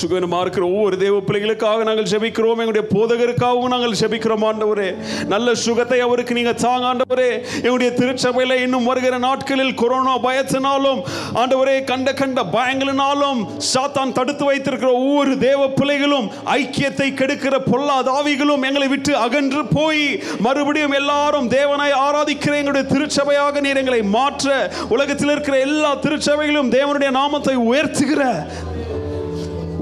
சுகனமாக 0.00 0.42
இருக்கிற 0.44 0.64
ஒவ்வொரு 0.72 0.96
தேவ 1.04 1.16
பிள்ளைகளுக்காக 1.26 1.84
நாங்கள் 1.88 2.10
ஜெபிக்கிறோம். 2.12 2.60
எங்களுடைய 2.62 2.84
போதகருக்காகவும் 2.94 3.72
நாங்கள் 3.74 3.98
ஜெபிக்கிறோம் 4.02 4.44
ஆண்டவரே. 4.48 4.88
நல்ல 5.32 5.54
சுகத்தை 5.64 5.98
அவருக்கு 6.06 6.36
நீங்கள் 6.38 6.58
தாங்க 6.64 6.86
ஆண்டவரே. 6.90 7.30
எங்களுடைய 7.64 7.90
திருச்சபையில் 8.00 8.62
இன்னும் 8.64 8.88
வருகிற 8.90 9.14
நாட்களில் 9.26 9.74
கொரோனா 9.82 10.14
பயத்தினாலும் 10.26 11.00
ஆண்டவரே 11.42 11.76
கண்ட 11.90 12.08
கண்ட 12.20 12.42
பயங்களினாலும் 12.56 13.40
சாத்தான் 13.72 14.14
தடுத்து 14.18 14.44
வைத்திருக்கிற 14.50 14.90
ஒவ்வொரு 15.02 15.32
தேவ 15.46 15.62
பிள்ளைகளும் 15.78 16.28
ஐக்கியத்தை 16.58 17.08
கெடுக்கிற 17.20 17.54
பொல்லாத 17.70 18.10
ஆவிகளும் 18.20 18.66
எங்களை 18.70 18.88
விட்டு 18.94 19.12
அகன்று 19.24 19.62
போய் 19.76 20.04
மறுபடியும் 20.46 20.96
எல்லாரும் 21.00 21.50
தேவனை 21.58 21.90
ஆராதிக்கிற 22.06 22.54
எங்களுடைய 22.60 22.86
திருச்சபையாக 22.92 23.60
நீர் 23.66 23.82
எங்களை 23.82 24.00
மாற்ற 24.16 24.54
உலகத்தில் 24.96 25.32
இருக்கிற 25.34 25.58
எல்லா 25.68 25.92
திருச்சபைகளும் 26.04 26.72
தேவனுடைய 26.78 27.10
நாமத்தை 27.20 27.56
உயர்த்துகிற 27.68 28.22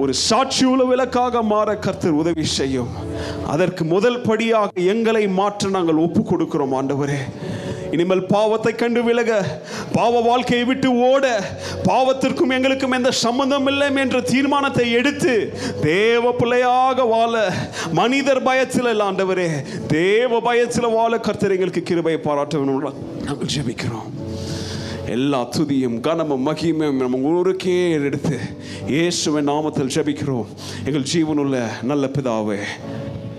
ஒரு 0.02 0.12
சாட்சியுள்ள 0.28 0.82
விளக்காக 0.90 1.42
மாற 1.50 1.68
கர்த்தர் 1.84 2.20
உதவி 2.22 2.44
செய்யும். 2.58 2.90
அதற்கு 3.52 3.82
முதல் 3.92 4.22
படியாக 4.28 4.80
எங்களை 4.92 5.22
மாற்ற 5.40 5.68
நாங்கள் 5.76 6.00
ஒப்பு 6.04 6.22
கொடுக்கிறோம் 6.30 6.74
ஆண்டவரே. 6.78 7.18
இனிமேல் 7.94 8.22
பாவத்தை 8.32 8.72
கண்டு 8.80 9.00
விலக 9.08 9.30
பாவ 9.96 10.20
வாழ்க்கையை 10.28 10.64
விட்டு 10.70 10.88
ஓட 11.08 11.24
பாவத்திற்கும் 11.88 12.54
எங்களுக்கும் 12.56 12.96
எந்த 12.98 13.10
சம்பந்தம் 13.24 13.68
இல்லை 13.72 13.88
என்ற 14.04 14.20
தீர்மானத்தை 14.32 14.86
எடுத்து 15.00 15.34
தேவ 15.90 16.32
பிள்ளையாக 16.40 17.04
வாழ 17.14 17.44
மனிதர் 18.00 18.42
பயத்தில் 18.48 18.90
இல்லை 18.92 19.06
ஆண்டவரே. 19.10 19.48
தேவ 19.96 20.40
பயத்தில் 20.48 20.94
வாழ 20.98 21.12
கர்த்தர் 21.28 21.56
எங்களுக்கு 21.56 21.84
கிருபையை 21.90 22.20
பாராட்ட 22.28 22.58
வேணும் 22.62 22.98
நாங்கள் 23.28 23.52
ஜெபிக்கிறோம். 23.56 24.10
எல்லா 25.06 25.48
துதியும் 25.48 26.00
கனமும் 26.00 26.46
மகிமையும் 26.46 26.96
நம்ம 26.96 27.16
ஊருக்கே 27.16 27.90
எடுத்து 27.90 28.38
இயேசுவின் 28.86 29.48
நாமத்தில் 29.48 29.94
ஜபிக்கிறோம். 29.94 30.46
எங்கள் 30.84 31.06
ஜீவனுள்ள 31.12 31.82
நல்ல 31.82 32.06
பிதாவே. 32.06 32.58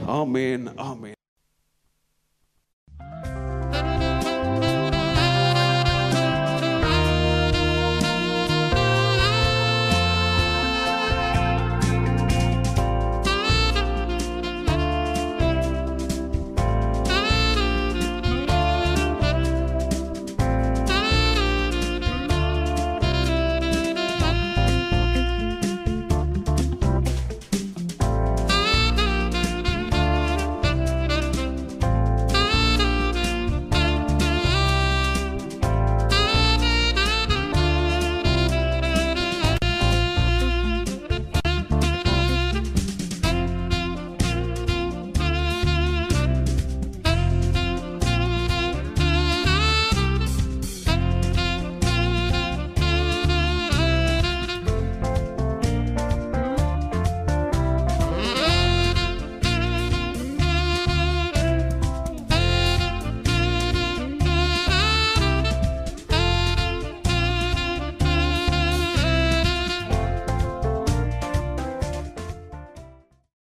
ஆமேன் 0.08 0.66
ஆமேன். 0.78 1.15